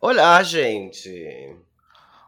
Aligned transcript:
Olá, 0.00 0.42
gente. 0.42 1.56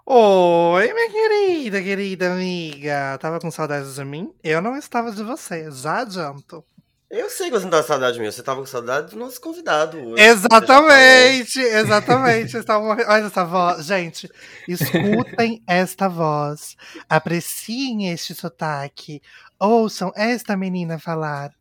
Oi, 0.07 0.93
minha 0.95 1.11
querida, 1.11 1.83
querida 1.83 2.33
amiga. 2.33 3.19
Tava 3.21 3.39
com 3.39 3.51
saudades 3.51 3.97
de 3.97 4.05
mim? 4.05 4.33
Eu 4.43 4.63
não 4.63 4.75
estava 4.75 5.13
de 5.13 5.23
você, 5.23 5.71
já 5.71 6.01
adianto. 6.01 6.65
Eu 7.11 7.29
sei 7.29 7.51
que 7.51 7.53
você 7.53 7.65
não 7.65 7.71
tava 7.71 7.83
com 7.83 7.89
saudade 7.89 8.15
de 8.15 8.21
mim, 8.21 8.31
você 8.31 8.43
tava 8.43 8.61
com 8.61 8.67
saudade 8.67 9.11
do 9.11 9.19
nosso 9.19 9.39
convidado. 9.41 9.99
hoje. 9.99 10.23
Exatamente, 10.23 11.61
exatamente. 11.61 12.57
Olha 12.69 13.27
essa 13.27 13.45
voz. 13.45 13.85
Gente, 13.85 14.31
escutem 14.67 15.63
esta 15.69 16.09
voz. 16.09 16.75
Apreciem 17.09 18.11
este 18.11 18.35
sotaque. 18.35 19.21
Ouçam 19.61 20.11
esta 20.17 20.57
menina 20.57 20.99
falar. 20.99 21.53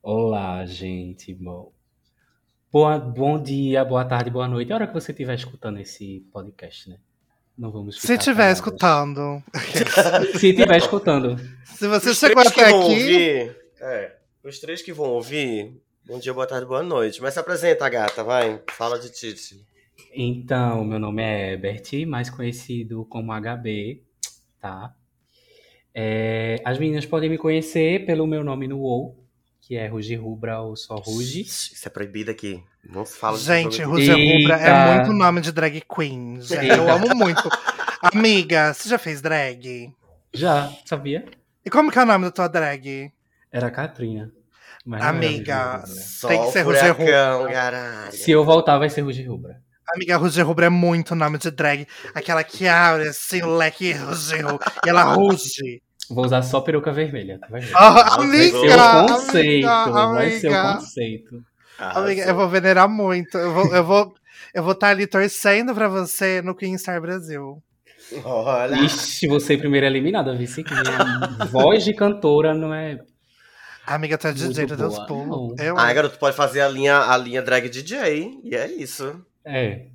Olá, 0.00 0.64
gente. 0.64 1.34
Bom, 1.34 1.72
boa, 2.78 2.96
bom 2.96 3.42
dia, 3.42 3.84
boa 3.84 4.04
tarde, 4.04 4.30
boa 4.30 4.46
noite. 4.46 4.70
A 4.72 4.76
hora 4.76 4.86
que 4.86 4.94
você 4.94 5.10
estiver 5.10 5.34
escutando 5.34 5.80
esse 5.80 6.24
podcast, 6.32 6.88
né? 6.88 6.96
Não 7.58 7.72
vamos 7.72 8.00
Se 8.00 8.14
estiver 8.14 8.52
escutando. 8.52 9.42
Se 10.38 10.50
estiver 10.50 10.76
escutando. 10.76 11.36
Se 11.64 11.88
você 11.88 12.10
Os 12.10 12.18
chegou 12.18 12.36
três 12.44 12.54
que 12.54 12.60
até 12.60 12.70
vão 12.70 12.82
aqui. 12.82 12.90
ouvir. 12.92 13.56
É, 13.80 14.16
os 14.44 14.60
três 14.60 14.80
que 14.80 14.92
vão 14.92 15.06
ouvir. 15.06 15.76
Bom 16.06 16.20
dia, 16.20 16.32
boa 16.32 16.46
tarde, 16.46 16.66
boa 16.66 16.84
noite. 16.84 17.20
Mas 17.20 17.34
se 17.34 17.40
apresenta, 17.40 17.88
gata, 17.88 18.22
vai. 18.22 18.62
Fala 18.70 18.96
de 18.96 19.10
Titi. 19.10 19.60
Então, 20.14 20.84
meu 20.84 21.00
nome 21.00 21.20
é 21.20 21.54
Herbert, 21.54 22.06
mais 22.06 22.30
conhecido 22.30 23.04
como 23.06 23.32
HB, 23.32 24.04
tá? 24.60 24.94
É, 25.92 26.62
as 26.64 26.78
meninas 26.78 27.04
podem 27.04 27.28
me 27.28 27.38
conhecer 27.38 28.06
pelo 28.06 28.24
meu 28.24 28.44
nome 28.44 28.68
no 28.68 28.78
WoW, 28.78 29.17
que 29.68 29.76
é 29.76 29.86
Rugi 29.86 30.14
Rubra 30.16 30.60
ou 30.60 30.74
só 30.74 30.94
Rugi. 30.94 31.42
Isso 31.42 31.86
é 31.86 31.90
proibido 31.90 32.30
aqui. 32.30 32.64
Não 32.82 33.04
se 33.04 33.18
fala 33.18 33.36
Gente, 33.36 33.82
Rússia 33.82 34.14
Rubra 34.14 34.56
é 34.56 34.96
muito 34.96 35.12
nome 35.12 35.42
de 35.42 35.52
drag 35.52 35.82
queen. 35.94 36.40
gente. 36.40 36.68
Eu 36.68 36.90
amo 36.90 37.14
muito. 37.14 37.50
Amiga, 38.00 38.72
você 38.72 38.88
já 38.88 38.96
fez 38.96 39.20
drag? 39.20 39.94
Já, 40.32 40.72
sabia? 40.86 41.26
E 41.66 41.68
como 41.68 41.92
que 41.92 41.98
é 41.98 42.02
o 42.02 42.06
nome 42.06 42.24
da 42.24 42.30
tua 42.30 42.48
drag? 42.48 43.12
Era 43.52 43.66
a 43.66 43.70
Katrina. 43.70 44.32
mas 44.86 45.00
não 45.02 45.08
era 45.08 45.16
Amiga, 45.18 45.72
Rubra. 45.76 45.86
Só 45.86 46.28
Tem 46.28 46.44
que 46.46 46.50
ser 46.50 46.64
furacão, 46.64 47.52
caralho. 47.52 48.12
Se 48.12 48.30
eu 48.30 48.42
voltar, 48.46 48.78
vai 48.78 48.88
ser 48.88 49.02
Rugi 49.02 49.24
Rubra. 49.24 49.60
Amiga, 49.94 50.16
Ruge 50.16 50.40
Rubra 50.40 50.66
é 50.66 50.70
muito 50.70 51.14
nome 51.14 51.36
de 51.36 51.50
drag. 51.50 51.86
Aquela 52.14 52.42
que 52.42 52.66
abre 52.66 53.08
assim 53.08 53.42
o 53.42 53.54
leque 53.54 53.92
ruge, 53.92 54.36
e 54.86 54.88
ela 54.88 55.02
ruge. 55.12 55.82
Vou 56.10 56.24
usar 56.24 56.42
só 56.42 56.60
peruca 56.60 56.90
vermelha, 56.92 57.38
tá 57.38 57.46
vendo? 57.50 57.68
Ah, 57.74 58.16
Vai 58.16 58.50
ser 58.50 58.70
amiga, 58.72 59.02
o 59.04 59.06
conceito, 59.08 59.66
amiga, 59.68 60.06
vai 60.08 60.30
ser 60.30 60.48
o 60.48 60.54
amiga. 60.56 60.74
conceito. 60.74 61.44
Amiga, 61.78 62.22
eu 62.22 62.34
vou 62.34 62.48
venerar 62.48 62.88
muito. 62.88 63.36
Eu 63.38 63.52
vou, 63.52 63.74
eu 63.74 63.84
vou, 63.84 64.14
eu 64.54 64.62
vou 64.62 64.72
estar 64.72 64.88
ali 64.88 65.06
torcendo 65.06 65.74
pra 65.74 65.86
você 65.88 66.40
no 66.42 66.54
Queen 66.54 66.76
Star 66.78 67.00
Brasil. 67.00 67.62
Olha. 68.24 68.76
Ixi, 68.80 69.26
você 69.28 69.56
primeira 69.58 69.86
eliminada, 69.86 70.34
vice 70.34 70.64
que 70.64 70.72
minha 70.74 71.46
voz 71.50 71.84
de 71.84 71.92
cantora 71.94 72.54
não 72.54 72.72
é. 72.72 72.98
Amiga, 73.86 74.18
tu 74.18 74.26
é 74.28 74.32
DJ 74.32 74.66
do 74.66 74.76
Deus. 74.76 74.98
Não. 75.08 75.54
Eu, 75.58 75.78
Ai, 75.78 75.94
garoto, 75.94 76.18
pode 76.18 76.36
fazer 76.36 76.60
a 76.60 76.68
linha, 76.68 76.98
a 77.00 77.16
linha 77.16 77.40
drag 77.42 77.68
DJ. 77.68 78.38
E 78.44 78.54
é 78.54 78.66
isso. 78.66 79.20
É. 79.44 79.86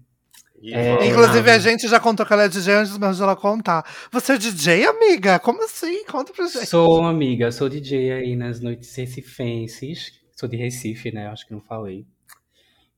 É. 0.72 1.08
Inclusive, 1.08 1.50
a 1.52 1.58
gente 1.58 1.88
já 1.88 2.00
contou 2.00 2.25
que 2.25 2.31
ela 2.31 2.44
é 2.44 2.47
DJ 2.47 2.75
antes 2.75 2.97
mesmo 2.97 3.16
de 3.16 3.22
ela 3.23 3.36
contar. 3.36 3.83
Você 4.11 4.33
é 4.33 4.38
DJ, 4.38 4.86
amiga? 4.86 5.39
Como 5.39 5.64
assim? 5.64 6.06
Conta 6.06 6.31
pra 6.31 6.45
gente. 6.47 6.67
Sou 6.67 7.00
uma 7.00 7.09
amiga, 7.09 7.52
sou 7.52 7.67
DJ 7.67 8.11
aí 8.14 8.36
nas 8.36 8.61
noites 8.61 8.95
recifenses. 8.95 10.14
Sou 10.36 10.47
de 10.47 10.56
Recife, 10.56 11.11
né? 11.11 11.28
Acho 11.28 11.45
que 11.45 11.53
não 11.53 11.61
falei. 11.61 12.06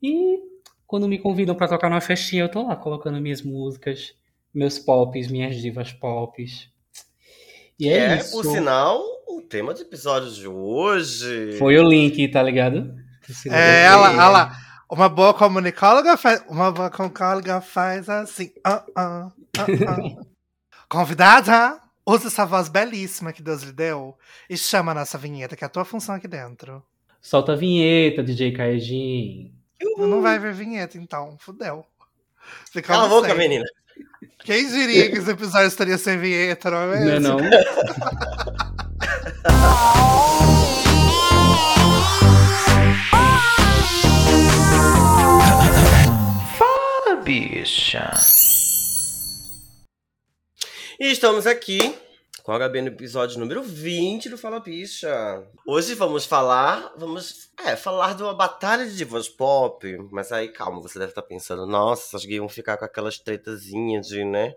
E 0.02 0.38
quando 0.86 1.08
me 1.08 1.18
convidam 1.18 1.56
pra 1.56 1.68
tocar 1.68 1.90
numa 1.90 2.02
festinha, 2.02 2.44
eu 2.44 2.50
tô 2.52 2.68
lá 2.68 2.76
colocando 2.76 3.20
minhas 3.20 3.42
músicas, 3.42 4.14
meus 4.54 4.78
pops, 4.78 5.28
minhas 5.30 5.56
divas 5.58 5.92
pops. 5.92 6.70
E 7.80 7.90
é, 7.90 7.98
É, 7.98 8.18
isso. 8.18 8.32
por 8.32 8.46
sinal, 8.46 9.02
o 9.28 9.42
tema 9.42 9.74
do 9.74 9.82
episódio 9.82 10.32
de 10.32 10.48
hoje. 10.48 11.54
Foi 11.58 11.78
o 11.78 11.84
link, 11.84 12.28
tá 12.30 12.42
ligado? 12.42 12.94
É, 13.50 13.84
ela, 13.86 14.12
ela. 14.14 14.52
Uma 14.90 15.10
boa 15.10 15.34
comunicóloga 15.34 16.16
faz. 16.16 16.44
Uma 16.48 16.72
boa 16.72 16.90
comunicóloga 16.90 17.60
faz 17.62 18.08
assim. 18.08 18.52
ah, 18.64 18.84
ah, 18.96 19.32
ah. 19.58 19.66
Convidada, 20.88 21.80
usa 22.06 22.28
essa 22.28 22.46
voz 22.46 22.70
belíssima 22.70 23.34
que 23.34 23.42
Deus 23.42 23.64
lhe 23.64 23.72
deu 23.72 24.16
e 24.50 24.56
chama 24.56 24.92
a 24.92 24.96
nossa 24.96 25.18
vinheta, 25.18 25.56
que 25.56 25.64
é 25.64 25.68
a 25.68 25.70
tua 25.70 25.84
função 25.84 26.14
aqui 26.14 26.28
dentro. 26.28 26.84
Solta 27.20 27.54
a 27.54 27.56
vinheta, 27.56 28.24
DJ 28.24 28.52
Kaijin. 28.52 29.52
Não 29.98 30.22
vai 30.22 30.38
ver 30.38 30.54
vinheta, 30.54 30.98
então. 30.98 31.36
Fudeu. 31.40 31.84
Fica 32.72 32.94
Cala 32.94 33.06
a 33.06 33.10
boca, 33.10 33.34
menina. 33.34 33.66
Quem 34.40 34.68
diria 34.68 35.10
que 35.10 35.18
esse 35.18 35.32
episódio 35.32 35.68
estaria 35.68 35.98
sem 35.98 36.20
vinheta, 36.20 36.70
não 36.70 36.78
é 36.78 36.86
Não 36.86 36.94
é 36.94 37.20
mesmo? 37.20 37.28
não? 37.30 37.40
bicha. 47.26 48.12
E 51.00 51.12
estamos 51.12 51.48
aqui 51.48 51.98
com 52.44 52.52
a 52.52 52.70
HB 52.70 52.82
no 52.84 52.88
episódio 52.90 53.40
número 53.40 53.64
20 53.64 54.30
do 54.30 54.38
Fala 54.38 54.60
Bicha. 54.60 55.44
Hoje 55.66 55.96
vamos 55.96 56.24
falar, 56.24 56.94
vamos, 56.96 57.50
é, 57.66 57.76
falar 57.76 58.14
de 58.14 58.22
uma 58.22 58.36
batalha 58.36 58.86
de 58.86 58.96
divas 58.96 59.28
pop. 59.28 59.98
Mas 60.12 60.32
aí, 60.32 60.50
calma, 60.50 60.80
você 60.80 61.00
deve 61.00 61.14
estar 61.14 61.24
pensando, 61.24 61.66
nossa, 61.66 62.04
essas 62.04 62.26
gays 62.26 62.38
vão 62.40 62.48
ficar 62.48 62.78
com 62.78 62.86
aquelas 62.86 63.18
tretazinhas 63.18 64.06
de, 64.06 64.24
né, 64.24 64.54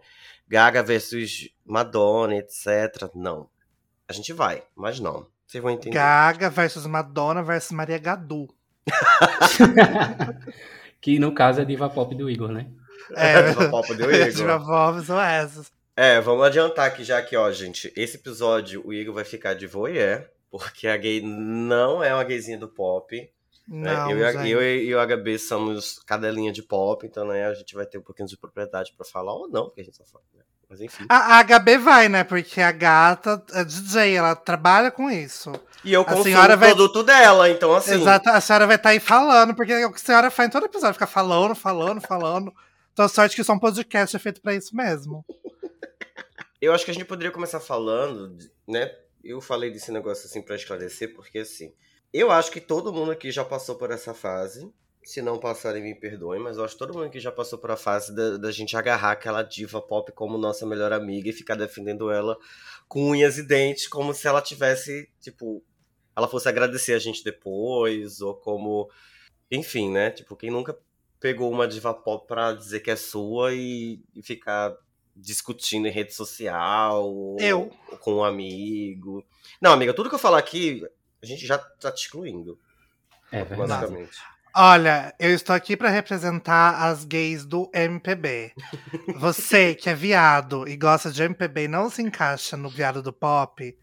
Gaga 0.46 0.82
versus 0.82 1.48
Madonna, 1.64 2.36
etc. 2.36 3.10
Não. 3.14 3.48
A 4.06 4.12
gente 4.12 4.34
vai, 4.34 4.62
mas 4.76 5.00
não. 5.00 5.26
Vocês 5.46 5.62
vão 5.62 5.72
entender. 5.72 5.94
Gaga 5.94 6.50
versus 6.50 6.84
Madonna 6.84 7.42
versus 7.42 7.72
Maria 7.72 7.96
Gadu. 7.96 8.46
que 11.00 11.18
no 11.18 11.32
caso 11.32 11.60
é 11.60 11.64
diva 11.64 11.88
pop 11.88 12.14
do 12.14 12.28
Igor, 12.30 12.50
né? 12.50 12.66
É, 13.16 13.50
Diva 13.50 13.68
pop 13.70 13.88
do 13.88 13.94
Diva 14.06 14.28
Igor. 14.28 14.66
Pop 14.66 15.04
são 15.04 15.20
essas. 15.20 15.70
É, 15.96 16.20
vamos 16.20 16.44
adiantar 16.46 16.86
aqui 16.86 17.02
já 17.04 17.20
que, 17.22 17.36
ó, 17.36 17.50
gente, 17.50 17.92
esse 17.96 18.16
episódio 18.16 18.86
o 18.86 18.92
Igor 18.92 19.14
vai 19.14 19.24
ficar 19.24 19.54
de 19.54 19.66
voyeur, 19.66 20.24
porque 20.50 20.86
a 20.86 20.96
gay 20.96 21.20
não 21.20 22.02
é 22.04 22.14
uma 22.14 22.22
gayzinha 22.24 22.58
do 22.58 22.68
pop. 22.68 23.16
né? 23.66 23.92
Não, 23.94 24.10
eu, 24.12 24.18
e 24.18 24.24
a- 24.24 24.32
gente. 24.32 24.48
eu 24.50 24.62
e 24.62 24.94
o 24.94 24.98
HB 25.06 25.38
somos 25.38 25.98
cadelinha 26.00 26.52
de 26.52 26.62
pop, 26.62 27.04
então 27.06 27.26
né, 27.26 27.46
a 27.46 27.54
gente 27.54 27.74
vai 27.74 27.84
ter 27.84 27.98
um 27.98 28.02
pouquinho 28.02 28.28
de 28.28 28.36
propriedade 28.36 28.92
pra 28.96 29.04
falar, 29.04 29.34
ou 29.34 29.48
não, 29.48 29.64
porque 29.66 29.80
a 29.80 29.84
gente 29.84 29.96
só 29.96 30.04
fala, 30.04 30.24
né? 30.34 30.42
Mas 30.68 30.80
enfim. 30.80 31.06
A, 31.08 31.38
a 31.38 31.44
HB 31.44 31.78
vai, 31.78 32.08
né? 32.08 32.24
Porque 32.24 32.60
a 32.60 32.70
gata 32.70 33.42
é 33.52 33.64
DJ, 33.64 34.14
ela 34.16 34.36
trabalha 34.36 34.90
com 34.90 35.10
isso. 35.10 35.50
E 35.82 35.92
eu 35.92 36.02
a 36.02 36.04
consumo 36.04 36.36
o 36.36 36.56
vai- 36.56 36.56
produto 36.74 37.02
dela, 37.02 37.48
então 37.48 37.74
assim. 37.74 37.94
Exato, 37.94 38.28
a 38.28 38.40
senhora 38.40 38.66
vai 38.66 38.76
estar 38.76 38.90
aí 38.90 39.00
falando, 39.00 39.54
porque 39.54 39.72
é 39.72 39.86
o 39.86 39.90
que 39.92 40.00
a 40.00 40.04
senhora 40.04 40.30
faz 40.30 40.48
em 40.48 40.52
todo 40.52 40.66
episódio, 40.66 40.94
fica 40.94 41.06
falando, 41.06 41.54
falando, 41.54 42.00
falando. 42.00 42.52
Então, 42.92 43.04
a 43.04 43.08
sorte 43.08 43.34
que 43.40 43.48
é 43.50 43.54
um 43.54 43.58
podcast 43.58 44.14
é 44.14 44.18
feito 44.18 44.42
pra 44.42 44.54
isso 44.54 44.74
mesmo. 44.76 45.24
Eu 46.60 46.74
acho 46.74 46.84
que 46.84 46.90
a 46.90 46.94
gente 46.94 47.06
poderia 47.06 47.30
começar 47.30 47.60
falando, 47.60 48.36
né? 48.66 48.90
Eu 49.22 49.40
falei 49.40 49.70
desse 49.70 49.92
negócio 49.92 50.26
assim 50.26 50.42
pra 50.42 50.56
esclarecer, 50.56 51.14
porque 51.14 51.38
assim, 51.38 51.72
eu 52.12 52.30
acho 52.30 52.50
que 52.50 52.60
todo 52.60 52.92
mundo 52.92 53.12
aqui 53.12 53.30
já 53.30 53.44
passou 53.44 53.76
por 53.76 53.90
essa 53.92 54.12
fase. 54.12 54.68
Se 55.08 55.22
não 55.22 55.38
passarem, 55.38 55.82
me 55.82 55.94
perdoem, 55.94 56.38
mas 56.38 56.58
eu 56.58 56.64
acho 56.66 56.74
que 56.74 56.78
todo 56.80 56.92
mundo 56.92 57.06
aqui 57.06 57.18
já 57.18 57.32
passou 57.32 57.58
por 57.58 57.70
a 57.70 57.78
fase 57.78 58.14
da, 58.14 58.36
da 58.36 58.52
gente 58.52 58.76
agarrar 58.76 59.12
aquela 59.12 59.42
diva 59.42 59.80
pop 59.80 60.12
como 60.12 60.36
nossa 60.36 60.66
melhor 60.66 60.92
amiga 60.92 61.30
e 61.30 61.32
ficar 61.32 61.54
defendendo 61.54 62.10
ela 62.10 62.36
com 62.86 63.12
unhas 63.12 63.38
e 63.38 63.42
dentes, 63.42 63.88
como 63.88 64.12
se 64.12 64.28
ela 64.28 64.42
tivesse, 64.42 65.10
tipo, 65.18 65.64
ela 66.14 66.28
fosse 66.28 66.46
agradecer 66.46 66.92
a 66.92 66.98
gente 66.98 67.24
depois, 67.24 68.20
ou 68.20 68.34
como. 68.34 68.90
Enfim, 69.50 69.90
né? 69.90 70.10
Tipo, 70.10 70.36
quem 70.36 70.50
nunca 70.50 70.78
pegou 71.18 71.50
uma 71.50 71.66
diva 71.66 71.94
pop 71.94 72.28
pra 72.28 72.52
dizer 72.52 72.80
que 72.80 72.90
é 72.90 72.96
sua 72.96 73.54
e, 73.54 74.02
e 74.14 74.22
ficar 74.22 74.76
discutindo 75.16 75.88
em 75.88 75.90
rede 75.90 76.12
social, 76.12 77.34
Eu. 77.40 77.70
ou 77.90 77.96
com 77.96 78.16
um 78.16 78.24
amigo. 78.24 79.24
Não, 79.58 79.72
amiga, 79.72 79.94
tudo 79.94 80.10
que 80.10 80.14
eu 80.16 80.18
falar 80.18 80.38
aqui, 80.38 80.86
a 81.22 81.24
gente 81.24 81.46
já 81.46 81.56
tá 81.56 81.90
te 81.90 82.02
excluindo, 82.02 82.60
É 83.32 83.42
verdade. 83.42 83.70
basicamente. 83.70 84.18
Olha, 84.54 85.14
eu 85.18 85.32
estou 85.34 85.54
aqui 85.54 85.76
pra 85.76 85.90
representar 85.90 86.82
as 86.82 87.04
gays 87.04 87.44
do 87.44 87.70
MPB. 87.72 88.52
Você 89.16 89.74
que 89.74 89.88
é 89.88 89.94
viado 89.94 90.66
e 90.68 90.76
gosta 90.76 91.10
de 91.10 91.22
MPB 91.22 91.64
e 91.64 91.68
não 91.68 91.88
se 91.90 92.02
encaixa 92.02 92.56
no 92.56 92.68
viado 92.68 93.02
do 93.02 93.12
pop, 93.12 93.76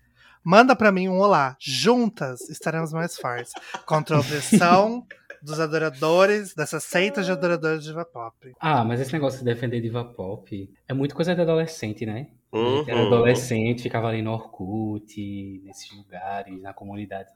manda 0.44 0.76
pra 0.76 0.92
mim 0.92 1.08
um 1.08 1.20
olá. 1.20 1.56
Juntas 1.60 2.50
estaremos 2.50 2.92
mais 2.92 3.16
fortes 3.16 3.54
contra 3.86 4.18
a 4.18 4.20
opressão 4.20 5.06
dos 5.46 5.60
adoradores, 5.60 6.54
dessa 6.54 6.80
seita 6.80 7.24
de 7.24 7.32
adoradores 7.32 7.82
de 7.84 7.90
diva 7.90 8.04
pop. 8.04 8.54
Ah, 8.60 8.84
mas 8.84 9.00
esse 9.00 9.14
negócio 9.14 9.40
de 9.40 9.46
defender 9.46 9.80
diva 9.80 10.04
pop 10.04 10.70
é 10.88 10.94
muito 10.94 11.16
coisa 11.16 11.36
de 11.36 11.42
adolescente, 11.42 12.06
né? 12.06 12.28
Uhum. 12.56 12.86
Era 12.88 13.02
adolescente, 13.02 13.84
ficava 13.84 14.08
ali 14.08 14.22
no 14.22 14.32
Orkut, 14.32 15.62
nesses 15.66 15.92
lugares, 15.92 16.62
na 16.62 16.74
comunidade. 16.74 17.30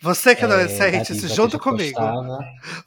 Você 0.00 0.36
que 0.36 0.44
é 0.44 0.48
da 0.48 0.54
adolescente, 0.54 1.12
se 1.12 1.26
junta 1.26 1.58
comigo. 1.58 1.98
gostava. 1.98 2.38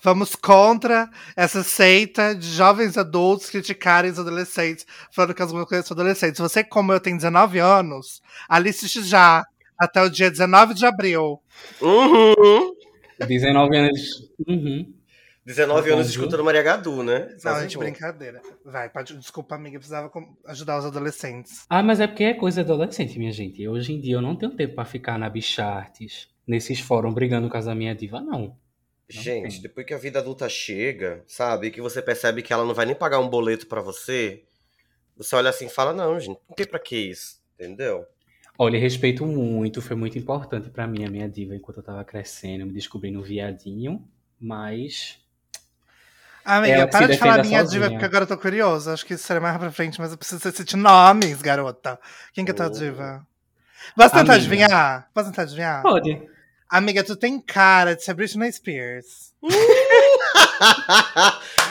Vamos 0.01 0.33
contra 0.33 1.09
essa 1.35 1.63
seita 1.63 2.33
de 2.33 2.47
jovens 2.47 2.97
adultos 2.97 3.49
criticarem 3.49 4.09
os 4.09 4.17
adolescentes, 4.17 4.85
falando 5.11 5.33
que 5.33 5.43
as 5.43 5.51
músicas 5.51 5.85
são 5.85 5.95
adolescentes. 5.95 6.39
Você, 6.39 6.63
como 6.63 6.93
eu, 6.93 7.01
tem 7.01 7.17
19 7.17 7.59
anos, 7.59 8.21
aliste 8.47 9.03
já 9.03 9.45
até 9.77 10.01
o 10.01 10.09
dia 10.09 10.31
19 10.31 10.73
de 10.73 10.85
abril. 10.85 11.41
Uhum. 11.81 12.76
19 13.25 13.77
anos. 13.77 14.31
Uhum. 14.47 14.93
19 15.45 15.91
anos 15.91 16.05
Uhum. 16.07 16.11
escutando 16.11 16.43
Maria 16.43 16.61
Gadu, 16.61 17.03
né? 17.03 17.29
Não, 17.31 17.39
Faz 17.39 17.61
gente, 17.63 17.77
um 17.77 17.79
brincadeira. 17.79 18.41
Vai, 18.65 18.89
pode, 18.89 19.17
desculpa, 19.17 19.55
amiga, 19.55 19.77
eu 19.77 19.79
precisava 19.79 20.11
ajudar 20.45 20.77
os 20.77 20.85
adolescentes. 20.85 21.65
Ah, 21.69 21.81
mas 21.81 22.01
é 22.01 22.07
porque 22.07 22.25
é 22.25 22.33
coisa 22.33 22.61
adolescente, 22.61 23.17
minha 23.17 23.31
gente. 23.31 23.65
Hoje 23.65 23.93
em 23.93 23.99
dia 24.01 24.15
eu 24.15 24.21
não 24.21 24.35
tenho 24.35 24.51
tempo 24.53 24.75
pra 24.75 24.83
ficar 24.83 25.17
na 25.17 25.29
Bichartes, 25.29 26.27
nesses 26.45 26.81
fóruns 26.81 27.13
brigando 27.13 27.49
com 27.49 27.55
as 27.57 27.65
minha 27.67 27.95
diva, 27.95 28.19
não. 28.19 28.57
Gente, 29.09 29.53
tem. 29.53 29.61
depois 29.61 29.87
que 29.87 29.93
a 29.93 29.97
vida 29.97 30.19
adulta 30.19 30.49
chega, 30.49 31.23
sabe? 31.25 31.71
Que 31.71 31.79
você 31.79 32.01
percebe 32.01 32.41
que 32.41 32.51
ela 32.51 32.65
não 32.65 32.73
vai 32.73 32.85
nem 32.85 32.93
pagar 32.95 33.19
um 33.19 33.29
boleto 33.29 33.67
pra 33.67 33.79
você, 33.79 34.43
você 35.15 35.33
olha 35.33 35.49
assim 35.49 35.67
e 35.67 35.69
fala, 35.69 35.93
não, 35.93 36.19
gente, 36.19 36.37
não 36.49 36.55
tem 36.57 36.67
pra 36.67 36.77
que 36.77 36.97
isso, 36.97 37.41
entendeu? 37.57 38.05
Olha, 38.57 38.79
respeito 38.79 39.25
muito, 39.25 39.81
foi 39.81 39.95
muito 39.95 40.17
importante 40.17 40.69
pra 40.69 40.87
mim, 40.87 41.05
a 41.05 41.09
minha 41.09 41.29
diva, 41.29 41.55
enquanto 41.55 41.77
eu 41.77 41.83
tava 41.83 42.03
crescendo, 42.03 42.65
me 42.65 42.73
descobrindo 42.73 43.21
viadinho, 43.21 44.03
mas. 44.39 45.19
Amiga, 46.43 46.87
para 46.87 47.07
de 47.07 47.17
falar 47.17 47.43
minha 47.43 47.61
sozinha. 47.61 47.81
diva, 47.81 47.91
porque 47.91 48.05
agora 48.05 48.23
eu 48.23 48.27
tô 48.27 48.37
curiosa. 48.37 48.93
Acho 48.93 49.05
que 49.05 49.13
isso 49.13 49.23
será 49.25 49.39
mais 49.41 49.57
pra 49.57 49.69
frente, 49.71 49.99
mas 49.99 50.11
eu 50.11 50.17
preciso 50.17 50.39
citar 50.51 50.79
nomes, 50.79 51.41
garota. 51.41 51.99
Quem 52.33 52.45
que 52.45 52.51
é 52.51 52.53
tua 52.53 52.67
Oh. 52.67 52.69
diva? 52.69 53.27
Posso 53.95 54.09
tentar 54.09 54.19
Amiga. 54.21 54.35
adivinhar? 54.35 55.09
Posso 55.13 55.29
tentar 55.29 55.41
adivinhar? 55.43 55.81
Pode. 55.83 56.21
Amiga, 56.69 57.03
tu 57.03 57.15
tem 57.15 57.39
cara 57.39 57.95
de 57.95 58.03
ser 58.03 58.13
Britney 58.13 58.51
Spears. 58.51 59.33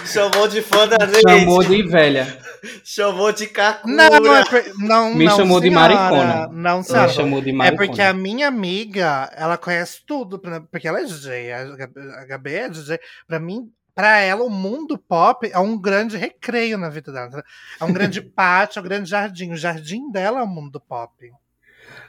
Chamou 0.05 0.47
de 0.49 0.63
fã 0.63 0.87
da 0.89 0.97
Chamou 1.29 1.63
gente. 1.63 1.83
de 1.85 1.89
velha. 1.89 2.39
Chamou 2.85 3.33
de 3.33 3.47
cacura. 3.47 3.95
Não, 3.95 4.35
é 4.37 4.45
por- 4.45 4.79
não, 4.79 5.15
Me 5.15 5.25
não, 5.25 5.37
chamou 5.37 5.61
de 5.61 5.69
senhora. 5.69 5.95
maricona. 5.95 6.49
Não, 6.53 6.79
Me 6.79 6.85
senhora. 6.85 7.09
chamou 7.09 7.41
de 7.41 7.51
É 7.51 7.53
maricona. 7.53 7.87
porque 7.87 8.03
a 8.03 8.13
minha 8.13 8.49
amiga, 8.49 9.31
ela 9.35 9.57
conhece 9.59 10.01
tudo, 10.07 10.39
porque 10.71 10.87
ela 10.89 11.01
é 11.01 11.05
DJ, 11.05 11.53
a 11.53 12.25
Gabi 12.27 12.55
é 12.55 12.69
DJ. 12.69 12.99
Pra 13.27 13.39
mim, 13.39 13.71
pra 13.95 14.19
ela, 14.21 14.43
o 14.45 14.51
mundo 14.51 14.97
pop 14.99 15.49
é 15.53 15.59
um 15.59 15.79
grande 15.81 16.17
recreio 16.17 16.79
na 16.79 16.89
vida 16.89 17.13
dela. 17.13 17.43
É 17.81 17.85
um 17.85 17.93
grande 17.93 18.21
pátio, 18.23 18.79
é 18.79 18.83
um 18.83 18.85
grande 18.85 19.11
jardim. 19.11 19.53
O 19.53 19.57
jardim 19.57 20.11
dela 20.11 20.41
é 20.41 20.43
o 20.43 20.47
mundo 20.49 20.81
pop. 20.81 21.13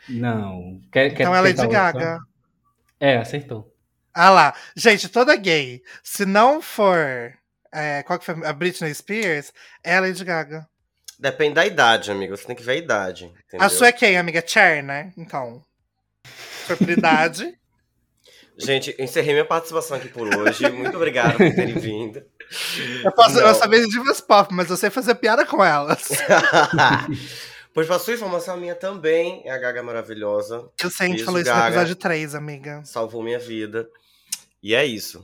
Não. 0.10 0.80
Quer, 0.92 1.10
quer 1.14 1.24
Então 1.24 1.36
ela 1.36 1.50
é 1.50 1.54
de 1.54 1.62
outra? 1.62 1.78
Gaga. 1.92 2.20
É, 3.00 3.18
acertou. 3.18 3.72
Ah 4.14 4.30
lá. 4.32 4.54
Gente, 4.76 5.10
toda 5.10 5.36
gay. 5.36 5.82
Se 6.04 6.26
não 6.26 6.62
for. 6.62 7.34
É, 7.74 8.04
qual 8.04 8.18
que 8.20 8.26
foi? 8.26 8.36
A 8.46 8.54
Britney 8.54 8.94
Spears, 8.94 9.52
é 9.84 10.00
de 10.12 10.24
Gaga. 10.24 10.68
Depende 11.20 11.56
da 11.56 11.66
idade, 11.66 12.12
amigo. 12.12 12.38
Você 12.38 12.46
tem 12.46 12.56
que 12.56 12.64
ver 12.64 12.74
a 12.74 12.76
idade. 12.76 13.26
Entendeu? 13.26 13.66
A 13.66 13.70
sua 13.70 13.88
é 13.88 13.92
quem, 13.92 14.18
amiga? 14.18 14.44
Cher, 14.46 14.84
né? 14.84 15.12
Então. 15.18 15.64
Fertilidade. 16.24 17.58
Gente, 18.58 18.96
eu 18.98 19.06
encerrei 19.06 19.34
minha 19.34 19.46
participação 19.46 19.98
aqui 19.98 20.10
por 20.10 20.36
hoje. 20.36 20.68
Muito 20.72 20.96
obrigado 20.96 21.38
por 21.38 21.54
terem 21.54 21.74
vindo. 21.78 22.24
Eu 23.04 23.12
posso 23.12 23.40
eu 23.40 23.54
saber 23.54 23.82
de 23.82 23.90
divas 23.90 24.20
pop, 24.20 24.52
mas 24.54 24.70
eu 24.70 24.78
sei 24.78 24.90
fazer 24.90 25.14
piada 25.16 25.46
com 25.46 25.64
elas. 25.64 26.08
pois 27.74 27.86
pra 27.86 28.00
sua 28.00 28.16
informação, 28.16 28.56
a 28.56 28.58
minha 28.58 28.74
também 28.74 29.44
é 29.46 29.52
a 29.52 29.58
Gaga 29.60 29.84
maravilhosa. 29.84 30.68
Eu 30.82 30.90
sei, 30.90 31.08
a 31.08 31.10
gente 31.10 31.24
falou 31.24 31.40
isso 31.40 31.50
no 31.50 31.56
Gaga. 31.56 31.68
episódio 31.68 31.96
3, 31.96 32.36
amiga. 32.36 32.82
Salvou 32.84 33.22
minha 33.22 33.38
vida. 33.38 33.88
E 34.64 34.74
é 34.74 34.84
isso. 34.84 35.24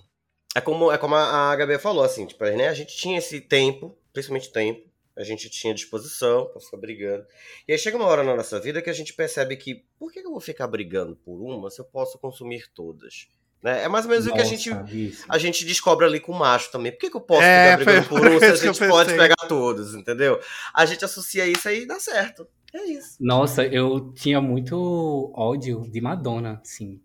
É 0.56 0.62
como, 0.62 0.92
é 0.92 0.98
como 0.98 1.16
a, 1.16 1.52
a 1.52 1.56
Gabi 1.56 1.78
falou, 1.80 2.04
assim, 2.04 2.26
tipo, 2.26 2.44
né? 2.44 2.68
A 2.68 2.74
gente 2.74 2.96
tinha 2.96 3.18
esse 3.18 3.42
tempo, 3.42 3.98
principalmente 4.12 4.52
tempo, 4.52 4.88
a 5.16 5.24
gente 5.24 5.50
tinha 5.50 5.74
disposição 5.74 6.48
pra 6.48 6.62
ficar 6.62 6.78
brigando. 6.78 7.26
E 7.68 7.72
aí 7.72 7.78
chega 7.78 7.98
uma 7.98 8.06
hora 8.06 8.24
na 8.24 8.36
nossa 8.36 8.60
vida 8.60 8.82
que 8.82 8.90
a 8.90 8.94
gente 8.94 9.14
percebe 9.14 9.56
que 9.56 9.86
por 9.98 10.12
que 10.12 10.20
eu 10.20 10.32
vou 10.32 10.40
ficar 10.40 10.68
brigando 10.68 11.16
por 11.16 11.40
uma 11.42 11.70
se 11.70 11.80
eu 11.80 11.86
posso 11.86 12.18
consumir 12.18 12.68
todas? 12.74 13.28
Né? 13.62 13.84
É 13.84 13.88
mais 13.88 14.06
ou 14.06 14.12
menos 14.12 14.28
o 14.28 14.34
que 14.34 14.42
a 14.42 14.44
gente, 14.44 14.70
Nossa, 14.72 14.94
isso. 14.94 15.26
a 15.30 15.38
gente 15.38 15.64
descobre 15.64 16.06
ali 16.06 16.20
com 16.20 16.34
o 16.34 16.38
macho 16.38 16.70
também. 16.70 16.92
Por 16.92 17.00
que, 17.00 17.10
que 17.10 17.16
eu 17.16 17.22
posso 17.22 17.44
É, 17.44 17.78
ficar 17.78 17.86
brigando 17.86 18.10
por 18.10 18.28
um 18.28 18.40
se 18.40 18.46
a 18.46 18.56
gente 18.56 18.88
pode 18.88 19.16
pegar 19.16 19.48
todos, 19.48 19.96
entendeu? 19.96 20.40
A 20.74 20.86
gente 20.86 21.06
associa 21.06 21.46
isso 21.46 21.70
aí 21.70 21.84
e 21.84 21.88
dá 21.88 22.00
certo. 22.00 22.46
É 22.74 22.84
isso. 22.86 23.16
Nossa, 23.22 23.64
eu 23.64 24.12
tinha 24.14 24.42
muito 24.42 25.32
ódio 25.36 25.84
de 25.90 26.02
Madonna, 26.02 26.60
sim. 26.64 27.00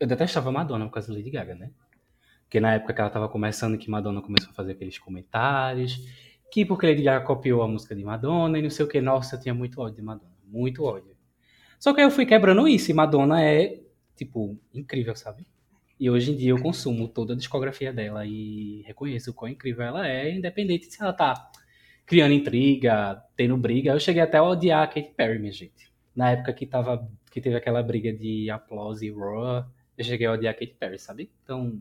Eu 0.00 0.06
detestava 0.06 0.50
Madonna 0.50 0.86
por 0.86 0.92
causa 0.92 1.08
da 1.08 1.14
Lady 1.14 1.30
Gaga, 1.30 1.56
né? 1.56 1.70
Porque 2.48 2.60
na 2.60 2.72
época 2.72 2.94
que 2.94 3.00
ela 3.00 3.10
tava 3.10 3.28
começando, 3.28 3.76
que 3.76 3.90
Madonna 3.90 4.22
começou 4.22 4.50
a 4.50 4.54
fazer 4.54 4.72
aqueles 4.72 4.98
comentários, 4.98 6.00
que 6.50 6.64
porque 6.64 6.86
Lady 6.86 7.02
Gaga 7.02 7.22
copiou 7.22 7.60
a 7.60 7.68
música 7.68 7.94
de 7.94 8.02
Madonna 8.02 8.58
e 8.58 8.62
não 8.62 8.70
sei 8.70 8.86
o 8.86 8.88
que. 8.88 9.02
Nossa, 9.02 9.36
eu 9.36 9.40
tinha 9.40 9.52
muito 9.52 9.78
ódio 9.78 9.96
de 9.96 10.02
Madonna, 10.02 10.32
muito 10.46 10.82
ódio. 10.82 11.14
Só 11.78 11.92
que 11.92 12.00
aí 12.00 12.06
eu 12.06 12.10
fui 12.10 12.24
quebrando 12.24 12.66
isso 12.66 12.90
e 12.90 12.94
Madonna 12.94 13.44
é, 13.44 13.82
tipo, 14.16 14.58
incrível, 14.72 15.14
sabe? 15.14 15.46
E 16.00 16.08
hoje 16.08 16.32
em 16.32 16.36
dia 16.36 16.52
eu 16.52 16.62
consumo 16.62 17.06
toda 17.06 17.34
a 17.34 17.36
discografia 17.36 17.92
dela 17.92 18.24
e 18.24 18.82
reconheço 18.86 19.30
o 19.30 19.34
quão 19.34 19.50
incrível 19.50 19.84
ela 19.84 20.08
é, 20.08 20.34
independente 20.34 20.86
se 20.86 21.02
ela 21.02 21.12
tá 21.12 21.50
criando 22.06 22.32
intriga, 22.32 23.22
tendo 23.36 23.58
briga. 23.58 23.92
Eu 23.92 24.00
cheguei 24.00 24.22
até 24.22 24.38
a 24.38 24.42
odiar 24.42 24.84
a 24.84 24.86
Katy 24.86 25.12
Perry, 25.14 25.38
minha 25.38 25.52
gente. 25.52 25.92
Na 26.16 26.30
época 26.30 26.54
que, 26.54 26.64
tava, 26.64 27.06
que 27.30 27.42
teve 27.42 27.56
aquela 27.56 27.82
briga 27.82 28.10
de 28.10 28.48
Applause 28.48 29.06
e 29.06 29.10
Raw, 29.10 29.66
eu 29.98 30.04
cheguei 30.04 30.26
a 30.26 30.32
odiar 30.32 30.54
a 30.54 30.58
Katy 30.58 30.76
Perry, 30.78 30.98
sabe? 30.98 31.30
Então, 31.44 31.78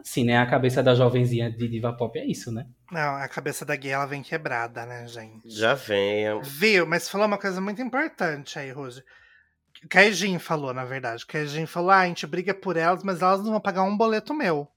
assim, 0.00 0.24
né? 0.24 0.38
A 0.38 0.46
cabeça 0.46 0.82
da 0.82 0.94
jovenzinha 0.94 1.50
de 1.50 1.68
diva 1.68 1.92
pop 1.92 2.18
é 2.18 2.26
isso, 2.26 2.52
né? 2.52 2.66
Não, 2.90 3.16
a 3.16 3.28
cabeça 3.28 3.64
da 3.64 3.76
gay 3.76 3.92
ela 3.92 4.06
vem 4.06 4.22
quebrada, 4.22 4.86
né, 4.86 5.06
gente? 5.06 5.48
Já 5.48 5.74
venha. 5.74 6.40
Viu? 6.40 6.86
Mas 6.86 7.08
falou 7.08 7.26
uma 7.26 7.38
coisa 7.38 7.60
muito 7.60 7.82
importante 7.82 8.58
aí, 8.58 8.70
Rose. 8.70 9.02
O 9.84 9.88
que 9.88 9.98
a 9.98 10.04
Egin 10.06 10.38
falou, 10.38 10.74
na 10.74 10.84
verdade. 10.84 11.26
Que 11.26 11.36
a 11.36 11.42
Egin 11.42 11.66
falou: 11.66 11.90
ah, 11.90 12.00
a 12.00 12.06
gente 12.06 12.26
briga 12.26 12.52
por 12.52 12.76
elas, 12.76 13.02
mas 13.02 13.22
elas 13.22 13.40
não 13.40 13.52
vão 13.52 13.60
pagar 13.60 13.82
um 13.82 13.96
boleto 13.96 14.34
meu. 14.34 14.68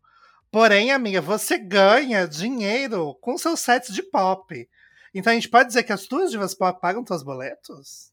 Porém, 0.51 0.91
amiga, 0.91 1.21
você 1.21 1.57
ganha 1.57 2.27
dinheiro 2.27 3.15
com 3.21 3.38
seus 3.38 3.62
sets 3.62 3.94
de 3.94 4.03
pop. 4.03 4.68
Então 5.13 5.31
a 5.31 5.33
gente 5.33 5.50
pode 5.50 5.68
dizer 5.68 5.83
que 5.83 5.94
as 5.94 6.06
tuas 6.06 6.29
divas 6.29 6.53
pop 6.53 6.79
pagam 6.81 7.03
teus 7.03 7.23
boletos? 7.23 8.12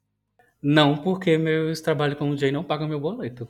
Não 0.62 0.96
porque 0.96 1.36
meus 1.38 1.80
trabalhos 1.80 2.18
como 2.18 2.34
DJ 2.34 2.52
não 2.52 2.64
pagam 2.64 2.88
meu 2.88 3.00
boleto. 3.00 3.48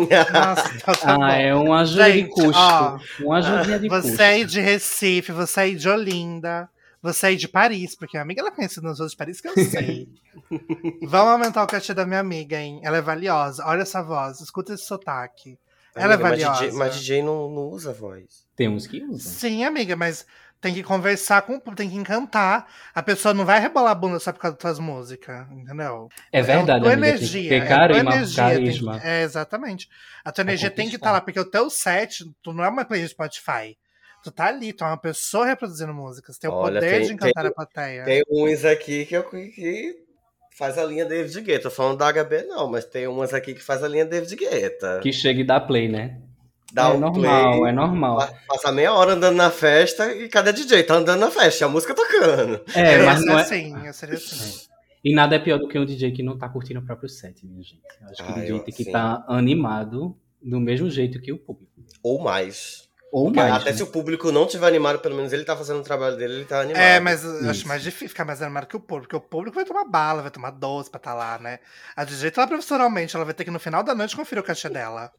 Nossa, 0.00 0.78
tá 0.80 0.92
bom. 1.16 1.22
Ah, 1.22 1.32
é 1.36 1.54
uma 1.54 1.80
ajuda 1.80 2.12
de 2.12 2.24
custo. 2.28 2.52
ó, 2.54 2.98
uma 3.20 3.38
ajudinha 3.38 3.78
de 3.78 3.88
Você 3.88 4.08
custo. 4.08 4.22
aí 4.22 4.44
de 4.44 4.60
Recife, 4.60 5.32
você 5.32 5.60
aí 5.60 5.74
de 5.76 5.88
Olinda, 5.88 6.68
você 7.02 7.26
aí 7.26 7.36
de 7.36 7.48
Paris, 7.48 7.94
porque 7.96 8.16
a 8.18 8.22
amiga 8.22 8.40
ela 8.40 8.50
é 8.50 8.52
conhecida 8.52 8.86
nos 8.86 8.98
outros 9.00 9.12
de 9.12 9.16
Paris 9.16 9.40
que 9.40 9.48
eu 9.48 9.54
sei. 9.64 10.08
Vamos 11.02 11.32
aumentar 11.32 11.62
o 11.62 11.66
cachê 11.66 11.94
da 11.94 12.04
minha 12.06 12.20
amiga, 12.20 12.58
hein? 12.60 12.80
Ela 12.82 12.98
é 12.98 13.02
valiosa. 13.02 13.64
Olha 13.66 13.82
essa 13.82 14.02
voz, 14.02 14.40
escuta 14.40 14.74
esse 14.74 14.84
sotaque. 14.84 15.58
Ela 15.94 16.12
é 16.12 16.14
Amiga, 16.16 16.28
mas 16.30 16.42
valiosa. 16.42 16.64
DJ, 16.66 16.78
mas 16.78 16.94
DJ 16.96 17.22
não, 17.22 17.48
não 17.48 17.62
usa 17.70 17.92
voz. 17.92 18.44
Tem 18.54 18.68
uns 18.68 18.86
que 18.86 19.02
usam. 19.02 19.18
Sim, 19.32 19.64
amiga, 19.64 19.96
mas 19.96 20.26
tem 20.66 20.74
que 20.74 20.82
conversar 20.82 21.42
com 21.42 21.52
o 21.54 21.60
público, 21.60 21.76
tem 21.76 21.88
que 21.88 21.96
encantar. 21.96 22.66
A 22.92 23.00
pessoa 23.02 23.32
não 23.32 23.44
vai 23.44 23.60
rebolar 23.60 23.92
a 23.92 23.94
bunda 23.94 24.18
só 24.18 24.32
por 24.32 24.40
causa 24.40 24.56
das 24.56 24.60
tuas 24.62 24.78
músicas, 24.80 25.46
entendeu? 25.52 26.08
É 26.32 26.42
verdade, 26.42 26.82
tua 26.82 26.92
amiga. 26.92 27.08
energia. 27.08 27.48
tem 27.48 27.60
que 27.60 27.66
ter 27.66 27.72
é 27.72 27.74
a 27.74 27.78
tua 27.78 27.78
carisma, 27.88 28.14
energia, 28.14 28.44
tem 28.44 28.52
que- 28.52 28.60
carisma. 28.64 29.00
é, 29.04 29.22
exatamente. 29.22 29.88
A 30.24 30.32
tua 30.32 30.42
energia 30.42 30.70
tem 30.70 30.88
que 30.88 30.96
estar 30.96 31.10
conquistar. 31.10 31.12
lá, 31.12 31.20
porque 31.20 31.38
o 31.40 31.44
teu 31.44 31.70
set, 31.70 32.24
tu 32.42 32.52
não 32.52 32.64
é 32.64 32.68
uma 32.68 32.84
playlist 32.84 33.12
Spotify. 33.12 33.78
Tu 34.24 34.32
tá 34.32 34.46
ali, 34.46 34.72
tu 34.72 34.82
é 34.82 34.88
uma 34.88 34.96
pessoa 34.96 35.46
reproduzindo 35.46 35.94
músicas. 35.94 36.36
Tem 36.36 36.50
o 36.50 36.52
Olha, 36.52 36.80
poder 36.80 36.98
tem- 36.98 37.06
de 37.06 37.12
encantar 37.14 37.44
tem- 37.44 37.50
a 37.52 37.54
plateia. 37.54 38.04
Tem 38.04 38.22
uns 38.28 38.64
aqui 38.64 39.06
que, 39.06 39.16
eu, 39.16 39.22
que 39.22 39.94
faz 40.58 40.76
a 40.78 40.84
linha 40.84 41.04
David 41.04 41.40
Guetta. 41.42 41.62
Tô 41.64 41.70
falando 41.70 41.98
da 41.98 42.08
HB 42.12 42.42
não, 42.42 42.68
mas 42.68 42.84
tem 42.84 43.06
umas 43.06 43.32
aqui 43.32 43.54
que 43.54 43.62
faz 43.62 43.84
a 43.84 43.88
linha 43.88 44.04
David 44.04 44.34
Guetta. 44.34 44.98
Que 45.00 45.12
chega 45.12 45.40
e 45.40 45.44
dá 45.46 45.60
play, 45.60 45.88
né? 45.88 46.18
Dá 46.72 46.88
é 46.88 46.88
um 46.88 46.98
normal, 46.98 47.58
play, 47.60 47.70
é 47.70 47.72
normal. 47.72 48.16
pa- 48.18 48.32
Passa 48.48 48.72
meia 48.72 48.92
hora 48.92 49.12
andando 49.12 49.36
na 49.36 49.50
festa 49.50 50.12
e 50.12 50.28
cada 50.28 50.52
DJ 50.52 50.82
tá 50.82 50.94
andando 50.96 51.20
na 51.20 51.30
festa, 51.30 51.62
e 51.62 51.64
a 51.64 51.68
música 51.68 51.94
tocando. 51.94 52.60
É, 52.74 52.98
mas 53.04 53.18
seria 53.20 53.32
não 53.32 53.38
é. 53.38 53.42
assim, 53.42 53.86
eu 53.86 53.92
seria 53.92 54.14
assim. 54.16 54.66
E 55.04 55.14
nada 55.14 55.36
é 55.36 55.38
pior 55.38 55.58
do 55.58 55.68
que 55.68 55.78
um 55.78 55.86
DJ 55.86 56.10
que 56.12 56.22
não 56.22 56.36
tá 56.36 56.48
curtindo 56.48 56.80
o 56.80 56.84
próprio 56.84 57.08
set, 57.08 57.46
minha 57.46 57.62
gente. 57.62 57.80
Eu 58.02 58.08
acho 58.08 58.16
que 58.16 58.22
Ah, 58.22 58.32
o 58.32 58.34
DJ 58.40 58.50
eu- 58.52 58.58
tem 58.60 58.74
que 58.74 58.82
estar 58.82 59.24
animado 59.28 60.16
do 60.42 60.58
mesmo 60.60 60.90
jeito 60.90 61.20
que 61.20 61.32
o 61.32 61.38
público. 61.38 61.70
Ou 62.02 62.20
mais. 62.20 62.84
Ou 63.12 63.26
Porque 63.26 63.38
mais. 63.38 63.54
até 63.54 63.70
né? 63.70 63.76
se 63.76 63.82
o 63.84 63.86
público 63.86 64.32
não 64.32 64.46
tiver 64.46 64.66
animado, 64.66 64.98
pelo 64.98 65.14
menos 65.14 65.32
ele 65.32 65.44
tá 65.44 65.56
fazendo 65.56 65.78
o 65.78 65.82
trabalho 65.84 66.16
dele, 66.16 66.34
ele 66.34 66.44
tá 66.44 66.60
animado. 66.60 66.82
É, 66.82 66.98
mas 66.98 67.24
eu 67.24 67.48
acho 67.48 67.66
mais 67.68 67.80
difícil 67.82 68.08
ficar 68.08 68.24
mais 68.24 68.42
animado 68.42 68.66
que 68.66 68.76
o 68.76 68.80
público, 68.80 69.08
porque 69.08 69.16
o 69.16 69.20
público 69.28 69.54
vai 69.54 69.64
tomar 69.64 69.84
bala, 69.84 70.22
vai 70.22 70.30
tomar 70.32 70.50
doce 70.50 70.90
pra 70.90 70.98
estar 70.98 71.14
lá, 71.14 71.38
né? 71.38 71.60
A 71.94 72.04
DJ 72.04 72.32
tá 72.32 72.42
lá 72.42 72.48
profissionalmente, 72.48 73.14
ela 73.14 73.24
vai 73.24 73.32
ter 73.32 73.44
que 73.44 73.50
no 73.50 73.60
final 73.60 73.84
da 73.84 73.94
noite 73.94 74.16
conferir 74.16 74.42
o 74.42 74.46
cachê 74.46 74.68
dela. 74.68 75.10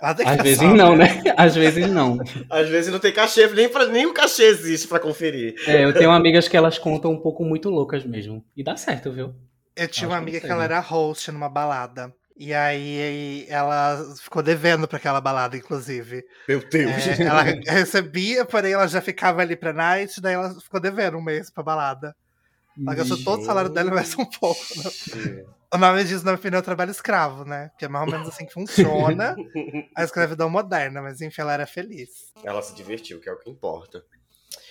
Que 0.00 0.24
Às 0.24 0.42
vezes 0.42 0.72
não, 0.72 0.96
né? 0.96 1.22
Às 1.36 1.54
vezes 1.54 1.86
não. 1.90 2.18
Às 2.48 2.68
vezes 2.68 2.90
não 2.90 2.98
tem 2.98 3.12
cachê, 3.12 3.46
nem, 3.48 3.68
pra, 3.68 3.86
nem 3.86 4.06
o 4.06 4.14
cachê 4.14 4.44
existe 4.44 4.88
pra 4.88 4.98
conferir. 4.98 5.54
É, 5.66 5.84
eu 5.84 5.92
tenho 5.92 6.10
amigas 6.10 6.48
que 6.48 6.56
elas 6.56 6.78
contam 6.78 7.12
um 7.12 7.20
pouco 7.20 7.44
muito 7.44 7.68
loucas 7.68 8.04
mesmo. 8.04 8.44
E 8.56 8.64
dá 8.64 8.76
certo, 8.76 9.12
viu? 9.12 9.34
Eu 9.76 9.88
tinha 9.88 10.06
Acho 10.06 10.06
uma 10.06 10.16
que 10.16 10.22
amiga 10.22 10.40
que 10.40 10.46
sei, 10.46 10.50
ela 10.50 10.60
né? 10.60 10.64
era 10.66 10.80
host 10.80 11.30
numa 11.30 11.48
balada. 11.48 12.12
E 12.36 12.54
aí 12.54 13.44
ela 13.50 14.02
ficou 14.18 14.42
devendo 14.42 14.88
pra 14.88 14.96
aquela 14.96 15.20
balada, 15.20 15.58
inclusive. 15.58 16.24
Meu 16.48 16.66
Deus. 16.66 17.06
É, 17.06 17.22
ela 17.22 17.42
recebia, 17.68 18.46
porém 18.46 18.72
ela 18.72 18.86
já 18.86 19.02
ficava 19.02 19.42
ali 19.42 19.54
pra 19.54 19.74
night, 19.74 20.20
daí 20.22 20.32
ela 20.34 20.58
ficou 20.58 20.80
devendo 20.80 21.18
um 21.18 21.22
mês 21.22 21.50
pra 21.50 21.62
balada. 21.62 22.16
Ela 22.82 22.94
gastou 22.94 23.22
todo 23.22 23.42
o 23.42 23.44
salário 23.44 23.70
dela 23.70 23.90
e 23.90 23.94
mais 23.94 24.16
um 24.18 24.24
pouco. 24.24 24.60
né? 24.76 25.44
O 25.72 25.78
nome 25.78 26.02
disso, 26.02 26.24
na 26.24 26.32
minha 26.32 26.38
opinião, 26.38 26.58
é 26.58 26.62
trabalho 26.62 26.90
escravo, 26.90 27.44
né? 27.44 27.70
Que 27.78 27.84
é 27.84 27.88
mais 27.88 28.04
ou 28.06 28.12
menos 28.12 28.28
assim 28.28 28.44
que 28.44 28.52
funciona 28.52 29.36
a 29.96 30.02
escravidão 30.02 30.50
moderna. 30.50 31.00
Mas 31.00 31.20
enfim, 31.20 31.42
ela 31.42 31.52
era 31.52 31.66
feliz. 31.66 32.32
Ela 32.42 32.60
se 32.60 32.74
divertiu, 32.74 33.20
que 33.20 33.28
é 33.28 33.32
o 33.32 33.38
que 33.38 33.48
importa. 33.48 34.04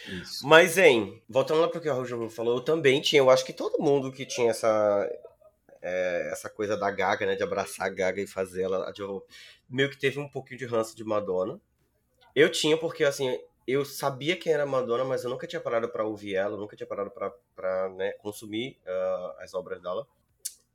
Isso. 0.07 0.45
Mas, 0.45 0.77
hein, 0.77 1.21
voltando 1.29 1.61
lá 1.61 1.69
pro 1.69 1.79
que 1.79 1.89
o 1.89 1.93
Roger 1.93 2.29
falou, 2.29 2.57
eu 2.57 2.63
também 2.63 2.99
tinha, 3.01 3.21
eu 3.21 3.29
acho 3.29 3.45
que 3.45 3.53
todo 3.53 3.81
mundo 3.81 4.11
que 4.11 4.25
tinha 4.25 4.51
essa 4.51 5.09
é, 5.81 6.29
essa 6.31 6.49
coisa 6.49 6.75
da 6.75 6.91
Gaga, 6.91 7.25
né, 7.25 7.35
de 7.35 7.43
abraçar 7.43 7.87
a 7.87 7.89
Gaga 7.89 8.21
e 8.21 8.27
fazer 8.27 8.63
ela, 8.63 8.91
de- 8.91 9.01
meio 9.69 9.89
que 9.89 9.97
teve 9.97 10.19
um 10.19 10.27
pouquinho 10.27 10.59
de 10.59 10.65
ranço 10.65 10.95
de 10.95 11.03
Madonna. 11.03 11.59
Eu 12.35 12.51
tinha 12.51 12.77
porque, 12.77 13.03
assim, 13.05 13.39
eu 13.65 13.85
sabia 13.85 14.35
quem 14.35 14.51
era 14.51 14.65
Madonna, 14.65 15.05
mas 15.05 15.23
eu 15.23 15.29
nunca 15.29 15.47
tinha 15.47 15.61
parado 15.61 15.87
pra 15.89 16.03
ouvir 16.03 16.35
ela, 16.35 16.55
eu 16.55 16.59
nunca 16.59 16.75
tinha 16.75 16.87
parado 16.87 17.09
pra, 17.11 17.31
pra 17.55 17.89
né, 17.89 18.11
consumir 18.13 18.77
ah, 18.85 19.35
as 19.39 19.53
obras 19.53 19.81
dela. 19.81 20.05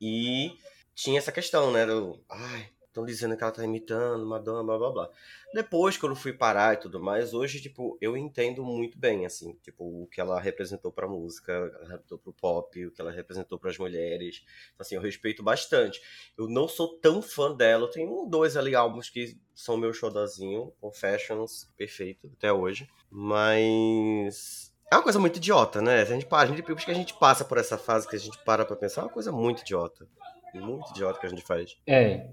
E 0.00 0.56
tinha 0.94 1.18
essa 1.18 1.32
questão, 1.32 1.72
né, 1.72 1.86
do, 1.86 2.22
ai, 2.28 2.68
estão 2.94 3.04
dizendo 3.04 3.36
que 3.36 3.42
ela 3.42 3.52
tá 3.52 3.64
imitando 3.64 4.24
Madonna, 4.24 4.62
blá, 4.62 4.78
blá, 4.78 4.90
blá. 4.90 5.10
Depois, 5.52 5.96
quando 5.96 6.12
eu 6.12 6.16
fui 6.16 6.32
parar 6.32 6.74
e 6.74 6.76
tudo 6.78 7.00
mais, 7.00 7.34
hoje, 7.34 7.60
tipo, 7.60 7.98
eu 8.00 8.16
entendo 8.16 8.64
muito 8.64 8.96
bem, 8.98 9.26
assim, 9.26 9.54
tipo, 9.62 9.84
o 9.84 10.06
que 10.06 10.20
ela 10.20 10.40
representou 10.40 10.92
pra 10.92 11.08
música, 11.08 11.52
o 11.52 11.70
que 11.70 11.76
ela 11.76 11.88
representou 11.88 12.18
pro 12.18 12.32
pop, 12.32 12.86
o 12.86 12.90
que 12.90 13.00
ela 13.00 13.10
representou 13.10 13.58
pras 13.58 13.78
mulheres. 13.78 14.42
Então, 14.72 14.84
assim, 14.84 14.94
eu 14.94 15.00
respeito 15.00 15.42
bastante. 15.42 16.00
Eu 16.38 16.48
não 16.48 16.68
sou 16.68 16.98
tão 16.98 17.20
fã 17.20 17.54
dela, 17.54 17.84
eu 17.84 17.90
tenho 17.90 18.10
um, 18.10 18.28
dois 18.28 18.56
ali 18.56 18.74
álbuns 18.74 19.10
que 19.10 19.36
são 19.54 19.76
meu 19.76 19.92
showzinho, 19.92 20.72
Confessions, 20.80 21.70
perfeito, 21.76 22.30
até 22.36 22.52
hoje. 22.52 22.88
Mas... 23.10 24.63
É 24.94 24.96
uma 24.98 25.02
coisa 25.02 25.18
muito 25.18 25.38
idiota, 25.38 25.82
né? 25.82 26.02
A 26.02 26.04
gente, 26.04 26.26
a 26.30 26.46
gente, 26.46 26.90
a 26.90 26.94
gente 26.94 27.14
passa 27.14 27.44
por 27.44 27.58
essa 27.58 27.76
fase 27.76 28.06
que 28.08 28.14
a 28.14 28.18
gente 28.18 28.38
para 28.44 28.64
pra 28.64 28.76
pensar, 28.76 29.00
é 29.00 29.04
uma 29.04 29.10
coisa 29.10 29.32
muito 29.32 29.62
idiota. 29.62 30.06
Muito 30.54 30.88
idiota 30.90 31.18
que 31.18 31.26
a 31.26 31.28
gente 31.28 31.42
faz. 31.42 31.76
É, 31.84 32.28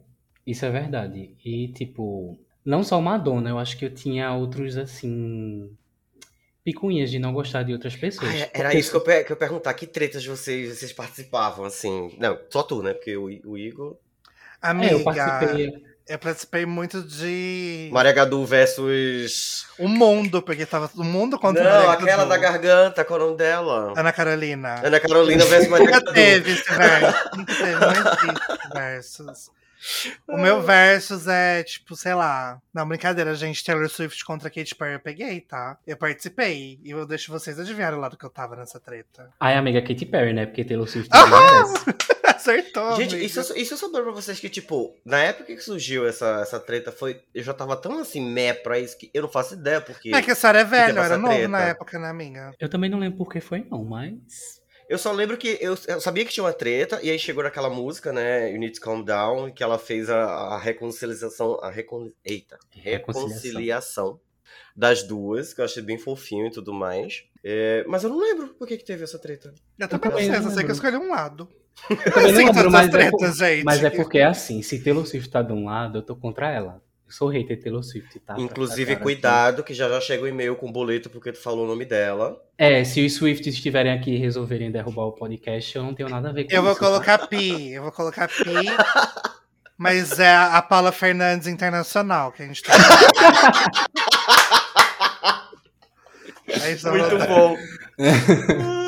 isso 0.45 0.63
é 0.63 0.69
verdade. 0.69 1.35
E, 1.43 1.69
tipo, 1.69 2.37
não 2.63 2.83
só 2.83 3.01
Madonna, 3.01 3.49
eu 3.49 3.57
acho 3.57 3.75
que 3.77 3.85
eu 3.85 3.91
tinha 3.91 4.31
outros, 4.35 4.77
assim, 4.77 5.75
picuinhas 6.63 7.09
de 7.09 7.17
não 7.17 7.33
gostar 7.33 7.63
de 7.63 7.73
outras 7.73 7.95
pessoas. 7.95 8.29
Ah, 8.29 8.49
era 8.53 8.65
Porque- 8.65 8.77
isso 8.77 8.91
que 8.91 8.97
eu, 8.97 9.01
que 9.01 9.31
eu 9.31 9.35
ia 9.35 9.35
perguntar. 9.35 9.73
Que 9.73 9.87
tretas 9.87 10.23
vocês, 10.23 10.77
vocês 10.77 10.93
participavam, 10.93 11.65
assim? 11.65 12.15
Não, 12.19 12.37
só 12.47 12.61
tu, 12.61 12.83
né? 12.83 12.93
Porque 12.93 13.17
o, 13.17 13.23
o 13.43 13.57
Igor... 13.57 13.97
Amiga, 14.61 14.91
É, 14.91 14.93
eu 14.93 15.03
participei. 15.03 15.83
Eu 16.07 16.19
participei 16.19 16.65
muito 16.65 17.01
de 17.01 17.89
Maria 17.91 18.11
Gadu 18.11 18.45
versus... 18.45 19.65
O 19.79 19.87
Mundo, 19.87 20.41
porque 20.41 20.65
tava 20.65 20.89
o 20.95 21.03
mundo 21.03 21.39
contra 21.39 21.63
Não, 21.63 21.71
Maria 21.87 21.91
aquela 21.91 22.17
Gadu. 22.25 22.29
da 22.29 22.37
garganta, 22.37 23.05
qual 23.05 23.19
é 23.19 23.23
o 23.23 23.25
nome 23.27 23.37
dela? 23.37 23.93
Ana 23.97 24.11
Carolina. 24.11 24.81
Ana 24.83 24.99
Carolina 24.99 25.45
versus 25.45 25.67
Maria 25.69 25.85
Nunca 25.85 25.99
Gadu. 25.99 26.13
teve 26.13 26.51
esse 26.51 26.73
verso. 26.73 27.37
Nunca 27.37 27.53
teve, 27.55 27.75
não 27.79 27.91
existe 27.91 28.69
versus. 28.73 29.51
O 30.27 30.37
meu 30.37 30.61
versus 30.61 31.27
é, 31.27 31.63
tipo, 31.63 31.95
sei 31.95 32.13
lá. 32.13 32.59
Não, 32.71 32.87
brincadeira, 32.87 33.33
gente. 33.33 33.63
Taylor 33.63 33.89
Swift 33.89 34.23
contra 34.23 34.47
Katy 34.47 34.75
Perry 34.75 34.93
eu 34.93 34.99
peguei, 34.99 35.41
tá? 35.41 35.75
Eu 35.87 35.97
participei. 35.97 36.79
E 36.83 36.91
eu 36.91 37.03
deixo 37.07 37.31
vocês 37.31 37.57
adivinharem 37.59 37.97
o 37.97 38.01
lado 38.01 38.15
que 38.15 38.23
eu 38.23 38.29
tava 38.29 38.55
nessa 38.55 38.79
treta. 38.79 39.29
Ai, 39.39 39.55
amiga 39.55 39.81
Katy 39.81 40.05
Perry, 40.05 40.33
né? 40.33 40.45
Porque 40.45 40.63
Taylor 40.63 40.87
Swift 40.87 41.09
Ah! 41.17 41.63
Acertou. 42.41 42.95
Gente, 42.95 43.15
amiga. 43.15 43.25
isso, 43.25 43.39
eu- 43.39 43.55
isso 43.57 43.73
eu 43.73 43.77
soube 43.77 44.01
pra 44.01 44.11
vocês 44.11 44.39
que, 44.39 44.49
tipo, 44.49 44.95
na 45.05 45.19
época 45.23 45.53
que 45.55 45.61
surgiu 45.61 46.07
essa, 46.07 46.39
essa 46.41 46.59
treta, 46.59 46.91
foi. 46.91 47.21
Eu 47.33 47.43
já 47.43 47.53
tava 47.53 47.75
tão 47.77 47.99
assim, 47.99 48.21
meh 48.21 48.53
pra 48.53 48.79
isso 48.79 48.97
que 48.97 49.09
eu 49.13 49.21
não 49.23 49.29
faço 49.29 49.53
ideia, 49.53 49.79
porque. 49.81 50.09
É 50.13 50.21
que 50.21 50.31
a 50.31 50.35
senhora 50.35 50.59
é 50.61 50.63
velha, 50.63 50.97
eu 50.99 51.03
era 51.03 51.17
novo 51.17 51.33
treta? 51.33 51.47
na 51.47 51.61
época, 51.61 51.99
né, 51.99 52.07
amiga? 52.09 52.51
Eu 52.59 52.69
também 52.69 52.89
não 52.89 52.99
lembro 52.99 53.17
por 53.17 53.31
que 53.31 53.39
foi, 53.39 53.65
não, 53.69 53.83
mas. 53.83 54.59
Eu 54.89 54.97
só 54.97 55.11
lembro 55.13 55.37
que 55.37 55.57
eu, 55.61 55.77
eu 55.87 56.01
sabia 56.01 56.25
que 56.25 56.33
tinha 56.33 56.43
uma 56.43 56.51
treta, 56.51 56.99
e 57.01 57.09
aí 57.09 57.17
chegou 57.17 57.43
naquela 57.43 57.69
música, 57.69 58.11
né? 58.11 58.51
You 58.51 58.59
Need 58.59 58.73
to 58.77 58.81
Calm 58.81 59.01
Down, 59.03 59.49
que 59.53 59.63
ela 59.63 59.79
fez 59.79 60.09
a, 60.09 60.21
a 60.21 60.57
reconciliação. 60.59 61.57
A 61.63 61.69
recon, 61.71 62.11
eita, 62.25 62.57
Reconciliação. 62.71 63.29
reconciliação 63.29 64.19
das 64.75 65.03
duas, 65.03 65.53
que 65.53 65.61
eu 65.61 65.65
achei 65.65 65.81
bem 65.81 65.97
fofinho 65.97 66.47
e 66.47 66.51
tudo 66.51 66.73
mais. 66.73 67.23
É, 67.43 67.83
mas 67.87 68.03
eu 68.03 68.09
não 68.09 68.19
lembro 68.19 68.49
por 68.49 68.67
que, 68.67 68.77
que 68.77 68.83
teve 68.85 69.03
essa 69.03 69.17
treta. 69.17 69.53
Eu 69.79 69.87
também 69.87 70.11
não 70.11 70.17
sei, 70.19 70.27
eu 70.35 70.51
sei 70.51 70.63
que 70.65 70.71
eu 70.71 70.75
escolhi 70.75 70.97
um 70.97 71.09
lado. 71.09 71.47
Eu 71.89 71.97
também 72.13 72.31
não 72.31 72.37
lembro, 72.53 72.71
mas 72.71 72.93
as 72.93 73.41
é, 73.41 73.63
mas 73.63 73.83
é 73.83 73.89
porque 73.89 74.19
é 74.19 74.25
assim, 74.25 74.61
se 74.61 74.83
Taylor 74.83 75.05
Swift 75.05 75.29
tá 75.29 75.41
de 75.41 75.53
um 75.53 75.65
lado, 75.65 75.97
eu 75.99 76.01
tô 76.01 76.15
contra 76.15 76.49
ela. 76.51 76.81
Eu 77.05 77.11
sou 77.11 77.27
hater 77.27 77.57
de 77.57 77.63
Taylor 77.63 77.83
Swift, 77.83 78.19
tá? 78.19 78.35
Inclusive, 78.37 78.95
cuidado, 78.95 79.63
que 79.63 79.73
já 79.73 79.89
já 79.89 79.99
chega 79.99 80.23
o 80.23 80.27
e-mail 80.27 80.55
com 80.55 80.71
boleto 80.71 81.09
porque 81.09 81.31
tu 81.33 81.39
falou 81.41 81.65
o 81.65 81.67
nome 81.67 81.83
dela. 81.83 82.41
É, 82.57 82.83
se 82.85 83.05
os 83.05 83.13
Swifts 83.15 83.53
estiverem 83.53 83.91
aqui 83.91 84.11
e 84.11 84.17
resolverem 84.17 84.71
derrubar 84.71 85.05
o 85.07 85.11
podcast, 85.11 85.75
eu 85.75 85.83
não 85.83 85.93
tenho 85.93 86.07
nada 86.07 86.29
a 86.29 86.31
ver 86.31 86.45
com 86.45 86.53
Eu 86.53 86.61
vou 86.61 86.71
isso. 86.71 86.79
tá? 86.79 86.87
colocar 86.87 87.27
pi, 87.27 87.71
eu 87.71 87.83
vou 87.83 87.91
colocar 87.91 88.27
pi. 88.29 88.43
Mas 89.77 90.19
é 90.19 90.33
a 90.33 90.61
Paula 90.61 90.91
Fernandes 90.91 91.47
Internacional 91.47 92.31
que 92.31 92.43
a 92.43 92.45
gente 92.45 92.63
tá. 92.63 92.73
É 96.63 96.71
isso, 96.73 96.89
Muito 96.89 97.17
bom. 97.27 97.57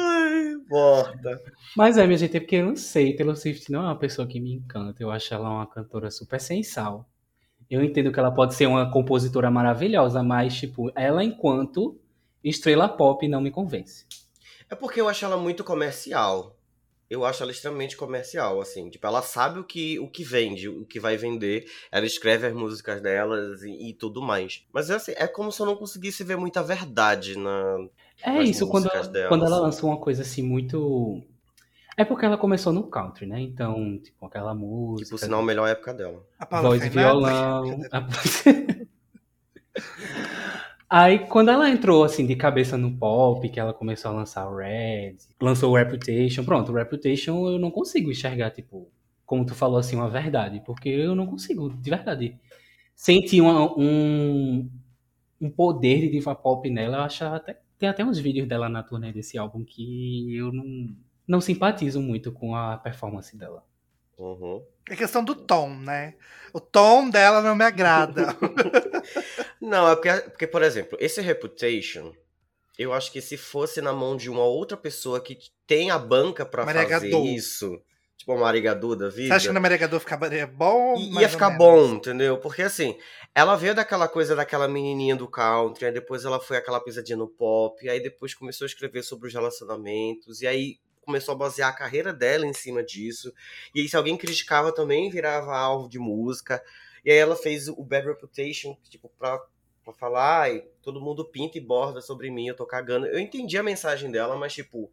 Ai, 0.74 1.16
morta. 1.24 1.42
Mas 1.78 1.98
é, 1.98 2.06
minha 2.06 2.18
gente, 2.18 2.36
é 2.36 2.40
porque 2.40 2.56
eu 2.58 2.66
não 2.66 2.76
sei. 2.76 3.16
Taylor 3.16 3.36
Swift 3.36 3.72
não 3.72 3.82
é 3.82 3.84
uma 3.86 4.00
pessoa 4.00 4.28
que 4.28 4.40
me 4.40 4.54
encanta. 4.54 5.02
Eu 5.02 5.12
acho 5.12 5.34
ela 5.34 5.50
uma 5.50 5.68
cantora 5.68 6.10
super 6.10 6.40
sensal. 6.40 7.08
Eu 7.70 7.84
entendo 7.84 8.12
que 8.12 8.20
ela 8.20 8.34
pode 8.34 8.56
ser 8.56 8.68
uma 8.68 8.92
compositora 8.92 9.50
maravilhosa, 9.50 10.22
mas, 10.22 10.56
tipo, 10.56 10.92
ela 10.96 11.24
enquanto 11.24 12.00
estrela 12.44 12.90
pop 12.90 13.28
não 13.28 13.42
me 13.42 13.52
convence. 13.52 14.06
É 14.70 14.76
porque 14.76 15.00
eu 15.00 15.08
acho 15.08 15.24
ela 15.24 15.38
muito 15.38 15.64
comercial. 15.64 16.58
Eu 17.10 17.26
acho 17.26 17.44
ela 17.44 17.52
extremamente 17.52 17.96
comercial, 17.96 18.60
assim. 18.60 18.90
Tipo, 18.90 19.06
ela 19.06 19.22
sabe 19.22 19.60
o 19.60 19.64
que, 19.64 20.00
o 20.00 20.10
que 20.10 20.24
vende, 20.24 20.68
o 20.68 20.86
que 20.86 21.00
vai 21.00 21.16
vender. 21.16 21.66
Ela 21.92 22.06
escreve 22.06 22.48
as 22.48 22.54
músicas 22.54 23.02
delas 23.02 23.62
e, 23.62 23.90
e 23.90 23.94
tudo 23.94 24.22
mais. 24.22 24.66
Mas 24.74 24.90
assim, 24.90 25.14
é 25.16 25.28
como 25.28 25.52
se 25.52 25.62
eu 25.62 25.66
não 25.66 25.76
conseguisse 25.76 26.24
ver 26.24 26.38
muita 26.38 26.64
verdade 26.64 27.38
na. 27.38 27.78
É 28.26 28.42
isso, 28.42 28.68
quando, 28.68 28.90
dela, 28.90 29.28
quando 29.28 29.46
ela 29.46 29.56
assim. 29.58 29.66
lança 29.66 29.86
uma 29.86 29.98
coisa 29.98 30.22
assim 30.22 30.42
muito. 30.42 31.22
É 31.98 32.04
porque 32.06 32.26
ela 32.26 32.38
começou 32.38 32.74
no 32.74 32.84
country, 32.84 33.26
né? 33.26 33.40
Então, 33.40 34.00
tipo, 34.00 34.26
aquela 34.26 34.56
música. 34.56 35.06
Tipo, 35.06 35.18
sinal 35.18 35.42
a 35.42 35.44
melhor 35.44 35.68
época 35.68 35.94
dela. 35.94 36.26
A 36.40 36.46
Paula 36.46 36.70
voz 36.70 36.84
e 36.86 36.90
violão. 36.90 37.64
Aí, 40.90 41.20
quando 41.28 41.50
ela 41.50 41.70
entrou, 41.70 42.04
assim, 42.04 42.26
de 42.26 42.36
cabeça 42.36 42.78
no 42.78 42.96
pop, 42.96 43.48
que 43.50 43.60
ela 43.60 43.74
começou 43.74 44.12
a 44.12 44.14
lançar 44.14 44.48
o 44.48 44.56
Red, 44.58 45.16
lançou 45.42 45.72
o 45.72 45.76
Reputation, 45.76 46.44
pronto, 46.46 46.72
o 46.72 46.76
Reputation 46.76 47.50
eu 47.50 47.58
não 47.58 47.72
consigo 47.72 48.12
enxergar, 48.12 48.52
tipo, 48.52 48.88
como 49.26 49.44
tu 49.44 49.56
falou, 49.56 49.80
assim, 49.80 49.96
uma 49.96 50.08
verdade, 50.10 50.62
porque 50.64 50.90
eu 50.90 51.16
não 51.16 51.26
consigo, 51.26 51.70
de 51.74 51.90
verdade, 51.90 52.38
sentir 52.96 53.42
uma- 53.42 53.74
um, 53.76 54.70
um 55.42 55.50
poder 55.50 56.02
de 56.02 56.10
diva 56.12 56.36
pop 56.36 56.70
nela, 56.70 56.98
eu 56.98 57.02
acho 57.02 57.26
até, 57.26 57.60
tem 57.84 57.90
até 57.90 58.06
uns 58.06 58.18
vídeos 58.18 58.48
dela 58.48 58.70
na 58.70 58.82
turnê 58.82 59.12
desse 59.12 59.38
álbum 59.38 59.62
que 59.66 60.34
eu 60.38 60.54
não, 60.54 60.96
não 61.28 61.42
simpatizo 61.42 62.00
muito 62.00 62.32
com 62.32 62.56
a 62.56 62.78
performance 62.78 63.36
dela. 63.36 63.62
Uhum. 64.18 64.64
É 64.90 64.96
questão 64.96 65.22
do 65.22 65.36
tom, 65.36 65.76
né? 65.76 66.16
O 66.54 66.62
tom 66.62 67.10
dela 67.10 67.42
não 67.42 67.58
me 67.58 67.66
agrada. 67.66 68.28
Não, 69.60 69.90
é 69.90 69.96
porque, 69.96 70.12
porque, 70.30 70.48
por 70.48 70.62
exemplo, 70.62 70.98
esse 71.02 71.22
Reputation, 71.22 72.14
eu 72.78 72.94
acho 72.94 73.12
que 73.12 73.22
se 73.22 73.38
fosse 73.38 73.82
na 73.82 73.92
mão 73.94 74.16
de 74.16 74.30
uma 74.30 74.44
outra 74.44 74.78
pessoa 74.78 75.22
que 75.22 75.38
tem 75.66 75.90
a 75.90 75.98
banca 75.98 76.46
pra 76.46 76.66
Maria 76.66 76.88
fazer 76.88 77.10
isso, 77.18 77.82
tipo 78.18 78.32
a 78.34 78.38
Maria 78.38 78.62
Gadu 78.62 78.96
da 78.96 79.10
vida. 79.10 79.28
Você 79.28 79.34
acha 79.34 79.48
que 79.48 79.54
na 79.54 79.60
Maria 79.60 79.78
Gadu 79.78 80.00
ficaria 80.00 80.48
bom? 80.48 80.96
I- 80.98 81.10
Mais 81.12 81.24
Ia 81.24 81.30
ficar 81.30 81.50
bom, 81.52 81.86
entendeu? 81.96 82.38
Porque 82.38 82.62
assim, 82.62 82.98
ela 83.36 83.56
veio 83.56 83.76
daquela 83.76 84.08
coisa 84.08 84.36
daquela 84.36 84.68
menininha 84.68 85.16
do 85.16 85.28
country, 85.28 85.86
aí 85.86 85.92
depois 85.92 86.24
ela 86.26 86.40
foi 86.40 86.58
aquela 86.58 86.80
pisadinha 86.80 87.18
no 87.18 87.28
pop, 87.28 87.88
aí 87.90 88.02
depois 88.02 88.34
começou 88.34 88.66
a 88.66 88.68
escrever 88.68 89.04
sobre 89.04 89.28
os 89.28 89.34
relacionamentos, 89.34 90.42
e 90.42 90.48
aí 90.48 90.78
começou 91.02 91.34
a 91.34 91.38
basear 91.38 91.70
a 91.70 91.74
carreira 91.76 92.14
dela 92.14 92.46
em 92.46 92.54
cima 92.54 92.82
disso. 92.84 93.34
E 93.76 93.82
aí 93.82 93.90
se 93.90 93.98
alguém 93.98 94.16
criticava 94.16 94.72
também 94.74 95.10
virava 95.10 95.54
alvo 95.58 95.90
de 95.90 96.00
música. 96.00 96.64
E 97.04 97.12
aí 97.12 97.18
ela 97.18 97.36
fez 97.36 97.68
o 97.68 97.84
Bad 97.84 98.08
Reputation, 98.08 98.78
tipo, 98.90 99.12
pra, 99.20 99.38
pra 99.84 99.94
falar, 99.94 100.44
ai, 100.44 100.64
todo 100.82 101.02
mundo 101.02 101.26
pinta 101.26 101.58
e 101.58 101.62
borda 101.62 102.00
sobre 102.00 102.32
mim, 102.32 102.48
eu 102.48 102.56
tô 102.56 102.66
cagando. 102.66 103.06
Eu 103.08 103.20
entendi 103.20 103.58
a 103.58 103.64
mensagem 103.64 104.10
dela, 104.10 104.38
mas 104.38 104.54
tipo, 104.54 104.90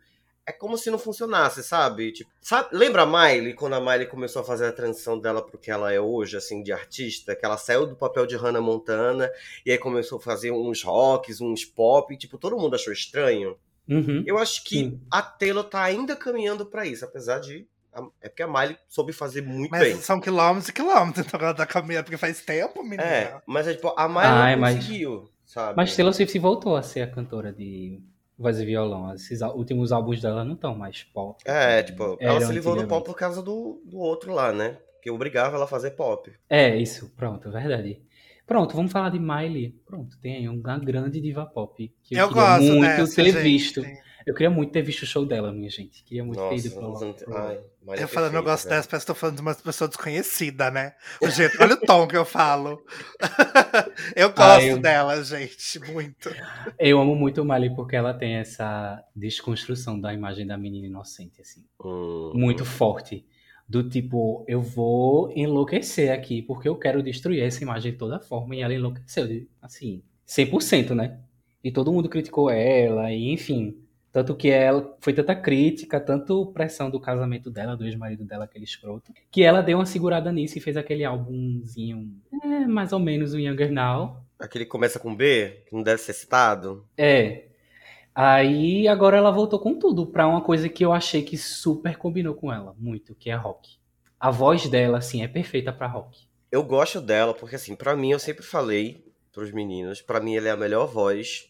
é 0.46 0.52
como 0.52 0.76
se 0.76 0.90
não 0.90 0.98
funcionasse, 0.98 1.62
sabe? 1.62 2.12
Tipo, 2.12 2.30
sabe? 2.40 2.68
Lembra 2.72 3.02
a 3.02 3.06
Miley, 3.06 3.54
quando 3.54 3.74
a 3.74 3.80
Miley 3.80 4.06
começou 4.06 4.42
a 4.42 4.44
fazer 4.44 4.66
a 4.66 4.72
transição 4.72 5.18
dela 5.18 5.40
pro 5.44 5.58
que 5.58 5.70
ela 5.70 5.92
é 5.92 6.00
hoje, 6.00 6.36
assim, 6.36 6.62
de 6.62 6.72
artista? 6.72 7.36
Que 7.36 7.44
ela 7.44 7.56
saiu 7.56 7.86
do 7.86 7.94
papel 7.94 8.26
de 8.26 8.36
Hannah 8.36 8.60
Montana 8.60 9.30
e 9.64 9.70
aí 9.70 9.78
começou 9.78 10.18
a 10.18 10.22
fazer 10.22 10.50
uns 10.50 10.82
rocks, 10.82 11.40
uns 11.40 11.64
pop, 11.64 12.12
e, 12.12 12.16
tipo, 12.16 12.36
todo 12.38 12.58
mundo 12.58 12.74
achou 12.74 12.92
estranho. 12.92 13.56
Uhum. 13.88 14.22
Eu 14.26 14.38
acho 14.38 14.64
que 14.64 14.76
Sim. 14.76 15.00
a 15.10 15.20
Taylor 15.22 15.64
tá 15.64 15.82
ainda 15.82 16.14
caminhando 16.16 16.64
pra 16.66 16.86
isso, 16.86 17.04
apesar 17.04 17.38
de. 17.40 17.66
É 18.20 18.28
porque 18.28 18.42
a 18.44 18.46
Miley 18.46 18.76
soube 18.88 19.12
fazer 19.12 19.42
muito 19.42 19.70
Mas 19.72 19.80
bem. 19.82 19.96
são 19.96 20.20
quilômetros 20.20 20.68
e 20.68 20.72
quilômetros, 20.72 21.26
então 21.26 21.40
ela 21.40 21.52
tá 21.54 21.66
caminhando, 21.66 22.04
porque 22.04 22.16
faz 22.16 22.40
tempo, 22.40 22.82
menina. 22.84 23.02
É, 23.02 23.40
mas 23.46 23.66
é 23.66 23.74
tipo, 23.74 23.92
a 23.96 24.08
Miley 24.08 24.26
Ai, 24.26 24.52
não 24.54 24.60
mas- 24.60 24.76
conseguiu, 24.76 25.28
sabe? 25.44 25.76
Mas 25.76 25.96
Taylor 25.96 26.14
Swift 26.14 26.38
voltou 26.38 26.76
a 26.76 26.82
ser 26.84 27.00
a 27.02 27.10
cantora 27.10 27.52
de 27.52 28.00
voz 28.42 28.58
e 28.58 28.64
violão. 28.64 29.12
Esses 29.14 29.40
últimos 29.42 29.92
álbuns 29.92 30.20
dela 30.20 30.44
não 30.44 30.54
estão 30.54 30.74
mais 30.74 31.02
pop. 31.04 31.42
É, 31.44 31.82
tipo, 31.82 32.16
ela 32.20 32.40
se 32.40 32.52
livrou 32.52 32.76
do 32.76 32.86
pop 32.86 33.04
por 33.06 33.16
causa 33.16 33.42
do, 33.42 33.80
do 33.84 33.98
outro 33.98 34.32
lá, 34.32 34.52
né? 34.52 34.78
Que 35.02 35.10
obrigava 35.10 35.56
ela 35.56 35.64
a 35.64 35.68
fazer 35.68 35.92
pop. 35.92 36.30
É, 36.48 36.76
isso, 36.76 37.10
pronto, 37.16 37.48
é 37.48 37.50
verdade. 37.50 38.02
Pronto, 38.46 38.74
vamos 38.74 38.90
falar 38.90 39.10
de 39.10 39.18
Miley. 39.18 39.70
Pronto, 39.86 40.18
tem 40.20 40.36
aí 40.38 40.48
uma 40.48 40.78
grande 40.78 41.20
diva 41.20 41.46
pop 41.46 41.92
que 42.02 42.14
eu, 42.16 42.18
Eu 42.20 42.28
queria 42.28 42.42
gosto 42.42 42.62
muito 42.74 42.80
dessa, 42.96 43.14
ter 43.16 43.32
gente. 43.32 43.42
visto. 43.42 43.82
Eu 44.26 44.34
queria 44.34 44.50
muito 44.50 44.72
ter 44.72 44.82
visto 44.82 45.02
o 45.02 45.06
show 45.06 45.24
dela, 45.24 45.52
minha 45.52 45.70
gente. 45.70 46.02
Queria 46.04 46.22
muito 46.24 46.38
ter 46.38 46.50
Nossa, 46.50 46.66
ido 46.66 46.76
pro, 46.76 46.92
os 46.92 47.02
ante- 47.02 47.24
pro- 47.24 47.36
ai, 47.36 47.60
Miley 47.82 48.00
é 48.00 48.04
Eu 48.04 48.08
falando, 48.08 48.34
eu 48.34 48.42
gosto 48.42 48.64
velho. 48.64 48.76
dessa, 48.76 48.88
parece 48.88 49.06
que 49.06 49.12
tô 49.12 49.18
falando 49.18 49.36
de 49.36 49.42
uma 49.42 49.54
pessoa 49.54 49.88
desconhecida, 49.88 50.70
né? 50.70 50.92
O 51.20 51.28
jeito, 51.30 51.56
olha 51.60 51.74
o 51.74 51.80
tom 51.80 52.06
que 52.06 52.16
eu 52.16 52.24
falo. 52.24 52.84
eu 54.16 54.28
gosto 54.32 54.42
Ah, 54.42 54.62
eu- 54.62 54.80
dela, 54.80 55.22
gente, 55.24 55.78
muito. 55.92 56.30
Eu 56.78 57.00
amo 57.00 57.14
muito 57.14 57.44
Miley 57.44 57.74
porque 57.74 57.96
ela 57.96 58.14
tem 58.14 58.34
essa 58.36 59.02
desconstrução 59.14 60.00
da 60.00 60.12
imagem 60.14 60.46
da 60.46 60.56
menina 60.56 60.86
inocente, 60.86 61.40
assim. 61.40 61.64
Hum, 61.84 62.32
Muito 62.34 62.64
forte. 62.64 63.26
Do 63.68 63.88
tipo, 63.88 64.44
eu 64.48 64.60
vou 64.60 65.30
enlouquecer 65.36 66.10
aqui 66.12 66.42
porque 66.42 66.68
eu 66.68 66.76
quero 66.76 67.02
destruir 67.02 67.42
essa 67.42 67.62
imagem 67.62 67.92
de 67.92 67.98
toda 67.98 68.18
forma. 68.20 68.56
E 68.56 68.60
ela 68.62 68.74
enlouqueceu, 68.74 69.26
assim, 69.62 70.02
100%, 70.26 70.94
né? 70.94 71.20
E 71.62 71.70
todo 71.70 71.92
mundo 71.92 72.08
criticou 72.08 72.50
ela, 72.50 73.12
e 73.12 73.30
enfim. 73.32 73.76
Tanto 74.12 74.34
que 74.34 74.48
ela 74.48 74.96
foi 75.00 75.12
tanta 75.12 75.36
crítica, 75.36 76.00
tanto 76.00 76.46
pressão 76.46 76.90
do 76.90 76.98
casamento 76.98 77.48
dela, 77.50 77.76
do 77.76 77.84
ex-marido 77.84 78.24
dela, 78.24 78.44
aquele 78.44 78.64
escroto, 78.64 79.12
que 79.30 79.42
ela 79.42 79.62
deu 79.62 79.78
uma 79.78 79.86
segurada 79.86 80.32
nisso 80.32 80.58
e 80.58 80.60
fez 80.60 80.76
aquele 80.76 81.04
álbumzinho, 81.04 82.10
é, 82.42 82.66
mais 82.66 82.92
ou 82.92 82.98
menos 82.98 83.34
o 83.34 83.38
Younger 83.38 83.70
Now. 83.70 84.20
Aquele 84.38 84.64
que 84.64 84.70
começa 84.70 84.98
com 84.98 85.14
B, 85.14 85.62
que 85.66 85.74
não 85.74 85.82
deve 85.82 86.02
ser 86.02 86.12
citado. 86.12 86.84
É. 86.98 87.44
Aí 88.12 88.88
agora 88.88 89.16
ela 89.16 89.30
voltou 89.30 89.60
com 89.60 89.78
tudo 89.78 90.04
pra 90.06 90.26
uma 90.26 90.40
coisa 90.40 90.68
que 90.68 90.84
eu 90.84 90.92
achei 90.92 91.22
que 91.22 91.38
super 91.38 91.96
combinou 91.96 92.34
com 92.34 92.52
ela, 92.52 92.74
muito, 92.76 93.14
que 93.14 93.30
é 93.30 93.34
rock. 93.36 93.78
A 94.18 94.30
voz 94.30 94.68
dela, 94.68 94.98
assim, 94.98 95.22
é 95.22 95.28
perfeita 95.28 95.72
pra 95.72 95.86
rock. 95.86 96.26
Eu 96.50 96.64
gosto 96.64 97.00
dela 97.00 97.32
porque, 97.32 97.54
assim, 97.54 97.76
pra 97.76 97.94
mim, 97.94 98.10
eu 98.10 98.18
sempre 98.18 98.42
falei 98.44 99.06
pros 99.32 99.52
meninos, 99.52 100.02
pra 100.02 100.20
mim 100.20 100.36
ela 100.36 100.48
é 100.48 100.50
a 100.50 100.56
melhor 100.56 100.86
voz 100.86 101.48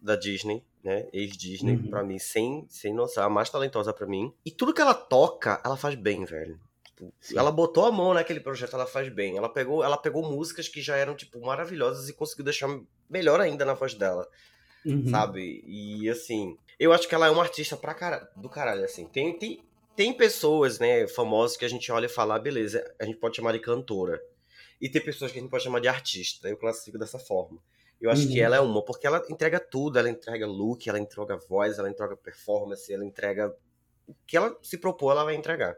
da 0.00 0.14
Disney, 0.14 0.62
né? 0.82 1.06
Ex-Disney, 1.12 1.76
Uhum. 1.76 1.90
pra 1.90 2.02
mim, 2.02 2.18
sem, 2.18 2.66
sem 2.68 2.92
noção, 2.94 3.24
a 3.24 3.28
mais 3.30 3.48
talentosa 3.50 3.92
pra 3.92 4.06
mim. 4.06 4.32
E 4.44 4.50
tudo 4.50 4.74
que 4.74 4.80
ela 4.80 4.94
toca, 4.94 5.60
ela 5.64 5.76
faz 5.76 5.94
bem, 5.94 6.24
velho. 6.24 6.58
Tipo. 6.84 7.12
Ela 7.34 7.50
botou 7.50 7.86
a 7.86 7.92
mão 7.92 8.12
naquele 8.14 8.40
projeto, 8.40 8.74
ela 8.74 8.86
faz 8.86 9.08
bem. 9.08 9.36
Ela 9.36 9.48
pegou, 9.48 9.82
ela 9.82 9.96
pegou 9.96 10.22
músicas 10.22 10.68
que 10.68 10.80
já 10.82 10.96
eram, 10.96 11.14
tipo, 11.14 11.40
maravilhosas 11.40 12.08
e 12.08 12.12
conseguiu 12.12 12.44
deixar 12.44 12.68
melhor 13.08 13.40
ainda 13.40 13.64
na 13.64 13.74
voz 13.74 13.94
dela. 13.94 14.26
Uhum. 14.84 15.06
sabe? 15.08 15.62
E 15.64 16.10
assim, 16.10 16.58
eu 16.76 16.92
acho 16.92 17.06
que 17.08 17.14
ela 17.14 17.28
é 17.28 17.30
uma 17.30 17.42
artista 17.44 17.76
pra 17.76 17.94
cara... 17.94 18.28
do 18.36 18.48
caralho, 18.48 18.84
assim. 18.84 19.06
Tem, 19.06 19.38
tem, 19.38 19.62
tem 19.94 20.12
pessoas, 20.12 20.80
né, 20.80 21.06
famosas 21.06 21.56
que 21.56 21.64
a 21.64 21.68
gente 21.68 21.92
olha 21.92 22.06
e 22.06 22.08
fala, 22.08 22.34
ah, 22.34 22.38
beleza, 22.40 22.84
a 23.00 23.04
gente 23.04 23.18
pode 23.18 23.36
chamar 23.36 23.52
de 23.52 23.60
cantora. 23.60 24.20
E 24.80 24.88
tem 24.88 25.00
pessoas 25.00 25.30
que 25.30 25.38
a 25.38 25.40
gente 25.40 25.50
pode 25.50 25.62
chamar 25.62 25.78
de 25.80 25.86
artista. 25.86 26.48
Eu 26.48 26.56
classifico 26.56 26.98
dessa 26.98 27.16
forma. 27.16 27.60
Eu 28.02 28.10
acho 28.10 28.26
Uhum. 28.26 28.32
que 28.32 28.40
ela 28.40 28.56
é 28.56 28.60
uma, 28.60 28.84
porque 28.84 29.06
ela 29.06 29.24
entrega 29.30 29.60
tudo, 29.60 29.96
ela 29.98 30.10
entrega 30.10 30.44
look, 30.46 30.88
ela 30.88 30.98
entrega 30.98 31.36
voz, 31.48 31.78
ela 31.78 31.88
entrega 31.88 32.16
performance, 32.16 32.92
ela 32.92 33.04
entrega. 33.04 33.54
O 34.08 34.14
que 34.26 34.36
ela 34.36 34.54
se 34.60 34.76
propôs, 34.76 35.12
ela 35.12 35.24
vai 35.24 35.36
entregar. 35.36 35.76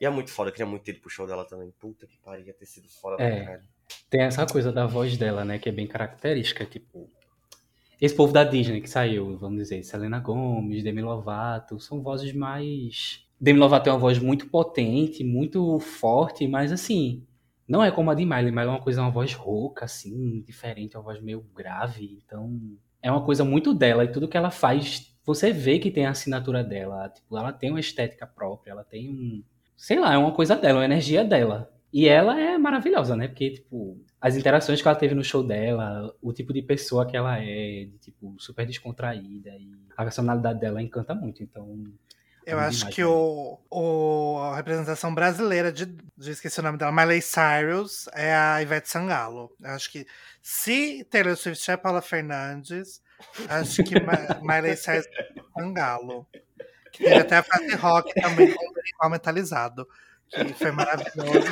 E 0.00 0.04
é 0.04 0.10
muito 0.10 0.30
foda, 0.32 0.48
eu 0.48 0.52
queria 0.52 0.66
muito 0.66 0.82
ter 0.82 0.90
ido 0.90 1.00
pro 1.00 1.08
show 1.08 1.26
dela 1.26 1.44
também. 1.46 1.70
Puta 1.78 2.04
que 2.06 2.18
pariu, 2.18 2.44
ia 2.46 2.52
ter 2.52 2.66
sido 2.66 2.88
foda 2.88 3.22
É. 3.22 3.36
pra 3.36 3.44
caralho. 3.44 3.64
Tem 4.08 4.22
essa 4.22 4.44
coisa 4.44 4.72
da 4.72 4.86
voz 4.86 5.16
dela, 5.16 5.44
né, 5.44 5.58
que 5.58 5.68
é 5.68 5.72
bem 5.72 5.86
característica, 5.86 6.66
tipo... 6.66 7.08
Esse 8.00 8.14
povo 8.14 8.32
da 8.32 8.42
Disney 8.42 8.80
que 8.80 8.88
saiu, 8.88 9.36
vamos 9.36 9.58
dizer, 9.58 9.82
Selena 9.84 10.18
Gomez, 10.20 10.82
Demi 10.82 11.02
Lovato, 11.02 11.78
são 11.78 12.02
vozes 12.02 12.32
mais... 12.32 13.24
Demi 13.38 13.58
Lovato 13.58 13.84
tem 13.84 13.92
uma 13.92 13.98
voz 13.98 14.18
muito 14.18 14.48
potente, 14.48 15.22
muito 15.22 15.78
forte, 15.78 16.48
mas 16.48 16.72
assim, 16.72 17.26
não 17.70 17.84
é 17.84 17.90
como 17.92 18.10
a 18.10 18.14
de 18.14 18.24
Miley. 18.24 18.50
Miley 18.50 18.66
é 18.66 18.70
uma 18.70 18.80
coisa, 18.80 19.00
uma 19.00 19.12
voz 19.12 19.32
rouca, 19.32 19.84
assim, 19.84 20.42
diferente, 20.44 20.96
uma 20.96 21.04
voz 21.04 21.22
meio 21.22 21.40
grave, 21.54 22.20
então... 22.26 22.60
É 23.00 23.10
uma 23.10 23.24
coisa 23.24 23.44
muito 23.44 23.72
dela, 23.72 24.04
e 24.04 24.12
tudo 24.12 24.28
que 24.28 24.36
ela 24.36 24.50
faz, 24.50 25.16
você 25.24 25.52
vê 25.52 25.78
que 25.78 25.90
tem 25.90 26.04
a 26.04 26.10
assinatura 26.10 26.62
dela, 26.62 27.08
tipo, 27.08 27.38
ela 27.38 27.50
tem 27.52 27.70
uma 27.70 27.80
estética 27.80 28.26
própria, 28.26 28.72
ela 28.72 28.84
tem 28.84 29.08
um... 29.08 29.42
Sei 29.76 29.98
lá, 29.98 30.12
é 30.12 30.18
uma 30.18 30.32
coisa 30.32 30.54
dela, 30.56 30.80
uma 30.80 30.84
energia 30.84 31.24
dela. 31.24 31.72
E 31.92 32.06
ela 32.06 32.38
é 32.38 32.58
maravilhosa, 32.58 33.16
né? 33.16 33.28
Porque, 33.28 33.50
tipo, 33.50 33.96
as 34.20 34.36
interações 34.36 34.82
que 34.82 34.86
ela 34.86 34.98
teve 34.98 35.14
no 35.14 35.24
show 35.24 35.42
dela, 35.42 36.14
o 36.20 36.32
tipo 36.32 36.52
de 36.52 36.60
pessoa 36.60 37.06
que 37.06 37.16
ela 37.16 37.38
é, 37.38 37.86
de, 37.86 37.98
tipo, 38.00 38.34
super 38.38 38.66
descontraída, 38.66 39.50
e 39.50 39.70
a 39.96 40.02
personalidade 40.02 40.60
dela 40.60 40.82
encanta 40.82 41.14
muito, 41.14 41.42
então... 41.42 41.84
Eu 42.46 42.58
acho 42.58 42.78
demais 42.78 42.94
que 42.94 43.04
o, 43.04 43.58
o- 43.70 44.38
a 44.52 44.56
representação 44.56 45.14
brasileira 45.14 45.70
de, 45.70 45.86
de 45.86 46.30
esqueci 46.30 46.58
o 46.58 46.62
nome 46.62 46.78
dela, 46.78 46.90
Miley 46.92 47.20
Cyrus, 47.22 48.08
é 48.12 48.34
a 48.34 48.60
Ivete 48.62 48.88
Sangalo. 48.88 49.52
Eu 49.60 49.70
acho 49.70 49.90
que 49.90 50.06
se 50.42 51.04
Taylor 51.10 51.36
Swift 51.36 51.70
é 51.70 51.76
Paula 51.76 52.00
Fernandes, 52.02 53.00
acho 53.48 53.82
que 53.84 53.94
Miley 54.42 54.76
Cyrus 54.76 55.06
é 55.06 55.26
Sangalo. 55.58 56.26
Que 56.92 57.04
teve 57.04 57.18
até 57.20 57.36
a 57.36 57.42
fase 57.42 57.74
rock 57.76 58.12
também 58.20 58.52
com 58.98 59.06
o 59.06 59.10
metalizado. 59.10 59.86
Que 60.28 60.52
foi 60.54 60.70
maravilhoso. 60.72 61.46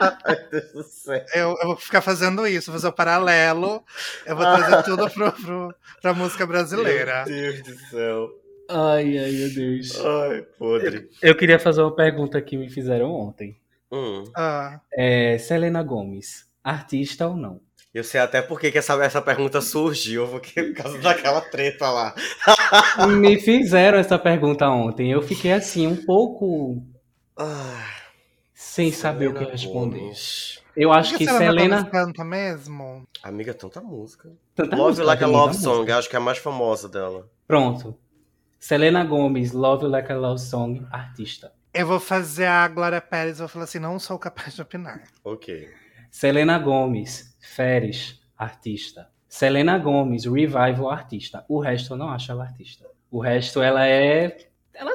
Ai, 0.00 0.36
Deus 0.50 0.72
do 0.72 0.82
céu. 0.82 1.24
Eu, 1.34 1.56
eu 1.60 1.66
vou 1.68 1.76
ficar 1.76 2.00
fazendo 2.00 2.46
isso, 2.46 2.72
fazer 2.72 2.88
o 2.88 2.92
paralelo. 2.92 3.84
Eu 4.26 4.36
vou 4.36 4.44
trazer 4.44 4.82
tudo 4.82 5.08
pro, 5.10 5.32
pro, 5.32 5.74
pra 6.02 6.12
música 6.14 6.46
brasileira. 6.46 7.24
Meu 7.26 7.52
Deus 7.52 7.62
do 7.62 7.78
céu. 7.88 8.28
Ai, 8.70 9.18
ai, 9.18 9.30
meu 9.32 9.54
Deus. 9.54 9.98
Ai, 10.04 10.42
podre. 10.58 11.08
Eu 11.22 11.36
queria 11.36 11.58
fazer 11.58 11.82
uma 11.82 11.94
pergunta 11.94 12.40
que 12.40 12.56
me 12.56 12.70
fizeram 12.70 13.10
ontem. 13.12 13.58
Hum. 13.92 14.24
Ah, 14.36 14.80
É, 14.92 15.36
Selena 15.38 15.82
Gomes, 15.82 16.46
artista 16.62 17.26
ou 17.26 17.36
não? 17.36 17.60
Eu 17.92 18.04
sei 18.04 18.20
até 18.20 18.40
por 18.40 18.60
que 18.60 18.70
que 18.70 18.78
essa, 18.78 18.94
essa 19.04 19.20
pergunta 19.20 19.60
surgiu, 19.60 20.28
porque 20.28 20.62
por 20.62 20.74
causa 20.82 20.98
daquela 21.02 21.40
treta 21.40 21.90
lá. 21.90 22.14
Me 23.18 23.40
fizeram 23.40 23.98
essa 23.98 24.16
pergunta 24.16 24.68
ontem. 24.68 25.10
Eu 25.10 25.20
fiquei 25.22 25.52
assim, 25.52 25.88
um 25.88 25.96
pouco 26.06 26.80
Ah, 27.36 27.84
sem 28.54 28.92
saber 28.92 29.26
o 29.28 29.32
que 29.32 29.38
Selena 29.40 29.52
responder. 29.56 29.98
Gomes. 29.98 30.60
Eu 30.76 30.92
acho 30.92 31.10
por 31.10 31.18
que 31.18 31.24
Selena 31.26 31.50
Selena. 31.52 31.84
Canta 31.90 32.24
mesmo? 32.24 33.02
Amiga, 33.24 33.52
tanta 33.52 33.80
música. 33.80 34.30
Tanta 34.54 34.76
Love 34.76 34.88
música, 34.90 35.06
Like 35.06 35.24
a 35.24 35.26
Love 35.26 35.48
música. 35.48 35.64
Song, 35.64 35.90
acho 35.90 36.08
que 36.08 36.14
é 36.14 36.18
a 36.18 36.22
mais 36.22 36.38
famosa 36.38 36.88
dela. 36.88 37.28
Pronto. 37.48 37.98
Selena 38.60 39.02
Gomes, 39.04 39.52
Love 39.52 39.86
Like 39.86 40.12
a 40.12 40.16
Love 40.16 40.38
Song, 40.40 40.86
artista. 40.92 41.52
Eu 41.72 41.86
vou 41.86 41.98
fazer 41.98 42.44
a 42.46 42.68
Glória 42.68 43.00
Pérez, 43.00 43.38
vou 43.38 43.48
falar 43.48 43.64
assim, 43.64 43.78
não 43.78 43.98
sou 43.98 44.18
capaz 44.18 44.54
de 44.54 44.60
opinar. 44.62 45.02
Ok. 45.24 45.68
Selena 46.10 46.58
Gomes, 46.58 47.36
Feres, 47.40 48.20
artista. 48.36 49.08
Selena 49.28 49.78
Gomes, 49.78 50.24
Revival, 50.26 50.90
artista. 50.90 51.44
O 51.48 51.58
resto 51.58 51.94
eu 51.94 51.96
não 51.96 52.10
acho 52.10 52.30
ela 52.32 52.44
artista. 52.44 52.84
O 53.10 53.18
resto 53.20 53.62
ela 53.62 53.86
é. 53.86 54.36
Ela 54.74 54.92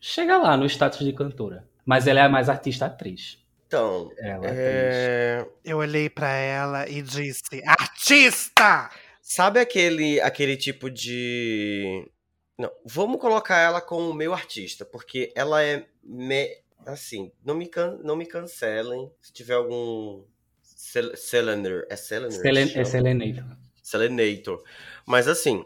chega 0.00 0.38
lá 0.38 0.56
no 0.56 0.66
status 0.66 1.00
de 1.04 1.12
cantora. 1.12 1.66
Mas 1.84 2.06
ela 2.06 2.20
é 2.20 2.28
mais 2.28 2.48
artista 2.48 2.86
atriz. 2.86 3.38
Então, 3.66 4.10
Ela 4.18 4.46
é 4.46 4.50
atriz. 4.50 4.60
é... 4.60 5.46
Eu 5.64 5.78
olhei 5.78 6.08
pra 6.10 6.28
ela 6.30 6.88
e 6.88 7.00
disse, 7.02 7.62
artista! 7.66 8.90
sabe 9.22 9.58
aquele, 9.60 10.20
aquele 10.20 10.56
tipo 10.56 10.90
de... 10.90 12.06
Não, 12.58 12.70
vamos 12.84 13.20
colocar 13.20 13.58
ela 13.58 13.80
como 13.80 14.12
meu 14.12 14.32
artista, 14.32 14.84
porque 14.84 15.32
ela 15.34 15.62
é... 15.62 15.86
Me... 16.02 16.62
Assim, 16.84 17.32
não 17.44 17.54
me, 17.54 17.66
can... 17.66 17.98
não 18.02 18.16
me 18.16 18.26
cancelem 18.26 19.10
se 19.20 19.32
tiver 19.32 19.54
algum... 19.54 20.24
Sel- 20.62 21.16
Selener, 21.16 21.86
é 21.88 21.96
Selener? 21.96 22.36
que 22.36 22.42
Selen- 22.42 22.72
é 22.74 22.84
Selenator. 22.84 23.56
Selenator. 23.82 24.64
Mas 25.06 25.28
assim, 25.28 25.64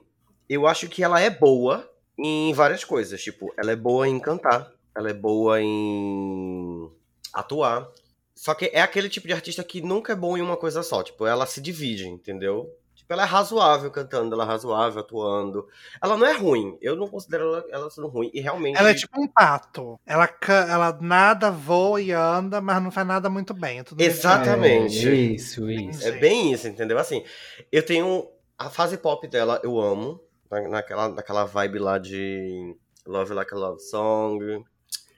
eu 0.48 0.66
acho 0.66 0.88
que 0.88 1.02
ela 1.02 1.20
é 1.20 1.30
boa 1.30 1.90
em 2.18 2.52
várias 2.52 2.84
coisas. 2.84 3.22
Tipo, 3.22 3.52
ela 3.56 3.72
é 3.72 3.76
boa 3.76 4.06
em 4.06 4.20
cantar, 4.20 4.72
ela 4.94 5.10
é 5.10 5.14
boa 5.14 5.60
em 5.60 6.90
atuar. 7.32 7.90
Só 8.34 8.54
que 8.54 8.66
é 8.66 8.80
aquele 8.80 9.08
tipo 9.08 9.26
de 9.26 9.32
artista 9.32 9.64
que 9.64 9.80
nunca 9.80 10.12
é 10.12 10.16
bom 10.16 10.36
em 10.36 10.42
uma 10.42 10.56
coisa 10.56 10.82
só. 10.82 11.02
Tipo, 11.02 11.26
ela 11.26 11.46
se 11.46 11.60
divide, 11.60 12.06
entendeu? 12.06 12.70
Tipo, 13.06 13.12
ela 13.14 13.22
é 13.22 13.26
razoável 13.26 13.88
cantando, 13.88 14.34
ela 14.34 14.42
é 14.42 14.46
razoável 14.48 14.98
atuando. 15.00 15.68
Ela 16.02 16.16
não 16.16 16.26
é 16.26 16.32
ruim. 16.36 16.76
Eu 16.82 16.96
não 16.96 17.06
considero 17.06 17.44
ela, 17.54 17.64
ela 17.70 17.88
sendo 17.90 18.08
ruim. 18.08 18.32
E 18.34 18.40
realmente. 18.40 18.76
Ela 18.76 18.90
é 18.90 18.94
tipo 18.94 19.20
um 19.20 19.28
pato. 19.28 19.96
Ela, 20.04 20.28
ela 20.68 20.98
nada 21.00 21.48
voa 21.48 22.02
e 22.02 22.10
anda, 22.10 22.60
mas 22.60 22.82
não 22.82 22.90
faz 22.90 23.06
nada 23.06 23.30
muito 23.30 23.54
bem. 23.54 23.78
É 23.78 23.84
Exatamente. 24.02 25.08
É, 25.08 25.12
isso, 25.14 25.70
isso. 25.70 26.04
É 26.04 26.12
bem 26.18 26.52
isso, 26.52 26.66
entendeu? 26.66 26.98
Assim, 26.98 27.22
eu 27.70 27.84
tenho. 27.84 28.26
A 28.58 28.68
fase 28.70 28.98
pop 28.98 29.26
dela 29.28 29.60
eu 29.62 29.78
amo. 29.80 30.20
na- 30.50 30.68
Naquela, 30.68 31.08
naquela 31.08 31.44
vibe 31.44 31.78
lá 31.78 31.98
de 31.98 32.76
Love 33.06 33.34
Like 33.34 33.54
a 33.54 33.56
Love 33.56 33.80
Song. 33.82 34.42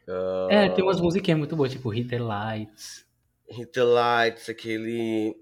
Uh, 0.06 0.50
É, 0.50 0.68
tem 0.68 0.84
umas 0.84 1.00
musiquinhas 1.00 1.38
muito 1.38 1.56
boas, 1.56 1.72
tipo 1.72 1.88
Hit 1.88 2.08
the 2.10 2.18
Lights. 2.18 3.06
Hit 3.48 3.72
the 3.72 3.82
Lights, 3.82 4.48
aquele. 4.50 5.34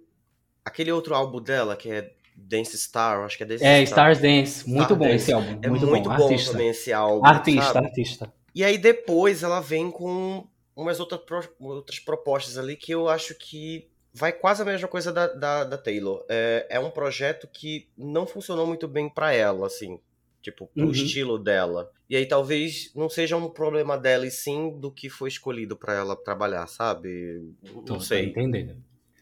Aquele 0.64 0.90
outro 0.90 1.14
álbum 1.14 1.40
dela 1.40 1.76
que 1.76 1.88
é 1.90 2.12
Dance 2.36 2.76
Star, 2.78 3.24
acho 3.24 3.36
que 3.36 3.42
é 3.42 3.46
Dance 3.46 3.64
É, 3.64 3.84
Star. 3.86 4.12
Stars 4.12 4.20
Dance. 4.20 4.68
Muito 4.68 4.84
Star 4.84 4.98
bom 4.98 5.04
Dance. 5.04 5.16
esse 5.16 5.32
álbum. 5.32 5.58
É 5.62 5.68
muito, 5.68 5.86
muito, 5.86 6.08
bom. 6.08 6.16
bom, 6.16 6.22
Artista. 6.24 6.52
também 6.52 6.68
esse 6.68 6.92
álbum. 6.92 7.24
Artista, 7.26 7.72
sabe? 7.72 7.86
artista. 7.86 8.32
E 8.54 8.62
aí 8.64 8.78
depois 8.78 9.42
ela 9.42 9.60
vem 9.60 9.90
com 9.90 10.46
umas 10.74 11.00
outras, 11.00 11.20
pro- 11.22 11.54
outras 11.60 11.98
propostas 11.98 12.56
ali 12.58 12.76
que 12.76 12.92
eu 12.92 13.08
acho 13.08 13.34
que 13.34 13.88
vai 14.12 14.32
quase 14.32 14.62
a 14.62 14.64
mesma 14.64 14.88
coisa 14.88 15.12
da, 15.12 15.26
da, 15.26 15.64
da 15.64 15.78
Taylor. 15.78 16.24
É, 16.28 16.66
é 16.70 16.80
um 16.80 16.90
projeto 16.90 17.48
que 17.52 17.88
não 17.96 18.26
funcionou 18.26 18.66
muito 18.66 18.86
bem 18.86 19.08
pra 19.08 19.32
ela, 19.32 19.66
assim. 19.66 19.98
Tipo, 20.40 20.68
pro 20.68 20.84
Uhum. 20.84 20.90
estilo 20.92 21.38
dela. 21.38 21.90
E 22.08 22.14
aí 22.16 22.24
talvez 22.24 22.92
não 22.94 23.08
seja 23.10 23.36
um 23.36 23.48
problema 23.50 23.98
dela, 23.98 24.24
e 24.26 24.30
sim 24.30 24.70
do 24.78 24.92
que 24.92 25.10
foi 25.10 25.28
escolhido 25.28 25.76
pra 25.76 25.92
ela 25.94 26.14
trabalhar, 26.14 26.66
sabe? 26.68 27.52
Não 27.64 27.82
Tô- 27.82 27.94
tô 27.94 28.00
sei. 28.00 28.26
entendendo. 28.26 28.76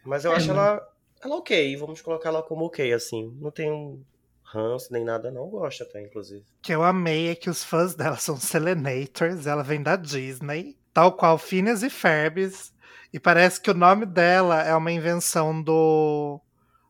Mas 0.04 0.24
eu 0.26 0.32
É, 0.32 0.36
acho 0.36 0.48
mas- 0.48 0.56
ela, 0.58 0.88
ela 1.24 1.36
ok. 1.36 1.76
Vamos 1.76 2.00
colocar 2.00 2.28
ela 2.28 2.42
como 2.42 2.66
ok, 2.66 2.92
assim. 2.92 3.36
Não 3.40 3.50
tem 3.50 3.70
um 3.70 4.02
ranço 4.42 4.92
nem 4.92 5.04
nada, 5.04 5.30
não. 5.30 5.42
Eu 5.44 5.50
gosto 5.50 5.82
até, 5.82 6.02
inclusive. 6.02 6.40
O 6.40 6.62
que 6.62 6.72
eu 6.72 6.82
amei 6.82 7.28
é 7.28 7.34
que 7.34 7.50
os 7.50 7.64
fãs 7.64 7.94
dela 7.94 8.16
são 8.16 8.36
Selenators, 8.36 9.46
ela 9.46 9.62
vem 9.62 9.82
da 9.82 9.96
Disney, 9.96 10.76
tal 10.92 11.12
qual 11.12 11.36
Phineas 11.38 11.82
e 11.82 11.90
Ferbs, 11.90 12.72
e 13.12 13.18
parece 13.18 13.60
que 13.60 13.70
o 13.70 13.74
nome 13.74 14.06
dela 14.06 14.62
é 14.62 14.74
uma 14.74 14.92
invenção 14.92 15.62
do 15.62 16.40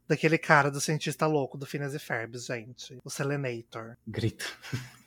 daquele 0.06 0.36
cara, 0.36 0.70
do 0.70 0.80
cientista 0.80 1.26
louco 1.26 1.56
do 1.56 1.64
Phineas 1.64 1.94
e 1.94 1.98
Ferbs, 1.98 2.46
gente. 2.46 2.98
O 3.02 3.10
Selenator. 3.10 3.96
Grito. 4.06 4.58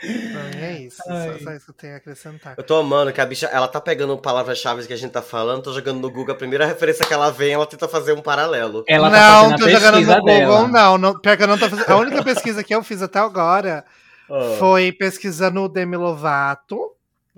Pra 0.00 0.42
mim 0.58 0.64
é 0.64 0.80
isso, 0.80 0.96
só, 0.96 1.44
só 1.44 1.50
isso 1.52 1.64
que 1.66 1.70
eu 1.70 1.74
tenho 1.74 1.94
a 1.94 1.96
acrescentar. 1.98 2.54
Eu 2.56 2.64
tô 2.64 2.76
amando 2.76 3.12
que 3.12 3.20
a 3.20 3.26
bicha, 3.26 3.46
ela 3.46 3.68
tá 3.68 3.80
pegando 3.80 4.16
palavras-chave 4.16 4.86
que 4.86 4.92
a 4.92 4.96
gente 4.96 5.10
tá 5.12 5.20
falando, 5.22 5.62
tô 5.62 5.72
jogando 5.72 6.00
no 6.00 6.10
Google, 6.10 6.34
a 6.34 6.38
primeira 6.38 6.64
referência 6.64 7.04
que 7.06 7.12
ela 7.12 7.30
vem, 7.30 7.52
ela 7.52 7.66
tenta 7.66 7.86
fazer 7.86 8.12
um 8.12 8.22
paralelo. 8.22 8.82
Ela 8.88 9.10
tá 9.10 9.16
não, 9.20 9.42
fazendo 9.50 9.58
tô 9.58 9.68
jogando 9.68 10.00
no 10.00 10.06
Google, 10.06 10.24
dela. 10.24 10.68
não, 10.68 10.98
não. 10.98 11.20
Pior 11.20 11.36
que 11.36 11.42
eu 11.42 11.46
não 11.48 11.58
tô 11.58 11.68
fazendo. 11.68 11.90
A 11.90 11.96
única 11.96 12.22
pesquisa 12.24 12.64
que 12.64 12.74
eu 12.74 12.82
fiz 12.82 13.02
até 13.02 13.18
agora 13.18 13.84
Ah, 14.30 14.56
foi 14.58 14.90
pesquisando 14.92 15.60
o 15.62 15.68
Demi 15.68 15.96
Lovato. 15.96 16.78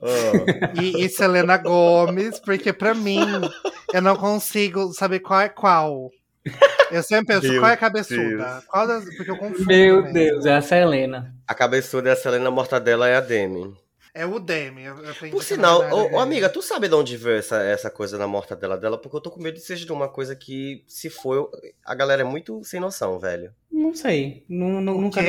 ah. 0.03 0.81
e, 0.81 1.05
e 1.05 1.09
Selena 1.09 1.57
Gomes, 1.57 2.38
porque 2.38 2.72
pra 2.72 2.94
mim 2.94 3.18
eu 3.92 4.01
não 4.03 4.14
consigo 4.16 4.92
saber 4.92 5.18
qual 5.20 5.40
é 5.40 5.48
qual. 5.48 6.11
Eu 6.91 7.03
sempre 7.03 7.35
penso, 7.35 7.49
Meu 7.51 7.61
qual 7.61 7.71
é 7.71 7.75
a 7.75 7.77
cabeçuda? 7.77 8.63
Qual 8.69 8.87
das, 8.87 9.05
porque 9.17 9.31
eu 9.31 9.37
confundo. 9.39 9.67
Meu 9.67 10.03
né? 10.03 10.13
Deus, 10.13 10.45
é 10.47 10.55
a 10.55 10.61
Selena. 10.63 11.35
A 11.47 11.55
cabeçuda 11.55 12.09
é 12.11 12.13
a 12.13 12.17
Selena 12.17 12.51
Mortadela 12.51 13.09
é 13.09 13.17
a 13.17 13.21
Demi. 13.21 13.75
É 14.15 14.27
o 14.27 14.39
Demi. 14.39 14.83
eu- 14.85 14.99
eu 14.99 15.11
aprendi 15.11 15.31
Por 15.33 15.41
que 15.41 15.47
sinal, 15.47 15.81
ô, 15.81 16.09
é 16.09 16.13
ô, 16.13 16.19
amiga, 16.21 16.49
tu 16.51 16.61
sabe 16.61 16.87
de 16.89 16.95
onde 16.95 17.17
veio 17.17 17.39
essa, 17.39 17.63
essa 17.63 17.91
coisa 17.91 18.19
na 18.19 18.27
mortadela 18.27 18.77
dela? 18.77 18.99
Porque 18.99 19.17
eu 19.17 19.21
tô 19.23 19.31
com 19.31 19.41
medo 19.41 19.55
de 19.55 19.61
seja 19.63 19.87
de 19.87 19.93
uma 19.93 20.07
coisa 20.09 20.37
que, 20.37 20.85
se 20.87 21.09
for, 21.09 21.35
eu- 21.35 21.51
a 21.85 21.95
galera 21.95 22.21
é 22.21 22.25
muito 22.25 22.63
sem 22.63 22.79
noção, 22.79 23.19
velho. 23.19 23.55
Não 23.71 23.95
sei. 23.95 24.45
Nu- 24.49 24.81
nu- 24.83 25.01
nunca 25.01 25.23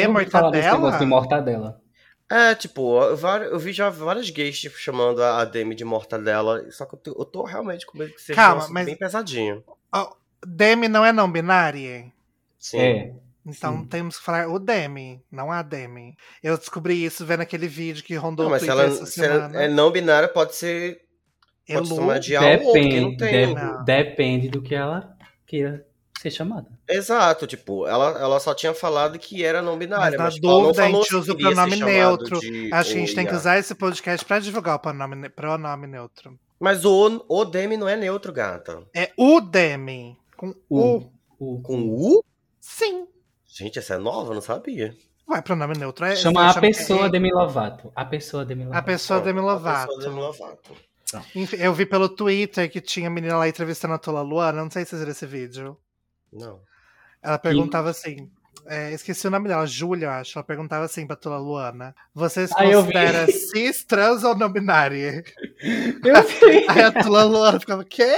desse 0.52 0.68
Mortadela? 0.68 0.98
de 1.00 1.06
mortadela. 1.06 1.82
É, 2.30 2.56
tipo, 2.56 3.00
eu, 3.04 3.16
vi 3.60 3.72
já 3.72 3.90
várias 3.90 4.30
gays 4.30 4.60
tipo, 4.60 4.78
chamando 4.78 5.22
a 5.24 5.42
a 5.42 5.46
Demi 5.46 5.76
de 5.76 5.86
mortadela, 5.86 6.70
só 6.72 6.86
que 6.86 6.96
eu 6.96 7.00
tô, 7.00 7.12
eu 7.22 7.26
tô 7.26 7.44
realmente 7.44 7.86
com 7.86 7.98
medo 7.98 8.12
que 8.14 8.22
seja 8.22 8.36
Calma, 8.36 8.66
um 8.66 8.70
mas- 8.74 8.86
bem 8.86 8.98
pesadinho. 8.98 9.64
Ó, 9.94 10.14
Demi 10.46 10.88
não 10.88 11.06
é 11.06 11.12
não 11.12 11.32
binária? 11.32 12.12
Sim. 12.60 12.80
É. 12.80 13.12
Então 13.46 13.80
Sim. 13.80 13.86
temos 13.88 14.18
que 14.18 14.24
falar 14.24 14.48
o 14.48 14.58
Demi, 14.58 15.22
não 15.30 15.52
a 15.52 15.62
Demi. 15.62 16.16
Eu 16.42 16.58
descobri 16.58 17.04
isso 17.04 17.26
vendo 17.26 17.42
aquele 17.42 17.68
vídeo 17.68 18.04
que 18.04 18.16
rondou 18.16 18.46
Não, 18.46 18.50
o 18.50 18.52
mas 18.52 18.62
se 18.62 18.68
Twitter 18.68 18.86
ela, 18.86 18.94
essa 18.96 19.06
se 19.06 19.24
ela 19.26 19.62
é 19.64 19.68
não 19.68 19.92
binária, 19.92 20.30
pode 20.30 20.56
ser. 20.56 21.02
Pode 21.68 21.94
Elu, 21.94 22.20
de 22.20 22.32
que 22.32 22.40
não 22.40 22.50
Depende, 23.12 23.18
tem. 23.18 23.48
de- 23.48 23.54
Não. 23.54 23.84
depende 23.84 24.50
do 24.50 24.62
que 24.62 24.74
ela 24.76 25.16
queira 25.46 25.86
ser 26.22 26.30
chamada. 26.32 26.68
Exato, 26.88 27.46
tipo, 27.48 27.86
ela, 27.88 28.18
ela 28.20 28.40
só 28.40 28.54
tinha 28.54 28.74
falado 28.74 29.20
que 29.20 29.44
era 29.44 29.62
não 29.62 29.78
binária, 29.78 30.06
Mas 30.12 30.18
na 30.18 30.24
mas, 30.26 30.36
tipo, 30.36 30.48
ela 30.48 30.62
dúvida, 30.62 30.84
a 30.84 30.90
gente 30.90 31.08
se 31.08 31.16
usa 31.16 31.34
o 31.34 31.38
pronome 31.38 31.76
neutro. 31.78 32.40
de 32.40 32.74
Acho 32.74 32.92
que 32.92 32.98
a 32.98 33.00
gente 33.02 33.12
o 33.12 33.16
tem 33.16 33.26
que 33.26 33.36
usar 33.36 33.58
esse 33.60 33.76
podcast 33.76 34.26
pra 34.26 34.40
divulgar 34.40 34.76
o 34.76 34.80
pronome, 34.80 35.30
pronome 35.30 35.88
neutro. 35.88 36.38
Mas 36.60 36.86
o, 36.86 37.26
o 37.28 37.44
Demi 37.46 37.76
não 37.76 37.90
é 37.90 37.96
neutro, 37.98 38.32
gata. 38.32 38.84
É 38.96 39.12
o 39.18 39.42
Demi. 39.42 40.18
Com 40.52 40.56
o. 40.70 40.98
O, 41.40 41.56
o, 41.56 41.62
Com 41.62 41.90
U? 41.90 42.24
Sim. 42.60 43.08
Gente, 43.46 43.80
essa 43.80 43.96
é 43.96 43.98
nova, 43.98 44.32
eu 44.32 44.36
não 44.36 44.42
sabia. 44.42 44.96
Ué, 45.30 45.42
pronome 45.42 45.78
neutro 45.78 46.06
é. 46.06 46.16
chama 46.16 46.48
a 46.50 46.54
chama- 46.54 46.62
pessoa 46.68 47.06
é- 47.06 47.10
Demi 47.10 47.32
Lovato. 47.32 47.92
A 47.96 48.04
pessoa 48.06 48.44
Demi 48.46 48.64
Lovato. 48.66 48.80
A 48.80 48.84
pessoa 48.84 49.22
Demi 49.22 49.40
A 49.40 49.44
Lovato. 49.44 49.88
pessoa 49.88 50.04
Demi 50.10 50.20
Lovato. 50.22 50.74
Enfim, 51.36 51.58
eu 51.58 51.74
vi 51.74 51.86
pelo 51.86 52.10
Twitter 52.10 52.70
que 52.72 52.82
tinha 52.82 53.08
a 53.08 53.12
menina 53.12 53.38
lá 53.38 53.48
entrevistando 53.48 53.94
a 53.94 54.00
Tula 54.00 54.22
Luana. 54.22 54.64
Não 54.64 54.72
sei 54.72 54.84
se 54.84 54.90
vocês 54.92 55.00
viram 55.02 55.12
esse 55.12 55.26
vídeo. 55.28 55.78
Não. 56.32 56.60
Ela 57.22 57.38
perguntava 57.38 57.90
assim. 57.92 58.30
é, 58.66 58.92
esqueci 58.94 59.28
o 59.28 59.32
nome 59.32 59.48
dela, 59.48 59.66
Júlia, 59.68 60.12
acho. 60.14 60.38
Ela 60.40 60.44
perguntava 60.44 60.86
assim 60.86 61.06
pra 61.06 61.16
Tula 61.16 61.38
Luana: 61.38 61.96
Você 62.16 62.48
se 62.48 62.54
Ah, 62.58 62.66
vi. 62.66 62.74
considera 62.74 63.28
cis, 63.32 63.84
trans 63.84 64.24
ou 64.24 64.36
não 64.36 64.52
binária? 64.52 65.24
Eu 66.04 66.24
sei. 66.40 66.66
Aí 66.68 66.82
a 66.82 66.92
Tula 66.92 67.24
Luana 67.24 67.60
ficava, 67.60 67.84
quê? 67.86 68.18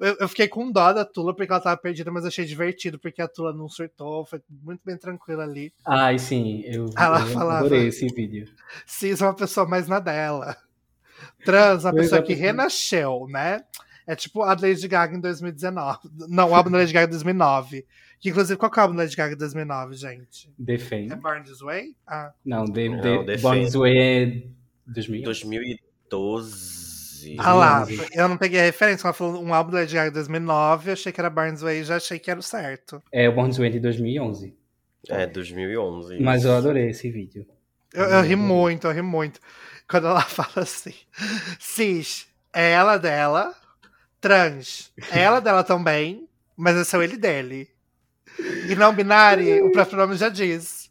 Eu, 0.00 0.16
eu 0.20 0.28
fiquei 0.28 0.46
com 0.48 0.70
dó 0.70 0.92
da 0.92 1.04
Tula 1.04 1.34
porque 1.34 1.50
ela 1.52 1.60
tava 1.60 1.76
perdida, 1.76 2.10
mas 2.10 2.24
achei 2.24 2.44
divertido 2.44 2.98
porque 2.98 3.20
a 3.22 3.28
Tula 3.28 3.52
não 3.52 3.68
surtou, 3.68 4.24
foi 4.24 4.40
muito 4.62 4.80
bem 4.84 4.96
tranquila 4.96 5.42
ali. 5.44 5.72
Ai, 5.86 6.18
sim, 6.18 6.62
eu, 6.66 6.86
Ela 6.96 7.20
eu 7.20 7.26
falava- 7.28 7.66
adorei 7.66 7.88
esse 7.88 8.06
vídeo. 8.08 8.48
Cis 8.86 9.20
é 9.20 9.24
uma 9.24 9.34
pessoa 9.34 9.66
mais 9.66 9.88
na 9.88 9.98
dela. 10.00 10.56
Trans, 11.44 11.84
uma 11.84 11.92
Pois 11.92 12.04
pessoa 12.04 12.20
é, 12.20 12.22
que 12.22 12.34
renasceu, 12.34 13.26
né? 13.28 13.62
É 14.06 14.14
tipo 14.16 14.42
a 14.42 14.54
Lady 14.54 14.86
Gaga 14.88 15.16
em 15.16 15.20
2019. 15.20 15.98
Não, 16.28 16.50
o 16.50 16.54
álbum 16.54 16.70
da 16.70 16.78
Lady 16.78 16.92
Gaga 16.92 17.06
em 17.06 17.10
2009. 17.10 17.84
Que, 18.20 18.30
inclusive, 18.30 18.56
qual 18.58 18.70
que 18.70 18.78
é 18.78 18.82
o 18.82 18.84
álbum 18.84 18.96
da 18.96 19.02
Lady 19.02 19.14
Gaga 19.16 19.34
em 19.34 19.36
2009, 19.38 19.94
gente? 19.94 20.48
É 20.48 20.52
Defend. 20.58 21.14
Born 21.16 21.42
This 21.44 21.60
Way? 21.60 21.94
Ah, 22.06 22.32
Não, 22.44 22.64
de, 22.64 22.88
Não, 22.88 23.00
de, 23.00 23.18
Defend. 23.24 23.42
Born 23.42 23.64
This 23.64 23.74
Way 23.74 23.98
é 23.98 24.42
2000. 24.86 25.22
2012. 25.24 26.77
Ah 27.38 27.54
lá, 27.54 27.78
2011. 27.84 28.10
eu 28.14 28.28
não 28.28 28.36
peguei 28.36 28.60
a 28.60 28.64
referência. 28.64 29.06
Ela 29.06 29.12
falou 29.12 29.42
um 29.42 29.54
álbum 29.54 29.72
da 29.72 29.80
Lady 29.80 29.94
Gaga 29.94 30.10
em 30.10 30.12
2009, 30.12 30.90
eu 30.90 30.92
achei 30.92 31.12
que 31.12 31.20
era 31.20 31.30
Born 31.30 31.52
This 31.52 31.62
Way 31.62 31.80
e 31.80 31.84
já 31.84 31.96
achei 31.96 32.18
que 32.18 32.30
era 32.30 32.40
o 32.40 32.42
certo. 32.42 33.02
É 33.12 33.28
o 33.28 33.32
Born 33.32 33.50
This 33.50 33.58
Way 33.58 33.70
de 33.70 33.80
2011. 33.80 34.54
É, 35.08 35.26
2011. 35.26 36.20
Mas 36.20 36.44
eu 36.44 36.54
adorei 36.54 36.90
esse 36.90 37.10
vídeo. 37.10 37.46
Eu, 37.92 38.04
eu 38.04 38.22
ri 38.22 38.36
muito, 38.36 38.86
eu 38.86 38.92
ri 38.92 39.02
muito. 39.02 39.40
Quando 39.88 40.06
ela 40.06 40.20
fala 40.28 40.62
assim: 40.64 40.94
cis, 41.58 42.26
é 42.52 42.72
ela 42.72 42.96
dela. 42.96 43.54
Trans, 44.20 44.92
é 45.12 45.20
ela 45.20 45.40
dela 45.40 45.62
também. 45.62 46.28
Mas 46.56 46.76
esse 46.76 46.94
é 46.94 46.98
o 46.98 47.02
ele 47.02 47.16
dele. 47.16 47.68
E 48.68 48.74
não 48.74 48.94
binária, 48.94 49.64
o 49.64 49.72
próprio 49.72 49.96
nome 49.96 50.16
já 50.16 50.28
diz. 50.28 50.90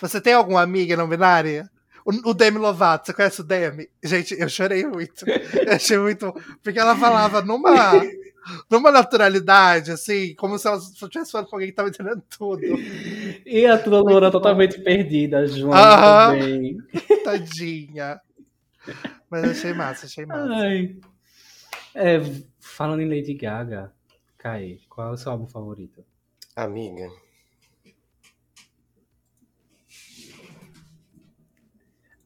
Você 0.00 0.20
tem 0.20 0.32
alguma 0.32 0.62
amiga 0.62 0.96
não 0.96 1.08
binária? 1.08 1.68
O, 2.08 2.30
o 2.30 2.34
Demi 2.34 2.56
Lovato, 2.56 3.04
você 3.04 3.12
conhece 3.12 3.42
o 3.42 3.44
Demi? 3.44 3.86
Gente, 4.02 4.34
eu 4.40 4.48
chorei 4.48 4.86
muito. 4.86 5.28
Eu 5.28 5.74
achei 5.74 5.98
muito. 5.98 6.32
Porque 6.62 6.78
ela 6.78 6.96
falava 6.96 7.42
numa, 7.42 8.02
numa 8.70 8.90
naturalidade, 8.90 9.90
assim, 9.90 10.34
como 10.36 10.58
se 10.58 10.66
ela 10.66 10.78
estivesse 10.78 11.30
falando 11.30 11.48
com 11.48 11.56
alguém 11.56 11.68
que 11.68 11.74
tava 11.74 11.90
entendendo 11.90 12.22
tudo. 12.30 12.62
E 13.44 13.66
a 13.66 13.76
Tula 13.76 14.00
Loura 14.00 14.30
totalmente 14.30 14.80
perdida, 14.80 15.40
a 15.40 15.46
Joana 15.46 15.82
Aham. 15.82 16.32
também. 16.32 16.78
Tadinha. 17.22 18.18
Mas 19.28 19.44
achei 19.44 19.74
massa, 19.74 20.06
achei 20.06 20.24
massa. 20.24 20.50
Ai. 20.50 20.96
É, 21.94 22.20
falando 22.58 23.02
em 23.02 23.08
Lady 23.08 23.34
Gaga, 23.34 23.92
Kai, 24.38 24.78
qual 24.88 25.08
é 25.08 25.10
o 25.10 25.16
seu 25.18 25.30
álbum 25.30 25.46
favorito? 25.46 26.02
Amiga. 26.56 27.10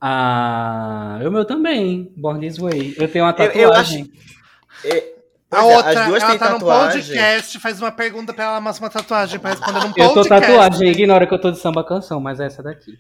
Ah, 0.05 1.21
o 1.25 1.31
meu 1.31 1.45
também, 1.45 2.13
Born 2.17 2.41
This 2.45 2.59
Way. 2.59 2.97
Eu 2.99 3.07
tenho 3.09 3.25
uma 3.25 3.35
Eu- 3.39 3.45
eu 3.47 3.69
tatuagem. 3.71 4.11
É, 4.85 5.13
A 5.51 5.59
é, 5.59 5.77
outra, 5.77 6.01
as 6.01 6.07
duas 6.09 6.23
ela 6.25 6.39
tá 6.39 6.47
num 6.51 6.59
tatuagem. 6.59 7.03
podcast, 7.03 7.61
faz 7.61 7.81
uma 7.81 7.93
pergunta 7.93 8.33
pra 8.35 8.45
ela, 8.45 8.61
mostra 8.61 8.85
uma 8.85 8.91
tatuagem 8.91 9.39
pra 9.39 9.51
responder 9.51 9.79
num 9.81 9.87
Eu 9.89 9.93
podcast. 10.13 10.15
tô 10.15 10.25
tatuagem, 10.29 10.89
ignora 10.89 11.27
que 11.27 11.33
eu 11.33 11.41
tô 11.41 11.53
de 11.53 11.59
samba 11.59 11.85
canção, 11.85 12.19
mas 12.21 12.41
é 12.41 12.47
essa 12.47 12.63
daqui. 12.63 12.99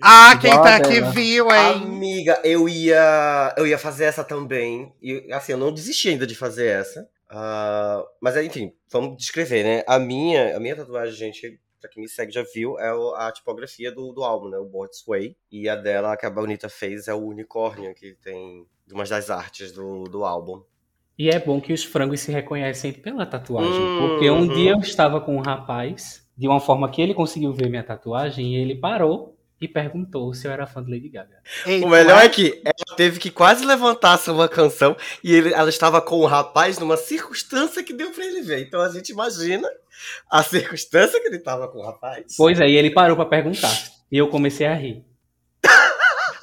Ah, 0.00 0.38
quem 0.40 0.52
tá 0.52 0.76
aqui 0.76 1.00
viu, 1.00 1.50
hein? 1.50 1.82
Amiga, 1.82 2.40
eu 2.44 2.68
ia, 2.68 3.52
eu 3.56 3.66
ia 3.66 3.76
fazer 3.76 4.04
essa 4.04 4.22
também. 4.22 4.92
E 5.02 5.26
assim, 5.32 5.52
eu 5.52 5.58
não 5.58 5.72
desisti 5.74 6.08
ainda 6.10 6.24
de 6.24 6.36
fazer 6.36 6.66
essa. 6.68 7.00
Uh, 7.30 8.06
mas 8.20 8.36
enfim, 8.36 8.72
vamos 8.92 9.16
descrever, 9.16 9.64
né? 9.64 9.82
A 9.88 9.98
minha, 9.98 10.56
a 10.56 10.60
minha 10.60 10.76
tatuagem, 10.76 11.14
gente, 11.14 11.58
pra 11.80 11.88
quem 11.90 12.02
me 12.02 12.08
segue 12.08 12.32
já 12.32 12.44
viu, 12.54 12.78
é 12.78 12.88
a 13.16 13.32
tipografia 13.32 13.92
do, 13.92 14.12
do 14.12 14.24
álbum, 14.24 14.48
né? 14.48 14.58
O 14.58 14.64
Board 14.64 14.96
Sway. 14.96 15.36
E 15.50 15.68
a 15.68 15.76
dela, 15.76 16.16
que 16.16 16.26
a 16.26 16.30
Bonita 16.30 16.68
fez, 16.68 17.08
é 17.08 17.14
o 17.14 17.24
unicórnio, 17.24 17.94
que 17.94 18.14
tem 18.14 18.66
uma 18.92 19.04
das 19.04 19.30
artes 19.30 19.72
do, 19.72 20.04
do 20.04 20.24
álbum. 20.24 20.62
E 21.18 21.28
é 21.30 21.38
bom 21.38 21.60
que 21.60 21.72
os 21.72 21.84
frangos 21.84 22.20
se 22.20 22.30
reconhecem 22.30 22.92
pela 22.92 23.26
tatuagem. 23.26 23.72
Uhum. 23.72 24.08
Porque 24.08 24.30
um 24.30 24.46
dia 24.46 24.72
eu 24.72 24.78
estava 24.78 25.20
com 25.20 25.36
um 25.36 25.40
rapaz, 25.40 26.28
de 26.36 26.46
uma 26.46 26.60
forma 26.60 26.90
que 26.90 27.02
ele 27.02 27.14
conseguiu 27.14 27.52
ver 27.52 27.68
minha 27.68 27.82
tatuagem, 27.82 28.54
e 28.54 28.56
ele 28.56 28.76
parou 28.76 29.37
e 29.60 29.66
perguntou 29.66 30.32
se 30.32 30.46
eu 30.46 30.52
era 30.52 30.66
fã 30.66 30.82
de 30.82 30.90
Lady 30.90 31.08
Gaga. 31.08 31.38
Ei, 31.66 31.82
o 31.82 31.88
melhor 31.88 32.22
é 32.22 32.28
que 32.28 32.60
ela 32.64 32.96
teve 32.96 33.18
que 33.18 33.30
quase 33.30 33.64
levantar 33.64 34.18
uma 34.28 34.48
canção 34.48 34.96
e 35.22 35.34
ele, 35.34 35.52
ela 35.52 35.68
estava 35.68 36.00
com 36.00 36.16
o 36.16 36.26
rapaz 36.26 36.78
numa 36.78 36.96
circunstância 36.96 37.82
que 37.82 37.92
deu 37.92 38.10
para 38.10 38.24
ele 38.24 38.42
ver. 38.42 38.60
Então 38.60 38.80
a 38.80 38.88
gente 38.88 39.10
imagina 39.10 39.68
a 40.30 40.42
circunstância 40.42 41.20
que 41.20 41.26
ele 41.26 41.36
estava 41.36 41.68
com 41.68 41.78
o 41.78 41.84
rapaz. 41.84 42.34
Pois 42.36 42.60
é, 42.60 42.68
e 42.68 42.76
ele 42.76 42.90
parou 42.90 43.16
para 43.16 43.26
perguntar. 43.26 43.72
E 44.10 44.16
eu 44.16 44.28
comecei 44.28 44.66
a 44.66 44.74
rir. 44.74 45.04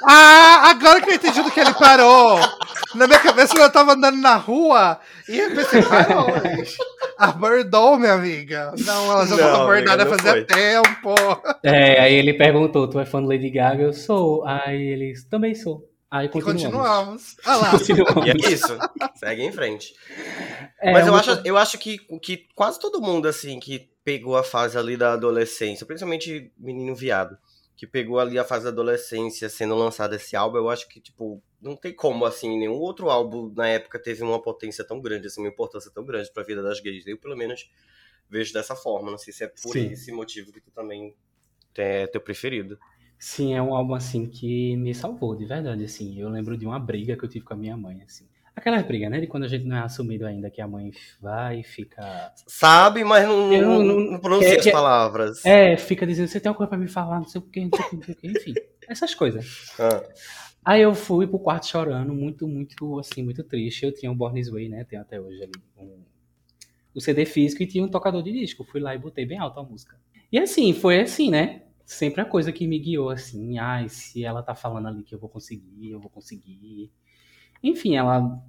Ah, 0.08 0.70
agora 0.70 1.02
que 1.02 1.10
eu 1.10 1.16
entendi 1.16 1.42
do 1.42 1.52
que 1.52 1.60
ele 1.60 1.74
parou. 1.74 2.40
Na 2.94 3.08
minha 3.08 3.20
cabeça 3.20 3.58
eu 3.58 3.72
tava 3.72 3.94
andando 3.94 4.18
na 4.18 4.36
rua 4.36 5.00
e 5.28 5.38
eu 5.38 5.54
pensei, 5.54 5.82
parou. 5.82 6.28
Abordou, 7.18 7.98
minha 7.98 8.14
amiga. 8.14 8.74
Não, 8.86 9.12
ela 9.12 9.26
já 9.26 9.38
tava 9.38 9.64
abordada 9.64 10.06
fazia 10.06 10.46
tempo. 10.46 11.16
É, 11.64 12.00
aí 12.02 12.14
ele 12.14 12.34
perguntou: 12.34 12.90
Tu 12.90 13.00
é 13.00 13.06
fã 13.06 13.22
do 13.22 13.28
Lady 13.28 13.50
Gaga? 13.50 13.84
Eu 13.84 13.94
sou. 13.94 14.46
Aí 14.46 14.82
ele 14.82 15.14
também 15.30 15.56
sou. 15.56 15.90
Aí 16.12 16.30
continuamos. 16.30 16.62
E 16.62 16.66
continuamos. 16.66 17.38
Ah 17.46 17.56
lá. 17.58 17.72
continuamos. 17.72 18.26
E 18.26 18.30
é 18.30 18.52
isso. 18.52 18.78
Segue 19.16 19.44
em 19.44 19.52
frente. 19.52 19.94
É, 20.82 20.92
Mas 20.92 21.08
eu, 21.08 21.16
acho, 21.16 21.42
eu 21.44 21.58
acho 21.58 21.78
que, 21.78 21.98
que 22.22 22.46
quase 22.54 22.80
todo 22.80 23.02
mundo, 23.02 23.28
assim, 23.28 23.60
que 23.60 23.90
pegou 24.04 24.38
a 24.38 24.44
fase 24.44 24.78
ali 24.78 24.96
da 24.96 25.14
adolescência, 25.14 25.86
principalmente 25.86 26.52
menino 26.58 26.96
viado, 26.96 27.36
que 27.76 27.86
pegou 27.86 28.20
ali 28.20 28.40
a 28.40 28.44
fase 28.44 28.64
da 28.64 28.70
adolescência 28.70 29.50
sendo 29.50 29.76
lançado 29.76 30.16
esse 30.16 30.36
álbum, 30.36 30.58
eu 30.58 30.70
acho 30.70 30.88
que, 30.88 31.02
tipo, 31.02 31.42
não 31.62 31.76
tem 31.76 31.94
como, 31.94 32.26
assim, 32.26 32.58
nenhum 32.58 32.76
outro 32.76 33.10
álbum 33.10 33.52
na 33.54 33.68
época 33.68 34.00
teve 34.00 34.24
uma 34.24 34.42
potência 34.42 34.86
tão 34.86 35.02
grande, 35.02 35.28
assim, 35.28 35.42
uma 35.42 35.50
importância 35.50 35.92
tão 35.92 36.06
grande 36.06 36.32
pra 36.32 36.44
vida 36.44 36.64
das 36.64 36.80
gays. 36.80 37.06
Eu, 37.06 37.18
pelo 37.18 37.36
menos, 37.36 37.70
vejo 38.30 38.54
dessa 38.54 38.76
forma. 38.76 39.12
Não 39.12 39.18
sei 39.18 39.34
se 39.34 39.44
é 39.44 39.48
por 39.48 39.74
Sim. 39.74 39.92
esse 39.92 40.12
motivo 40.12 40.54
que 40.54 40.62
tu 40.62 40.72
também 40.72 41.16
é 41.76 42.08
teu 42.08 42.22
preferido. 42.22 42.80
Sim, 43.20 43.54
é 43.54 43.62
um 43.62 43.74
álbum, 43.74 43.94
assim, 43.94 44.26
que 44.26 44.78
me 44.78 44.94
salvou, 44.94 45.36
de 45.36 45.46
verdade, 45.46 45.84
assim. 45.84 46.20
Eu 46.20 46.30
lembro 46.30 46.58
de 46.58 46.66
uma 46.66 46.80
briga 46.80 47.18
que 47.18 47.26
eu 47.26 47.30
tive 47.30 47.44
com 47.44 47.54
a 47.54 47.58
minha 47.58 47.76
mãe, 47.76 48.02
assim. 48.04 48.28
Aquela 48.56 48.82
briga, 48.82 49.10
né? 49.10 49.20
De 49.20 49.28
quando 49.28 49.44
a 49.44 49.48
gente 49.48 49.66
não 49.66 49.76
é 49.76 49.82
assumido 49.82 50.26
ainda, 50.26 50.50
que 50.50 50.62
a 50.62 50.68
mãe 50.68 50.92
vai 51.22 51.60
e 51.60 51.64
fica. 51.64 52.32
Sabe, 52.48 53.04
mas 53.04 53.28
não, 53.28 53.50
não, 53.50 53.84
não, 53.84 54.00
não 54.12 54.20
pronuncia 54.20 54.56
é, 54.56 54.60
as 54.60 54.72
palavras. 54.72 55.46
É, 55.46 55.76
fica 55.76 56.08
dizendo, 56.08 56.30
você 56.30 56.40
tem 56.40 56.50
alguma 56.50 56.66
coisa 56.66 56.70
pra 56.70 56.78
me 56.78 56.88
falar, 56.88 57.20
não 57.20 57.28
sei 57.28 57.42
o 57.42 57.44
que, 57.44 57.60
não 57.60 57.70
sei 57.76 57.86
o 57.86 58.02
que, 58.02 58.16
que, 58.16 58.28
enfim. 58.28 58.54
Essas 58.88 59.14
coisas. 59.14 59.74
Ah. 59.78 60.02
Aí 60.64 60.82
eu 60.82 60.96
fui 60.96 61.28
pro 61.28 61.38
quarto 61.38 61.68
chorando, 61.68 62.14
muito, 62.14 62.48
muito, 62.48 63.00
assim, 63.00 63.22
muito 63.22 63.44
triste. 63.44 63.86
Eu 63.86 63.94
tinha 63.94 64.12
um 64.12 64.16
Born 64.16 64.40
This 64.40 64.50
Way, 64.50 64.70
né? 64.70 64.84
Tenho 64.84 65.02
até 65.02 65.20
hoje 65.20 65.44
ali 65.44 65.52
um, 65.78 66.02
o 66.94 67.02
CD 67.02 67.26
físico 67.26 67.62
e 67.62 67.68
tinha 67.68 67.84
um 67.84 67.90
tocador 67.90 68.24
de 68.24 68.32
disco. 68.32 68.64
Fui 68.64 68.80
lá 68.80 68.96
e 68.96 68.98
botei 68.98 69.26
bem 69.26 69.38
alto 69.38 69.60
a 69.60 69.64
música. 69.64 70.00
E 70.32 70.40
assim, 70.40 70.74
foi 70.74 71.02
assim, 71.02 71.30
né? 71.30 71.62
Sempre 71.86 72.22
a 72.22 72.26
coisa 72.26 72.52
que 72.52 72.66
me 72.66 72.80
guiou, 72.80 73.12
assim, 73.12 73.60
ai, 73.60 73.90
se 73.90 74.24
ela 74.24 74.42
tá 74.42 74.56
falando 74.56 74.88
ali 74.88 75.04
que 75.04 75.14
eu 75.14 75.20
vou 75.20 75.30
conseguir, 75.30 75.92
eu 75.92 76.00
vou 76.00 76.10
conseguir. 76.10 76.92
Enfim, 77.66 77.96
ela, 77.96 78.40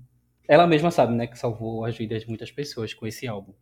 ela 0.47 0.67
mesma 0.67 0.91
sabe, 0.91 1.15
né, 1.15 1.27
que 1.27 1.39
salvou 1.39 1.85
as 1.85 1.97
vidas 1.97 2.23
de 2.23 2.29
muitas 2.29 2.51
pessoas 2.51 2.93
com 2.93 3.07
esse 3.07 3.27
álbum. 3.27 3.55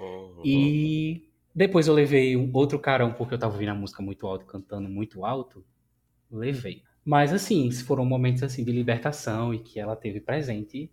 Uhum. 0.00 0.42
E 0.44 1.30
depois 1.54 1.86
eu 1.86 1.94
levei 1.94 2.36
um 2.36 2.50
outro 2.52 2.78
carão, 2.78 3.12
porque 3.12 3.34
eu 3.34 3.38
tava 3.38 3.52
ouvindo 3.52 3.70
a 3.70 3.74
música 3.74 4.02
muito 4.02 4.26
alto, 4.26 4.44
cantando 4.44 4.88
muito 4.88 5.24
alto. 5.24 5.64
Levei. 6.30 6.82
Mas 7.04 7.32
assim, 7.32 7.70
foram 7.70 8.04
momentos 8.04 8.42
assim 8.42 8.64
de 8.64 8.72
libertação 8.72 9.54
e 9.54 9.58
que 9.58 9.80
ela 9.80 9.96
teve 9.96 10.20
presente. 10.20 10.90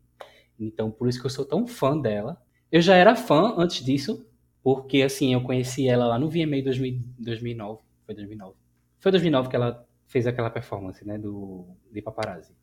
Então, 0.60 0.90
por 0.90 1.10
isso 1.10 1.20
que 1.20 1.26
eu 1.26 1.30
sou 1.30 1.46
tão 1.46 1.68
fã 1.68 2.00
dela. 2.00 2.42
Eu 2.72 2.82
já 2.82 2.96
era 2.96 3.16
fã 3.16 3.54
antes 3.58 3.84
disso, 3.84 4.28
porque 4.64 5.02
assim, 5.02 5.34
eu 5.34 5.42
conheci 5.42 5.88
ela 5.88 6.08
lá 6.08 6.18
no 6.18 6.30
VMA 6.30 6.62
2000, 6.64 7.02
2009. 7.20 7.82
Foi 8.06 8.16
2009. 8.16 8.56
Foi 9.00 9.12
2009 9.12 9.50
que 9.50 9.56
ela 9.56 9.88
fez 10.08 10.26
aquela 10.26 10.50
performance, 10.50 11.06
né, 11.06 11.18
do 11.18 11.68
de 11.92 12.02
Paparazzi. 12.02 12.54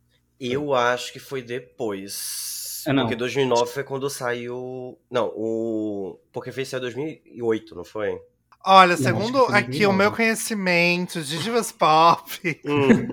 Eu 0.45 0.75
acho 0.75 1.13
que 1.13 1.21
foi 1.21 1.41
depois. 1.41 2.83
Ah, 2.87 2.93
não. 2.93 3.05
Porque 3.05 3.15
2009 3.15 3.73
foi 3.73 3.85
quando 3.85 4.11
saiu. 4.11 4.99
Não, 5.09 5.27
o 5.37 6.19
Poker 6.33 6.53
saiu 6.67 6.79
em 6.79 6.81
2008, 6.81 7.75
não 7.77 7.85
foi? 7.85 8.21
Olha, 8.65 8.97
segundo 8.97 9.45
aqui 9.47 9.87
o 9.87 9.93
meu 9.93 10.13
conhecimento 10.13 11.21
de 11.21 11.39
divas 11.43 11.73
pop, 11.73 12.61
hum. 12.65 13.09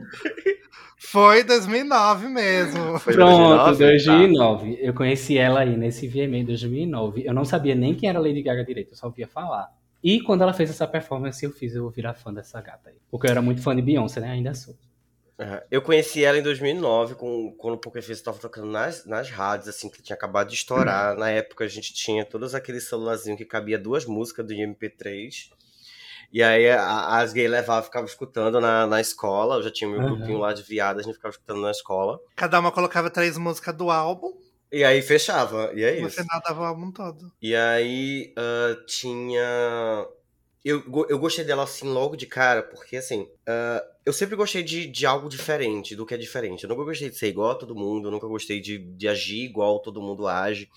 foi 0.97 1.43
2009 1.43 2.27
mesmo. 2.27 2.99
Foi 2.99 3.13
Pronto, 3.13 3.77
2009? 3.77 3.77
2009. 3.77 4.75
Tá. 4.75 4.81
Eu 4.81 4.93
conheci 4.93 5.37
ela 5.37 5.61
aí 5.61 5.75
nesse 5.75 6.07
VMA 6.07 6.37
em 6.37 6.45
2009. 6.45 7.23
Eu 7.25 7.33
não 7.33 7.45
sabia 7.45 7.73
nem 7.73 7.95
quem 7.95 8.09
era 8.09 8.19
Lady 8.19 8.43
Gaga 8.43 8.63
direito, 8.63 8.91
eu 8.91 8.97
só 8.97 9.07
ouvia 9.07 9.27
falar. 9.27 9.71
E 10.03 10.21
quando 10.21 10.41
ela 10.41 10.53
fez 10.53 10.69
essa 10.69 10.87
performance, 10.87 11.43
eu 11.43 11.51
fiz 11.51 11.75
eu 11.75 11.89
virar 11.89 12.13
fã 12.13 12.33
dessa 12.33 12.61
gata 12.61 12.89
aí. 12.89 12.95
Porque 13.09 13.27
eu 13.27 13.31
era 13.31 13.41
muito 13.41 13.61
fã 13.61 13.75
de 13.75 13.81
Beyoncé, 13.81 14.19
né? 14.19 14.31
Ainda 14.31 14.53
sou. 14.53 14.75
Eu 15.71 15.81
conheci 15.81 16.23
ela 16.23 16.37
em 16.37 16.43
2009, 16.43 17.15
com, 17.15 17.55
quando 17.57 17.75
o 17.75 17.77
Poker 17.77 18.01
Face 18.01 18.19
estava 18.19 18.37
tocando 18.37 18.67
nas, 18.67 19.05
nas 19.05 19.29
rádios, 19.29 19.69
assim, 19.69 19.89
que 19.89 20.01
tinha 20.01 20.15
acabado 20.15 20.49
de 20.49 20.55
estourar. 20.55 21.15
Na 21.15 21.29
época 21.29 21.63
a 21.63 21.67
gente 21.67 21.93
tinha 21.93 22.25
todos 22.25 22.53
aqueles 22.53 22.87
celularzinhos 22.87 23.37
que 23.37 23.45
cabia 23.45 23.79
duas 23.79 24.05
músicas 24.05 24.45
do 24.45 24.53
MP3. 24.53 25.49
E 26.31 26.43
aí 26.43 26.69
a, 26.69 27.19
as 27.19 27.31
gays 27.31 27.49
levavam, 27.49 27.83
ficava 27.83 28.05
escutando 28.05 28.59
na, 28.59 28.85
na 28.85 28.99
escola. 28.99 29.55
Eu 29.55 29.63
já 29.63 29.71
tinha 29.71 29.89
meu 29.89 29.99
uhum. 30.01 30.17
grupinho 30.17 30.39
lá 30.39 30.53
de 30.53 30.61
viadas, 30.61 31.03
a 31.03 31.05
gente 31.05 31.15
ficava 31.15 31.31
escutando 31.31 31.61
na 31.61 31.71
escola. 31.71 32.19
Cada 32.35 32.59
uma 32.59 32.71
colocava 32.71 33.09
três 33.09 33.37
músicas 33.37 33.75
do 33.75 33.89
álbum. 33.89 34.33
E 34.71 34.83
aí 34.83 35.01
fechava, 35.01 35.71
e 35.73 35.83
é 35.83 35.99
isso. 35.99 36.17
Você 36.17 36.23
nadava 36.23 36.61
o 36.61 36.65
álbum 36.65 36.91
todo. 36.91 37.31
E 37.41 37.55
aí 37.55 38.35
uh, 38.37 38.85
tinha 38.85 40.07
eu, 40.63 40.83
eu 41.07 41.17
gostei 41.17 41.45
dela 41.45 41.63
assim 41.63 41.87
logo 41.87 42.15
de 42.15 42.25
cara, 42.25 42.63
porque 42.63 42.97
assim, 42.97 43.21
uh, 43.21 43.81
eu 44.05 44.11
sempre 44.11 44.35
gostei 44.35 44.61
de, 44.61 44.87
de 44.87 45.05
algo 45.05 45.29
diferente, 45.29 45.95
do 45.95 46.05
que 46.05 46.13
é 46.13 46.17
diferente. 46.17 46.63
Eu 46.63 46.69
nunca 46.69 46.83
gostei 46.83 47.09
de 47.09 47.17
ser 47.17 47.27
igual 47.27 47.51
a 47.51 47.55
todo 47.55 47.75
mundo, 47.75 48.07
eu 48.07 48.11
nunca 48.11 48.27
gostei 48.27 48.59
de, 48.59 48.77
de 48.77 49.07
agir 49.07 49.45
igual 49.45 49.79
todo 49.79 50.01
mundo 50.01 50.27
age. 50.27 50.69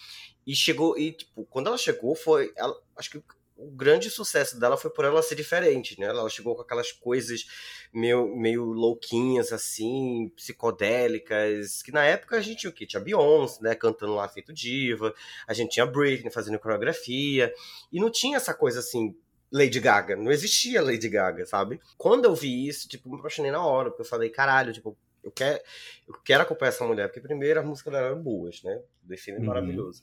E 0.47 0.55
chegou, 0.55 0.97
e 0.99 1.13
tipo, 1.13 1.45
quando 1.47 1.69
ela 1.69 1.79
chegou, 1.79 2.15
foi. 2.15 2.53
Ela, 2.57 2.77
acho 2.97 3.11
que 3.11 3.23
o 3.57 3.71
grande 3.71 4.11
sucesso 4.11 4.59
dela 4.59 4.77
foi 4.77 4.91
por 4.91 5.05
ela 5.05 5.23
ser 5.23 5.37
diferente, 5.37 5.99
né? 5.99 6.07
Ela 6.07 6.29
chegou 6.29 6.57
com 6.57 6.63
aquelas 6.63 6.91
coisas 6.91 7.45
meio, 7.93 8.35
meio 8.37 8.65
louquinhas, 8.65 9.53
assim, 9.53 10.33
psicodélicas, 10.35 11.83
que 11.83 11.93
na 11.93 12.05
época 12.05 12.37
a 12.37 12.41
gente 12.41 12.61
tinha 12.61 12.71
o 12.71 12.73
quê? 12.73 12.87
Tinha 12.87 13.01
Beyoncé, 13.01 13.61
né? 13.63 13.75
Cantando 13.75 14.15
lá 14.15 14.29
feito 14.29 14.53
diva, 14.53 15.15
a 15.47 15.55
gente 15.55 15.73
tinha 15.73 15.87
Britney 15.87 16.31
fazendo 16.33 16.59
coreografia, 16.59 17.53
e 17.93 18.01
não 18.01 18.11
tinha 18.11 18.37
essa 18.37 18.53
coisa 18.53 18.81
assim 18.81 19.15
Lady 19.53 19.79
Gaga. 19.81 20.17
Não 20.17 20.33
existia 20.33 20.83
Lady 20.83 21.09
Gaga, 21.09 21.45
sabe? 21.45 21.79
Quando 21.99 22.25
eu 22.25 22.35
vi 22.35 22.67
isso, 22.67 22.89
tipo, 22.89 23.11
me 23.11 23.19
apaixonei 23.19 23.51
na 23.51 23.65
hora, 23.65 23.91
porque 23.91 24.03
eu 24.03 24.07
falei, 24.07 24.31
caralho, 24.31 24.73
tipo, 24.73 24.97
eu 25.23 25.31
quero, 25.31 25.63
eu 26.09 26.15
quero 26.25 26.43
acompanhar 26.43 26.71
essa 26.71 26.87
mulher, 26.87 27.09
porque 27.09 27.21
primeiro 27.21 27.61
as 27.61 27.67
músicas 27.67 27.93
dela 27.93 28.07
eram 28.09 28.23
boas, 28.23 28.63
né? 28.63 28.83
O 29.05 29.09
define 29.09 29.39
uhum. 29.39 29.45
maravilhoso. 29.45 30.03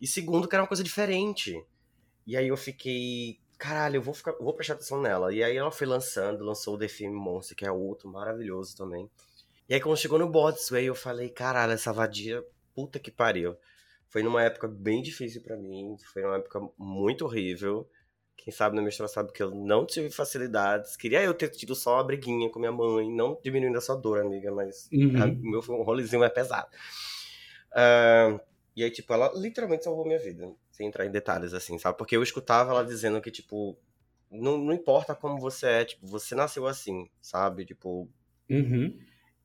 E 0.00 0.06
segundo, 0.06 0.46
que 0.46 0.54
era 0.54 0.62
uma 0.62 0.68
coisa 0.68 0.84
diferente. 0.84 1.60
E 2.24 2.36
aí 2.36 2.48
eu 2.48 2.56
fiquei, 2.56 3.40
caralho, 3.58 3.96
eu 3.96 4.02
vou, 4.02 4.14
ficar, 4.14 4.32
vou 4.32 4.54
prestar 4.54 4.74
atenção 4.74 5.02
nela. 5.02 5.34
E 5.34 5.42
aí 5.42 5.56
ela 5.56 5.72
foi 5.72 5.86
lançando, 5.86 6.44
lançou 6.44 6.74
o 6.74 6.78
The 6.78 6.88
Film 6.88 7.14
Monster, 7.14 7.56
que 7.56 7.66
é 7.66 7.72
outro 7.72 8.08
maravilhoso 8.08 8.76
também. 8.76 9.10
E 9.68 9.74
aí 9.74 9.80
quando 9.80 9.96
chegou 9.96 10.18
no 10.18 10.30
Bodsway, 10.30 10.84
eu 10.84 10.94
falei, 10.94 11.28
caralho, 11.28 11.72
essa 11.72 11.92
vadia, 11.92 12.44
puta 12.74 12.98
que 12.98 13.10
pariu. 13.10 13.56
Foi 14.08 14.22
numa 14.22 14.42
época 14.42 14.68
bem 14.68 15.02
difícil 15.02 15.42
para 15.42 15.56
mim, 15.56 15.96
foi 16.12 16.22
numa 16.22 16.36
época 16.36 16.60
muito 16.78 17.24
horrível. 17.24 17.88
Quem 18.38 18.52
sabe 18.52 18.80
na 18.80 18.88
história 18.88 19.12
sabe 19.12 19.32
que 19.32 19.42
eu 19.42 19.50
não 19.50 19.84
tive 19.84 20.10
facilidades. 20.10 20.96
Queria 20.96 21.22
eu 21.22 21.34
ter 21.34 21.50
tido 21.50 21.74
só 21.74 21.96
uma 21.96 22.04
briguinha 22.04 22.48
com 22.48 22.58
minha 22.58 22.72
mãe, 22.72 23.10
não 23.10 23.38
diminuindo 23.42 23.76
a 23.76 23.80
sua 23.80 23.96
dor, 23.96 24.20
amiga, 24.20 24.50
mas 24.52 24.88
uhum. 24.92 25.40
o 25.42 25.50
meu 25.50 25.60
um 25.68 25.82
rolezinho 25.82 26.24
é 26.24 26.30
pesado. 26.30 26.68
Uh, 27.72 28.40
e 28.74 28.84
aí, 28.84 28.90
tipo, 28.90 29.12
ela 29.12 29.32
literalmente 29.34 29.84
salvou 29.84 30.06
minha 30.06 30.20
vida, 30.20 30.50
sem 30.70 30.86
entrar 30.86 31.04
em 31.04 31.10
detalhes, 31.10 31.52
assim, 31.52 31.76
sabe? 31.78 31.98
Porque 31.98 32.16
eu 32.16 32.22
escutava 32.22 32.70
ela 32.70 32.84
dizendo 32.84 33.20
que, 33.20 33.30
tipo, 33.30 33.76
não, 34.30 34.56
não 34.56 34.72
importa 34.72 35.14
como 35.14 35.40
você 35.40 35.66
é, 35.66 35.84
tipo, 35.84 36.06
você 36.06 36.34
nasceu 36.34 36.66
assim, 36.66 37.10
sabe? 37.20 37.64
Tipo. 37.64 38.08
Uhum. 38.48 38.96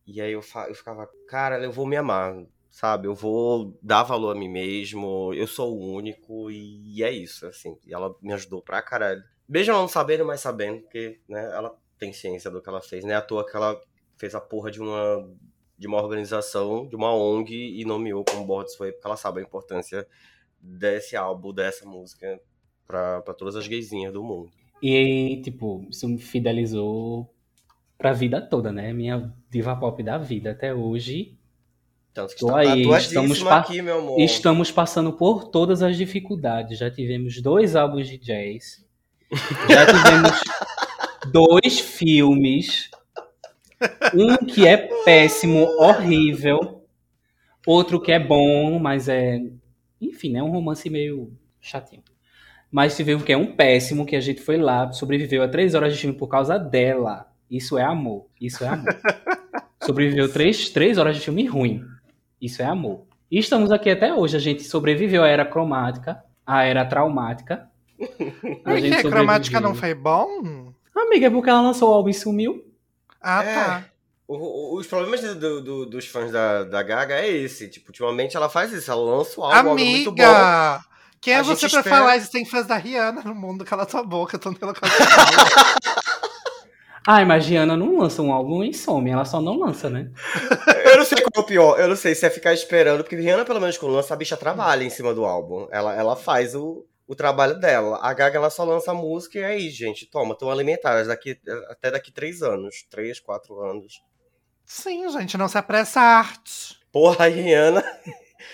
E 0.05 0.21
aí 0.21 0.31
eu, 0.31 0.43
eu 0.67 0.75
ficava, 0.75 1.09
cara, 1.27 1.61
eu 1.63 1.71
vou 1.71 1.87
me 1.87 1.97
amar, 1.97 2.45
sabe? 2.73 3.07
Eu 3.07 3.13
vou 3.13 3.77
dar 3.83 4.01
valor 4.01 4.35
a 4.35 4.39
mim 4.39 4.49
mesmo, 4.49 5.31
eu 5.35 5.45
sou 5.45 5.77
o 5.77 5.93
único 5.93 6.49
e 6.49 7.03
é 7.03 7.11
isso, 7.11 7.45
assim. 7.45 7.77
E 7.85 7.93
ela 7.93 8.13
me 8.19 8.33
ajudou 8.33 8.63
pra 8.63 8.81
caralho. 8.81 9.23
Mesmo 9.47 9.73
não 9.73 9.87
sabendo, 9.87 10.25
mas 10.25 10.41
sabendo, 10.41 10.81
porque, 10.81 11.19
né, 11.29 11.45
ela 11.53 11.77
tem 11.99 12.11
ciência 12.11 12.49
do 12.49 12.59
que 12.59 12.67
ela 12.67 12.81
fez, 12.81 13.05
né? 13.05 13.13
À 13.13 13.21
toa 13.21 13.45
que 13.45 13.55
ela 13.55 13.79
fez 14.17 14.33
a 14.33 14.41
porra 14.41 14.71
de 14.71 14.81
uma 14.81 15.29
de 15.77 15.87
uma 15.87 16.01
organização, 16.01 16.87
de 16.87 16.95
uma 16.95 17.13
ONG 17.13 17.79
e 17.79 17.83
nomeou 17.83 18.23
como 18.23 18.45
board 18.45 18.75
foi 18.77 18.91
porque 18.91 19.05
ela 19.05 19.17
sabe 19.17 19.39
a 19.39 19.43
importância 19.43 20.07
desse 20.59 21.15
álbum, 21.15 21.53
dessa 21.53 21.85
música 21.85 22.39
pra, 22.87 23.21
pra 23.21 23.33
todas 23.33 23.55
as 23.55 23.67
gaysinhas 23.67 24.13
do 24.13 24.23
mundo. 24.23 24.51
E, 24.81 25.41
tipo, 25.43 25.85
isso 25.89 26.07
me 26.07 26.17
fidelizou 26.17 27.29
pra 27.97 28.13
vida 28.13 28.41
toda, 28.41 28.71
né? 28.71 28.93
Minha 28.93 29.33
diva 29.49 29.75
pop 29.75 30.01
da 30.01 30.17
vida 30.17 30.51
até 30.51 30.73
hoje. 30.73 31.37
Tanto 32.13 32.35
que 32.35 32.41
Tô 32.41 32.47
está 32.47 32.73
aí, 32.73 32.83
estamos 32.83 33.45
aqui, 33.47 33.81
meu 33.81 33.97
amor. 33.97 34.19
Estamos 34.19 34.71
passando 34.71 35.11
por 35.13 35.45
todas 35.45 35.81
as 35.81 35.97
dificuldades. 35.97 36.77
Já 36.77 36.91
tivemos 36.91 37.41
dois 37.41 37.75
álbuns 37.75 38.07
de 38.07 38.19
jazz. 38.19 38.85
Já 39.67 39.85
tivemos 39.87 40.41
dois 41.33 41.79
filmes. 41.79 42.91
Um 44.13 44.45
que 44.45 44.67
é 44.67 44.77
péssimo, 45.03 45.65
horrível. 45.79 46.85
Outro 47.65 47.99
que 47.99 48.11
é 48.11 48.19
bom, 48.19 48.77
mas 48.77 49.09
é. 49.09 49.41
Enfim, 49.99 50.37
é 50.37 50.43
um 50.43 50.51
romance 50.51 50.87
meio 50.89 51.33
chatinho. 51.59 52.03
Mas 52.69 52.95
tivemos 52.95 53.23
que 53.23 53.33
é 53.33 53.37
um 53.37 53.55
péssimo, 53.55 54.05
que 54.05 54.15
a 54.15 54.21
gente 54.21 54.41
foi 54.41 54.57
lá, 54.57 54.91
sobreviveu 54.91 55.41
a 55.41 55.47
três 55.47 55.73
horas 55.73 55.93
de 55.93 55.99
filme 55.99 56.17
por 56.17 56.27
causa 56.27 56.59
dela. 56.59 57.27
Isso 57.49 57.77
é 57.77 57.83
amor. 57.83 58.27
Isso 58.39 58.63
é 58.63 58.67
amor. 58.67 58.95
Sobreviveu 59.83 60.31
três, 60.31 60.69
três 60.69 60.97
horas 60.97 61.17
de 61.17 61.21
filme 61.21 61.45
ruim. 61.45 61.83
Isso 62.43 62.61
é 62.61 62.65
amor. 62.65 63.05
E 63.31 63.39
estamos 63.39 63.71
aqui 63.71 63.89
até 63.89 64.13
hoje. 64.13 64.35
A 64.35 64.39
gente 64.39 64.63
sobreviveu 64.63 65.23
à 65.23 65.27
era 65.27 65.45
cromática, 65.45 66.21
à 66.45 66.63
era 66.63 66.85
traumática. 66.85 67.67
Por 67.97 68.75
que 68.81 68.93
a 68.93 69.01
cromática 69.01 69.59
não 69.61 69.73
foi 69.73 69.93
bom? 69.93 70.73
Amiga, 70.95 71.27
é 71.27 71.29
porque 71.29 71.49
ela 71.49 71.61
lançou 71.61 71.89
o 71.89 71.93
álbum 71.93 72.09
e 72.09 72.13
sumiu. 72.13 72.63
Ah, 73.21 73.43
É. 73.43 73.53
tá. 73.53 73.85
O- 74.27 74.35
o- 74.75 74.77
os 74.79 74.87
problemas 74.87 75.21
do- 75.35 75.61
do- 75.61 75.85
dos 75.85 76.07
fãs 76.07 76.31
da, 76.31 76.63
da 76.63 76.81
Gaga 76.83 77.15
é 77.15 77.29
esse. 77.29 77.67
Tipo, 77.69 77.89
ultimamente 77.89 78.35
ela 78.37 78.49
faz 78.49 78.71
isso. 78.73 78.91
Ela 78.91 79.01
lança 79.17 79.39
o 79.39 79.43
álbum, 79.43 79.57
é 79.57 79.61
muito 79.73 80.11
bom. 80.11 80.23
Amiga! 80.23 80.81
Quem 81.21 81.33
é 81.35 81.37
A 81.39 81.43
você 81.43 81.61
gente 81.61 81.71
pra 81.71 81.79
espera- 81.79 81.95
falar 81.97 82.17
isso? 82.17 82.31
Tem 82.31 82.43
fãs 82.45 82.65
da 82.67 82.75
Rihanna 82.75 83.21
no 83.23 83.33
mundo, 83.35 83.63
cala 83.63 83.85
tua 83.85 84.03
boca, 84.03 84.37
tô 84.37 84.51
que 84.53 84.59
fala. 84.59 84.73
Ai, 87.05 87.25
mas 87.25 87.43
Giana 87.43 87.75
não 87.75 87.97
lança 87.97 88.21
um 88.21 88.31
álbum 88.31 88.63
e 88.63 88.73
some. 88.73 89.09
Ela 89.09 89.25
só 89.25 89.41
não 89.41 89.59
lança, 89.59 89.89
né? 89.89 90.09
Eu 90.85 90.97
não 90.97 91.05
sei 91.05 91.21
qual 91.21 91.31
é 91.35 91.39
o 91.39 91.43
pior. 91.43 91.79
Eu 91.79 91.89
não 91.89 91.95
sei 91.95 92.15
se 92.15 92.25
é 92.25 92.29
ficar 92.29 92.53
esperando. 92.53 93.03
Porque 93.03 93.15
Rihanna, 93.15 93.43
pelo 93.43 93.59
menos, 93.59 93.77
quando 93.77 93.93
lança, 93.93 94.13
a 94.13 94.17
bicha 94.17 94.37
trabalha 94.37 94.83
em 94.83 94.89
cima 94.89 95.13
do 95.13 95.25
álbum. 95.25 95.67
Ela, 95.71 95.93
ela 95.95 96.15
faz 96.15 96.55
o, 96.55 96.85
o 97.05 97.13
trabalho 97.13 97.59
dela. 97.59 97.99
A 98.01 98.13
Gaga, 98.13 98.37
ela 98.37 98.49
só 98.49 98.63
lança 98.63 98.91
a 98.91 98.93
música 98.93 99.37
e 99.37 99.41
é 99.41 99.45
aí, 99.45 99.69
gente. 99.69 100.05
Toma, 100.05 100.33
estão 100.33 100.49
alimentadas 100.49 101.07
daqui, 101.07 101.37
até 101.69 101.91
daqui 101.91 102.11
três 102.11 102.41
anos. 102.41 102.85
Três, 102.89 103.19
quatro 103.19 103.59
anos. 103.59 104.01
Sim, 104.65 105.09
gente, 105.09 105.37
não 105.37 105.49
se 105.49 105.57
apressa 105.57 105.99
a 105.99 106.19
arte. 106.19 106.79
Porra, 106.91 107.25
a 107.25 107.27
Rihanna... 107.27 107.83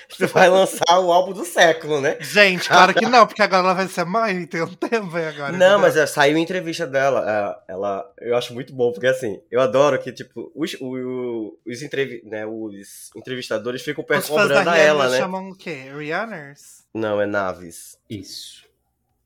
Você 0.10 0.26
vai 0.28 0.50
lançar 0.50 1.00
o 1.00 1.12
álbum 1.12 1.34
do 1.34 1.46
século, 1.46 2.02
né? 2.02 2.18
Gente, 2.20 2.68
claro 2.68 2.94
que 2.94 3.06
não, 3.06 3.28
porque 3.28 3.42
agora 3.42 3.64
ela 3.64 3.74
vai 3.74 3.88
ser 3.88 4.04
mãe, 4.06 4.46
tem 4.48 4.62
um 4.64 4.74
tempo 4.74 5.16
aí 5.16 5.28
agora. 5.28 5.52
Não, 5.52 5.58
entendeu? 5.58 5.80
mas 5.80 5.96
é, 5.96 6.06
saiu 6.08 6.36
a 6.36 6.40
entrevista 6.40 6.88
dela. 6.88 7.24
é, 7.68 7.72
Ela, 7.74 8.12
eu 8.20 8.36
acho 8.36 8.54
muito 8.54 8.74
bom, 8.74 8.92
porque 8.92 9.08
assim, 9.08 9.40
eu 9.52 9.62
adoro 9.62 10.00
que, 10.00 10.12
tipo, 10.12 10.52
os, 10.56 10.76
o- 10.82 11.58
os, 11.66 11.82
entrevi 11.82 12.22
né, 12.26 12.46
os 12.46 13.12
entrevistadores 13.16 13.82
ficam 13.84 14.04
cobrando 14.04 14.70
a 14.70 14.78
ela, 14.78 15.10
né? 15.10 15.18
chamam 15.20 15.50
o 15.50 15.56
quê? 15.56 15.92
Rihanners? 15.96 16.84
Não, 16.94 17.22
é 17.22 17.26
Naves. 17.28 17.98
Isso. 18.10 18.68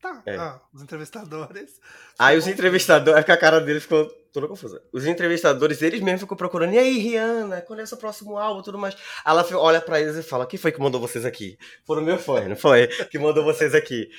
Tá, 0.04 0.22
É. 0.26 0.36
ah, 0.36 0.60
os 0.70 0.82
entrevistadores. 0.82 1.80
Aí 2.18 2.36
os 2.36 2.46
entrevistadores, 2.46 3.18
é 3.18 3.24
que 3.24 3.32
a 3.32 3.38
cara 3.38 3.58
dele 3.58 3.80
ficou 3.80 4.06
toda 4.34 4.46
confusa. 4.46 4.82
Os 4.92 5.06
entrevistadores, 5.06 5.80
eles 5.80 6.02
mesmos 6.02 6.20
ficam 6.20 6.36
procurando, 6.36 6.74
e 6.74 6.78
aí, 6.78 6.98
Rihanna, 6.98 7.62
quando 7.62 7.80
é 7.80 7.84
o 7.84 7.86
seu 7.86 7.96
próximo 7.96 8.36
álbum 8.36 8.60
e 8.60 8.64
tudo 8.64 8.78
mais? 8.78 8.94
Ela 9.24 9.46
olha 9.54 9.80
pra 9.80 9.98
eles 9.98 10.14
e 10.16 10.22
fala, 10.22 10.46
quem 10.46 10.58
foi 10.58 10.72
que 10.72 10.78
mandou 10.78 11.00
vocês 11.00 11.24
aqui? 11.24 11.56
Foram 11.86 12.02
meu 12.02 12.18
fã, 12.18 12.46
não 12.46 12.54
foi? 12.54 12.86
Que 13.10 13.18
mandou 13.18 13.42
vocês 13.42 13.74
aqui. 13.74 14.10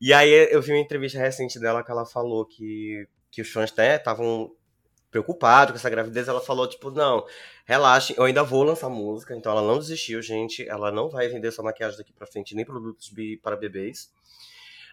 E 0.00 0.10
aí 0.10 0.30
eu 0.50 0.62
vi 0.62 0.72
uma 0.72 0.80
entrevista 0.80 1.18
recente 1.18 1.60
dela 1.60 1.84
que 1.84 1.90
ela 1.90 2.06
falou 2.06 2.46
que, 2.46 3.06
que 3.30 3.42
os 3.42 3.50
fãs 3.50 3.70
né, 3.76 3.96
estavam 3.96 4.50
preocupados 5.10 5.72
com 5.72 5.76
essa 5.76 5.90
gravidez. 5.90 6.28
Ela 6.28 6.40
falou, 6.40 6.66
tipo, 6.66 6.90
não, 6.90 7.26
relaxem, 7.66 8.16
eu 8.16 8.24
ainda 8.24 8.42
vou 8.42 8.62
lançar 8.62 8.88
música, 8.88 9.36
então 9.36 9.52
ela 9.52 9.60
não 9.60 9.78
desistiu, 9.78 10.22
gente. 10.22 10.66
Ela 10.66 10.90
não 10.90 11.10
vai 11.10 11.28
vender 11.28 11.52
sua 11.52 11.64
maquiagem 11.64 11.98
daqui 11.98 12.14
pra 12.14 12.26
frente, 12.26 12.54
nem 12.54 12.64
produtos 12.64 13.12
para 13.42 13.54
bebês. 13.54 14.10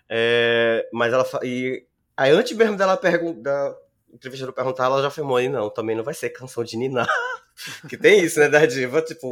É, 0.10 0.88
mas 0.92 1.13
ela 1.13 1.26
e 1.44 1.86
aí 2.16 2.32
antes 2.32 2.56
mesmo 2.56 2.78
dela 2.78 2.98
perguntar, 2.98 3.76
entrevistador 4.13 4.54
perguntar, 4.54 4.86
ela 4.86 5.02
já 5.02 5.08
afirmou 5.08 5.38
aí 5.38 5.50
não, 5.50 5.70
também 5.70 5.96
não 5.96 6.04
vai 6.04 6.13
ser 6.13 6.30
canção 6.30 6.63
de 6.63 6.78
Niná. 6.78 7.06
que 7.88 7.98
tem 7.98 8.24
isso, 8.24 8.39
né, 8.39 8.50
da 8.50 8.66
diva, 8.66 9.02
tipo, 9.02 9.30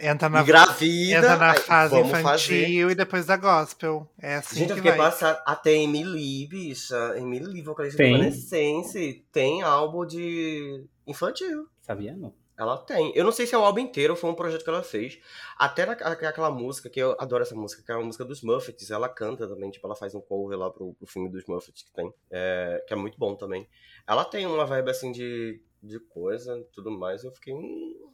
Entra 0.00 0.28
na, 0.28 0.42
engravida, 0.42 1.18
entra 1.18 1.36
na 1.36 1.54
fase 1.54 1.94
vamos 1.94 2.08
infantil 2.08 2.82
fazer. 2.88 2.90
e 2.90 2.94
depois 2.96 3.26
da 3.26 3.36
gospel. 3.36 4.10
É 4.20 4.36
assim 4.36 4.56
Gente, 4.56 4.70
eu 4.70 4.76
que 4.76 4.82
fiquei 4.82 4.96
passada. 4.98 5.40
Até 5.46 5.72
Emily, 5.72 6.48
bicha. 6.48 7.14
Emily, 7.16 7.62
vocalista 7.62 7.96
Tem? 7.96 8.12
do 8.12 8.18
Evanescence, 8.18 9.24
tem 9.30 9.62
álbum 9.62 10.04
de 10.04 10.84
infantil. 11.06 11.68
Sabia 11.80 12.16
não? 12.16 12.34
Ela 12.56 12.78
tem. 12.78 13.12
Eu 13.14 13.24
não 13.24 13.32
sei 13.32 13.46
se 13.46 13.54
é 13.54 13.58
o 13.58 13.64
álbum 13.64 13.80
inteiro 13.80 14.12
ou 14.12 14.16
foi 14.16 14.30
um 14.30 14.34
projeto 14.34 14.62
que 14.62 14.70
ela 14.70 14.82
fez. 14.82 15.18
Até 15.58 15.84
na, 15.84 15.92
aquela 15.92 16.50
música, 16.50 16.88
que 16.88 17.00
eu 17.00 17.16
adoro 17.18 17.42
essa 17.42 17.54
música, 17.54 17.82
que 17.82 17.90
é 17.90 17.96
uma 17.96 18.04
música 18.04 18.24
dos 18.24 18.42
Muffets. 18.42 18.90
Ela 18.90 19.08
canta 19.08 19.48
também, 19.48 19.70
tipo, 19.70 19.86
ela 19.86 19.96
faz 19.96 20.14
um 20.14 20.20
cover 20.20 20.58
lá 20.58 20.70
pro, 20.70 20.94
pro 20.94 21.06
filme 21.06 21.28
dos 21.28 21.44
Muffets 21.46 21.82
que 21.82 21.92
tem. 21.92 22.12
é, 22.30 22.84
que 22.86 22.94
é 22.94 22.96
muito 22.96 23.18
bom 23.18 23.34
também. 23.34 23.68
Ela 24.06 24.24
tem 24.24 24.46
uma 24.46 24.64
vibe 24.64 24.90
assim 24.90 25.10
de, 25.10 25.60
de 25.82 25.98
coisa 25.98 26.56
e 26.58 26.64
tudo 26.72 26.90
mais. 26.90 27.24
Eu 27.24 27.32
fiquei. 27.32 27.52
Hum, 27.52 28.10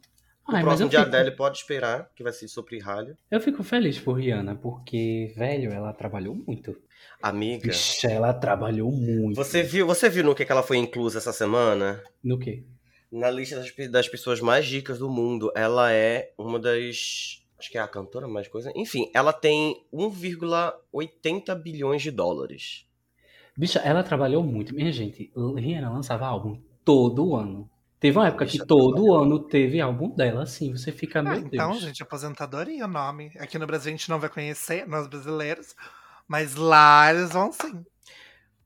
o 0.47 0.55
Ai, 0.55 0.63
próximo 0.63 0.89
de 0.89 0.97
fico, 0.97 1.07
Adele 1.07 1.31
pode 1.31 1.59
esperar, 1.59 2.09
que 2.15 2.23
vai 2.23 2.33
ser 2.33 2.47
sobre 2.47 2.79
Ralho. 2.79 3.15
eu 3.29 3.39
fico 3.39 3.63
feliz 3.63 3.99
por 3.99 4.13
Rihanna, 4.13 4.55
porque, 4.55 5.31
velho, 5.35 5.71
ela 5.71 5.93
trabalhou 5.93 6.33
muito. 6.33 6.75
Amiga. 7.21 7.67
Vixe, 7.67 8.07
ela 8.07 8.33
trabalhou 8.33 8.91
muito. 8.91 9.35
Você 9.35 9.61
viu, 9.61 9.85
você 9.85 10.09
viu 10.09 10.23
no 10.23 10.33
que, 10.33 10.43
que 10.43 10.51
ela 10.51 10.63
foi 10.63 10.77
inclusa 10.77 11.19
essa 11.19 11.31
semana? 11.31 12.03
No 12.23 12.39
quê? 12.39 12.63
Na 13.11 13.29
lista 13.29 13.57
das, 13.57 13.73
das 13.91 14.07
pessoas 14.07 14.39
mais 14.39 14.65
ricas 14.65 14.99
do 14.99 15.09
mundo, 15.09 15.51
ela 15.55 15.91
é 15.91 16.31
uma 16.37 16.57
das. 16.59 17.41
Acho 17.59 17.69
que 17.69 17.77
é 17.77 17.81
a 17.81 17.87
cantora 17.87 18.27
mais 18.27 18.47
coisa. 18.47 18.71
Enfim, 18.75 19.11
ela 19.13 19.31
tem 19.33 19.85
1,80 19.93 21.55
bilhões 21.61 22.01
de 22.01 22.09
dólares. 22.11 22.85
Bicha, 23.55 23.79
ela 23.79 24.01
trabalhou 24.03 24.43
muito. 24.43 24.73
Minha 24.73 24.91
gente, 24.91 25.31
Rihanna 25.35 25.89
lançava 25.91 26.25
álbum 26.25 26.59
todo 26.83 27.35
ano. 27.35 27.69
Teve 27.99 28.17
uma 28.17 28.27
época 28.27 28.45
que 28.45 28.53
Bicha, 28.53 28.65
todo 28.65 29.13
ano 29.13 29.37
teve 29.39 29.79
álbum 29.79 30.09
dela, 30.09 30.43
assim. 30.43 30.71
Você 30.75 30.91
fica, 30.91 31.21
meu 31.21 31.33
Ah, 31.33 31.37
então, 31.37 31.71
Deus. 31.71 31.81
gente, 31.83 32.01
aposentadoria 32.01 32.85
o 32.85 32.87
nome. 32.87 33.31
Aqui 33.37 33.59
no 33.59 33.67
Brasil 33.67 33.89
a 33.93 33.95
gente 33.95 34.09
não 34.09 34.19
vai 34.19 34.29
conhecer, 34.29 34.87
nós 34.87 35.05
brasileiros. 35.07 35.75
Mas 36.27 36.55
lá 36.55 37.11
eles 37.13 37.31
vão 37.31 37.51
sim. 37.51 37.85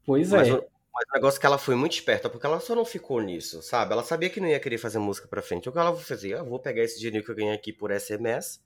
Pois 0.06 0.30
Mas, 0.32 0.48
é. 0.48 0.54
o, 0.54 0.64
mas 0.96 1.06
o 1.10 1.14
negócio 1.16 1.38
é 1.38 1.40
que 1.42 1.46
ela 1.46 1.58
foi 1.58 1.76
muito 1.76 1.94
esperta, 1.94 2.30
porque 2.30 2.46
ela 2.46 2.60
só 2.60 2.74
não 2.74 2.86
ficou 2.86 3.22
nisso, 3.22 3.62
sabe? 3.62 3.92
Ela 3.94 4.04
sabia 4.04 4.30
que 4.30 4.40
não 4.40 4.48
ia 4.48 4.60
querer 4.60 4.78
fazer 4.78 4.98
música 4.98 5.28
pra 5.28 5.42
frente. 5.42 5.68
O 5.68 5.72
que 5.72 5.78
ela 5.78 5.96
fazia? 5.96 6.38
Eu 6.38 6.46
vou 6.46 6.60
pegar 6.60 6.84
esse 6.84 7.00
dinheiro 7.00 7.24
que 7.26 7.30
eu 7.32 7.36
ganhei 7.36 7.54
aqui 7.54 7.74
por 7.74 7.92
SMS 7.92 8.62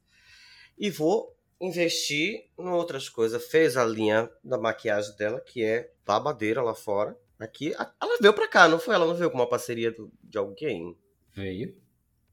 e 0.78 0.90
vou 0.90 1.36
investir 1.60 2.46
em 2.58 2.70
outras 2.70 3.10
coisas. 3.10 3.46
Fez 3.48 3.76
a 3.76 3.84
linha 3.86 4.30
da 4.44 4.58
maquiagem 4.58 5.16
dela, 5.18 5.42
que 5.42 5.64
é 5.64 5.92
babadeira 6.06 6.62
lá 6.62 6.74
fora. 6.76 7.18
Aqui, 7.40 7.74
ela 7.74 8.18
veio 8.22 8.34
pra 8.34 8.48
cá, 8.48 8.68
não 8.68 8.80
foi? 8.80 8.94
Ela 8.96 9.06
não 9.06 9.16
veio 9.16 9.32
com 9.32 9.38
uma 9.38 9.48
parceria 9.50 9.92
do- 9.92 10.12
de 10.24 10.38
alguém. 10.38 10.96
Veio. 11.34 11.76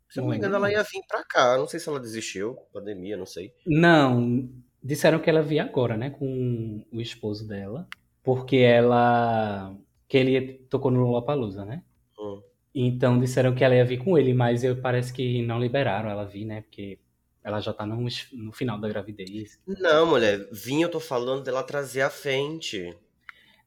Se 0.09 0.18
eu 0.18 0.22
não 0.24 0.30
me 0.30 0.37
engano, 0.37 0.54
lembro, 0.54 0.68
ela 0.68 0.78
ia 0.78 0.82
vir 0.88 1.02
pra 1.09 1.24
cá. 1.24 1.56
Não 1.56 1.66
sei 1.68 1.78
se 1.80 1.88
ela 1.88 1.98
desistiu, 2.00 2.54
pandemia, 2.72 3.16
não 3.16 3.26
sei. 3.26 3.52
Não, 3.66 4.48
disseram 4.82 5.18
que 5.20 5.28
ela 5.30 5.42
via 5.42 5.62
agora, 5.64 5.96
né? 5.96 6.11
Com 6.11 6.85
o 6.92 7.00
esposo 7.00 7.46
dela. 7.46 7.88
Porque 8.22 8.56
ela. 8.56 9.76
Que 10.09 10.16
ele 10.19 10.53
tocou 10.71 10.90
no 10.90 11.01
Lollapalooza, 11.01 11.64
né? 11.64 11.83
Hum. 12.19 12.42
Então 12.75 13.19
disseram 13.19 13.55
que 13.55 13.64
ela 13.64 13.75
ia 13.75 13.85
vir 13.85 13.99
com 13.99 14.16
ele, 14.19 14.33
mas 14.35 14.62
eu, 14.62 14.77
parece 14.81 15.12
que 15.12 15.42
não 15.42 15.59
liberaram 15.61 16.11
ela 16.11 16.25
vir, 16.25 16.45
né? 16.45 16.61
Porque 16.62 16.99
ela 17.42 17.61
já 17.61 17.73
tá 17.73 17.87
no, 17.87 17.97
no 18.33 18.53
final 18.53 18.79
da 18.79 18.88
gravidez. 18.88 19.59
Não, 19.66 20.07
mulher, 20.07 20.49
vinha, 20.53 20.87
eu 20.87 20.90
tô 20.90 21.01
falando 21.01 21.42
dela 21.45 21.62
trazer 21.62 22.03
a 22.03 22.11
Fenty. 22.11 22.95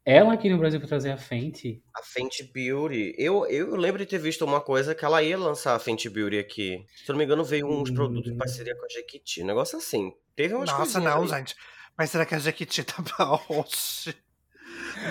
Ela 0.05 0.33
aqui 0.33 0.49
no 0.49 0.57
Brasil 0.57 0.79
pra 0.79 0.87
trazer 0.89 1.11
a 1.11 1.17
Fenty. 1.17 1.83
A 1.95 2.01
Fenty 2.01 2.43
Beauty. 2.43 3.13
Eu, 3.17 3.45
eu 3.45 3.75
lembro 3.75 3.99
de 3.99 4.05
ter 4.05 4.17
visto 4.17 4.43
uma 4.43 4.59
coisa 4.61 4.95
que 4.95 5.05
ela 5.05 5.21
ia 5.21 5.37
lançar 5.37 5.75
a 5.75 5.79
Fenty 5.79 6.09
Beauty 6.09 6.37
aqui. 6.39 6.83
Se 6.95 7.09
eu 7.09 7.13
não 7.13 7.17
me 7.19 7.25
engano, 7.25 7.43
veio 7.43 7.67
uns 7.67 7.89
Hum. 7.89 7.93
produtos 7.93 8.31
em 8.31 8.37
parceria 8.37 8.75
com 8.75 8.85
a 8.85 8.89
Jequiti. 8.89 9.43
Um 9.43 9.47
negócio 9.47 9.77
assim. 9.77 10.11
Teve 10.35 10.55
umas 10.55 10.69
Nossa, 10.71 10.99
não, 10.99 11.21
aí. 11.23 11.27
gente. 11.27 11.55
Mas 11.97 12.09
será 12.09 12.25
que 12.25 12.33
a 12.33 12.39
Jequiti 12.39 12.83
tá 12.83 12.95
bom? 13.19 13.65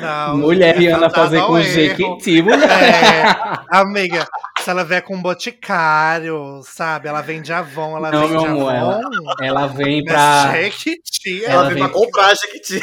Não. 0.00 0.38
mulher 0.38 0.76
Rihanna 0.76 1.08
tá 1.08 1.22
fazer 1.22 1.40
com. 1.42 1.60
Jequiti, 1.60 2.42
mulher. 2.42 2.68
É, 2.70 3.76
amiga, 3.76 4.26
se 4.60 4.68
ela 4.70 4.84
vier 4.84 5.02
com 5.02 5.20
boticário, 5.20 6.60
sabe? 6.64 7.08
Ela 7.08 7.20
vende 7.22 7.52
Avon, 7.52 7.96
ela 7.96 8.10
Não, 8.10 8.20
vende 8.28 8.32
meu 8.32 8.68
amor, 8.68 8.74
Avon. 8.74 9.00
Ela 9.42 9.66
vem 9.66 10.02
Mas 10.04 10.12
pra. 10.12 10.52
Jequiti, 10.62 11.44
Ela, 11.44 11.54
ela 11.54 11.68
vem- 11.70 11.78
pra 11.84 11.88
comprar 11.92 12.34
Jequiti. 12.36 12.80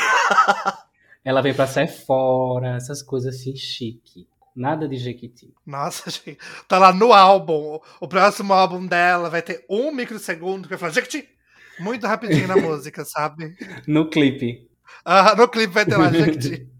Ela 1.24 1.41
vem 1.41 1.53
pra 1.53 1.68
Sephora, 1.68 2.76
essas 2.76 3.01
coisas 3.01 3.36
assim 3.36 3.56
chique. 3.56 4.28
Nada 4.56 4.88
de 4.88 4.95
Jequiti. 4.97 5.53
Nossa, 5.66 6.10
gente. 6.10 6.38
Tá 6.68 6.78
lá 6.78 6.93
no 6.93 7.12
álbum. 7.14 7.80
O 7.99 8.08
próximo 8.08 8.53
álbum 8.53 8.86
dela 8.86 9.30
vai 9.30 9.41
ter 9.41 9.66
um 9.70 9.91
microsegundo 9.91 10.64
que 10.64 10.70
vai 10.70 10.78
falar 10.78 10.91
Jequiti. 10.93 11.28
Muito 11.80 12.08
rapidinho 12.08 12.47
na 12.47 12.56
música, 12.58 13.03
sabe? 13.03 13.53
No 13.88 14.10
clipe. 14.10 14.68
Ah, 15.03 15.36
no 15.36 15.47
clipe 15.47 15.74
vai 15.74 15.86
ter 15.86 15.97
lá, 15.97 16.10
Jequiti. 16.12 16.68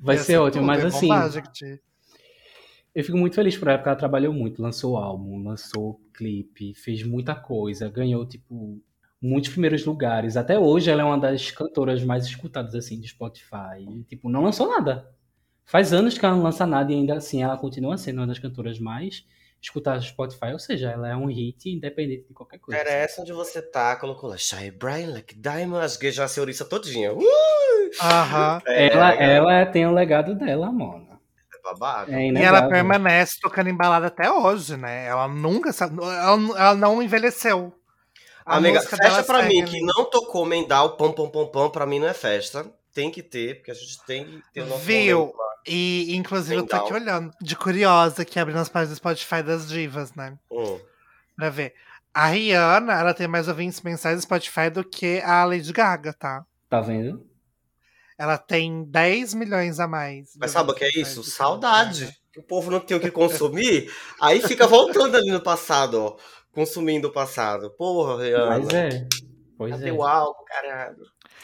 Vai 0.00 0.18
ser 0.18 0.38
ótimo, 0.38 0.64
mas 0.64 0.84
assim, 0.84 1.08
eu 2.94 3.04
fico 3.04 3.16
muito 3.16 3.36
feliz 3.36 3.56
por 3.56 3.68
ela, 3.68 3.78
porque 3.78 3.88
ela 3.88 3.98
trabalhou 3.98 4.32
muito, 4.32 4.60
lançou 4.60 4.96
álbum, 4.96 5.42
lançou 5.42 6.00
clipe, 6.12 6.74
fez 6.74 7.02
muita 7.02 7.34
coisa, 7.34 7.88
ganhou, 7.88 8.26
tipo, 8.26 8.80
muitos 9.20 9.50
primeiros 9.50 9.84
lugares. 9.84 10.36
Até 10.36 10.58
hoje 10.58 10.90
ela 10.90 11.02
é 11.02 11.04
uma 11.04 11.18
das 11.18 11.50
cantoras 11.50 12.02
mais 12.02 12.24
escutadas, 12.26 12.74
assim, 12.74 12.98
de 12.98 13.08
Spotify. 13.08 13.78
E, 13.80 14.02
tipo, 14.04 14.28
não 14.28 14.42
lançou 14.42 14.68
nada. 14.68 15.08
Faz 15.64 15.92
anos 15.92 16.16
que 16.16 16.24
ela 16.24 16.34
não 16.34 16.42
lança 16.42 16.66
nada 16.66 16.90
e 16.90 16.94
ainda 16.94 17.14
assim 17.14 17.42
ela 17.42 17.56
continua 17.56 17.98
sendo 17.98 18.18
uma 18.18 18.26
das 18.26 18.38
cantoras 18.38 18.78
mais 18.78 19.24
escutadas 19.60 20.04
do 20.04 20.08
Spotify. 20.08 20.52
Ou 20.52 20.58
seja, 20.58 20.90
ela 20.90 21.08
é 21.08 21.14
um 21.14 21.26
hit 21.26 21.68
independente 21.68 22.26
de 22.26 22.32
qualquer 22.32 22.58
coisa. 22.58 22.80
Era 22.80 22.90
essa 22.90 23.20
onde 23.20 23.32
você 23.32 23.60
tá, 23.60 23.94
colocou 23.96 24.30
lá, 24.30 24.38
Shy 24.38 24.70
Brian, 24.70 25.10
like 25.10 25.38
Diamond, 25.38 25.84
as 25.84 25.98
já 26.12 26.24
a 26.24 26.28
senhorita 26.28 26.64
todinha. 26.64 27.12
Uh! 27.12 27.77
Aham. 28.00 28.62
É, 28.66 28.92
Ela, 28.92 29.12
cara, 29.12 29.24
ela 29.24 29.66
tem 29.66 29.86
o 29.86 29.92
legado 29.92 30.34
dela, 30.34 30.70
mano. 30.70 31.06
é 31.54 31.62
babado. 31.62 32.12
É 32.12 32.28
E 32.28 32.42
ela 32.42 32.68
permanece 32.68 33.38
tocando 33.40 33.68
embalada 33.68 34.06
até 34.06 34.30
hoje, 34.30 34.76
né? 34.76 35.06
Ela 35.06 35.28
nunca 35.28 35.70
ela, 35.80 36.58
ela 36.58 36.74
não 36.74 37.02
envelheceu. 37.02 37.74
A 38.44 38.56
Amiga, 38.56 38.80
festa 38.80 39.22
pra 39.24 39.42
mim 39.42 39.62
que 39.64 39.80
não 39.82 40.06
tocou 40.06 40.46
Mendal, 40.46 40.96
pam, 40.96 41.12
pam, 41.12 41.28
pam, 41.28 41.46
pam, 41.48 41.68
pra 41.70 41.84
mim 41.84 41.98
não 41.98 42.08
é 42.08 42.14
festa. 42.14 42.64
Tem 42.94 43.10
que 43.10 43.22
ter, 43.22 43.56
porque 43.56 43.70
a 43.70 43.74
gente 43.74 44.02
tem 44.06 44.24
que 44.24 44.42
ter 44.54 44.62
o 44.62 44.66
nosso 44.66 44.80
Viu? 44.80 45.32
E, 45.66 46.16
inclusive, 46.16 46.56
eu 46.56 46.66
tô 46.66 46.76
Mendal. 46.76 46.86
aqui 46.86 46.94
olhando, 46.94 47.32
de 47.42 47.54
curiosa, 47.54 48.22
aqui 48.22 48.38
abrindo 48.38 48.58
as 48.58 48.70
páginas 48.70 48.96
do 48.98 49.00
Spotify 49.00 49.42
das 49.42 49.68
divas, 49.68 50.14
né? 50.14 50.38
Hum. 50.50 50.80
Pra 51.36 51.50
ver. 51.50 51.74
A 52.14 52.26
Rihanna, 52.28 52.94
ela 52.94 53.12
tem 53.12 53.28
mais 53.28 53.46
ouvintes 53.48 53.82
mensais 53.82 54.16
no 54.16 54.22
Spotify 54.22 54.70
do 54.70 54.82
que 54.82 55.20
a 55.20 55.44
Lady 55.44 55.70
Gaga, 55.72 56.14
tá? 56.14 56.42
Tá 56.70 56.80
vendo? 56.80 57.27
Ela 58.18 58.36
tem 58.36 58.84
10 58.84 59.34
milhões 59.34 59.78
a 59.78 59.86
mais. 59.86 60.30
Mas 60.36 60.50
sabe 60.50 60.72
o 60.72 60.74
que 60.74 60.84
é 60.84 60.90
isso? 60.90 61.22
Saudade. 61.22 62.12
O 62.36 62.42
povo 62.42 62.70
não 62.70 62.80
tem 62.80 62.96
o 62.96 63.00
que 63.00 63.10
consumir, 63.10 63.90
aí 64.20 64.40
fica 64.40 64.66
voltando 64.66 65.16
ali 65.16 65.30
no 65.30 65.42
passado, 65.42 66.00
ó. 66.00 66.16
Consumindo 66.52 67.08
o 67.08 67.12
passado. 67.12 67.70
Porra, 67.76 68.22
Rihanna. 68.22 68.58
Mas 68.58 68.68
é. 68.74 69.08
Pois 69.56 69.72
Cadê 69.72 69.88
é. 69.88 69.92
o 69.92 70.02
álbum, 70.02 70.44
caralho? 70.46 70.96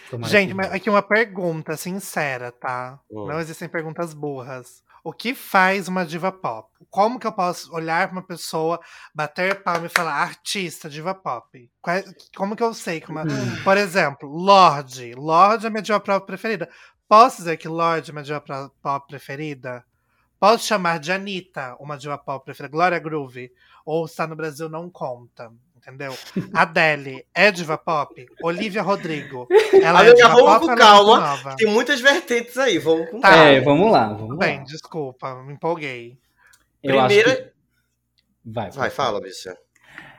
Tomara 0.08 0.30
Gente, 0.30 0.48
que 0.50 0.54
mas 0.54 0.72
aqui 0.72 0.88
uma 0.88 1.02
pergunta 1.02 1.76
sincera, 1.76 2.52
tá? 2.52 3.00
Hum. 3.10 3.26
Não 3.26 3.40
existem 3.40 3.68
perguntas 3.68 4.14
burras. 4.14 4.82
O 5.04 5.12
que 5.12 5.34
faz 5.34 5.86
uma 5.86 6.06
diva 6.06 6.32
pop? 6.32 6.66
Como 6.88 7.20
que 7.20 7.26
eu 7.26 7.32
posso 7.32 7.70
olhar 7.74 8.08
pra 8.08 8.16
uma 8.16 8.26
pessoa, 8.26 8.80
bater 9.14 9.62
palma 9.62 9.84
e 9.84 9.90
falar 9.90 10.14
artista, 10.14 10.88
diva 10.88 11.14
pop? 11.14 11.70
Como 12.34 12.56
que 12.56 12.62
eu 12.62 12.72
sei 12.72 13.02
que 13.02 13.10
uma. 13.10 13.20
Hum. 13.20 13.62
Por 13.62 13.76
exemplo, 13.76 14.26
Lorde. 14.26 15.12
Lorde 15.14 15.66
é 15.66 15.70
minha 15.70 15.82
diva 15.82 16.00
pop 16.00 16.26
preferida. 16.26 16.70
Posso 17.06 17.36
dizer 17.36 17.58
que 17.58 17.68
Lorde 17.68 18.10
é 18.10 18.14
minha 18.14 18.24
diva 18.24 18.42
pop 18.80 19.06
preferida? 19.06 19.84
Posso 20.40 20.66
chamar 20.66 20.98
de 20.98 21.12
Anitta 21.12 21.76
uma 21.78 21.98
diva 21.98 22.16
pop 22.16 22.42
preferida? 22.42 22.72
Glória 22.72 22.98
Groove? 22.98 23.52
Ou 23.84 24.06
está 24.06 24.26
no 24.26 24.34
Brasil 24.34 24.70
não 24.70 24.88
conta? 24.88 25.52
Entendeu? 25.86 26.16
Adele 26.54 27.26
é 27.34 27.50
diva 27.50 27.76
pop? 27.76 28.26
Olivia 28.42 28.80
Rodrigo. 28.82 29.46
Ela 29.82 30.06
é 30.06 30.14
diva 30.14 30.28
vamos 30.28 30.42
pop 30.44 30.66
com 30.66 30.72
é 30.72 30.76
calma, 30.76 31.20
nova? 31.20 31.56
Tem 31.56 31.68
muitas 31.70 32.00
vertentes 32.00 32.56
aí, 32.56 32.78
vamos 32.78 33.10
com 33.10 33.20
Tá. 33.20 33.28
calma. 33.30 33.44
É, 33.44 33.60
vamos 33.60 33.92
lá, 33.92 34.06
vamos 34.08 34.20
Tudo 34.22 34.32
lá. 34.40 34.46
bem, 34.46 34.64
desculpa, 34.64 35.42
me 35.42 35.52
empolguei. 35.52 36.18
Eu 36.82 36.96
Primeira. 36.98 37.36
que- 37.36 37.52
Vai, 38.46 38.70
Vai, 38.70 38.90
fala, 38.90 39.20
bicha. 39.20 39.56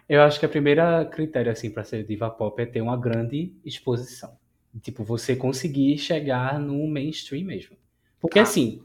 Eu 0.07 0.21
acho 0.21 0.39
que 0.39 0.45
a 0.45 0.49
primeira 0.49 1.03
critério, 1.05 1.51
assim, 1.51 1.69
pra 1.71 1.83
ser 1.83 2.03
diva 2.05 2.29
pop 2.29 2.61
é 2.61 2.65
ter 2.65 2.81
uma 2.81 2.95
grande 2.97 3.55
exposição. 3.65 4.37
Tipo, 4.81 5.03
você 5.03 5.35
conseguir 5.35 5.97
chegar 5.97 6.59
no 6.59 6.87
mainstream 6.87 7.45
mesmo. 7.45 7.75
Porque, 8.19 8.37
Ah. 8.39 8.43
assim, 8.43 8.83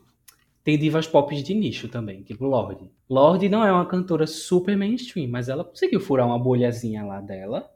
tem 0.70 0.78
divas 0.78 1.06
pop 1.06 1.34
de 1.42 1.52
nicho 1.54 1.88
também, 1.88 2.22
tipo 2.22 2.44
Lorde. 2.44 2.88
Lorde 3.08 3.48
não 3.48 3.64
é 3.64 3.72
uma 3.72 3.86
cantora 3.86 4.24
super 4.26 4.76
mainstream, 4.76 5.28
mas 5.28 5.48
ela 5.48 5.64
conseguiu 5.64 5.98
furar 6.00 6.24
uma 6.26 6.38
bolhazinha 6.38 7.04
lá 7.04 7.20
dela. 7.20 7.68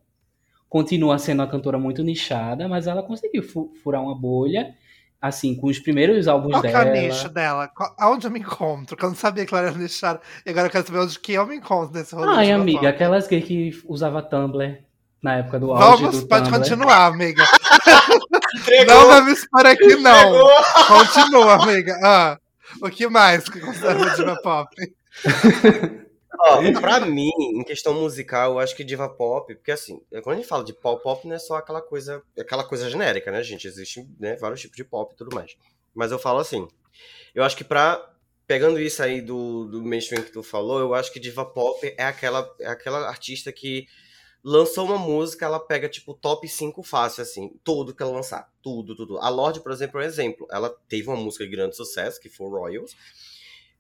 Continua 0.68 1.18
sendo 1.18 1.40
uma 1.40 1.48
cantora 1.48 1.76
muito 1.78 2.02
nichada, 2.04 2.68
mas 2.68 2.86
ela 2.86 3.02
conseguiu 3.02 3.42
fu- 3.42 3.72
furar 3.82 4.00
uma 4.02 4.14
bolha, 4.14 4.74
assim, 5.20 5.54
com 5.56 5.66
os 5.66 5.78
primeiros 5.80 6.28
álbuns 6.28 6.52
Qual 6.52 6.62
que 6.62 6.68
é 6.68 6.72
dela. 6.72 6.90
o 6.90 6.92
nicho 6.92 7.28
dela? 7.28 7.68
Qual- 7.68 7.94
Aonde 7.98 8.26
eu 8.26 8.30
me 8.30 8.38
encontro? 8.40 8.96
Que 8.96 9.04
eu 9.04 9.08
não 9.08 9.16
sabia 9.16 9.44
que 9.44 9.52
ela 9.54 9.66
era 9.68 9.76
nichada. 9.76 10.20
E 10.46 10.50
agora 10.50 10.66
eu 10.68 10.70
quero 10.70 10.86
saber 10.86 10.98
onde 11.00 11.18
que 11.18 11.32
eu 11.32 11.46
me 11.46 11.56
encontro 11.56 11.92
nesse 11.98 12.14
rolê. 12.14 12.28
Ai, 12.36 12.52
amiga, 12.52 12.78
pop. 12.78 12.86
aquelas 12.88 13.26
gay 13.26 13.40
que 13.42 13.82
usava 13.86 14.22
Tumblr 14.22 14.78
na 15.22 15.36
época 15.38 15.58
do 15.58 15.72
auge 15.72 16.02
Vamos, 16.02 16.20
do 16.20 16.28
pode 16.28 16.44
Tumblr. 16.44 16.60
continuar, 16.60 17.06
amiga. 17.06 17.42
Entregou, 18.56 18.94
Não 18.94 19.08
vai 19.08 19.20
me 19.24 19.32
expor 19.32 19.66
aqui, 19.66 19.96
não. 19.96 20.10
entregou. 20.28 20.50
Continua, 20.86 21.54
amiga. 21.62 21.98
Ah, 22.04 22.38
o 22.80 22.90
que 22.90 23.06
mais 23.08 23.48
que 23.48 23.60
considera 23.60 24.14
diva 24.16 24.36
pop? 24.42 24.68
Ó, 26.38 26.60
pra 26.80 27.00
mim, 27.00 27.30
em 27.38 27.64
questão 27.64 27.94
musical, 27.94 28.52
eu 28.52 28.58
acho 28.58 28.74
que 28.74 28.84
diva 28.84 29.08
pop, 29.08 29.54
porque 29.54 29.70
assim, 29.70 30.00
quando 30.22 30.34
a 30.34 30.40
gente 30.40 30.48
fala 30.48 30.64
de 30.64 30.72
pop, 30.72 31.02
pop 31.02 31.26
não 31.26 31.36
é 31.36 31.38
só 31.38 31.56
aquela 31.56 31.80
coisa, 31.80 32.22
aquela 32.38 32.64
coisa 32.64 32.90
genérica, 32.90 33.30
né, 33.30 33.42
gente? 33.42 33.66
Existem 33.66 34.08
né, 34.18 34.36
vários 34.36 34.60
tipos 34.60 34.76
de 34.76 34.84
pop 34.84 35.12
e 35.12 35.16
tudo 35.16 35.34
mais. 35.34 35.56
Mas 35.94 36.10
eu 36.10 36.18
falo 36.18 36.38
assim, 36.38 36.66
eu 37.34 37.44
acho 37.44 37.56
que 37.56 37.64
pra. 37.64 38.10
Pegando 38.46 38.78
isso 38.78 39.02
aí 39.02 39.22
do, 39.22 39.64
do 39.64 39.82
mainstream 39.82 40.22
que 40.22 40.30
tu 40.30 40.42
falou, 40.42 40.78
eu 40.78 40.92
acho 40.92 41.10
que 41.10 41.18
diva 41.18 41.46
pop 41.46 41.94
é 41.96 42.04
aquela, 42.04 42.46
é 42.60 42.66
aquela 42.66 43.08
artista 43.08 43.50
que 43.50 43.86
lançou 44.44 44.84
uma 44.84 44.98
música, 44.98 45.46
ela 45.46 45.58
pega, 45.58 45.88
tipo, 45.88 46.12
top 46.12 46.46
5 46.46 46.82
fácil, 46.82 47.22
assim, 47.22 47.58
tudo 47.64 47.94
que 47.94 48.02
ela 48.02 48.12
lançar. 48.12 48.52
Tudo, 48.62 48.94
tudo. 48.94 49.18
A 49.18 49.30
Lorde, 49.30 49.60
por 49.60 49.72
exemplo, 49.72 49.98
é 49.98 50.04
um 50.04 50.06
exemplo. 50.06 50.46
Ela 50.50 50.68
teve 50.86 51.08
uma 51.08 51.16
música 51.16 51.44
de 51.44 51.50
grande 51.50 51.74
sucesso, 51.74 52.20
que 52.20 52.28
foi 52.28 52.50
Royals. 52.50 52.94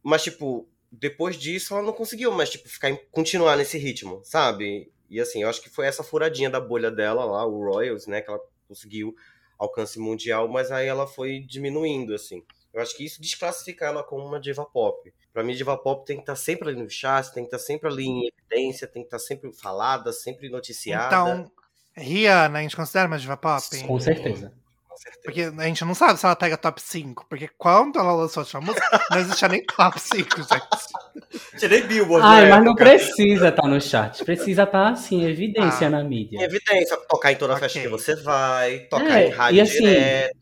Mas, 0.02 0.22
tipo, 0.24 0.66
depois 0.90 1.36
disso 1.36 1.74
ela 1.74 1.82
não 1.82 1.92
conseguiu 1.92 2.32
mais, 2.32 2.48
tipo, 2.48 2.66
ficar 2.66 2.96
continuar 3.10 3.56
nesse 3.56 3.76
ritmo, 3.76 4.22
sabe? 4.24 4.90
E 5.10 5.20
assim, 5.20 5.42
eu 5.42 5.48
acho 5.50 5.60
que 5.60 5.68
foi 5.68 5.86
essa 5.86 6.02
furadinha 6.02 6.48
da 6.48 6.60
bolha 6.60 6.90
dela 6.90 7.24
lá, 7.26 7.46
o 7.46 7.62
Royals, 7.62 8.06
né? 8.06 8.22
Que 8.22 8.30
ela 8.30 8.40
conseguiu 8.66 9.14
alcance 9.58 9.98
mundial, 9.98 10.48
mas 10.48 10.72
aí 10.72 10.86
ela 10.86 11.06
foi 11.06 11.40
diminuindo, 11.40 12.14
assim. 12.14 12.42
Eu 12.74 12.82
acho 12.82 12.96
que 12.96 13.04
isso 13.04 13.20
desclassifica 13.22 13.86
ela 13.86 14.02
como 14.02 14.26
uma 14.26 14.40
diva 14.40 14.64
pop. 14.64 15.12
Pra 15.32 15.44
mim, 15.44 15.54
diva 15.54 15.76
pop 15.78 16.04
tem 16.04 16.16
que 16.16 16.22
estar 16.22 16.34
sempre 16.36 16.68
ali 16.70 16.82
no 16.82 16.90
chat, 16.90 17.32
tem 17.32 17.44
que 17.44 17.54
estar 17.54 17.64
sempre 17.64 17.88
ali 17.88 18.04
em 18.06 18.28
evidência, 18.28 18.86
tem 18.88 19.02
que 19.02 19.06
estar 19.06 19.18
sempre 19.20 19.52
falada, 19.52 20.12
sempre 20.12 20.48
noticiada. 20.48 21.06
Então, 21.06 21.50
Rihanna, 21.96 22.58
a 22.58 22.62
gente 22.62 22.74
considera 22.76 23.06
uma 23.06 23.16
diva 23.18 23.36
pop? 23.36 23.62
Com 23.86 24.00
certeza. 24.00 24.52
com 24.88 24.96
certeza. 24.96 25.20
Porque 25.24 25.40
a 25.42 25.64
gente 25.66 25.84
não 25.84 25.94
sabe 25.94 26.18
se 26.18 26.24
ela 26.26 26.34
pega 26.36 26.56
top 26.56 26.80
5. 26.80 27.26
Porque 27.28 27.48
quando 27.56 27.98
ela 27.98 28.12
lançou 28.12 28.40
a 28.40 28.44
última 28.44 28.60
música, 28.62 29.06
não 29.10 29.18
existia 29.18 29.48
nem 29.48 29.64
top 29.64 30.00
5, 30.00 30.36
gente. 30.42 31.58
Tirei 31.58 31.82
Billboard 31.82 32.24
Ai, 32.26 32.48
mas 32.48 32.64
não 32.64 32.74
precisa 32.74 33.48
estar 33.48 33.66
no 33.68 33.80
chat. 33.80 34.24
Precisa 34.24 34.62
estar, 34.64 34.90
assim, 34.92 35.22
em 35.24 35.28
evidência 35.30 35.86
Ah. 35.86 35.90
na 35.90 36.00
Em 36.02 36.08
mídia. 36.08 36.40
evidência, 36.42 36.96
tocar 37.08 37.32
em 37.32 37.36
toda 37.36 37.54
Ok. 37.54 37.62
festa 37.62 37.80
que 37.80 37.88
você 37.88 38.14
vai, 38.16 38.80
tocar 38.90 39.20
É, 39.20 39.26
em 39.26 39.30
rádio 39.30 39.58
e 39.58 39.60
assim, 39.60 39.78
direto. 39.78 40.36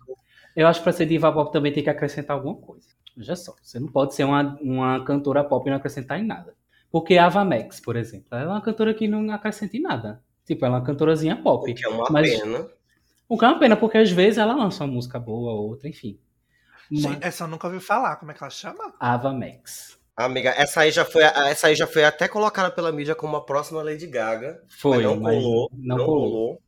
Eu 0.54 0.66
acho 0.66 0.80
que 0.80 0.84
pra 0.84 0.92
ser 0.92 1.06
diva 1.06 1.32
pop 1.32 1.52
também 1.52 1.72
tem 1.72 1.82
que 1.82 1.90
acrescentar 1.90 2.36
alguma 2.36 2.54
coisa. 2.56 2.88
Veja 3.16 3.36
só, 3.36 3.54
você 3.62 3.78
não 3.78 3.88
pode 3.88 4.14
ser 4.14 4.24
uma, 4.24 4.58
uma 4.60 5.04
cantora 5.04 5.44
pop 5.44 5.66
e 5.66 5.70
não 5.70 5.76
acrescentar 5.76 6.18
em 6.18 6.26
nada. 6.26 6.54
Porque 6.90 7.16
a 7.16 7.26
Ava 7.26 7.44
Max, 7.44 7.80
por 7.80 7.96
exemplo, 7.96 8.26
ela 8.32 8.42
é 8.42 8.46
uma 8.48 8.60
cantora 8.60 8.92
que 8.92 9.08
não 9.08 9.30
acrescenta 9.32 9.76
em 9.76 9.80
nada. 9.82 10.22
Tipo, 10.44 10.64
ela 10.66 10.76
é 10.76 10.78
uma 10.80 10.84
cantorazinha 10.84 11.36
pop. 11.36 11.70
O 11.70 11.74
que 11.74 11.84
é 11.84 11.88
uma 11.88 12.08
mas- 12.10 12.28
pena. 12.30 12.66
O 13.28 13.38
que 13.38 13.44
é 13.44 13.48
uma 13.48 13.58
pena, 13.58 13.76
porque 13.76 13.96
às 13.96 14.10
vezes 14.10 14.36
ela 14.38 14.54
lança 14.54 14.84
uma 14.84 14.92
música 14.92 15.18
boa 15.18 15.52
ou 15.52 15.68
outra, 15.70 15.88
enfim. 15.88 16.18
Mas- 16.90 17.00
Gente, 17.02 17.24
essa 17.24 17.44
eu 17.44 17.48
nunca 17.48 17.66
ouvi 17.66 17.80
falar. 17.80 18.16
Como 18.16 18.30
é 18.30 18.34
que 18.34 18.42
ela 18.42 18.50
chama? 18.50 18.92
Ava 19.00 19.32
Max. 19.32 19.98
Amiga, 20.14 20.50
essa 20.50 20.82
aí 20.82 20.90
já 20.90 21.06
foi, 21.06 21.22
essa 21.22 21.68
aí 21.68 21.74
já 21.74 21.86
foi 21.86 22.04
até 22.04 22.28
colocada 22.28 22.70
pela 22.70 22.92
mídia 22.92 23.14
como 23.14 23.32
uma 23.32 23.44
próxima 23.46 23.82
Lady 23.82 24.06
Gaga. 24.06 24.62
Foi, 24.68 24.98
mas 24.98 25.06
não 25.06 25.20
colou. 25.20 25.70
não 25.72 25.96
não 25.96 26.04
colou. 26.04 26.30
colou. 26.30 26.62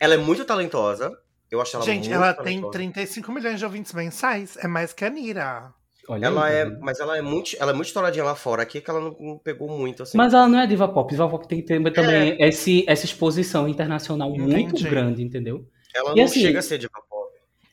Ela 0.00 0.14
é 0.14 0.16
muito 0.16 0.44
talentosa. 0.44 1.16
Eu 1.50 1.60
acho 1.60 1.76
ela 1.76 1.84
gente, 1.84 2.08
muito 2.08 2.14
ela 2.14 2.32
tem 2.34 2.44
talentosa. 2.60 2.72
35 2.72 3.32
milhões 3.32 3.58
de 3.58 3.64
ouvintes 3.64 3.92
mensais. 3.92 4.56
É 4.58 4.68
mais 4.68 4.92
que 4.92 5.04
a 5.04 5.10
Nira. 5.10 5.72
Olha 6.08 6.26
Ela 6.26 6.46
aí, 6.46 6.54
é, 6.56 6.64
vendo? 6.64 6.80
mas 6.80 6.98
ela 6.98 7.16
é 7.18 7.22
muito, 7.22 7.56
ela 7.60 7.70
é 7.70 7.74
muito 7.74 7.86
estouradinha 7.88 8.24
lá 8.24 8.34
fora. 8.34 8.62
Aqui 8.62 8.78
é 8.78 8.80
que 8.80 8.90
ela 8.90 9.00
não, 9.00 9.16
não 9.20 9.38
pegou 9.38 9.68
muito 9.68 10.02
assim. 10.02 10.16
Mas 10.16 10.32
ela 10.34 10.48
não 10.48 10.58
é 10.60 10.66
diva 10.66 10.88
pop. 10.88 11.10
Diva 11.10 11.28
pop 11.28 11.46
tem 11.46 11.60
que 11.60 11.66
ter 11.66 11.92
também 11.92 12.36
esse, 12.40 12.84
essa 12.88 13.04
exposição 13.04 13.68
internacional 13.68 14.30
muito 14.30 14.50
Entendi. 14.56 14.88
grande, 14.88 15.22
entendeu? 15.22 15.66
ela 15.94 16.12
e 16.12 16.16
não 16.16 16.24
assim- 16.24 16.40
chega 16.40 16.58
a 16.58 16.62
ser 16.62 16.78
diva 16.78 16.92
pop. 17.08 17.30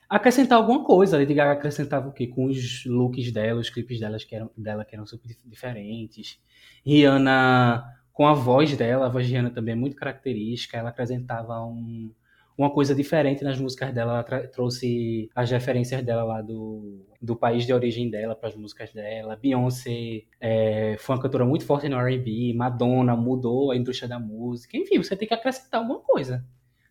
acrescentar 0.09 0.57
alguma 0.57 0.83
coisa. 0.83 1.15
A 1.15 1.19
Lady 1.19 1.33
Gaga 1.33 1.53
acrescentava 1.53 2.09
o 2.09 2.11
quê? 2.11 2.27
Com 2.27 2.45
os 2.45 2.85
looks 2.85 3.31
dela, 3.31 3.59
os 3.59 3.69
clipes 3.69 3.99
delas 3.99 4.23
que 4.23 4.35
eram, 4.35 4.51
dela 4.57 4.83
que 4.85 4.95
eram 4.95 5.05
super 5.07 5.27
dif- 5.27 5.39
diferentes. 5.45 6.39
Rihanna, 6.85 7.83
com 8.13 8.27
a 8.27 8.33
voz 8.33 8.75
dela, 8.75 9.05
a 9.05 9.09
voz 9.09 9.25
de 9.25 9.31
Rihanna 9.33 9.49
também 9.51 9.73
é 9.73 9.75
muito 9.75 9.95
característica. 9.95 10.77
Ela 10.77 10.89
apresentava 10.89 11.59
um, 11.65 12.11
uma 12.57 12.71
coisa 12.71 12.95
diferente 12.95 13.43
nas 13.43 13.59
músicas 13.59 13.93
dela. 13.93 14.25
Ela 14.27 14.47
trouxe 14.47 15.29
as 15.35 15.51
referências 15.51 16.01
dela 16.03 16.23
lá 16.23 16.41
do, 16.41 17.05
do 17.21 17.35
país 17.35 17.65
de 17.65 17.73
origem 17.73 18.09
dela 18.09 18.35
para 18.35 18.49
as 18.49 18.55
músicas 18.55 18.91
dela. 18.91 19.35
Beyoncé 19.35 20.23
é, 20.41 20.95
foi 20.99 21.15
uma 21.15 21.21
cantora 21.21 21.45
muito 21.45 21.65
forte 21.65 21.87
no 21.87 21.97
R&B. 21.97 22.53
Madonna 22.55 23.15
mudou 23.15 23.71
a 23.71 23.77
indústria 23.77 24.09
da 24.09 24.19
música. 24.19 24.75
Enfim, 24.75 24.97
você 24.97 25.15
tem 25.15 25.27
que 25.27 25.33
acrescentar 25.33 25.81
alguma 25.81 25.99
coisa. 25.99 26.43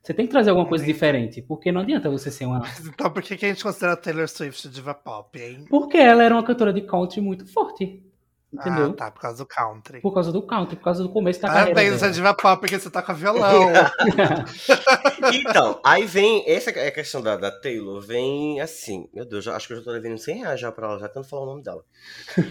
Você 0.07 0.15
tem 0.15 0.25
que 0.25 0.31
trazer 0.31 0.51
alguma 0.51 0.69
coisa 0.69 0.85
diferente, 0.85 1.43
porque 1.43 1.73
não 1.73 1.81
adianta 1.81 2.09
você 2.09 2.31
ser 2.31 2.47
uma. 2.47 2.63
então 2.87 3.11
por 3.11 3.21
que, 3.21 3.35
a 3.35 3.49
gente 3.49 3.65
considera 3.65 3.97
Taylor 3.97 4.29
Swift 4.29 4.69
diva 4.69 4.95
pop, 4.95 5.37
hein? 5.37 5.65
Porque 5.69 5.97
ela 5.97 6.23
era 6.23 6.33
uma 6.33 6.45
cantora 6.45 6.73
de 6.73 6.83
country 6.83 7.21
muito 7.21 7.45
forte. 7.45 8.06
Entendeu? 8.53 8.91
Ah, 8.91 8.93
tá, 8.95 9.11
por 9.11 9.21
causa 9.21 9.39
do 9.39 9.47
country. 9.47 10.01
Por 10.01 10.15
causa 10.15 10.33
do 10.33 10.41
country, 10.41 10.77
por 10.77 10.85
causa 10.85 11.03
do 11.03 11.09
começo 11.11 11.41
da 11.43 11.49
Parabéns, 11.49 11.75
carreira. 11.75 11.99
você 11.99 12.05
é 12.05 12.09
dela. 12.09 12.13
diva 12.15 12.35
pop 12.35 12.61
porque 12.61 12.79
você 12.79 12.89
toca 12.91 13.13
violão. 13.13 13.71
Então, 15.33 15.81
aí 15.85 16.07
vem. 16.07 16.45
Essa 16.49 16.71
é 16.71 16.89
a 16.89 16.93
questão 16.93 17.21
da, 17.21 17.37
da 17.37 17.51
Taylor. 17.51 18.01
Vem 18.01 18.61
assim. 18.61 19.09
Meu 19.13 19.25
Deus, 19.25 19.45
já- 19.45 19.57
acho 19.57 19.67
que 19.67 19.73
eu 19.75 19.79
já 19.79 19.85
tô 19.85 19.93
devendo 19.93 20.19
100 20.19 20.39
reais 20.39 20.61
já 20.61 20.71
pra 20.71 20.87
ela, 20.89 20.99
já 20.99 21.09
tentando 21.09 21.27
falar 21.29 21.43
o 21.43 21.47
nome 21.47 21.63
dela. 21.63 21.83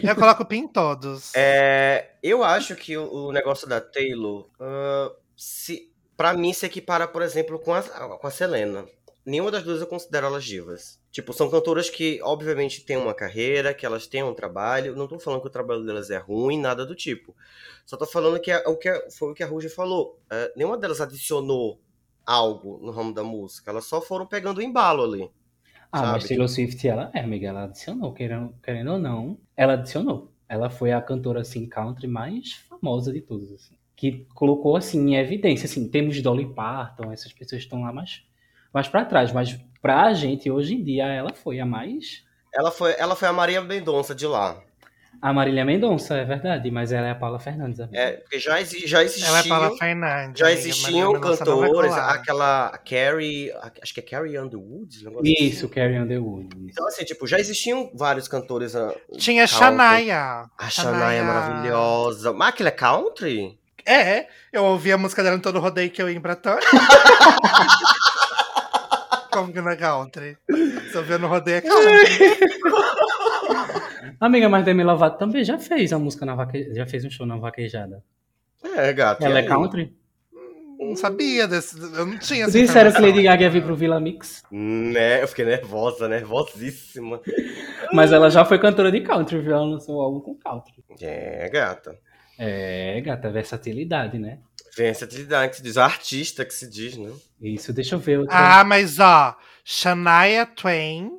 eu 0.03 0.15
coloco 0.15 0.43
o 0.43 0.45
pin 0.45 0.59
em 0.63 0.67
todos. 0.67 1.31
É, 1.35 2.11
eu 2.21 2.43
acho 2.43 2.75
que 2.75 2.97
o, 2.97 3.27
o 3.27 3.31
negócio 3.31 3.67
da 3.67 3.79
Taylor, 3.79 4.47
ah, 4.59 5.11
se, 5.35 5.91
pra 6.17 6.33
mim, 6.33 6.53
se 6.53 6.65
equipara, 6.65 7.07
por 7.07 7.21
exemplo, 7.21 7.59
com 7.59 7.73
a, 7.73 7.81
com 7.81 8.27
a 8.27 8.31
Selena. 8.31 8.85
Nenhuma 9.25 9.49
das 9.51 9.63
duas 9.63 9.81
eu 9.81 9.87
considero 9.87 10.27
elas 10.27 10.43
divas. 10.43 10.99
Tipo, 11.16 11.32
são 11.32 11.49
cantoras 11.49 11.89
que, 11.89 12.20
obviamente, 12.22 12.84
têm 12.84 12.97
uma 12.97 13.13
carreira, 13.13 13.74
que 13.74 13.86
elas 13.86 14.05
têm 14.05 14.22
um 14.22 14.34
trabalho. 14.34 14.97
Não 14.97 15.07
tô 15.07 15.18
falando 15.18 15.39
que 15.39 15.47
o 15.47 15.49
trabalho 15.49 15.86
delas 15.86 16.09
é 16.09 16.18
ruim, 16.18 16.59
nada 16.59 16.86
do 16.86 16.93
tipo. 16.93 17.34
Só 17.86 17.95
tô 17.95 18.05
falando 18.05 18.38
que, 18.38 18.51
é, 18.51 18.57
o 18.68 18.76
que 18.76 18.89
é- 18.89 19.09
foi 19.09 19.32
o 19.32 19.34
que 19.34 19.41
a 19.41 19.47
Ruge 19.47 19.70
falou. 19.70 20.20
É, 20.30 20.51
nenhuma 20.57 20.78
delas 20.78 20.99
adicionou 20.99 21.80
algo 22.26 22.82
no 22.84 22.91
ramo 22.91 23.13
da 23.13 23.24
música. 23.24 23.72
Elas 23.72 23.86
só 23.86 24.01
foram 24.01 24.26
pegando 24.26 24.57
o 24.57 24.61
embalo 24.61 25.05
ali. 25.05 25.32
Ah, 25.89 26.01
mas 26.01 26.24
sabe? 26.24 26.28
Taylor 26.28 26.49
Swift, 26.49 26.86
ela 26.86 27.09
é, 27.13 27.22
amiga, 27.22 27.47
ela 27.47 27.63
adicionou, 27.63 28.11
querendo, 28.11 28.53
querendo 28.61 28.91
ou 28.91 28.99
não, 28.99 29.38
ela 29.55 29.72
adicionou. 29.76 30.34
Ela 30.49 30.70
foi 30.70 30.91
a 30.91 31.01
cantora, 31.01 31.39
assim, 31.39 31.66
country 31.66 32.07
mais 32.07 32.55
famosa 32.68 33.13
de 33.13 33.22
todas, 33.22 33.53
assim. 33.53 33.78
Que 33.95 34.28
colocou, 34.36 34.76
assim, 34.76 34.99
em 35.11 35.16
evidência, 35.16 35.66
assim, 35.66 35.88
temos 35.88 36.22
Dolly 36.22 36.53
Parton, 36.53 37.09
essas 37.13 37.32
pessoas 37.32 37.61
estão 37.61 37.84
lá 37.84 37.93
mais, 37.93 38.22
mais 38.74 38.89
pra 38.89 39.05
trás, 39.05 39.32
mas 39.32 39.57
pra 39.86 40.11
gente, 40.15 40.49
hoje 40.49 40.73
em 40.73 40.83
dia, 40.83 41.05
ela 41.05 41.31
foi 41.31 41.59
a 41.59 41.65
mais... 41.65 42.23
Ela 42.51 42.71
foi, 42.71 42.95
ela 42.97 43.15
foi 43.15 43.27
a 43.27 43.33
Maria 43.33 43.61
Mendonça 43.61 44.15
de 44.15 44.25
lá. 44.25 44.57
A 45.21 45.31
Marília 45.31 45.63
Mendonça, 45.63 46.15
é 46.15 46.25
verdade, 46.25 46.71
mas 46.71 46.91
ela 46.91 47.05
é 47.07 47.11
a 47.11 47.15
Paula 47.15 47.38
Fernandes, 47.38 47.79
amiga. 47.79 47.99
É, 47.99 48.11
porque 48.13 48.39
já, 48.39 48.61
já 48.63 49.03
existiam. 49.03 49.29
Ela 49.29 49.39
é 49.39 49.43
Paula 49.43 49.77
Fernandes. 49.77 50.39
Já 50.39 50.51
existiam 50.51 51.15
a 51.15 51.19
cantores, 51.19 51.93
aquela 51.93 52.77
Carrie, 52.79 53.51
acho 53.79 53.93
que 53.93 53.99
é 53.99 54.03
Carrie 54.03 54.39
Underwood, 54.39 55.03
negócio 55.03 55.33
Isso, 55.39 55.65
assim. 55.65 55.73
Carrie 55.75 55.99
Underwood. 55.99 56.49
Então 56.71 56.88
assim, 56.88 57.05
tipo, 57.05 57.27
já 57.27 57.38
existiam 57.38 57.91
vários 57.93 58.27
cantores. 58.27 58.75
ah, 58.75 58.91
Tinha 59.17 59.47
country. 59.47 59.57
Shania. 59.57 60.45
A 60.57 60.69
Shania 60.69 61.11
é 61.13 61.21
maravilhosa. 61.21 62.33
Mas 62.33 62.49
aquilo 62.49 62.69
é 62.69 62.71
country? 62.71 63.59
É, 63.88 64.25
eu 64.51 64.63
ouvi 64.63 64.91
a 64.91 64.97
música 64.97 65.21
dela 65.21 65.36
em 65.36 65.39
todo 65.39 65.59
rodeio 65.59 65.91
que 65.91 66.01
eu 66.01 66.09
ia 66.09 66.17
em 66.17 66.19
Bratânia. 66.19 66.59
Como 69.36 69.51
que 69.51 69.59
não 69.59 69.69
é 69.69 69.75
country? 69.75 70.38
Se 70.47 71.17
no 71.17 71.27
rodeio 71.27 71.57
é 71.57 71.61
country. 71.67 72.39
Amiga, 74.17 74.47
mas 74.47 74.63
Demi 74.63 74.81
Lovato 74.81 75.17
também 75.17 75.43
já 75.43 75.59
fez 75.59 75.91
a 75.91 75.99
música 75.99 76.25
na 76.25 76.36
vaque... 76.36 76.73
já 76.73 76.88
fez 76.88 77.03
um 77.03 77.09
show 77.09 77.25
na 77.25 77.36
vaquejada. 77.36 78.01
É, 78.63 78.93
gato. 78.93 79.25
Ela 79.25 79.39
é 79.39 79.41
aí? 79.41 79.47
country? 79.49 79.93
Não 80.79 80.95
sabia 80.95 81.49
desse. 81.49 81.77
Eu 81.77 82.05
não 82.05 82.17
tinha 82.17 82.45
essa 82.45 82.57
Disseram 82.57 82.91
que 82.91 82.97
informação. 82.97 83.01
Lady 83.01 83.23
Gaga 83.23 83.43
ia 83.43 83.49
vir 83.49 83.63
pro 83.63 83.75
Villa 83.75 83.99
Mix. 83.99 84.41
Né, 84.49 85.21
eu 85.21 85.27
fiquei 85.27 85.43
nervosa, 85.43 86.07
nervosíssima. 86.07 87.19
Mas 87.91 88.13
ela 88.13 88.29
já 88.29 88.45
foi 88.45 88.57
cantora 88.57 88.89
de 88.89 89.01
country, 89.01 89.41
viu? 89.41 89.51
Ela 89.51 89.65
lançou 89.65 89.97
um 89.97 90.01
álbum 90.01 90.21
com 90.21 90.36
country. 90.36 90.81
É, 91.01 91.49
gata. 91.49 91.99
É, 92.39 93.01
gata, 93.01 93.29
versatilidade, 93.29 94.17
né? 94.17 94.39
Versatilidade 94.76 95.51
que 95.51 95.57
se 95.57 95.63
diz, 95.63 95.78
artista 95.78 96.43
que 96.45 96.53
se 96.53 96.69
diz, 96.69 96.97
né? 96.97 97.11
Isso, 97.41 97.71
deixa 97.73 97.95
eu 97.95 97.99
ver 97.99 98.19
outra. 98.19 98.36
Ah, 98.36 98.63
mas 98.63 98.99
ó, 98.99 99.36
Shania 99.63 100.45
Twain 100.45 101.11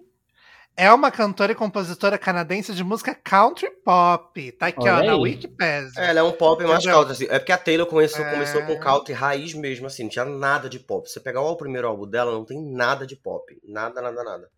é 0.76 0.92
uma 0.92 1.10
cantora 1.10 1.52
e 1.52 1.54
compositora 1.54 2.18
canadense 2.18 2.74
de 2.74 2.84
música 2.84 3.14
country 3.14 3.70
pop. 3.82 4.52
Tá 4.52 4.66
aqui, 4.66 4.86
ó, 4.88 4.96
Olha 4.96 5.06
na 5.06 5.12
aí. 5.14 5.18
Wikipedia. 5.20 5.90
É, 5.96 6.10
ela 6.10 6.20
é 6.20 6.22
um 6.22 6.32
pop 6.32 6.62
mais 6.64 6.80
Entendeu? 6.80 6.96
country, 6.98 7.12
assim. 7.12 7.26
É 7.34 7.38
porque 7.38 7.52
a 7.52 7.56
Taylor 7.58 7.86
começou, 7.86 8.24
É. 8.24 8.30
começou 8.30 8.62
com 8.62 8.78
country 8.78 9.14
raiz 9.14 9.54
mesmo, 9.54 9.86
assim, 9.86 10.02
não 10.02 10.10
tinha 10.10 10.24
nada 10.26 10.68
de 10.68 10.78
pop. 10.78 11.08
Você 11.08 11.18
pegar 11.18 11.40
o 11.40 11.56
primeiro 11.56 11.88
álbum 11.88 12.06
dela, 12.06 12.32
não 12.32 12.44
tem 12.44 12.60
nada 12.62 13.06
de 13.06 13.16
pop. 13.16 13.44
Nada, 13.66 14.02
nada, 14.02 14.22
nada. 14.22 14.50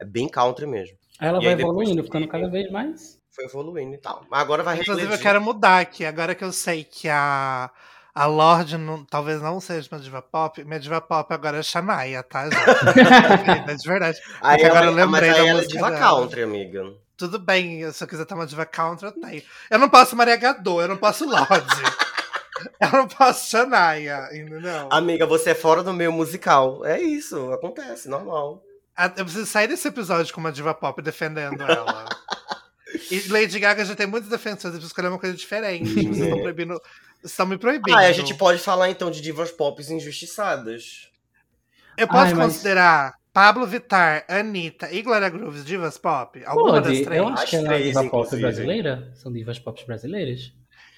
É 0.00 0.04
bem 0.04 0.28
country 0.28 0.66
mesmo. 0.66 0.96
ela 1.20 1.38
e 1.42 1.44
vai 1.44 1.56
depois 1.56 1.72
evoluindo, 1.74 2.02
que- 2.02 2.08
ficando 2.08 2.28
cada 2.28 2.48
vez 2.48 2.70
mais. 2.70 3.18
Foi 3.34 3.44
evoluindo 3.44 3.94
e 3.94 3.98
tal. 3.98 4.24
Mas 4.30 4.40
agora 4.40 4.62
vai 4.62 4.78
Inclusive, 4.80 5.12
eu 5.12 5.18
quero 5.18 5.42
mudar 5.42 5.80
aqui. 5.80 6.06
Agora 6.06 6.34
que 6.34 6.42
eu 6.44 6.52
sei 6.52 6.84
que 6.84 7.06
a, 7.08 7.70
a 8.16 8.24
Lorde 8.26 8.78
não- 8.78 9.04
talvez 9.04 9.42
não 9.42 9.60
seja 9.60 9.86
uma 9.92 10.00
diva 10.00 10.22
pop, 10.22 10.64
minha 10.64 10.80
diva 10.80 11.00
pop 11.02 11.32
agora 11.34 11.58
é 11.58 11.62
Shania, 11.62 12.22
tá, 12.22 12.44
gente? 12.44 12.56
é 13.70 13.74
de 13.74 13.86
verdade. 13.86 14.18
Aí 14.40 14.62
ela, 14.62 14.70
agora 14.70 14.86
eu 14.86 14.92
lembrei 14.92 15.28
mas 15.28 15.38
aí 15.38 15.44
da 15.44 15.48
ela 15.50 15.50
é 15.50 15.62
música 15.62 15.72
diva 15.74 15.90
dela. 15.90 16.00
country, 16.20 16.42
amiga. 16.42 16.94
Tudo 17.16 17.38
bem, 17.38 17.90
se 17.92 18.02
eu 18.02 18.08
quiser 18.08 18.24
ter 18.24 18.34
uma 18.34 18.46
diva 18.46 18.64
country, 18.64 19.06
eu 19.06 19.12
tenho. 19.12 19.42
Eu 19.70 19.78
não 19.78 19.88
posso 19.90 20.16
Maria 20.16 20.36
Gadot, 20.36 20.80
eu 20.80 20.88
não 20.88 20.96
posso 20.96 21.26
Lorde. 21.28 21.82
eu 22.80 22.90
não 22.92 23.06
posso 23.06 23.50
Shania, 23.50 24.28
entendeu? 24.32 24.88
Amiga, 24.90 25.26
você 25.26 25.50
é 25.50 25.54
fora 25.54 25.82
do 25.82 25.92
meio 25.92 26.10
musical. 26.12 26.84
É 26.86 26.98
isso, 27.00 27.52
acontece, 27.52 28.08
normal. 28.08 28.62
Ah, 28.96 29.12
Eu 29.14 29.24
preciso 29.26 29.44
sair 29.44 29.68
desse 29.68 29.86
episódio 29.88 30.32
com 30.34 30.40
uma 30.40 30.50
diva 30.50 30.72
pop 30.72 31.02
defendendo 31.02 31.62
ela. 31.62 32.06
E 33.10 33.28
Lady 33.28 33.58
Gaga 33.58 33.84
já 33.84 33.94
tem 33.94 34.06
muitos 34.06 34.30
defensores, 34.30 34.64
eu 34.64 34.70
preciso 34.70 34.86
escolher 34.86 35.08
uma 35.08 35.18
coisa 35.18 35.36
diferente. 35.36 35.92
Vocês 35.92 36.16
estão 36.18 36.40
proibindo. 36.40 36.80
Estão 37.24 37.46
me 37.46 37.58
proibindo. 37.58 37.96
Ah, 37.96 38.00
a 38.02 38.12
gente 38.12 38.34
pode 38.34 38.58
falar 38.60 38.90
então 38.90 39.10
de 39.10 39.20
divas 39.20 39.50
pop 39.50 39.80
injustiçadas. 39.82 41.08
Eu 41.96 42.06
posso 42.06 42.26
Ai, 42.26 42.34
mas- 42.34 42.52
considerar 42.52 43.14
Pablo 43.32 43.66
Vittar, 43.66 44.24
Anitta 44.28 44.90
e 44.92 45.02
Glória 45.02 45.28
Grooves 45.28 45.64
divas 45.64 45.98
pop? 45.98 46.42
Alguma 46.44 46.80
das 46.80 46.92
Pode, 46.92 47.04
três? 47.04 47.20
eu 47.20 47.28
acho 47.28 47.42
As 47.44 47.50
que 47.50 47.56
ela 47.56 47.66
é 47.66 47.68
três, 47.70 47.84
diva 47.86 48.00
pop 48.04 48.06
inclusive. 48.16 48.42
brasileira. 48.42 49.12
São 49.14 49.32
divas 49.32 49.58
pop 49.58 49.86
brasileiras. 49.86 50.52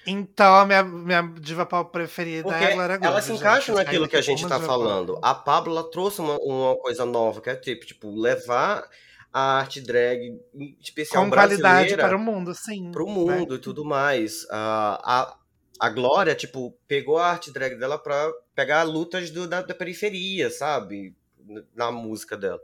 Então, 0.07 0.55
a 0.55 0.65
minha, 0.65 0.83
minha 0.83 1.21
diva 1.39 1.65
pop 1.65 1.91
preferida 1.91 2.43
Porque 2.43 2.63
é 2.63 2.71
a 2.71 2.73
Glória 2.75 2.97
Grooves. 2.97 3.11
ela 3.11 3.21
se 3.21 3.27
gente. 3.29 3.39
encaixa 3.39 3.71
Essa 3.71 3.83
naquilo 3.83 4.07
que 4.07 4.15
a 4.15 4.21
gente 4.21 4.43
uma 4.43 4.49
tá 4.49 4.55
diva 4.57 4.67
pop. 4.67 4.79
falando. 4.83 5.19
A 5.21 5.35
Pablo 5.35 5.71
ela 5.73 5.89
trouxe 5.89 6.21
uma, 6.21 6.37
uma 6.39 6.75
coisa 6.77 7.05
nova, 7.05 7.41
que 7.41 7.49
é 7.49 7.55
tipo, 7.55 7.85
tipo, 7.85 8.15
levar 8.19 8.87
a 9.31 9.59
arte 9.59 9.79
drag, 9.81 10.39
em 10.55 10.77
especial 10.81 11.23
Com 11.23 11.29
qualidade 11.29 11.61
brasileira, 11.61 12.03
para 12.07 12.15
o 12.17 12.19
mundo, 12.19 12.55
sim. 12.55 12.91
pro 12.91 13.05
né? 13.05 13.11
mundo 13.13 13.55
e 13.55 13.59
tudo 13.59 13.85
mais. 13.85 14.47
A, 14.49 14.99
a, 15.03 15.35
a 15.79 15.89
Glória, 15.89 16.35
tipo, 16.35 16.75
pegou 16.87 17.17
a 17.17 17.27
arte 17.27 17.51
drag 17.51 17.75
dela 17.75 17.97
pra 17.97 18.31
pegar 18.53 18.83
lutas 18.83 19.31
do, 19.31 19.47
da, 19.47 19.61
da 19.61 19.73
periferia, 19.73 20.49
sabe? 20.49 21.15
Na 21.73 21.91
música 21.91 22.35
dela. 22.35 22.59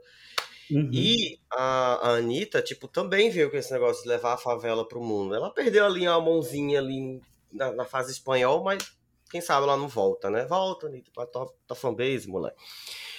Uhum. 0.69 0.89
E 0.91 1.39
a, 1.51 2.09
a 2.09 2.09
Anitta, 2.15 2.61
tipo, 2.61 2.87
também 2.87 3.29
veio 3.29 3.49
com 3.49 3.57
esse 3.57 3.71
negócio 3.71 4.03
de 4.03 4.09
levar 4.09 4.33
a 4.33 4.37
favela 4.37 4.87
pro 4.87 5.01
mundo. 5.01 5.35
Ela 5.35 5.51
perdeu 5.51 5.85
ali 5.85 6.07
uma 6.07 6.19
mãozinha 6.19 6.79
ali 6.79 7.21
na, 7.53 7.71
na 7.71 7.85
fase 7.85 8.11
espanhol, 8.11 8.63
mas 8.63 8.83
quem 9.29 9.41
sabe 9.41 9.63
ela 9.63 9.77
não 9.77 9.87
volta, 9.87 10.29
né? 10.29 10.45
Volta, 10.45 10.87
Anitta, 10.87 11.11
pra 11.13 11.25
tua, 11.25 11.51
tua 11.67 11.75
fanbase, 11.75 12.27
moleque. 12.27 12.57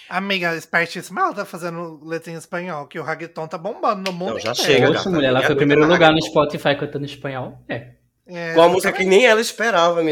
Amiga, 0.09 0.55
espertíssima, 0.57 1.20
ela 1.22 1.34
tá 1.34 1.44
fazendo 1.44 2.01
letra 2.05 2.32
em 2.32 2.36
espanhol, 2.36 2.86
que 2.86 2.99
o 2.99 3.03
reggaeton 3.03 3.49
tá 3.49 3.59
bombando 3.59 4.09
no 4.09 4.16
mundo 4.16 4.34
Não, 4.34 4.38
já 4.38 4.53
inteiro. 4.53 4.72
chega, 4.72 4.86
Poxa, 4.86 4.99
gata, 4.99 5.11
mulher, 5.11 5.28
ela 5.28 5.42
foi 5.42 5.57
primeiro 5.57 5.86
lugar 5.86 6.12
no. 6.12 6.22
Spotify 6.22 6.76
cantando 6.78 7.07
espanhol. 7.07 7.59
É. 7.68 7.95
É, 8.29 8.55
Com 8.55 8.62
a 8.62 8.68
música 8.68 8.93
que 8.93 9.05
nem 9.05 9.24
ela 9.24 9.41
esperava, 9.41 10.03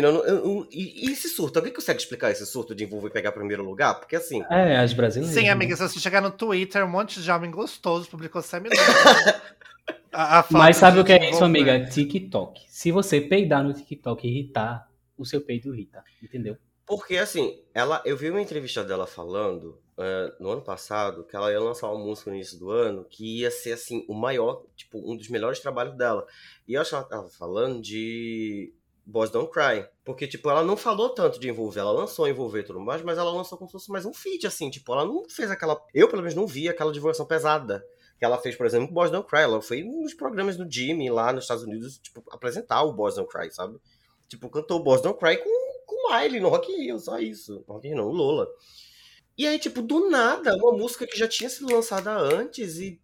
eu- 0.45 0.69
E, 0.71 1.09
e 1.09 1.13
esse 1.13 1.29
surto? 1.29 1.59
Alguém 1.59 1.73
consegue 1.75 1.99
explicar 2.01 2.31
esse 2.31 2.47
surto 2.47 2.73
de 2.75 2.85
envolver 2.85 3.09
e 3.09 3.11
pegar 3.13 3.33
primeiro 3.33 3.65
lugar? 3.65 3.95
Porque 3.99 4.15
assim, 4.15 4.45
É, 4.51 4.77
as 4.77 4.93
brasileiras. 4.93 5.35
Sim, 5.37 5.45
né? 5.47 5.51
amiga, 5.51 5.75
se 5.77 5.83
você 5.83 5.99
chegar 5.99 6.21
no 6.21 6.31
Twitter, 6.31 6.85
um 6.85 6.89
monte 6.89 7.21
de 7.21 7.31
homem 7.31 7.51
gostoso 7.51 8.09
publicou 8.09 8.41
semi 8.41 8.69
a, 10.13 10.39
a 10.39 10.43
foto 10.43 10.53
Mas 10.59 10.77
sabe 10.77 11.01
o 11.01 11.05
que 11.05 11.13
é 11.13 11.17
isso, 11.31 11.45
envolver. 11.45 11.45
amiga? 11.71 11.87
TikTok. 11.91 12.63
Se 12.69 12.93
você 12.93 13.21
peidar 13.21 13.65
no 13.65 13.73
TikTok 13.73 14.27
e 14.27 14.31
irritar, 14.31 14.89
o 15.19 15.25
seu 15.25 15.41
peido 15.41 15.75
irrita. 15.75 16.03
Entendeu? 16.23 16.57
Porque, 16.87 17.17
assim, 17.17 17.59
ela, 17.73 18.03
eu 18.05 18.17
vi 18.17 18.31
uma 18.31 18.41
entrevista 18.43 18.85
dela 18.85 19.07
falando 19.07 19.81
eh, 19.97 20.35
no 20.41 20.51
ano 20.51 20.63
passado 20.63 21.25
que 21.25 21.37
ela 21.37 21.53
ia 21.53 21.61
lançar 21.61 21.89
uma 21.91 22.05
música 22.05 22.31
no 22.31 22.37
início 22.37 22.59
do 22.59 22.71
ano 22.71 23.05
que 23.05 23.41
ia 23.41 23.51
ser, 23.51 23.73
assim, 23.73 24.05
o 24.09 24.15
maior, 24.15 24.65
tipo, 24.75 24.99
um 24.99 25.17
dos 25.17 25.29
melhores 25.29 25.61
trabalhos 25.61 25.97
dela. 25.97 26.27
E 26.67 26.75
eu 26.75 26.81
acho 26.81 26.91
que 26.91 26.97
ela 26.97 27.05
tava 27.05 27.29
falando 27.29 27.81
de 27.81 28.73
Boys 29.07 29.31
Don't 29.31 29.51
Cry. 29.53 29.87
Porque, 30.05 30.27
tipo, 30.27 30.51
ela 30.51 30.63
não 30.63 30.77
falou 30.77 31.11
tanto 31.11 31.39
de 31.39 31.49
envolver, 31.49 31.81
ela 31.81 31.93
lançou 31.93 32.29
envolver 32.29 32.61
e 32.61 32.65
tudo 32.65 32.81
mais, 32.81 33.03
mas 33.03 33.19
ela 33.19 33.31
lançou 33.31 33.57
como 33.57 33.69
se 33.69 33.73
fosse 33.73 33.91
mais 33.91 34.05
um 34.05 34.13
feat, 34.13 34.47
assim, 34.47 34.71
tipo, 34.71 34.93
ela 34.93 35.05
não 35.05 35.29
fez 35.29 35.51
aquela. 35.51 35.81
Eu, 35.95 36.09
pelo 36.09 36.23
menos, 36.23 36.35
não 36.35 36.47
vi 36.47 36.69
aquela 36.69 36.93
divulgação 36.93 37.27
pesada. 37.27 37.85
Que 38.19 38.25
ela 38.25 38.39
fez, 38.39 38.55
por 38.55 38.65
exemplo, 38.65 38.89
com 38.89 38.95
Boys 38.95 39.11
Don't 39.11 39.29
Cry. 39.29 39.41
Ela 39.41 39.61
foi 39.61 39.83
nos 39.83 40.15
programas 40.15 40.57
do 40.57 40.71
Jimmy 40.71 41.11
lá 41.11 41.33
nos 41.33 41.45
Estados 41.45 41.65
Unidos, 41.65 41.99
tipo, 41.99 42.23
apresentar 42.31 42.83
o 42.85 42.93
Boys 42.93 43.17
Don't 43.17 43.29
Cry, 43.29 43.51
sabe? 43.53 43.79
Tipo, 44.29 44.49
cantou 44.49 44.83
Boys 44.83 45.03
Don't 45.03 45.19
Cry 45.19 45.37
com, 45.37 45.85
com 45.85 46.13
Miley 46.13 46.41
no 46.41 46.49
Rock 46.49 46.73
Rio, 46.73 46.99
só 46.99 47.19
isso. 47.19 47.65
Não, 47.69 48.09
Lola. 48.09 48.49
E 49.37 49.47
aí, 49.47 49.59
tipo, 49.59 49.83
do 49.83 50.09
nada, 50.11 50.55
uma 50.57 50.73
música 50.73 51.07
que 51.07 51.19
já 51.19 51.27
tinha 51.27 51.49
sido 51.51 51.73
lançada 51.73 52.13
antes 52.17 52.79
e 52.79 53.01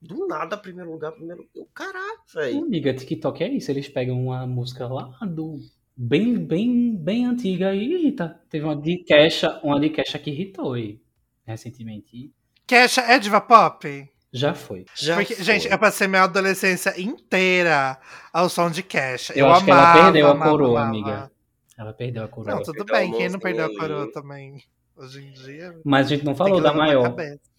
do 0.00 0.26
nada, 0.26 0.56
primeiro 0.56 0.90
lugar, 0.92 1.12
primeiro. 1.12 1.48
Eu, 1.54 1.66
caralho, 1.74 2.20
velho. 2.34 2.64
Amiga, 2.64 2.94
TikTok 2.94 3.42
é 3.42 3.48
isso. 3.48 3.70
Eles 3.70 3.88
pegam 3.88 4.20
uma 4.20 4.46
música 4.46 4.86
lá 4.86 5.10
do. 5.26 5.58
Bem, 5.96 6.38
bem, 6.38 6.96
bem 6.96 7.26
antiga 7.26 7.74
e 7.74 7.84
irrita. 7.84 8.40
Teve 8.48 8.64
uma 8.64 8.76
de 8.76 8.98
Kesha, 9.04 9.60
uma 9.62 9.78
de 9.78 9.90
Kesha 9.90 10.18
que 10.18 10.30
irritou 10.30 10.72
aí, 10.72 11.00
recentemente. 11.44 12.32
Kesha 12.66 13.02
é 13.02 13.18
diva 13.18 13.40
pop? 13.40 14.08
Já 14.32 14.54
foi. 14.54 14.86
Já 14.94 15.16
Porque, 15.16 15.34
foi. 15.34 15.44
gente, 15.44 15.68
eu 15.68 15.78
passei 15.78 16.08
minha 16.08 16.22
adolescência 16.22 16.98
inteira 16.98 18.00
ao 18.32 18.48
som 18.48 18.70
de 18.70 18.82
Kesha. 18.82 19.34
Eu 19.34 19.46
Eu, 19.46 19.52
acho 19.52 19.64
que 19.64 19.70
amava, 19.70 19.98
ela 19.98 20.04
perdeu 20.04 20.26
a 20.26 20.30
amava, 20.30 20.50
coroa, 20.50 20.80
amava. 20.80 20.88
amiga. 20.88 21.32
Ela 21.78 21.92
perdeu 21.92 22.24
a 22.24 22.28
coroa. 22.28 22.54
Não, 22.54 22.62
tudo 22.62 22.84
bem, 22.84 23.12
quem 23.12 23.28
não 23.28 23.38
perdeu 23.38 23.66
a 23.66 23.76
coroa 23.76 24.10
também? 24.10 24.64
Hoje 24.96 25.24
em 25.24 25.32
dia. 25.32 25.74
Mas 25.84 26.06
a 26.06 26.08
gente 26.10 26.24
não 26.24 26.34
falou 26.34 26.60
da 26.60 26.72
maior. 26.72 27.14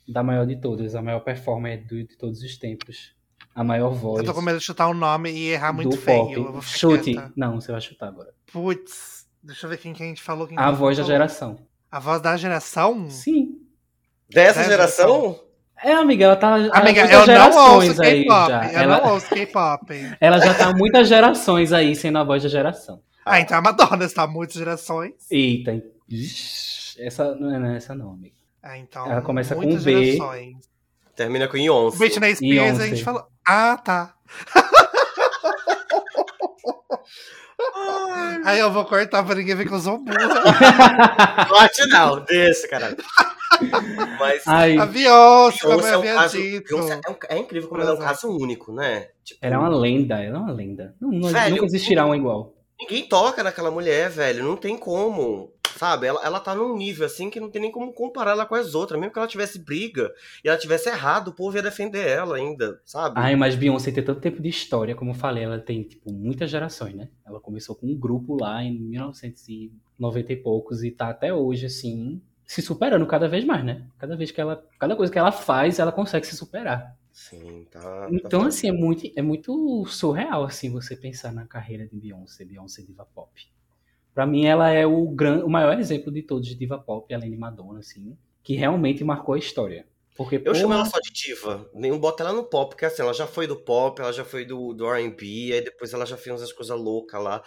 Da 0.07 0.23
maior 0.23 0.45
de 0.45 0.55
todas. 0.55 0.95
A 0.95 1.01
maior 1.01 1.19
performer 1.21 1.85
de, 1.85 2.03
de 2.05 2.17
todos 2.17 2.41
os 2.41 2.57
tempos. 2.57 3.13
A 3.55 3.63
maior 3.63 3.91
voz. 3.91 4.19
Eu 4.19 4.25
tô 4.25 4.33
com 4.33 4.41
medo 4.41 4.57
de 4.59 4.65
chutar 4.65 4.89
um 4.89 4.93
nome 4.93 5.31
e 5.31 5.49
errar 5.49 5.73
muito 5.73 5.91
do 5.91 5.97
feio. 5.97 6.25
pop. 6.25 6.33
Eu 6.33 6.51
vou 6.51 6.61
ficar 6.61 6.77
Chute. 6.77 7.13
quieta. 7.13 7.31
Não, 7.35 7.59
você 7.59 7.71
vai 7.71 7.81
chutar 7.81 8.07
agora. 8.07 8.33
Putz, 8.51 9.27
deixa 9.43 9.65
eu 9.65 9.69
ver 9.69 9.77
quem 9.77 9.93
que 9.93 10.01
a 10.01 10.05
gente 10.05 10.21
falou. 10.21 10.47
A 10.55 10.71
voz 10.71 10.97
da 10.97 11.03
falou. 11.03 11.15
geração. 11.15 11.59
A 11.91 11.99
voz 11.99 12.21
da 12.21 12.35
geração? 12.35 13.09
Sim. 13.09 13.59
Dessa 14.29 14.59
Dessa 14.59 14.71
geração? 14.71 15.39
É, 15.83 15.93
amiga, 15.93 16.25
ela 16.25 16.35
tá. 16.35 16.57
ela 16.57 16.75
Amiga, 16.77 17.01
muitas 17.01 17.11
eu 17.11 17.19
não 17.19 17.25
gerações 17.25 17.89
ouço 17.89 18.01
aí 18.01 18.23
K-pop. 18.23 18.51
Eu 18.51 18.79
Ela, 18.79 19.01
não 19.01 19.13
ouço 19.13 19.29
K-pop. 19.29 19.85
ela 20.19 20.39
já 20.39 20.53
tá 20.53 20.73
muitas 20.73 21.07
gerações 21.07 21.73
aí 21.73 21.95
sendo 21.95 22.17
a 22.17 22.23
voz 22.23 22.41
da 22.41 22.49
geração. 22.49 23.01
Ah, 23.25 23.39
então 23.39 23.57
a 23.57 23.61
Madonna 23.61 24.05
está 24.05 24.25
muitas 24.25 24.55
gerações. 24.55 25.13
Eita. 25.29 25.83
Essa 26.99 27.35
não 27.35 27.53
é 27.53 27.59
não 27.59 27.69
é 27.71 27.77
essa 27.77 27.95
não, 27.95 28.11
amiga. 28.11 28.35
Ah, 28.61 28.77
então. 28.77 29.09
Ela 29.11 29.21
começa 29.21 29.55
com 29.55 29.61
B. 29.61 29.77
gerações. 29.79 30.57
Termina 31.15 31.47
com 31.47 31.53
Beyoncé. 31.53 31.97
Britney 31.97 32.35
Spears 32.35 32.79
a 32.79 32.87
gente 32.87 33.03
falou. 33.03 33.25
Ah, 33.45 33.77
tá. 33.77 34.15
Aí 38.45 38.59
eu 38.59 38.71
vou 38.71 38.85
cortar 38.85 39.23
pra 39.23 39.35
ninguém 39.35 39.55
ver 39.55 39.67
que 39.67 39.73
eu 39.73 39.79
sou 39.79 39.97
burra. 39.97 40.41
Bate 41.49 41.87
não, 41.87 42.19
desse, 42.23 42.67
caralho. 42.67 42.97
Mas 44.19 44.43
Ai, 44.47 44.77
A 44.77 44.85
Beyoncé, 44.85 45.59
como 45.61 45.79
eu 45.81 45.87
é 45.87 45.95
um 45.97 45.99
havia 45.99 46.13
caso. 46.15 46.37
dito. 46.37 46.75
É, 46.77 46.95
um- 47.09 47.15
é 47.29 47.37
incrível 47.37 47.69
como 47.69 47.81
ela 47.81 47.91
é 47.91 47.93
um 47.93 47.97
caso 47.99 48.27
único, 48.29 48.73
né? 48.73 49.07
Tipo, 49.23 49.39
ela 49.41 49.55
é 49.55 49.57
uma 49.57 49.69
lenda, 49.69 50.21
ela 50.21 50.37
é 50.37 50.41
uma 50.41 50.51
lenda. 50.51 50.95
Não, 50.99 51.09
não- 51.11 51.29
Velho, 51.29 51.51
nunca 51.55 51.65
existirá 51.65 52.05
um 52.05 52.15
igual. 52.15 52.53
Ninguém 52.79 53.07
toca 53.07 53.43
naquela 53.43 53.71
mulher, 53.71 54.09
velho. 54.09 54.43
Não 54.43 54.57
tem 54.57 54.77
como. 54.77 55.51
Sabe? 55.77 56.07
Ela, 56.07 56.21
ela 56.23 56.39
tá 56.39 56.55
num 56.55 56.75
nível 56.75 57.05
assim 57.05 57.29
que 57.29 57.39
não 57.39 57.49
tem 57.49 57.61
nem 57.61 57.71
como 57.71 57.93
comparar 57.93 58.31
ela 58.31 58.45
com 58.45 58.55
as 58.55 58.75
outras. 58.75 58.99
Mesmo 58.99 59.13
que 59.13 59.19
ela 59.19 59.27
tivesse 59.27 59.59
briga 59.59 60.11
e 60.43 60.49
ela 60.49 60.57
tivesse 60.57 60.89
errado, 60.89 61.29
o 61.29 61.33
povo 61.33 61.55
ia 61.55 61.63
defender 61.63 62.07
ela 62.07 62.37
ainda, 62.37 62.79
sabe? 62.85 63.15
Ai, 63.19 63.35
mas 63.35 63.55
Beyoncé 63.55 63.91
tem 63.91 64.03
tanto 64.03 64.21
tempo 64.21 64.41
de 64.41 64.49
história, 64.49 64.95
como 64.95 65.11
eu 65.11 65.15
falei, 65.15 65.43
ela 65.43 65.59
tem, 65.59 65.83
tipo, 65.83 66.11
muitas 66.11 66.49
gerações, 66.49 66.95
né? 66.95 67.09
Ela 67.25 67.39
começou 67.39 67.75
com 67.75 67.87
um 67.87 67.95
grupo 67.95 68.37
lá 68.39 68.63
em 68.63 68.77
1990 68.79 70.33
e 70.33 70.35
poucos 70.35 70.83
e 70.83 70.91
tá 70.91 71.09
até 71.09 71.33
hoje, 71.33 71.65
assim, 71.65 72.21
se 72.45 72.61
superando 72.61 73.05
cada 73.07 73.27
vez 73.27 73.43
mais, 73.43 73.63
né? 73.63 73.85
Cada 73.97 74.15
vez 74.15 74.31
que 74.31 74.41
ela, 74.41 74.63
cada 74.79 74.95
coisa 74.95 75.11
que 75.11 75.19
ela 75.19 75.31
faz, 75.31 75.79
ela 75.79 75.91
consegue 75.91 76.27
se 76.27 76.35
superar. 76.35 76.95
Sim, 77.11 77.65
tá. 77.71 77.79
tá 77.79 78.09
Então, 78.11 78.41
foda. 78.41 78.49
assim, 78.49 78.67
é 78.67 78.71
muito, 78.71 79.11
é 79.15 79.21
muito 79.21 79.85
surreal, 79.85 80.43
assim, 80.43 80.71
você 80.71 80.95
pensar 80.95 81.31
na 81.31 81.45
carreira 81.45 81.87
de 81.87 81.95
Beyoncé, 81.95 82.43
Beyoncé 82.43 82.81
diva 82.81 83.05
pop. 83.13 83.29
Pra 84.13 84.25
mim, 84.25 84.45
ela 84.45 84.69
é 84.69 84.85
o, 84.85 85.07
gran, 85.07 85.43
o 85.43 85.49
maior 85.49 85.79
exemplo 85.79 86.11
de 86.11 86.21
todos 86.21 86.47
de 86.47 86.55
diva 86.55 86.77
pop, 86.77 87.11
além 87.13 87.31
de 87.31 87.37
Madonna, 87.37 87.79
assim, 87.79 88.15
que 88.43 88.55
realmente 88.55 89.03
marcou 89.03 89.35
a 89.35 89.39
história. 89.39 89.85
Porque, 90.15 90.39
Eu 90.45 90.53
chamo 90.53 90.67
porra, 90.67 90.81
ela 90.81 90.85
só 90.85 90.99
de 90.99 91.11
diva. 91.11 91.67
Nenhum 91.73 91.97
bota 91.97 92.23
ela 92.23 92.33
no 92.33 92.43
pop, 92.43 92.69
porque 92.69 92.85
assim, 92.85 93.01
ela 93.01 93.13
já 93.13 93.25
foi 93.25 93.47
do 93.47 93.55
pop, 93.55 93.99
ela 93.99 94.13
já 94.13 94.23
foi 94.23 94.45
do, 94.45 94.73
do 94.73 94.85
RB, 94.87 95.53
aí 95.53 95.61
depois 95.61 95.91
ela 95.91 96.05
já 96.05 96.15
fez 96.15 96.39
umas 96.39 96.53
coisas 96.53 96.79
loucas 96.79 97.21
lá. 97.21 97.41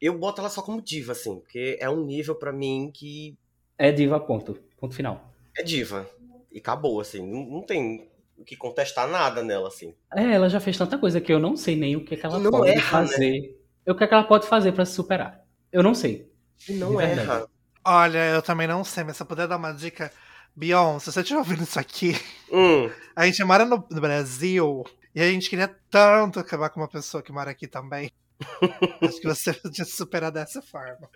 Eu 0.00 0.18
boto 0.18 0.40
ela 0.40 0.50
só 0.50 0.60
como 0.62 0.82
diva, 0.82 1.12
assim, 1.12 1.38
porque 1.38 1.78
é 1.80 1.88
um 1.88 2.04
nível 2.04 2.34
pra 2.34 2.52
mim 2.52 2.90
que 2.92 3.38
é 3.78 3.92
diva, 3.92 4.18
ponto. 4.18 4.58
Ponto 4.78 4.94
final. 4.94 5.32
é 5.56 5.62
diva. 5.62 6.08
E 6.50 6.58
acabou, 6.58 7.00
assim. 7.00 7.20
Não, 7.26 7.44
não 7.44 7.62
tem 7.62 8.08
o 8.36 8.44
que 8.44 8.56
contestar 8.56 9.06
nada 9.06 9.42
nela, 9.42 9.68
assim. 9.68 9.94
É, 10.14 10.32
ela 10.32 10.48
já 10.48 10.60
fez 10.60 10.76
tanta 10.76 10.98
coisa 10.98 11.20
que 11.20 11.32
eu 11.32 11.38
não 11.38 11.56
sei 11.56 11.76
nem 11.76 11.96
o 11.96 12.04
que, 12.04 12.16
que 12.16 12.24
ela 12.24 12.38
não 12.38 12.50
pode 12.50 12.70
erra, 12.70 13.02
né? 13.02 13.06
fazer. 13.08 13.60
O 13.86 13.94
que, 13.94 14.04
é 14.04 14.06
que 14.06 14.14
ela 14.14 14.24
pode 14.24 14.46
fazer 14.46 14.72
pra 14.72 14.84
se 14.84 14.94
superar. 14.94 15.45
Eu 15.76 15.82
não 15.82 15.94
sei. 15.94 16.26
E 16.66 16.72
não 16.72 16.98
erra. 16.98 17.46
Olha, 17.84 18.30
eu 18.30 18.40
também 18.40 18.66
não 18.66 18.82
sei, 18.82 19.04
mas 19.04 19.16
se 19.16 19.22
eu 19.22 19.26
puder 19.26 19.46
dar 19.46 19.56
uma 19.58 19.72
dica. 19.72 20.10
Beyoncé, 20.56 21.04
se 21.04 21.12
você 21.12 21.20
estiver 21.20 21.38
ouvindo 21.38 21.62
isso 21.64 21.78
aqui, 21.78 22.14
Hum, 22.50 22.90
a 23.14 23.26
gente 23.26 23.44
mora 23.44 23.66
no, 23.66 23.86
no 23.90 24.00
Brasil 24.00 24.84
e 25.14 25.20
a 25.20 25.28
gente 25.30 25.50
queria 25.50 25.68
tanto 25.90 26.40
acabar 26.40 26.70
com 26.70 26.80
uma 26.80 26.88
pessoa 26.88 27.22
que 27.22 27.30
mora 27.30 27.50
aqui 27.50 27.66
também. 27.68 28.10
Acho 29.02 29.20
que 29.20 29.26
você 29.28 29.52
podia 29.52 29.84
superar 29.84 30.32
dessa 30.32 30.62
forma. 30.62 31.10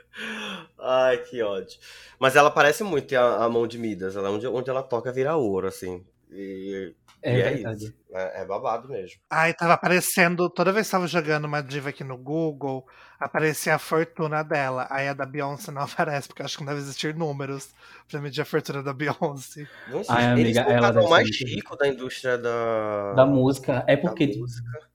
Ai, 0.78 1.16
que 1.24 1.42
ódio. 1.42 1.78
Mas 2.18 2.36
ela 2.36 2.50
parece 2.50 2.84
muito 2.84 3.14
a, 3.16 3.44
a 3.44 3.48
mão 3.48 3.66
de 3.66 3.78
Midas. 3.78 4.14
Ela, 4.14 4.30
onde, 4.30 4.46
onde 4.46 4.68
ela 4.68 4.82
toca 4.82 5.10
vira 5.10 5.36
ouro, 5.36 5.68
assim. 5.68 6.04
E, 6.30 6.94
É, 7.22 7.36
e 7.36 7.40
é 7.40 7.50
verdade. 7.50 7.84
isso. 7.84 7.94
É, 8.12 8.42
é 8.42 8.44
babado 8.44 8.88
mesmo. 8.88 9.20
Ai, 9.30 9.54
tava 9.54 9.72
aparecendo, 9.74 10.50
toda 10.50 10.70
vez 10.72 10.86
que 10.86 10.92
tava 10.92 11.06
jogando 11.06 11.46
uma 11.46 11.62
diva 11.62 11.88
aqui 11.90 12.04
no 12.04 12.16
Google, 12.18 12.86
aparecia 13.20 13.74
a 13.74 13.78
fortuna 13.78 14.42
dela. 14.42 14.86
Aí 14.90 15.06
a 15.08 15.12
da 15.14 15.26
Beyoncé 15.26 15.70
não 15.70 15.82
aparece, 15.84 16.26
porque 16.28 16.42
eu 16.42 16.46
acho 16.46 16.56
que 16.58 16.64
não 16.64 16.72
deve 16.72 16.80
existir 16.84 17.14
números 17.14 17.68
pra 18.10 18.20
medir 18.20 18.40
a 18.40 18.44
fortuna 18.44 18.82
da 18.82 18.92
Beyoncé. 18.92 19.68
Não 19.86 20.02
sei, 20.02 20.14
Ai, 20.16 20.40
eles 20.40 20.56
amiga, 20.56 20.66
o 20.68 20.72
ela 20.72 20.92
ser 20.92 21.08
mais 21.08 21.28
rico 21.42 21.76
da 21.76 21.86
indústria 21.86 22.38
da, 22.38 23.12
Da 23.14 23.26
música. 23.26 23.84
É 23.86 23.96
porque. 23.96 24.30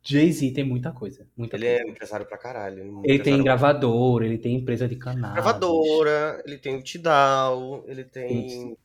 Jay-Z 0.04 0.52
tem 0.52 0.64
muita 0.64 0.92
coisa. 0.92 1.26
Muita 1.36 1.56
Ele 1.56 1.66
coisa. 1.68 1.84
é 1.84 1.90
empresário 1.90 2.26
pra 2.26 2.38
caralho. 2.38 2.80
Ele, 2.80 2.90
é 2.90 3.14
Ele 3.14 3.24
tem 3.24 3.44
gravadora, 3.44 4.26
ele 4.26 4.38
tem 4.38 4.56
empresa 4.56 4.88
de 4.88 4.96
canal. 4.96 5.34
gravadora, 5.34 6.42
ele 6.46 6.58
tem 6.58 6.76
o 6.78 6.82
Tidal, 6.84 7.84
ele 7.88 8.04
tem. 8.04 8.46
Isso. 8.48 8.78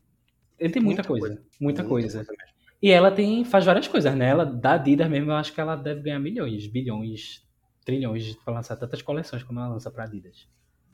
Ele 0.59 0.72
tem 0.72 0.82
muita, 0.82 1.03
Muita 1.03 1.09
coisa, 1.09 1.26
coisa. 1.28 1.43
Muita 1.61 1.84
coisa. 1.84 2.18
mesmo. 2.18 2.34
E 2.82 2.91
ela 2.91 3.11
tem, 3.11 3.45
faz 3.45 3.64
várias 3.64 3.86
coisas, 3.88 4.14
né? 4.14 4.28
Ela, 4.28 4.45
da 4.47 4.72
Adidas 4.74 5.09
mesmo, 5.09 5.30
eu 5.30 5.36
acho 5.36 5.53
que 5.53 5.61
ela 5.61 5.76
deve 5.76 6.01
ganhar 6.03 6.18
milhões, 6.18 6.66
bilhões, 6.66 7.43
trilhões 7.85 8.35
pra 8.45 8.55
lançar 8.55 8.76
tantas 8.76 9.03
coleções 9.03 9.43
como 9.43 9.59
ela 9.61 9.68
lança 9.68 9.91
pra 9.91 10.05
Adidas. 10.05 10.49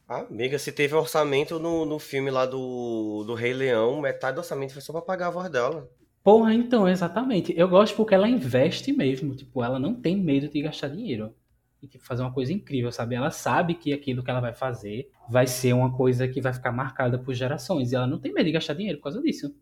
Ah, 0.08 0.20
amiga, 0.20 0.58
se 0.58 0.70
teve 0.70 0.94
orçamento 0.94 1.58
no, 1.58 1.84
no 1.84 1.98
filme 1.98 2.30
lá 2.30 2.46
do, 2.46 3.24
do 3.26 3.34
Rei 3.34 3.52
Leão, 3.52 4.00
metade 4.00 4.36
do 4.36 4.38
orçamento 4.38 4.72
foi 4.72 4.82
só 4.82 4.92
pra 4.92 5.02
pagar 5.02 5.26
a 5.26 5.30
voz 5.30 5.50
dela. 5.50 5.90
Porra, 6.22 6.54
então, 6.54 6.88
exatamente. 6.88 7.54
Eu 7.56 7.68
gosto 7.68 7.94
porque 7.94 8.14
ela 8.14 8.28
investe 8.28 8.92
mesmo. 8.92 9.34
Tipo, 9.34 9.62
ela 9.62 9.78
não 9.78 9.94
tem 9.94 10.16
medo 10.16 10.48
de 10.48 10.60
gastar 10.60 10.88
dinheiro. 10.88 11.32
E, 11.80 11.86
tipo, 11.86 12.04
fazer 12.04 12.22
uma 12.22 12.32
coisa 12.32 12.52
incrível, 12.52 12.90
sabe? 12.90 13.14
Ela 13.14 13.30
sabe 13.30 13.74
que 13.74 13.92
aquilo 13.92 14.24
que 14.24 14.30
ela 14.30 14.40
vai 14.40 14.52
fazer 14.52 15.08
vai 15.28 15.46
ser 15.46 15.72
uma 15.72 15.96
coisa 15.96 16.26
que 16.26 16.40
vai 16.40 16.52
ficar 16.52 16.72
marcada 16.72 17.18
por 17.18 17.32
gerações. 17.32 17.92
E 17.92 17.96
ela 17.96 18.08
não 18.08 18.18
tem 18.18 18.32
medo 18.32 18.46
de 18.46 18.52
gastar 18.52 18.74
dinheiro 18.74 18.98
por 18.98 19.04
causa 19.04 19.22
disso. 19.22 19.54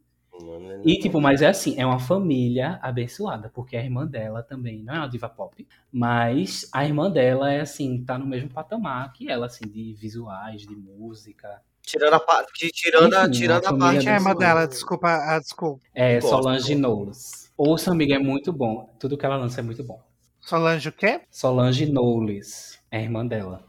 E, 0.84 0.98
tipo, 0.98 1.20
mas 1.20 1.42
é 1.42 1.46
assim, 1.46 1.74
é 1.78 1.86
uma 1.86 1.98
família 1.98 2.78
abençoada, 2.82 3.48
porque 3.48 3.76
a 3.76 3.82
irmã 3.82 4.06
dela 4.06 4.42
também 4.42 4.82
não 4.82 4.94
é 4.94 4.98
uma 4.98 5.08
diva 5.08 5.28
pop, 5.28 5.66
mas 5.92 6.68
a 6.72 6.84
irmã 6.84 7.10
dela 7.10 7.52
é, 7.52 7.60
assim, 7.60 8.04
tá 8.04 8.18
no 8.18 8.26
mesmo 8.26 8.50
patamar 8.50 9.12
que 9.12 9.30
ela, 9.30 9.46
assim, 9.46 9.66
de 9.66 9.94
visuais, 9.94 10.62
de 10.62 10.74
música. 10.74 11.62
Tirando 11.82 12.14
a 12.14 12.20
parte. 12.20 12.70
Tirando, 12.72 13.14
a, 13.14 13.22
Enfim, 13.22 13.30
tirando 13.32 13.64
a 13.64 13.68
família 13.68 13.86
parte. 13.86 14.00
Quem 14.00 14.08
é 14.08 14.12
a 14.12 14.18
irmã 14.18 14.34
dela? 14.34 14.66
Desculpa, 14.66 15.08
ah, 15.08 15.38
desculpa. 15.38 15.82
É 15.94 16.20
Gosto, 16.20 16.36
Solange. 16.36 16.74
Knowles. 16.74 17.52
Ouça, 17.56 17.92
amiga, 17.92 18.14
é 18.14 18.18
muito 18.18 18.52
bom. 18.52 18.94
Tudo 18.98 19.16
que 19.16 19.24
ela 19.24 19.36
lança 19.36 19.60
é 19.60 19.62
muito 19.62 19.84
bom. 19.84 20.02
Solange 20.40 20.88
o 20.88 20.92
quê? 20.92 21.22
Solange 21.30 21.86
Knowles 21.86 22.78
é 22.90 22.98
a 22.98 23.02
irmã 23.02 23.24
dela. 23.26 23.64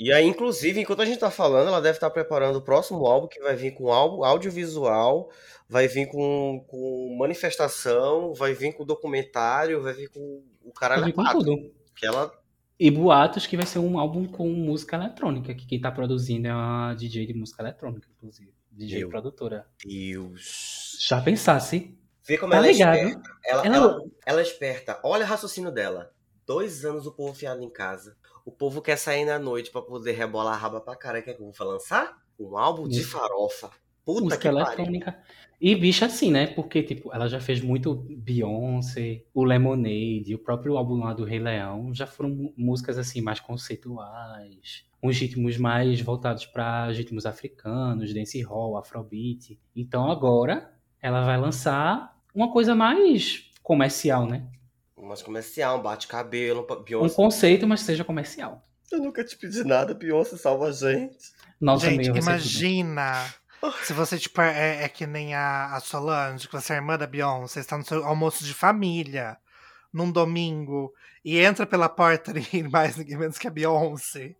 E 0.00 0.12
aí, 0.12 0.24
inclusive, 0.26 0.80
enquanto 0.80 1.02
a 1.02 1.04
gente 1.04 1.18
tá 1.18 1.30
falando, 1.30 1.68
ela 1.68 1.80
deve 1.80 1.96
estar 1.96 2.08
preparando 2.10 2.56
o 2.56 2.62
próximo 2.62 3.04
álbum, 3.04 3.26
que 3.26 3.40
vai 3.40 3.56
vir 3.56 3.72
com 3.72 3.92
álbum, 3.92 4.22
audiovisual, 4.24 5.28
vai 5.68 5.88
vir 5.88 6.06
com, 6.06 6.64
com 6.68 7.16
manifestação, 7.18 8.32
vai 8.34 8.52
vir 8.54 8.72
com 8.74 8.84
documentário, 8.84 9.82
vai 9.82 9.92
vir 9.94 10.08
com 10.10 10.42
o 10.64 10.72
caralho 10.72 11.04
vi 11.04 11.10
a 11.10 11.14
com 11.14 11.22
quatro. 11.22 11.38
tudo. 11.40 11.72
Que 11.96 12.06
ela. 12.06 12.32
E 12.78 12.90
boatos 12.92 13.44
que 13.44 13.56
vai 13.56 13.66
ser 13.66 13.80
um 13.80 13.98
álbum 13.98 14.24
com 14.28 14.48
música 14.48 14.94
eletrônica, 14.96 15.52
que 15.52 15.66
quem 15.66 15.80
tá 15.80 15.90
produzindo 15.90 16.46
é 16.46 16.52
uma 16.54 16.94
DJ 16.94 17.26
de 17.26 17.34
música 17.34 17.60
eletrônica, 17.60 18.06
inclusive. 18.16 18.52
DJ 18.70 19.02
Eu. 19.02 19.08
produtora. 19.08 19.66
Deus. 19.84 20.96
Já 21.00 21.20
pensasse? 21.20 21.98
Vê 22.24 22.38
como 22.38 22.52
Tá 22.52 22.58
ela 22.58 22.66
ligado? 22.68 22.94
é 22.94 23.02
esperta. 23.08 23.30
Ela, 23.44 23.66
Ela- 23.66 23.76
ela, 23.76 24.02
ela 24.26 24.40
é 24.40 24.42
esperta. 24.44 25.00
Olha 25.02 25.24
o 25.24 25.28
raciocínio 25.28 25.72
dela. 25.72 26.12
Dois 26.46 26.84
anos 26.84 27.04
o 27.06 27.12
povo 27.12 27.34
fiado 27.34 27.62
em 27.62 27.70
casa. 27.70 28.16
O 28.48 28.50
povo 28.50 28.80
quer 28.80 28.96
sair 28.96 29.26
na 29.26 29.38
noite 29.38 29.70
pra 29.70 29.82
poder 29.82 30.12
rebolar 30.12 30.54
a 30.54 30.56
raba 30.56 30.80
pra 30.80 30.96
cara. 30.96 31.20
Quer 31.20 31.34
que 31.34 31.42
eu 31.42 31.52
vou 31.52 31.68
lançar? 31.68 32.16
Um 32.40 32.56
álbum 32.56 32.88
de 32.88 33.04
farofa. 33.04 33.70
Puta 34.02 34.22
música 34.22 34.40
que 34.40 34.48
pariu. 34.48 34.66
eletrônica. 34.66 35.18
E 35.60 35.76
bicha 35.76 36.06
assim, 36.06 36.30
né? 36.30 36.46
Porque, 36.46 36.82
tipo, 36.82 37.12
ela 37.12 37.28
já 37.28 37.40
fez 37.40 37.60
muito 37.60 37.94
Beyoncé, 37.94 39.26
o 39.34 39.44
Lemonade, 39.44 40.34
o 40.34 40.38
próprio 40.38 40.78
álbum 40.78 40.94
lá 40.94 41.12
do 41.12 41.26
Rei 41.26 41.38
Leão, 41.38 41.92
já 41.92 42.06
foram 42.06 42.50
músicas 42.56 42.96
assim 42.96 43.20
mais 43.20 43.38
conceituais, 43.38 44.86
uns 45.02 45.18
ritmos 45.18 45.58
mais 45.58 46.00
voltados 46.00 46.46
para 46.46 46.90
ritmos 46.90 47.26
africanos, 47.26 48.14
dancehall, 48.14 48.78
afrobeat. 48.78 49.60
Então 49.76 50.10
agora 50.10 50.72
ela 51.02 51.22
vai 51.22 51.38
lançar 51.38 52.16
uma 52.34 52.50
coisa 52.50 52.74
mais 52.74 53.50
comercial, 53.62 54.26
né? 54.26 54.48
Mas 55.08 55.22
comercial, 55.22 55.78
um 55.78 55.82
bate-cabelo, 55.82 56.66
Um 56.70 56.82
Beyoncé. 56.82 57.14
conceito, 57.14 57.66
mas 57.66 57.80
seja 57.80 58.04
comercial. 58.04 58.62
Eu 58.90 59.00
nunca 59.00 59.24
te 59.24 59.36
pedi 59.36 59.64
nada, 59.64 59.94
Beyoncé 59.94 60.36
salva 60.36 60.66
a 60.66 60.72
gente. 60.72 61.32
Nossa, 61.60 61.90
Gente, 61.90 62.06
imagina 62.08 63.26
se 63.82 63.92
você, 63.92 64.18
tipo, 64.18 64.40
é, 64.40 64.84
é 64.84 64.88
que 64.88 65.06
nem 65.06 65.34
a, 65.34 65.74
a 65.74 65.80
Solange, 65.80 66.46
que 66.46 66.54
você 66.54 66.74
é 66.74 66.76
irmã 66.76 66.96
da 66.96 67.06
Beyoncé, 67.06 67.60
está 67.60 67.76
no 67.76 67.84
seu 67.84 68.04
almoço 68.04 68.44
de 68.44 68.54
família, 68.54 69.36
num 69.92 70.10
domingo, 70.10 70.92
e 71.24 71.38
entra 71.38 71.66
pela 71.66 71.88
porta 71.88 72.32
ninguém 72.32 72.62
mais, 72.70 72.96
ninguém 72.96 73.16
menos 73.16 73.38
que 73.38 73.48
a 73.48 73.50
Beyoncé. 73.50 74.36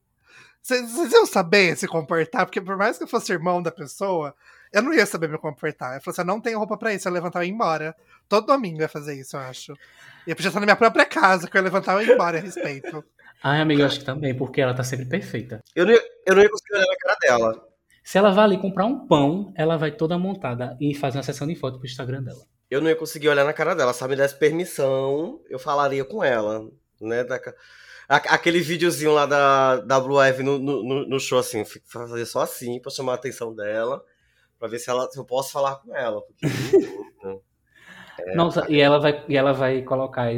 Vocês 0.62 0.90
vocês 0.92 1.12
iam 1.12 1.26
saber 1.26 1.76
se 1.76 1.88
comportar, 1.88 2.46
porque 2.46 2.60
por 2.60 2.76
mais 2.76 2.96
que 2.96 3.04
eu 3.04 3.08
fosse 3.08 3.32
irmão 3.32 3.60
da 3.62 3.72
pessoa, 3.72 4.34
eu 4.72 4.82
não 4.82 4.92
ia 4.92 5.06
saber 5.06 5.28
me 5.28 5.38
comportar. 5.38 5.96
Eu 5.96 6.00
falei 6.00 6.12
assim, 6.12 6.20
eu 6.22 6.26
não 6.26 6.40
tenho 6.40 6.58
roupa 6.58 6.76
pra 6.76 6.92
isso, 6.92 7.08
eu 7.08 7.10
ia 7.10 7.14
levantar 7.14 7.44
e 7.44 7.48
ir 7.48 7.50
embora. 7.52 7.94
Todo 8.28 8.46
domingo 8.46 8.78
eu 8.78 8.82
ia 8.82 8.88
fazer 8.88 9.14
isso, 9.14 9.36
eu 9.36 9.40
acho. 9.40 9.72
E 10.26 10.30
eu 10.30 10.36
podia 10.36 10.48
estar 10.48 10.60
na 10.60 10.66
minha 10.66 10.76
própria 10.76 11.04
casa, 11.06 11.48
que 11.48 11.56
eu 11.56 11.60
ia 11.60 11.64
levantar 11.64 12.02
e 12.02 12.06
ir 12.06 12.12
embora, 12.12 12.38
a 12.38 12.40
respeito. 12.40 13.04
Ai, 13.42 13.60
amiga, 13.60 13.82
eu 13.82 13.86
acho 13.86 14.00
que 14.00 14.04
também, 14.04 14.34
porque 14.34 14.60
ela 14.60 14.74
tá 14.74 14.82
sempre 14.82 15.06
perfeita. 15.06 15.62
Eu 15.74 15.86
não, 15.86 15.92
ia, 15.92 16.02
eu 16.26 16.34
não 16.34 16.42
ia 16.42 16.50
conseguir 16.50 16.74
olhar 16.74 16.86
na 16.86 16.96
cara 16.96 17.16
dela. 17.20 17.68
Se 18.02 18.18
ela 18.18 18.30
vai 18.32 18.44
ali 18.44 18.58
comprar 18.58 18.86
um 18.86 19.06
pão, 19.06 19.52
ela 19.56 19.76
vai 19.76 19.92
toda 19.92 20.18
montada 20.18 20.76
e 20.80 20.94
faz 20.94 21.14
uma 21.14 21.22
sessão 21.22 21.46
de 21.46 21.54
foto 21.54 21.78
pro 21.78 21.86
Instagram 21.86 22.22
dela. 22.22 22.40
Eu 22.70 22.80
não 22.80 22.88
ia 22.88 22.96
conseguir 22.96 23.28
olhar 23.28 23.44
na 23.44 23.52
cara 23.52 23.74
dela. 23.74 23.92
Se 23.92 24.02
ela 24.02 24.10
me 24.10 24.16
desse 24.16 24.34
permissão, 24.34 25.40
eu 25.48 25.58
falaria 25.58 26.04
com 26.04 26.22
ela. 26.24 26.68
Né? 27.00 27.22
Da 27.24 27.38
Aquele 28.08 28.60
videozinho 28.60 29.12
lá 29.12 29.26
da, 29.26 29.76
da 29.80 30.00
Blue 30.00 30.18
Ivy 30.22 30.42
no, 30.42 30.58
no, 30.58 31.06
no- 31.06 31.20
show, 31.20 31.38
assim, 31.38 31.62
fazer 31.64 32.24
só 32.24 32.40
assim 32.40 32.80
pra 32.80 32.90
chamar 32.90 33.12
a 33.12 33.14
atenção 33.16 33.54
dela. 33.54 34.02
Pra 34.58 34.68
ver 34.68 34.78
se, 34.78 34.90
ela, 34.90 35.08
se 35.10 35.18
eu 35.18 35.24
posso 35.24 35.52
falar 35.52 35.76
com 35.76 35.94
ela. 35.94 36.20
Porque, 36.22 36.46
É, 38.20 38.34
Nossa, 38.34 38.66
e 38.68 38.80
ela 38.80 38.98
vai, 38.98 39.24
e 39.28 39.36
ela 39.36 39.52
vai 39.52 39.82
colocar, 39.82 40.28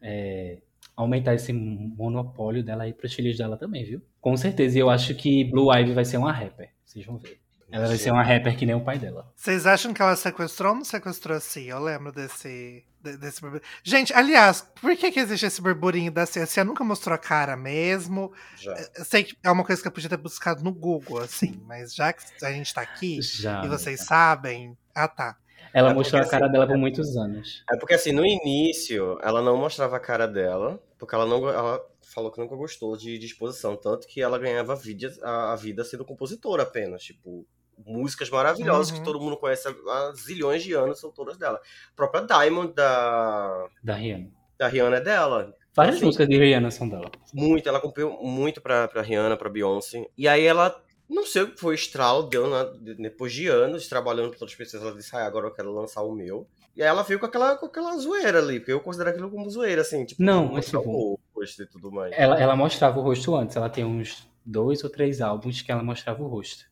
é, 0.00 0.58
aumentar 0.96 1.34
esse 1.34 1.52
monopólio 1.52 2.64
dela 2.64 2.84
aí 2.84 2.92
pros 2.92 3.12
filhos 3.12 3.36
dela 3.36 3.56
também, 3.56 3.84
viu? 3.84 4.00
Com 4.20 4.36
certeza. 4.36 4.78
E 4.78 4.80
eu 4.80 4.88
acho 4.88 5.14
que 5.14 5.44
Blue 5.44 5.74
Ivy 5.74 5.92
vai 5.92 6.04
ser 6.04 6.16
uma 6.16 6.32
rapper. 6.32 6.70
Vocês 6.84 7.04
vão 7.04 7.18
ver. 7.18 7.38
Ela 7.70 7.86
vai 7.88 7.96
ser 7.96 8.10
uma 8.12 8.22
rapper 8.22 8.56
que 8.56 8.64
nem 8.64 8.74
o 8.76 8.80
pai 8.84 8.98
dela. 8.98 9.30
Vocês 9.34 9.66
acham 9.66 9.92
que 9.92 10.00
ela 10.00 10.14
sequestrou 10.16 10.70
ou 10.70 10.76
não 10.78 10.84
sequestrou 10.84 11.36
assim? 11.36 11.64
Eu 11.64 11.80
lembro 11.80 12.12
desse, 12.12 12.84
de- 13.02 13.16
desse 13.16 13.40
burburinho. 13.40 13.68
Gente, 13.82 14.12
aliás, 14.14 14.62
por 14.80 14.96
que, 14.96 15.10
que 15.10 15.18
existe 15.18 15.46
esse 15.46 15.60
burburinho 15.60 16.12
da 16.12 16.24
Cia? 16.26 16.44
A 16.44 16.46
Cia 16.46 16.64
nunca 16.64 16.84
mostrou 16.84 17.14
a 17.14 17.18
cara 17.18 17.56
mesmo. 17.56 18.32
já. 18.56 18.72
Eu 18.96 19.04
sei 19.04 19.24
que 19.24 19.36
é 19.42 19.50
uma 19.50 19.64
coisa 19.64 19.82
que 19.82 19.88
eu 19.88 19.92
podia 19.92 20.08
ter 20.08 20.16
buscado 20.16 20.62
no 20.62 20.72
Google, 20.72 21.18
assim, 21.18 21.60
mas 21.66 21.94
já 21.94 22.12
que 22.12 22.22
a 22.44 22.52
gente 22.52 22.72
tá 22.72 22.82
aqui 22.82 23.20
Já. 23.20 23.64
e 23.64 23.68
vocês 23.68 24.00
sabem. 24.04 24.76
Ah, 24.94 25.08
tá. 25.08 25.36
Ela 25.74 25.90
É 25.90 25.94
mostrou 25.94 26.20
a 26.20 26.22
porque, 26.22 26.30
cara 26.30 26.46
assim, 26.46 26.52
dela 26.52 26.66
por 26.68 26.78
muitos 26.78 27.16
anos. 27.16 27.64
É 27.70 27.76
porque 27.76 27.94
assim, 27.94 28.12
no 28.12 28.24
início, 28.24 29.18
ela 29.22 29.42
não 29.42 29.56
mostrava 29.56 29.96
a 29.96 30.00
cara 30.00 30.26
dela, 30.26 30.80
porque 30.98 31.14
ela 31.14 31.26
não 31.26 31.46
ela 31.48 31.84
falou 32.00 32.30
que 32.30 32.40
nunca 32.40 32.54
gostou 32.56 32.96
de, 32.96 33.18
de 33.18 33.26
exposição, 33.26 33.76
tanto 33.76 34.06
que 34.06 34.22
ela 34.22 34.38
ganhava 34.38 34.72
a 34.72 34.76
vida, 34.76 35.12
a, 35.22 35.52
a 35.52 35.56
vida 35.56 35.84
sendo 35.84 36.04
compositora 36.04 36.62
apenas, 36.62 37.02
tipo, 37.02 37.44
músicas 37.84 38.30
maravilhosas 38.30 38.90
Uhum. 38.92 38.98
que 38.98 39.04
todo 39.04 39.20
mundo 39.20 39.36
conhece 39.36 39.68
há, 39.68 40.12
zilhões 40.16 40.62
de 40.62 40.72
anos, 40.74 41.00
são 41.00 41.10
todas 41.10 41.36
dela. 41.36 41.58
A 41.58 41.96
própria 41.96 42.22
Diamond 42.26 42.72
da, 42.74 43.66
Da 43.82 43.94
Rihanna. 43.94 44.28
da 44.58 44.68
Rihanna 44.68 44.96
é 44.96 45.00
dela. 45.00 45.54
Várias 45.74 45.96
Assim, 45.96 46.06
músicas 46.06 46.28
de 46.28 46.38
Rihanna 46.38 46.70
são 46.70 46.88
dela. 46.88 47.10
Muito, 47.34 47.68
ela 47.68 47.80
compôs 47.80 48.06
muito 48.22 48.60
pra, 48.62 48.88
pra 48.88 49.02
Rihanna, 49.02 49.36
pra 49.36 49.50
Beyoncé. 49.50 50.06
E 50.16 50.26
aí 50.26 50.44
ela, 50.44 50.74
não 51.08 51.26
sei 51.26 51.42
o 51.42 51.50
que 51.50 51.60
foi 51.60 51.74
estralo, 51.74 52.22
deu 52.22 52.48
na- 52.48 52.64
depois 52.98 53.32
de 53.32 53.46
anos 53.46 53.86
trabalhando 53.86 54.28
com 54.28 54.34
outras 54.36 54.54
pessoas, 54.54 54.82
ela 54.82 54.94
disse, 54.94 55.14
ah, 55.14 55.26
agora 55.26 55.46
eu 55.48 55.52
quero 55.52 55.70
lançar 55.74 56.02
o 56.02 56.12
meu. 56.12 56.48
E 56.74 56.82
aí 56.82 56.88
ela 56.88 57.02
veio 57.02 57.20
com 57.20 57.26
aquela, 57.26 57.56
com 57.56 57.66
aquela 57.66 57.94
zoeira 57.98 58.38
ali, 58.38 58.58
porque 58.58 58.72
eu 58.72 58.80
considero 58.80 59.10
aquilo 59.10 59.30
como 59.30 59.48
zoeira, 59.50 59.82
assim, 59.82 60.04
tipo, 60.06 60.22
Não, 60.22 60.58
esse 60.58 60.74
o 60.76 61.18
rosto 61.34 61.62
e 61.62 61.66
tudo 61.66 61.90
mais. 61.92 62.14
Ela, 62.16 62.40
ela 62.40 62.56
mostrava 62.56 62.98
o 62.98 63.02
rosto 63.02 63.34
antes. 63.36 63.54
Ela 63.56 63.68
tem 63.68 63.84
uns 63.84 64.26
dois 64.44 64.82
ou 64.82 64.88
três 64.90 65.20
álbuns 65.20 65.60
que 65.62 65.70
ela 65.72 65.82
mostrava 65.82 66.22
o 66.22 66.26
rosto. 66.26 66.64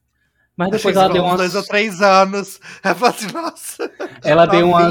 Mas 0.56 0.70
depois 0.70 0.96
ela 0.96 1.08
deu 1.08 1.16
falou 1.16 1.28
uma. 1.28 1.34
uns 1.34 1.38
dois 1.38 1.54
ou 1.54 1.64
três 1.64 2.00
anos. 2.00 2.60
Eu 2.84 2.94
falei 2.94 3.14
assim, 3.14 3.32
nossa. 3.32 3.92
Ela 4.22 4.46
deu 4.46 4.68
uma. 4.68 4.90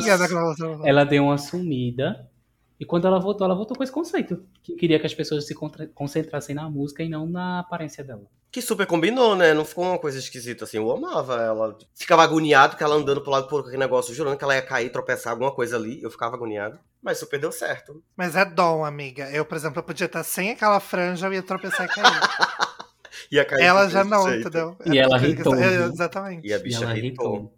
Ela 0.84 1.04
deu 1.04 1.24
uma 1.24 1.38
sumida. 1.38 2.30
E 2.80 2.86
quando 2.86 3.08
ela 3.08 3.20
voltou, 3.20 3.46
ela 3.46 3.56
voltou 3.56 3.78
com 3.78 3.84
esse 3.84 3.92
conceito. 3.92 4.44
Que 4.62 4.76
queria 4.76 5.00
que 5.00 5.06
as 5.06 5.14
pessoas 5.14 5.48
se 5.48 5.56
concentrassem 5.94 6.54
na 6.54 6.70
música 6.70 7.02
e 7.02 7.08
não 7.08 7.26
na 7.26 7.60
aparência 7.60 8.04
dela. 8.04 8.24
Que 8.52 8.62
super 8.62 8.86
combinou, 8.86 9.36
né? 9.36 9.54
Não 9.54 9.64
ficou 9.64 9.86
uma 9.86 9.98
coisa 9.98 10.20
esquisita, 10.20 10.66
assim, 10.66 10.78
eu 10.78 10.92
amava 10.92 11.42
ela. 11.42 11.78
Ficava 11.96 12.24
agoniado 12.24 12.76
que 12.76 12.84
ela 12.84 12.96
andando 12.96 13.22
pro 13.22 13.32
lado 13.32 13.48
por 13.48 13.62
aquele 13.62 13.78
negócio, 13.78 14.14
jurando 14.14 14.38
que 14.38 14.44
ela 14.44 14.54
ia 14.54 14.62
cair, 14.62 14.92
tropeçar, 14.92 15.32
alguma 15.32 15.52
coisa 15.52 15.76
ali, 15.76 16.04
eu 16.04 16.12
ficava 16.12 16.36
agoniado. 16.36 16.78
Mas 17.02 17.18
super 17.18 17.40
deu 17.40 17.52
certo. 17.52 18.04
Mas 18.16 18.36
é 18.36 18.46
dom, 18.46 18.86
amiga. 18.86 19.30
Eu, 19.32 19.46
por 19.46 19.56
exemplo, 19.56 19.80
eu 19.80 19.84
podia 19.84 20.06
estar 20.06 20.24
sem 20.24 20.52
aquela 20.52 20.80
franja, 20.80 21.26
eu 21.26 21.34
ia 21.34 21.42
tropeçar 21.42 21.86
e 21.86 21.90
cair. 21.90 22.06
Ia 23.32 23.46
cair 23.46 23.64
Ela 23.64 23.90
já 23.90 24.04
não, 24.04 24.24
jeito. 24.28 24.48
entendeu? 24.48 24.78
E 24.86 24.98
ela 24.98 25.18
É, 25.18 25.20
viu? 25.20 25.86
Exatamente. 25.92 26.48
E 26.48 26.54
a 26.54 26.58
E 26.58 26.64
bicha 26.64 26.84
ela 26.84 26.98
irritou. 26.98 27.34
irritou. 27.36 27.54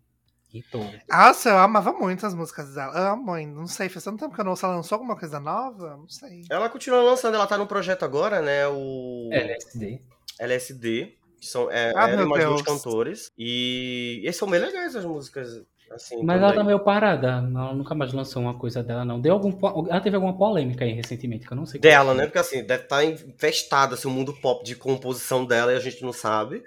Irritou. 0.53 0.99
Nossa, 1.09 1.49
eu 1.49 1.57
amava 1.57 1.91
muito 1.91 2.25
as 2.25 2.33
músicas 2.33 2.73
dela. 2.73 3.11
Amo, 3.11 3.35
hein? 3.37 3.47
não 3.47 3.67
sei, 3.67 3.89
faz 3.89 4.03
tanto 4.05 4.19
tempo 4.19 4.33
que 4.33 4.39
eu 4.39 4.45
não 4.45 4.51
ouço. 4.51 4.65
Ela 4.65 4.75
lançou 4.77 4.95
alguma 4.95 5.17
coisa 5.17 5.39
nova? 5.39 5.97
Não 5.97 6.07
sei. 6.07 6.43
Ela 6.49 6.69
continua 6.69 7.01
lançando, 7.01 7.35
ela 7.35 7.45
tá 7.47 7.57
no 7.57 7.67
projeto 7.67 8.03
agora, 8.05 8.41
né? 8.41 8.67
O 8.67 9.29
LSD. 9.33 10.01
LSD. 10.39 11.13
Que 11.39 11.47
são 11.47 11.69
é, 11.69 11.91
Ah, 11.95 12.03
ela 12.09 12.13
e 12.13 12.17
meu 12.17 12.27
mais 12.29 12.43
dois 12.45 12.63
Deus. 12.63 12.81
cantores. 12.81 13.31
E, 13.37 14.21
e 14.23 14.33
são 14.33 14.49
bem 14.49 14.59
legais 14.61 14.95
as 14.95 15.03
músicas. 15.05 15.61
Assim, 15.91 16.23
Mas 16.23 16.37
ela 16.37 16.47
também. 16.49 16.57
tá 16.57 16.63
meio 16.65 16.79
parada. 16.79 17.27
Ela 17.27 17.73
nunca 17.73 17.93
mais 17.95 18.11
lançou 18.11 18.41
uma 18.41 18.57
coisa 18.57 18.83
dela, 18.83 19.05
não. 19.05 19.19
Deu 19.19 19.33
algum. 19.33 19.51
Ela 19.89 20.01
teve 20.01 20.15
alguma 20.15 20.37
polêmica 20.37 20.83
aí 20.83 20.91
recentemente, 20.93 21.45
que 21.45 21.53
eu 21.53 21.57
não 21.57 21.65
sei. 21.65 21.79
Dela, 21.79 22.13
né? 22.13 22.25
Porque 22.25 22.39
assim, 22.39 22.63
deve 22.63 22.83
estar 22.83 23.03
infestado 23.03 23.93
assim, 23.93 24.07
o 24.07 24.11
mundo 24.11 24.33
pop 24.33 24.63
de 24.65 24.75
composição 24.75 25.45
dela 25.45 25.71
e 25.71 25.75
a 25.75 25.79
gente 25.79 26.01
não 26.03 26.11
sabe. 26.11 26.63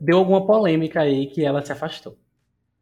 Deu 0.00 0.18
alguma 0.18 0.46
polêmica 0.46 1.00
aí 1.00 1.26
que 1.26 1.44
ela 1.44 1.62
se 1.64 1.72
afastou. 1.72 2.16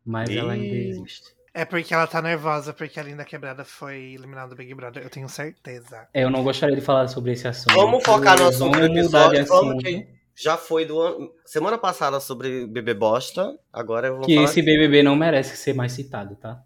Mas 0.05 0.31
ela 0.31 0.53
ainda 0.53 0.75
existe. 0.77 1.35
É 1.53 1.65
porque 1.65 1.95
ela 1.95 2.07
tá 2.07 2.21
nervosa 2.21 2.73
porque 2.75 3.01
a 3.01 3.03
Linda 3.03 3.25
Quebrada 3.25 3.65
foi 3.65 4.13
eliminada 4.13 4.51
do 4.51 4.57
Big 4.57 4.75
Brother. 4.75 5.03
Eu 5.03 5.09
tenho 5.09 5.29
certeza. 5.29 6.07
É, 6.13 6.23
Eu 6.23 6.31
não 6.31 6.45
gostaria 6.45 6.77
de 6.77 6.83
falar 6.83 7.09
sobre 7.09 7.33
esse 7.33 7.49
assunto. 7.49 7.75
Vamos 7.75 8.05
focar 8.05 8.39
no 8.39 8.49
assunto 8.49 8.79
do 8.79 8.85
episódio. 8.85 9.45
Vamos 9.47 9.71
assunto. 9.77 9.85
que 9.85 10.16
já 10.37 10.57
foi 10.59 10.85
do 10.85 11.01
ano. 11.01 11.33
Semana 11.45 11.79
passada 11.79 12.21
sobre 12.21 12.67
bebê 12.67 12.93
bosta. 12.95 13.59
Agora 13.73 14.09
eu 14.09 14.17
vou 14.19 14.27
Que 14.27 14.35
falar. 14.35 14.45
esse 14.45 14.61
BBB 14.63 15.03
não 15.03 15.17
merece 15.17 15.57
ser 15.57 15.75
mais 15.75 15.93
citado, 15.93 16.37
tá? 16.37 16.63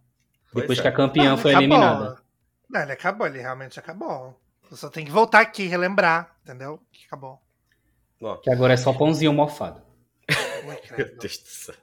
Pois 0.53 0.64
Depois 0.64 0.79
é. 0.81 0.83
que 0.83 0.89
a 0.89 0.93
campeã 0.93 1.31
Não, 1.31 1.39
foi 1.39 1.53
acabou. 1.53 1.66
eliminada. 1.68 2.23
Não, 2.68 2.81
ele 2.83 2.93
acabou, 2.93 3.27
ele 3.27 3.39
realmente 3.39 3.79
acabou. 3.79 4.39
Eu 4.71 4.77
só 4.77 4.89
tenho 4.91 5.07
que 5.07 5.12
voltar 5.12 5.41
aqui 5.41 5.62
e 5.62 5.66
relembrar, 5.68 6.37
entendeu? 6.43 6.81
Que 6.93 7.07
acabou. 7.07 7.41
Ó, 8.21 8.37
Que 8.37 8.51
agora 8.51 8.73
é 8.75 8.77
só 8.77 8.93
pãozinho 8.93 9.33
mofado. 9.33 9.81
Meu. 10.97 11.16
Deus 11.18 11.39
do 11.39 11.47
céu. 11.49 11.75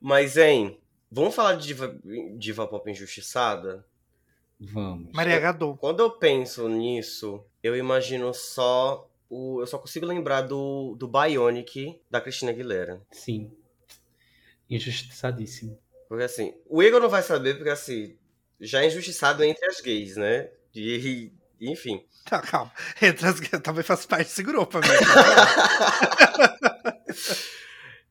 Mas, 0.00 0.36
hein, 0.36 0.78
vamos 1.10 1.34
falar 1.34 1.54
de 1.54 1.66
diva, 1.66 1.98
diva 2.36 2.66
pop 2.68 2.88
injustiçada? 2.90 3.84
Vamos. 4.60 5.10
Maria 5.12 5.38
Gadu. 5.40 5.76
Quando 5.80 6.00
eu 6.00 6.10
penso 6.10 6.68
nisso, 6.68 7.44
eu 7.62 7.76
imagino 7.76 8.32
só. 8.34 9.08
O, 9.28 9.60
eu 9.60 9.66
só 9.66 9.78
consigo 9.78 10.06
lembrar 10.06 10.42
do, 10.42 10.94
do 10.98 11.08
Bionic 11.08 12.00
da 12.10 12.20
Cristina 12.20 12.50
Aguilera. 12.50 13.00
Sim. 13.10 13.50
Injustiçadíssimo. 14.70 15.78
Porque 16.08 16.24
assim, 16.24 16.54
o 16.66 16.82
Igor 16.82 17.00
não 17.00 17.08
vai 17.08 17.22
saber, 17.22 17.54
porque 17.54 17.70
assim, 17.70 18.16
já 18.60 18.82
é 18.82 18.86
injustiçado 18.86 19.44
entre 19.44 19.64
as 19.66 19.80
gays, 19.80 20.16
né? 20.16 20.50
E, 20.74 21.32
e- 21.60 21.70
enfim. 21.70 22.04
Tá, 22.24 22.40
calma. 22.40 22.72
Entre 23.00 23.26
as 23.26 23.52
eu 23.52 23.60
também 23.60 23.82
faço 23.82 24.08
parte 24.08 24.28
desse 24.28 24.42
grupo, 24.42 24.78
amigo. 24.78 24.94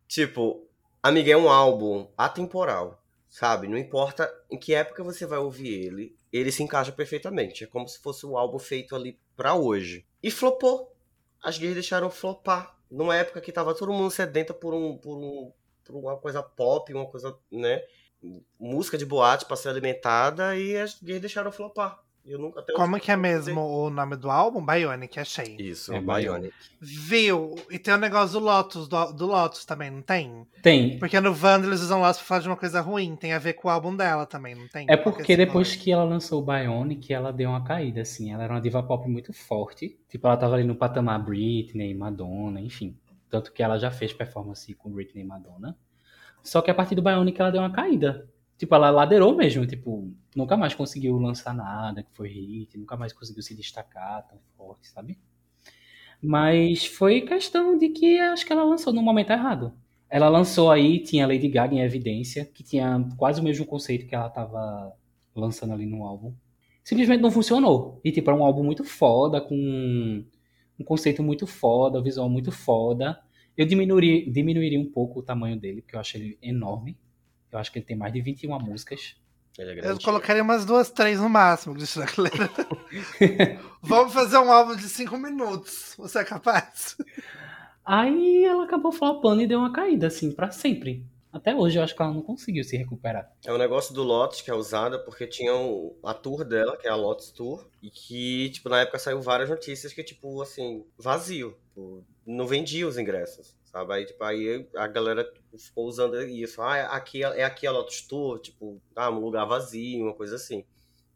Tipo, 0.07 0.65
amiga, 1.03 1.31
é 1.31 1.37
um 1.37 1.49
álbum 1.49 2.07
atemporal, 2.17 3.03
sabe? 3.29 3.67
Não 3.67 3.77
importa 3.77 4.31
em 4.49 4.57
que 4.57 4.73
época 4.73 5.03
você 5.03 5.25
vai 5.25 5.37
ouvir 5.37 5.85
ele, 5.85 6.15
ele 6.31 6.51
se 6.51 6.63
encaixa 6.63 6.91
perfeitamente. 6.91 7.63
É 7.63 7.67
como 7.67 7.87
se 7.87 7.99
fosse 7.99 8.25
um 8.25 8.37
álbum 8.37 8.57
feito 8.57 8.95
ali 8.95 9.19
pra 9.35 9.53
hoje. 9.55 10.05
E 10.23 10.31
flopou. 10.31 10.95
As 11.41 11.57
gays 11.57 11.73
deixaram 11.73 12.09
flopar. 12.09 12.75
Numa 12.89 13.15
época 13.15 13.41
que 13.41 13.51
tava 13.51 13.75
todo 13.75 13.91
mundo 13.91 14.11
sedenta 14.11 14.53
por 14.53 14.73
um, 14.73 14.97
por 14.97 15.17
um, 15.17 15.51
por 15.83 15.95
uma 15.95 16.17
coisa 16.17 16.41
pop, 16.41 16.93
uma 16.93 17.05
coisa, 17.05 17.37
né? 17.51 17.81
Música 18.59 18.97
de 18.97 19.05
boate 19.05 19.45
pra 19.45 19.55
ser 19.55 19.69
alimentada 19.69 20.55
e 20.55 20.77
as 20.77 21.01
gays 21.01 21.21
deixaram 21.21 21.51
flopar. 21.51 22.03
Eu 22.27 22.37
nunca, 22.39 22.59
até 22.59 22.73
Como 22.73 22.99
que 22.99 23.09
é 23.09 23.15
mesmo 23.15 23.61
o 23.61 23.89
nome 23.89 24.17
do 24.17 24.29
álbum? 24.29 24.63
Bionic, 24.63 25.17
achei. 25.17 25.55
Isso, 25.57 25.93
É 25.93 26.01
Bionic. 26.01 26.53
Viu? 26.81 27.55
E 27.71 27.79
tem 27.79 27.93
o 27.93 27.97
negócio 27.97 28.37
do 28.37 28.45
Lotus, 28.45 28.87
do, 28.89 29.13
do 29.13 29.25
Lotus 29.25 29.63
também, 29.63 29.89
não 29.89 30.01
tem? 30.01 30.45
Tem. 30.61 30.99
Porque 30.99 31.19
no 31.21 31.29
Wanda 31.29 31.65
eles 31.65 31.81
usam 31.81 32.01
Lotus 32.01 32.17
pra 32.17 32.25
falar 32.25 32.41
de 32.41 32.49
uma 32.49 32.57
coisa 32.57 32.81
ruim. 32.81 33.15
Tem 33.15 33.31
a 33.31 33.39
ver 33.39 33.53
com 33.53 33.69
o 33.69 33.71
álbum 33.71 33.95
dela 33.95 34.25
também, 34.25 34.53
não 34.55 34.67
tem? 34.67 34.85
É 34.89 34.97
que 34.97 35.03
porque 35.03 35.37
depois 35.37 35.75
que 35.75 35.89
ela 35.89 36.03
lançou 36.03 36.41
o 36.41 36.45
Bionic, 36.45 37.13
ela 37.13 37.31
deu 37.31 37.49
uma 37.49 37.63
caída, 37.63 38.01
assim. 38.01 38.33
Ela 38.33 38.43
era 38.43 38.53
uma 38.53 38.61
diva 38.61 38.83
pop 38.83 39.07
muito 39.07 39.31
forte. 39.31 39.97
Tipo, 40.09 40.27
ela 40.27 40.35
tava 40.35 40.55
ali 40.55 40.65
no 40.65 40.75
patamar 40.75 41.23
Britney, 41.23 41.93
Madonna, 41.93 42.59
enfim. 42.59 42.97
Tanto 43.29 43.53
que 43.53 43.63
ela 43.63 43.77
já 43.77 43.89
fez 43.89 44.11
performance 44.11 44.73
com 44.73 44.91
Britney 44.91 45.23
e 45.23 45.27
Madonna. 45.27 45.77
Só 46.43 46.61
que 46.61 46.69
a 46.69 46.73
partir 46.73 46.95
do 46.95 47.01
Bionic 47.01 47.39
ela 47.39 47.51
deu 47.51 47.61
uma 47.61 47.71
caída. 47.71 48.27
Tipo, 48.57 48.73
ela 48.73 48.89
ladeirou 48.89 49.35
mesmo, 49.35 49.67
tipo, 49.67 50.11
nunca 50.35 50.57
mais 50.57 50.73
conseguiu 50.73 51.17
lançar 51.19 51.53
nada 51.53 52.01
que 52.01 52.09
foi 52.13 52.29
hit, 52.29 52.77
nunca 52.77 52.97
mais 52.97 53.13
conseguiu 53.13 53.43
se 53.43 53.55
destacar 53.55 54.27
tão 54.27 54.39
forte, 54.57 54.87
sabe? 54.87 55.17
Mas 56.21 56.85
foi 56.85 57.21
questão 57.21 57.77
de 57.77 57.89
que 57.89 58.19
acho 58.19 58.45
que 58.45 58.51
ela 58.51 58.63
lançou 58.63 58.91
no 58.91 59.01
momento 59.03 59.29
errado. 59.31 59.73
Ela 60.09 60.29
lançou 60.29 60.71
aí, 60.71 60.99
tinha 60.99 61.27
Lady 61.27 61.47
Gaga 61.47 61.75
em 61.75 61.81
evidência, 61.81 62.45
que 62.45 62.63
tinha 62.63 63.07
quase 63.17 63.39
o 63.39 63.43
mesmo 63.43 63.65
conceito 63.65 64.07
que 64.07 64.15
ela 64.15 64.29
tava 64.29 64.91
lançando 65.35 65.73
ali 65.73 65.85
no 65.85 66.03
álbum. 66.03 66.33
Simplesmente 66.83 67.21
não 67.21 67.29
funcionou. 67.29 67.99
E 68.03 68.11
tipo, 68.11 68.29
era 68.29 68.39
um 68.39 68.43
álbum 68.43 68.63
muito 68.63 68.83
foda, 68.83 69.39
com 69.39 69.55
um 69.55 70.83
conceito 70.83 71.21
muito 71.21 71.45
foda, 71.45 71.99
um 71.99 72.03
visual 72.03 72.29
muito 72.29 72.51
foda. 72.51 73.19
Eu 73.55 73.65
diminuiria, 73.65 74.31
diminuiria 74.31 74.79
um 74.79 74.89
pouco 74.89 75.19
o 75.19 75.23
tamanho 75.23 75.59
dele, 75.59 75.81
porque 75.81 75.95
eu 75.95 75.99
acho 75.99 76.17
ele 76.17 76.37
enorme. 76.41 76.97
Eu 77.51 77.59
acho 77.59 77.71
que 77.71 77.79
ele 77.79 77.85
tem 77.85 77.95
mais 77.97 78.11
de 78.13 78.21
21 78.21 78.59
músicas. 78.59 79.15
Ele 79.57 79.79
é 79.81 79.89
Eu 79.89 79.99
colocaria 79.99 80.43
umas 80.43 80.65
duas, 80.65 80.89
três 80.91 81.19
no 81.19 81.29
máximo, 81.29 81.73
Cristina 81.73 82.05
Aguilera. 82.05 82.49
Vamos 83.81 84.13
fazer 84.13 84.37
um 84.37 84.51
álbum 84.51 84.75
de 84.75 84.87
cinco 84.87 85.17
minutos. 85.17 85.95
Você 85.97 86.19
é 86.19 86.23
capaz? 86.23 86.95
Aí 87.85 88.43
ela 88.45 88.65
acabou 88.65 88.91
flopando 88.91 89.41
e 89.41 89.47
deu 89.47 89.59
uma 89.59 89.71
caída, 89.71 90.07
assim, 90.07 90.31
pra 90.31 90.51
sempre. 90.51 91.05
Até 91.31 91.55
hoje 91.55 91.77
eu 91.77 91.83
acho 91.83 91.95
que 91.95 92.01
ela 92.01 92.13
não 92.13 92.21
conseguiu 92.21 92.63
se 92.63 92.75
recuperar. 92.77 93.31
É 93.45 93.53
um 93.53 93.57
negócio 93.57 93.93
do 93.93 94.01
Lotus 94.03 94.41
que 94.41 94.49
é 94.49 94.53
usada 94.53 94.97
porque 94.99 95.27
tinha 95.27 95.55
um- 95.55 95.93
a 96.03 96.13
tour 96.13 96.43
dela, 96.43 96.75
que 96.77 96.87
é 96.87 96.89
a 96.89 96.95
Lotus 96.95 97.31
Tour, 97.31 97.67
e 97.81 97.89
que, 97.91 98.49
tipo, 98.49 98.69
na 98.69 98.81
época 98.81 98.97
saiu 98.99 99.21
várias 99.21 99.49
notícias 99.49 99.93
que, 99.93 100.03
tipo, 100.03 100.41
assim, 100.41 100.83
vazio. 100.97 101.55
Tipo, 101.69 102.03
não 102.25 102.47
vendia 102.47 102.87
os 102.87 102.97
ingressos, 102.97 103.55
sabe? 103.71 103.93
Aí, 103.93 104.05
tipo, 104.05 104.23
aí 104.23 104.67
a 104.75 104.87
galera 104.87 105.29
ficou 105.57 105.87
usando 105.87 106.19
isso. 106.21 106.61
Ah, 106.61 106.85
aqui, 106.95 107.23
é 107.23 107.43
aqui 107.43 107.67
a 107.67 107.71
Lotus 107.71 108.01
Tour, 108.01 108.39
tipo, 108.39 108.81
ah, 108.95 109.09
um 109.11 109.19
lugar 109.19 109.45
vazio, 109.45 110.03
uma 110.03 110.13
coisa 110.13 110.35
assim. 110.35 110.65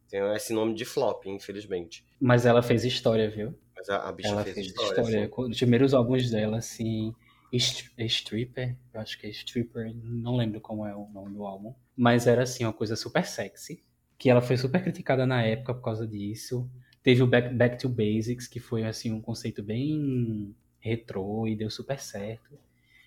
Tem 0.08 0.20
esse 0.34 0.52
nome 0.52 0.74
de 0.74 0.84
flop, 0.84 1.26
infelizmente. 1.26 2.04
Mas 2.20 2.44
ela 2.44 2.62
fez 2.62 2.84
história, 2.84 3.30
viu? 3.30 3.54
Mas 3.74 3.88
a, 3.88 4.08
a 4.08 4.12
bicha 4.12 4.28
ela 4.28 4.44
fez, 4.44 4.54
fez 4.54 4.66
história. 4.68 4.90
história. 4.90 5.24
assim. 5.24 5.50
Os 5.50 5.56
primeiros 5.56 5.94
álbuns 5.94 6.30
dela, 6.30 6.58
assim. 6.58 7.14
Stripper, 7.52 8.76
eu 8.94 9.00
acho 9.00 9.18
que 9.18 9.26
é 9.26 9.30
Stripper, 9.30 9.94
não 10.02 10.36
lembro 10.36 10.58
como 10.58 10.86
é 10.86 10.94
o 10.94 11.06
nome 11.08 11.34
do 11.34 11.44
álbum. 11.44 11.74
Mas 11.94 12.26
era, 12.26 12.42
assim, 12.44 12.64
uma 12.64 12.72
coisa 12.72 12.96
super 12.96 13.26
sexy. 13.26 13.82
Que 14.18 14.30
ela 14.30 14.40
foi 14.40 14.56
super 14.56 14.82
criticada 14.82 15.26
na 15.26 15.42
época 15.42 15.74
por 15.74 15.82
causa 15.82 16.06
disso. 16.06 16.70
Teve 17.02 17.22
o 17.22 17.26
Back, 17.26 17.54
Back 17.54 17.78
to 17.78 17.88
Basics, 17.88 18.46
que 18.46 18.60
foi, 18.60 18.84
assim, 18.84 19.12
um 19.12 19.20
conceito 19.20 19.62
bem 19.62 20.54
retrô 20.82 21.46
e 21.46 21.56
deu 21.56 21.70
super 21.70 21.98
certo. 21.98 22.58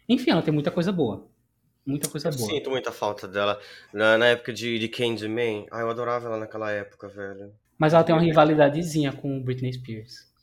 Enfim, 0.10 0.32
ela 0.32 0.42
tem 0.42 0.54
muita 0.54 0.72
coisa 0.72 0.92
boa. 0.92 1.28
Muita 1.86 2.10
coisa 2.10 2.30
Eu 2.30 2.36
boa. 2.36 2.50
sinto 2.50 2.70
muita 2.72 2.92
falta 2.92 3.28
dela. 3.28 3.60
Na, 3.94 4.18
na 4.18 4.28
época 4.28 4.52
de, 4.52 4.80
de 4.80 4.88
Candyman, 4.88 5.68
ah, 5.72 5.82
eu 5.82 5.90
adorava 5.90 6.28
ela 6.28 6.38
naquela 6.40 6.72
época, 6.72 7.08
velho. 7.08 7.54
Mas 7.78 7.94
ela 7.94 8.04
tem 8.04 8.16
uma 8.16 8.22
rivalidadezinha 8.22 9.14
com 9.14 9.42
Britney 9.44 9.74
Spears. 9.74 10.34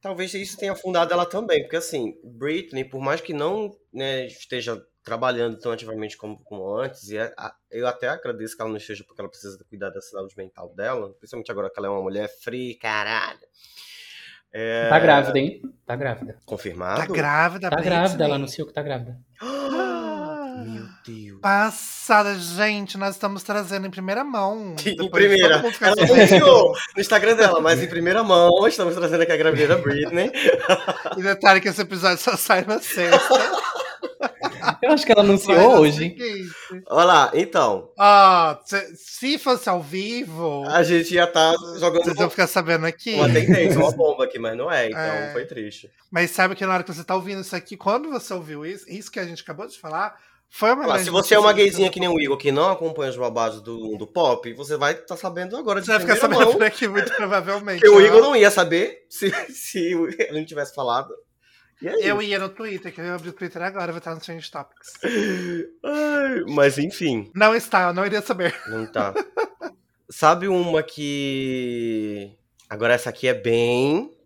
Talvez 0.00 0.34
isso 0.34 0.58
tenha 0.58 0.72
afundado 0.72 1.12
ela 1.14 1.24
também, 1.24 1.62
porque 1.62 1.76
assim, 1.76 2.14
Britney, 2.22 2.84
por 2.84 3.00
mais 3.00 3.20
que 3.22 3.32
não 3.32 3.74
né, 3.92 4.26
esteja 4.26 4.80
trabalhando 5.02 5.58
tão 5.58 5.72
ativamente 5.72 6.16
como, 6.16 6.38
como 6.44 6.76
antes, 6.76 7.08
e 7.10 7.16
é- 7.16 7.32
a- 7.38 7.54
eu 7.70 7.86
até 7.86 8.08
agradeço 8.08 8.54
que 8.54 8.62
ela 8.62 8.70
não 8.70 8.76
esteja, 8.76 9.02
porque 9.04 9.20
ela 9.20 9.30
precisa 9.30 9.58
cuidar 9.68 9.90
da 9.90 10.00
saúde 10.02 10.34
mental 10.36 10.74
dela, 10.74 11.12
principalmente 11.18 11.50
agora 11.50 11.70
que 11.70 11.78
ela 11.78 11.88
é 11.88 11.90
uma 11.90 12.02
mulher 12.02 12.28
free, 12.28 12.74
caralho. 12.74 13.40
É, 14.56 14.88
Tá 14.88 14.98
grávida, 15.00 15.38
hein? 15.38 15.60
Tá 15.84 15.96
grávida. 15.96 16.36
Confirmado? 16.46 17.00
Tá 17.00 17.06
grávida, 17.06 17.68
Tá 17.68 17.76
Britney? 17.76 17.94
grávida, 17.98 18.24
ela 18.24 18.36
anunciou 18.36 18.66
que 18.68 18.72
tá 18.72 18.82
grávida. 18.82 19.16
Meu 20.66 20.84
Deus. 21.04 21.40
Passada, 21.42 22.34
gente, 22.38 22.96
nós 22.96 23.16
estamos 23.16 23.42
trazendo 23.42 23.86
em 23.86 23.90
primeira 23.90 24.22
mão. 24.24 24.76
Em 24.86 25.10
primeira. 25.10 25.56
Ela 25.80 25.92
anunciou 26.04 26.72
no 26.94 27.00
Instagram 27.00 27.34
dela, 27.34 27.60
mas 27.60 27.82
em 27.82 27.88
primeira 27.88 28.22
mão, 28.22 28.66
estamos 28.68 28.94
trazendo 28.94 29.22
aqui 29.22 29.32
a 29.32 29.36
gravidez 29.36 29.68
da 29.68 29.76
Britney. 29.76 30.30
E 31.18 31.22
detalhe 31.22 31.60
que 31.60 31.68
esse 31.68 31.82
episódio 31.82 32.18
só 32.18 32.36
sai 32.36 32.64
na 32.64 32.78
sexta. 32.80 33.34
Eu 34.82 34.92
acho 34.92 35.04
que 35.06 35.12
ela 35.12 35.22
anunciou 35.22 35.80
hoje. 35.80 36.14
Olha 36.88 37.04
lá, 37.04 37.30
então, 37.34 37.90
Ó, 37.98 38.56
se, 38.64 38.96
se 38.96 39.38
fosse 39.38 39.68
ao 39.68 39.82
vivo, 39.82 40.64
a 40.68 40.82
gente 40.82 41.14
ia 41.14 41.24
estar 41.24 41.54
jogando 41.78 42.04
vocês 42.04 42.16
vão 42.16 42.30
ficar 42.30 42.46
sabendo 42.46 42.86
aqui. 42.86 43.14
uma 43.14 43.28
tendência, 43.32 43.78
uma 43.78 43.90
bomba 43.96 44.24
aqui, 44.24 44.38
mas 44.38 44.56
não 44.56 44.70
é, 44.70 44.86
então 44.88 45.00
É. 45.00 45.32
foi 45.32 45.44
triste. 45.44 45.90
Mas 46.10 46.30
sabe 46.30 46.54
que 46.54 46.64
na 46.66 46.74
hora 46.74 46.82
que 46.82 46.92
você 46.92 47.04
tá 47.04 47.14
ouvindo 47.14 47.40
isso 47.40 47.54
aqui, 47.56 47.76
quando 47.76 48.10
você 48.10 48.32
ouviu 48.34 48.64
isso, 48.64 48.84
isso 48.88 49.10
que 49.10 49.18
a 49.20 49.24
gente 49.24 49.42
acabou 49.42 49.66
de 49.66 49.78
falar, 49.78 50.14
foi 50.48 50.70
uma 50.72 50.84
grande 50.84 51.04
se 51.04 51.10
você 51.10 51.34
é 51.34 51.38
uma 51.38 51.52
gayzinha 51.52 51.90
que 51.90 51.98
nem 51.98 52.08
o 52.08 52.20
Igor, 52.20 52.36
que 52.36 52.52
não 52.52 52.70
acompanha 52.70 53.10
os 53.10 53.16
babados 53.16 53.60
do, 53.60 53.96
do 53.96 54.06
pop, 54.06 54.52
você 54.52 54.76
vai 54.76 54.92
estar 54.92 55.16
sabendo 55.16 55.56
agora 55.56 55.80
de 55.80 55.86
Você 55.86 55.92
vai 55.92 56.00
ficar 56.00 56.16
sabendo 56.16 56.42
mão, 56.44 56.52
por 56.52 56.62
aqui 56.62 56.86
muito 56.86 57.12
provavelmente. 57.16 57.80
porque 57.80 57.92
o 57.92 57.98
ó. 57.98 58.00
Igor 58.00 58.20
não 58.20 58.36
ia 58.36 58.50
saber 58.52 59.04
se, 59.08 59.30
se 59.52 59.78
ele 59.92 60.38
não 60.38 60.44
tivesse 60.44 60.72
falado. 60.74 61.12
Aí? 61.82 62.06
Eu 62.06 62.20
ia 62.22 62.38
no 62.38 62.48
Twitter, 62.48 62.92
que 62.92 63.00
eu 63.00 63.14
abri 63.14 63.28
o 63.28 63.32
Twitter 63.32 63.60
agora, 63.62 63.92
vai 63.92 63.98
estar 63.98 64.14
no 64.14 64.22
Change 64.24 64.50
Topics. 64.50 64.92
Ai, 65.84 66.40
mas 66.48 66.78
enfim, 66.78 67.30
Não 67.34 67.54
está, 67.54 67.88
eu 67.88 67.92
não 67.94 68.06
iria 68.06 68.22
saber. 68.22 68.54
não 68.68 68.86
tá. 68.90 69.12
Sabe 70.08 70.48
uma 70.48 70.82
que. 70.82 72.36
Agora 72.68 72.94
essa 72.94 73.10
aqui 73.10 73.26
é 73.28 73.34
bem. 73.34 74.16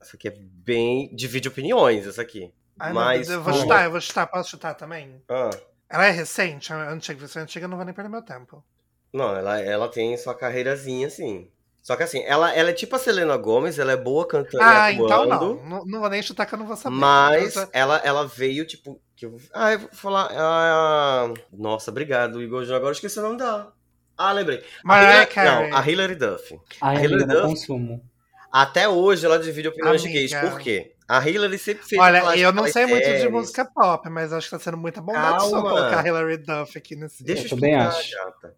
Essa 0.00 0.16
aqui 0.16 0.28
é 0.28 0.34
bem. 0.38 1.14
Divide 1.14 1.48
opiniões, 1.48 2.06
essa 2.06 2.22
aqui. 2.22 2.52
Ai, 2.78 2.92
mas. 2.92 3.28
Eu 3.28 3.42
vou 3.42 3.52
como- 3.52 3.62
chutar, 3.64 3.84
eu 3.84 3.90
vou 3.90 4.00
chutar. 4.00 4.26
Posso 4.26 4.50
chutar 4.50 4.74
também? 4.74 5.20
Ah, 5.28 5.50
Ela 5.88 6.06
é 6.06 6.10
recente? 6.10 6.72
É 6.72 6.76
antiga, 6.76 7.26
se 7.26 7.38
é 7.38 7.42
antiga, 7.42 7.64
eu 7.66 7.68
não 7.68 7.76
vou 7.76 7.84
nem 7.84 7.94
perder 7.94 8.08
meu 8.10 8.22
tempo. 8.22 8.64
não, 9.12 9.34
ela, 9.36 9.60
ela 9.60 9.88
tem 9.88 10.16
sua 10.16 10.34
carreirazinha 10.34 11.06
assim. 11.06 11.50
Só 11.82 11.96
que 11.96 12.04
assim, 12.04 12.22
ela, 12.24 12.54
ela 12.54 12.70
é 12.70 12.72
tipo 12.72 12.94
a 12.94 12.98
Selena 12.98 13.36
Gomes, 13.36 13.76
ela 13.78 13.90
é 13.92 13.96
boa 13.96 14.26
cantando 14.26 14.62
Ah, 14.62 14.92
então 14.92 15.26
não. 15.26 15.54
não. 15.64 15.84
Não 15.84 16.00
vou 16.00 16.08
nem 16.08 16.22
chutar 16.22 16.46
que 16.46 16.54
eu 16.54 16.58
não 16.58 16.66
vou 16.66 16.76
saber. 16.76 16.94
Mas 16.94 17.54
já- 17.54 17.68
ela, 17.72 17.96
ela 18.04 18.24
veio, 18.26 18.64
tipo. 18.64 19.00
Que 19.16 19.26
eu, 19.26 19.36
ah, 19.52 19.72
eu 19.72 19.80
vou 19.80 19.88
falar. 19.92 20.28
ah, 20.30 21.32
nossa, 21.52 21.90
obrigado, 21.90 22.40
Igor. 22.40 22.62
Agora 22.64 22.86
eu 22.86 22.92
esqueci 22.92 23.18
o 23.18 23.22
nome 23.22 23.36
dela. 23.38 23.72
Ah, 24.16 24.30
lembrei. 24.32 24.58
A 24.58 24.62
Mariah 24.84 25.12
Hilary- 25.14 25.30
Carey. 25.32 25.70
Não, 25.70 25.76
a 25.78 25.88
Hilary 25.90 26.14
Duff. 26.14 26.60
Ai, 26.80 26.94
A 26.96 26.98
amiga, 27.00 27.14
Hilary 27.14 27.26
Duff? 27.26 27.42
consumo. 27.48 28.04
Até 28.52 28.88
hoje 28.88 29.24
ela 29.26 29.38
divide 29.38 29.68
opiniões 29.68 30.02
de 30.02 30.08
Amiga. 30.08 30.20
gays. 30.40 30.50
Por 30.52 30.60
quê? 30.60 30.94
A 31.08 31.28
Hilary 31.28 31.58
sempre 31.58 31.84
fez. 31.84 32.00
Olha, 32.00 32.36
eu 32.38 32.52
não 32.52 32.64
sei 32.68 32.84
aquelas 32.84 32.90
muito 32.90 33.04
de 33.12 33.18
séries. 33.18 33.32
música 33.32 33.64
pop, 33.64 34.08
mas 34.08 34.32
acho 34.32 34.48
que 34.48 34.56
tá 34.56 34.62
sendo 34.62 34.76
muita 34.76 35.00
bondade 35.00 35.48
só 35.48 35.60
colocar 35.62 36.06
Hilary 36.06 36.36
Duff 36.38 36.78
aqui 36.78 36.94
nesse. 36.94 37.24
Deixa 37.24 37.42
eu 37.42 37.46
Eu 37.46 37.50
também 37.50 37.74
acho. 37.74 38.14
gata. 38.14 38.54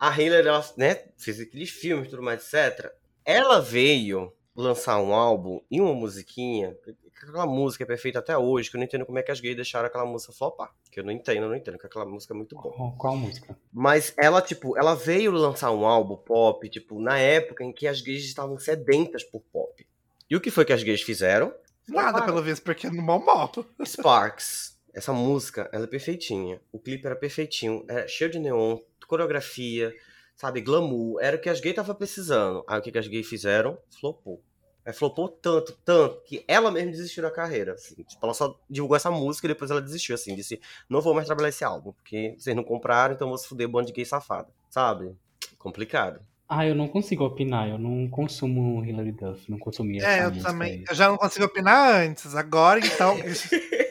A 0.00 0.18
Hilary, 0.18 0.48
ela, 0.48 0.64
né, 0.78 1.04
fez 1.18 1.38
aqueles 1.38 1.68
filmes 1.68 2.06
e 2.06 2.10
tudo 2.10 2.22
mais, 2.22 2.42
etc. 2.42 2.90
Ela 3.22 3.60
veio 3.60 4.32
lançar 4.56 4.98
um 4.98 5.12
álbum 5.12 5.60
e 5.70 5.78
uma 5.78 5.92
musiquinha. 5.92 6.74
Aquela 7.22 7.44
música 7.44 7.84
é 7.84 7.86
perfeita 7.86 8.18
até 8.18 8.36
hoje, 8.36 8.70
que 8.70 8.76
eu 8.76 8.78
não 8.78 8.86
entendo 8.86 9.04
como 9.04 9.18
é 9.18 9.22
que 9.22 9.30
as 9.30 9.40
gays 9.40 9.54
deixaram 9.54 9.86
aquela 9.86 10.06
música 10.06 10.32
flopar. 10.32 10.74
Que 10.90 11.00
eu 11.00 11.04
não 11.04 11.12
entendo, 11.12 11.42
eu 11.42 11.48
não 11.50 11.54
entendo, 11.54 11.78
que 11.78 11.84
aquela 11.84 12.06
música 12.06 12.32
é 12.32 12.36
muito 12.36 12.56
boa. 12.56 12.74
Qual, 12.74 12.92
qual 12.96 13.14
música? 13.14 13.54
Mas 13.70 14.14
ela, 14.16 14.40
tipo, 14.40 14.74
ela 14.78 14.94
veio 14.94 15.30
lançar 15.32 15.70
um 15.70 15.84
álbum 15.84 16.16
pop, 16.16 16.66
tipo, 16.70 16.98
na 16.98 17.18
época 17.18 17.62
em 17.62 17.70
que 17.70 17.86
as 17.86 18.00
gays 18.00 18.24
estavam 18.24 18.58
sedentas 18.58 19.22
por 19.22 19.42
pop. 19.52 19.86
E 20.30 20.34
o 20.34 20.40
que 20.40 20.50
foi 20.50 20.64
que 20.64 20.72
as 20.72 20.82
gays 20.82 21.02
fizeram? 21.02 21.52
Nada, 21.86 22.22
pelo 22.24 22.42
visto, 22.42 22.62
porque 22.62 22.88
no 22.88 23.02
bombom. 23.02 23.50
Sparks. 23.84 24.79
Essa 24.92 25.12
música, 25.12 25.68
ela 25.72 25.84
é 25.84 25.86
perfeitinha. 25.86 26.60
O 26.72 26.78
clipe 26.78 27.06
era 27.06 27.14
perfeitinho, 27.16 27.84
era 27.88 28.06
cheio 28.08 28.30
de 28.30 28.38
neon, 28.38 28.78
coreografia, 29.06 29.94
sabe, 30.36 30.60
glamour. 30.60 31.18
Era 31.20 31.36
o 31.36 31.40
que 31.40 31.48
as 31.48 31.60
gays 31.60 31.72
estavam 31.72 31.94
precisando. 31.94 32.64
Aí 32.66 32.78
o 32.78 32.82
que, 32.82 32.90
que 32.92 32.98
as 32.98 33.06
gays 33.06 33.28
fizeram? 33.28 33.78
Flopou. 34.00 34.42
É, 34.84 34.92
flopou 34.92 35.28
tanto, 35.28 35.76
tanto, 35.84 36.22
que 36.24 36.42
ela 36.48 36.70
mesma 36.70 36.90
desistiu 36.90 37.22
da 37.22 37.30
carreira. 37.30 37.74
Assim. 37.74 37.94
Tipo, 38.02 38.24
ela 38.24 38.32
só 38.34 38.58
divulgou 38.68 38.96
essa 38.96 39.10
música 39.10 39.46
e 39.46 39.48
depois 39.48 39.70
ela 39.70 39.80
desistiu, 39.82 40.14
assim. 40.14 40.34
Disse, 40.34 40.60
não 40.88 41.00
vou 41.00 41.14
mais 41.14 41.26
trabalhar 41.26 41.50
esse 41.50 41.62
álbum, 41.62 41.92
porque 41.92 42.34
vocês 42.38 42.56
não 42.56 42.64
compraram, 42.64 43.14
então 43.14 43.28
vou 43.28 43.36
se 43.38 43.46
fuder 43.46 43.68
bando 43.68 43.88
de 43.88 43.92
gay 43.92 44.04
safada. 44.04 44.48
Sabe? 44.70 45.14
Complicado. 45.58 46.20
Ah, 46.48 46.66
eu 46.66 46.74
não 46.74 46.88
consigo 46.88 47.24
opinar, 47.24 47.68
eu 47.68 47.78
não 47.78 48.08
consumo 48.08 48.84
Hilary 48.84 49.12
Duff, 49.12 49.48
não 49.48 49.58
consumia 49.58 50.02
É, 50.02 50.06
essa 50.06 50.22
eu 50.24 50.30
música 50.30 50.50
também. 50.50 50.72
aí. 50.72 50.84
Eu 50.88 50.94
já 50.96 51.08
não 51.08 51.16
consigo 51.16 51.44
opinar 51.44 51.94
antes. 52.02 52.34
Agora, 52.34 52.80
então. 52.80 53.16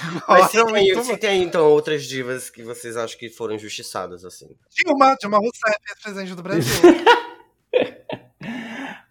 Mas 0.28 0.50
se 0.50 0.64
tem, 0.64 0.72
muito 0.72 1.04
se 1.04 1.16
tem, 1.16 1.42
então, 1.42 1.68
outras 1.70 2.04
divas 2.04 2.50
que 2.50 2.62
vocês 2.62 2.96
acham 2.96 3.18
que 3.18 3.28
foram 3.28 3.54
injustiçadas, 3.54 4.24
assim. 4.24 4.48
Dilma, 4.70 5.16
Dilma 5.20 5.38
Rousseff, 5.38 5.78
ex-presidente 5.90 6.34
do 6.34 6.42
Brasil. 6.42 6.82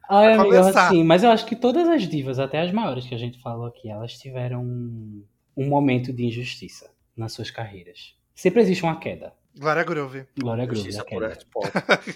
Ai, 0.10 0.36
começar. 0.36 0.88
assim, 0.88 1.04
mas 1.06 1.24
eu 1.24 1.32
acho 1.32 1.46
que 1.46 1.56
todas 1.56 1.88
as 1.88 2.06
divas, 2.06 2.38
até 2.38 2.60
as 2.60 2.72
maiores 2.72 3.08
que 3.08 3.16
a 3.16 3.18
gente 3.18 3.40
falou 3.40 3.66
aqui, 3.66 3.90
elas 3.90 4.12
tiveram 4.18 4.62
um, 4.62 5.24
um 5.56 5.70
momento 5.70 6.12
de 6.12 6.26
injustiça 6.26 6.92
nas 7.16 7.32
suas 7.32 7.50
carreiras. 7.50 8.14
Sempre 8.36 8.62
existe 8.62 8.84
uma 8.84 9.00
queda. 9.00 9.34
Glória 9.58 9.84
Groove. 9.84 10.26
Glória 10.38 10.66
Groove, 10.66 10.84
Justiça 10.84 11.02
a 11.02 11.06
por 11.06 11.10
queda. 11.12 11.28
arte 11.28 11.46
pop. 11.46 11.70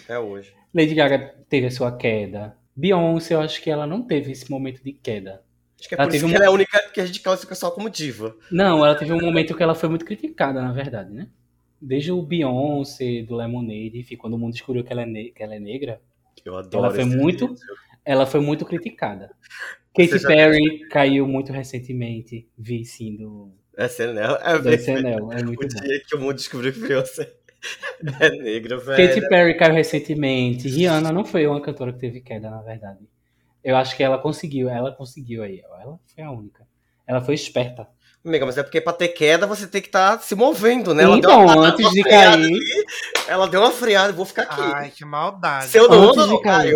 É 0.10 0.20
hoje. 0.20 0.54
Lady 0.74 0.94
Gaga 0.94 1.36
teve 1.48 1.68
a 1.68 1.72
sua 1.72 1.96
queda. 1.96 2.58
Beyoncé, 2.76 3.34
eu 3.34 3.40
acho 3.40 3.62
que 3.62 3.70
ela 3.70 3.88
não 3.88 4.02
teve 4.02 4.34
esse 4.34 4.52
momento 4.52 4.84
de 4.84 4.92
queda. 4.92 5.42
Acho 5.80 5.90
que 5.90 5.96
é 5.96 5.98
Ela 6.00 6.08
teve 6.10 6.26
que 6.28 6.36
ela 6.36 6.46
é 6.46 6.48
a 6.48 6.52
única 6.52 6.80
que 6.94 7.02
a 7.02 7.06
gente 7.06 7.20
classifica 7.22 7.54
só 7.56 7.70
como 7.72 7.90
diva. 7.90 8.36
Não, 8.52 8.86
ela 8.86 8.96
teve 8.96 9.12
um 9.14 9.20
momento 9.20 9.56
que 9.56 9.62
ela 9.64 9.76
foi 9.76 9.90
muito 9.90 10.06
criticada, 10.06 10.62
na 10.62 10.72
verdade, 10.72 11.12
né? 11.14 11.28
Desde 11.82 12.12
o 12.12 12.22
Beyoncé, 12.22 13.22
do 13.24 13.36
Lemonade, 13.36 14.00
enfim, 14.00 14.16
quando 14.16 14.34
o 14.36 14.38
mundo 14.38 14.54
descobriu 14.54 14.84
que 14.84 14.92
ela 14.94 15.02
é, 15.02 15.06
ne- 15.06 15.30
que 15.32 15.44
ela 15.44 15.56
é 15.56 15.60
negra, 15.60 16.02
Eu 16.44 16.56
adoro 16.58 16.86
Ela 16.86 16.94
foi 16.96 17.06
muito- 17.06 17.48
vídeo. 17.50 17.64
ela 18.06 18.26
foi 18.26 18.40
muito 18.40 18.66
criticada. 18.66 19.32
Katy 19.96 20.18
já 20.20 20.28
Perry 20.28 20.88
caiu 20.90 21.28
muito 21.28 21.52
recentemente, 21.54 22.48
vice 22.58 23.12
do, 23.12 23.52
É 23.78 23.86
SNL. 23.86 24.38
É 24.42 24.58
do 24.60 24.70
SNL, 24.74 25.32
é 25.34 25.44
muito 25.44 25.66
O 25.66 25.68
bom. 25.68 25.82
dia 25.82 26.02
que 26.08 26.16
o 26.16 26.20
mundo 26.20 26.36
descobriu 26.36 26.72
que 26.74 26.80
Beyoncé 26.80 27.32
é 28.22 28.30
negra, 28.30 28.78
velho. 28.78 29.08
Katy 29.10 29.28
Perry 29.30 29.58
caiu 29.58 29.74
recentemente. 29.74 30.68
Rihanna 30.70 31.12
não 31.12 31.26
foi 31.26 31.46
uma 31.48 31.62
cantora 31.62 31.92
que 31.94 32.00
teve 32.00 32.22
queda, 32.22 32.50
na 32.50 32.62
verdade. 32.62 33.00
Eu 33.66 33.76
acho 33.76 33.98
que 33.98 34.04
ela 34.04 34.20
conseguiu, 34.20 34.70
ela 34.70 34.92
conseguiu 34.92 35.42
aí. 35.42 35.60
Ela 35.82 35.98
foi 36.14 36.24
a 36.24 36.30
única. 36.32 36.64
Ela 37.08 37.20
foi 37.20 37.34
esperta. 37.34 37.88
Amiga, 38.24 38.46
mas 38.46 38.58
é 38.60 38.64
porque 38.64 38.80
pra 38.80 38.94
ter 38.94 39.08
queda 39.10 39.46
você 39.48 39.68
tem 39.68 39.82
que 39.82 39.88
estar 39.88 40.20
se 40.22 40.36
movendo, 40.36 40.94
né? 40.94 41.04
Ela 41.04 41.20
deu 41.20 41.30
então, 41.32 41.44
uma- 41.46 41.68
antes 41.68 41.84
uma 41.86 41.92
de 41.92 42.04
cair, 42.04 42.28
ali, 42.28 42.60
ela 43.28 43.48
deu 43.48 43.62
uma 43.62 43.72
freada, 43.72 44.14
vou 44.14 44.26
ficar 44.26 44.44
aqui. 44.44 44.62
Ai, 44.62 44.92
que 44.92 45.04
maldade. 45.04 45.66
Se 45.68 45.78
eu 45.80 45.90
não 45.90 46.10
antes 46.10 46.28
de 46.30 46.42
cair. 46.42 46.76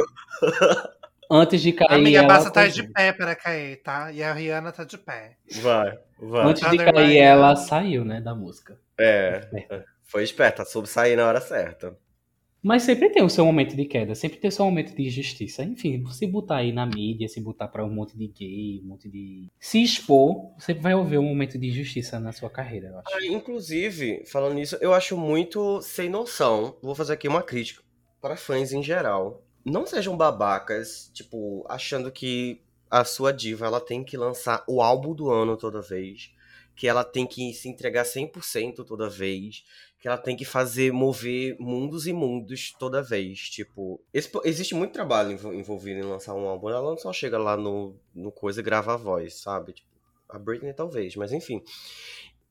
antes 1.29 1.61
de 1.61 1.73
cair, 1.73 1.91
Amiga, 1.99 2.19
ela 2.19 2.27
basta 2.27 2.49
estar 2.49 2.67
de 2.67 2.83
pé 2.91 3.13
para 3.13 3.35
cair, 3.35 3.77
tá? 3.83 4.11
E 4.11 4.23
a 4.23 4.33
Rihanna 4.33 4.71
tá 4.71 4.83
de 4.83 4.97
pé. 4.97 5.37
Vai, 5.61 5.97
vai. 6.19 6.45
Antes 6.45 6.63
de 6.63 6.77
Thunder 6.77 6.93
cair, 6.93 7.17
ela 7.17 7.55
saiu, 7.55 8.03
né, 8.05 8.19
da 8.21 8.33
música. 8.35 8.79
É, 8.99 9.47
foi 10.03 10.23
esperta, 10.23 10.65
soube 10.65 10.87
sair 10.87 11.15
na 11.15 11.27
hora 11.27 11.39
certa. 11.41 11.95
Mas 12.61 12.83
sempre 12.83 13.09
tem 13.09 13.23
o 13.23 13.29
seu 13.29 13.45
momento 13.45 13.75
de 13.75 13.85
queda, 13.85 14.13
sempre 14.13 14.37
tem 14.37 14.49
o 14.49 14.51
seu 14.51 14.65
momento 14.65 14.93
de 14.93 15.03
injustiça. 15.03 15.63
Enfim, 15.63 16.05
se 16.11 16.27
botar 16.27 16.57
aí 16.57 16.73
na 16.73 16.85
mídia, 16.85 17.27
se 17.27 17.39
botar 17.39 17.69
pra 17.69 17.85
um 17.85 17.89
monte 17.89 18.17
de 18.17 18.27
gay, 18.27 18.81
um 18.83 18.87
monte 18.89 19.09
de. 19.09 19.47
Se 19.59 19.81
expor, 19.81 20.53
você 20.57 20.73
vai 20.73 20.93
ouvir 20.93 21.17
um 21.17 21.23
momento 21.23 21.57
de 21.57 21.67
injustiça 21.67 22.19
na 22.19 22.31
sua 22.31 22.49
carreira, 22.49 22.87
eu 22.87 22.99
acho. 22.99 23.07
Ah, 23.13 23.25
Inclusive, 23.25 24.23
falando 24.25 24.55
nisso, 24.55 24.77
eu 24.81 24.93
acho 24.93 25.17
muito 25.17 25.81
sem 25.81 26.09
noção. 26.09 26.75
Vou 26.81 26.93
fazer 26.93 27.13
aqui 27.13 27.27
uma 27.27 27.41
crítica 27.41 27.81
para 28.21 28.35
fãs 28.35 28.73
em 28.73 28.83
geral. 28.83 29.43
Não 29.63 29.85
sejam 29.85 30.17
babacas, 30.17 31.09
tipo, 31.13 31.65
achando 31.69 32.11
que 32.11 32.61
a 32.89 33.05
sua 33.05 33.31
diva 33.31 33.65
ela 33.65 33.79
tem 33.79 34.03
que 34.03 34.17
lançar 34.17 34.63
o 34.67 34.81
álbum 34.81 35.13
do 35.13 35.29
ano 35.29 35.55
toda 35.55 35.81
vez, 35.81 36.31
que 36.79 36.87
ela 36.87 37.03
tem 37.03 37.27
que 37.27 37.51
se 37.53 37.67
entregar 37.67 38.05
100% 38.05 38.85
toda 38.85 39.09
vez, 39.09 39.65
que 39.99 40.07
ela 40.07 40.17
tem 40.17 40.37
que 40.37 40.45
fazer 40.45 40.93
mover 40.93 41.57
mundos 41.59 42.07
e 42.07 42.13
mundos 42.13 42.73
toda 42.79 43.03
vez. 43.03 43.49
Tipo, 43.49 44.01
esse- 44.13 44.31
existe 44.45 44.73
muito 44.73 44.93
trabalho 44.93 45.29
envol- 45.33 45.53
envolvido 45.53 45.99
em 45.99 46.03
lançar 46.03 46.33
um 46.35 46.47
álbum. 46.47 46.69
Ela 46.69 46.81
não 46.81 46.97
só 46.97 47.11
chega 47.11 47.37
lá 47.37 47.57
no, 47.57 47.99
no 48.15 48.31
coisa 48.31 48.61
e 48.61 48.63
grava 48.63 48.93
a 48.93 48.97
voz, 48.97 49.41
sabe? 49.41 49.73
Tipo, 49.73 49.89
a 50.29 50.39
Britney 50.39 50.73
talvez, 50.73 51.17
mas 51.17 51.33
enfim. 51.33 51.61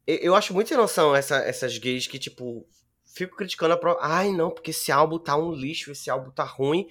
Eu, 0.06 0.16
eu 0.16 0.34
acho 0.34 0.52
muito 0.52 0.68
sem 0.68 0.76
noção 0.76 1.16
essa- 1.16 1.38
essas 1.38 1.78
gays 1.78 2.06
que, 2.06 2.18
tipo, 2.18 2.66
fico 3.06 3.34
criticando 3.34 3.72
a 3.72 3.78
prova. 3.78 3.98
Ai, 4.02 4.30
não, 4.30 4.50
porque 4.50 4.72
esse 4.72 4.92
álbum 4.92 5.18
tá 5.18 5.34
um 5.38 5.52
lixo, 5.52 5.90
esse 5.90 6.10
álbum 6.10 6.30
tá 6.30 6.44
ruim. 6.44 6.86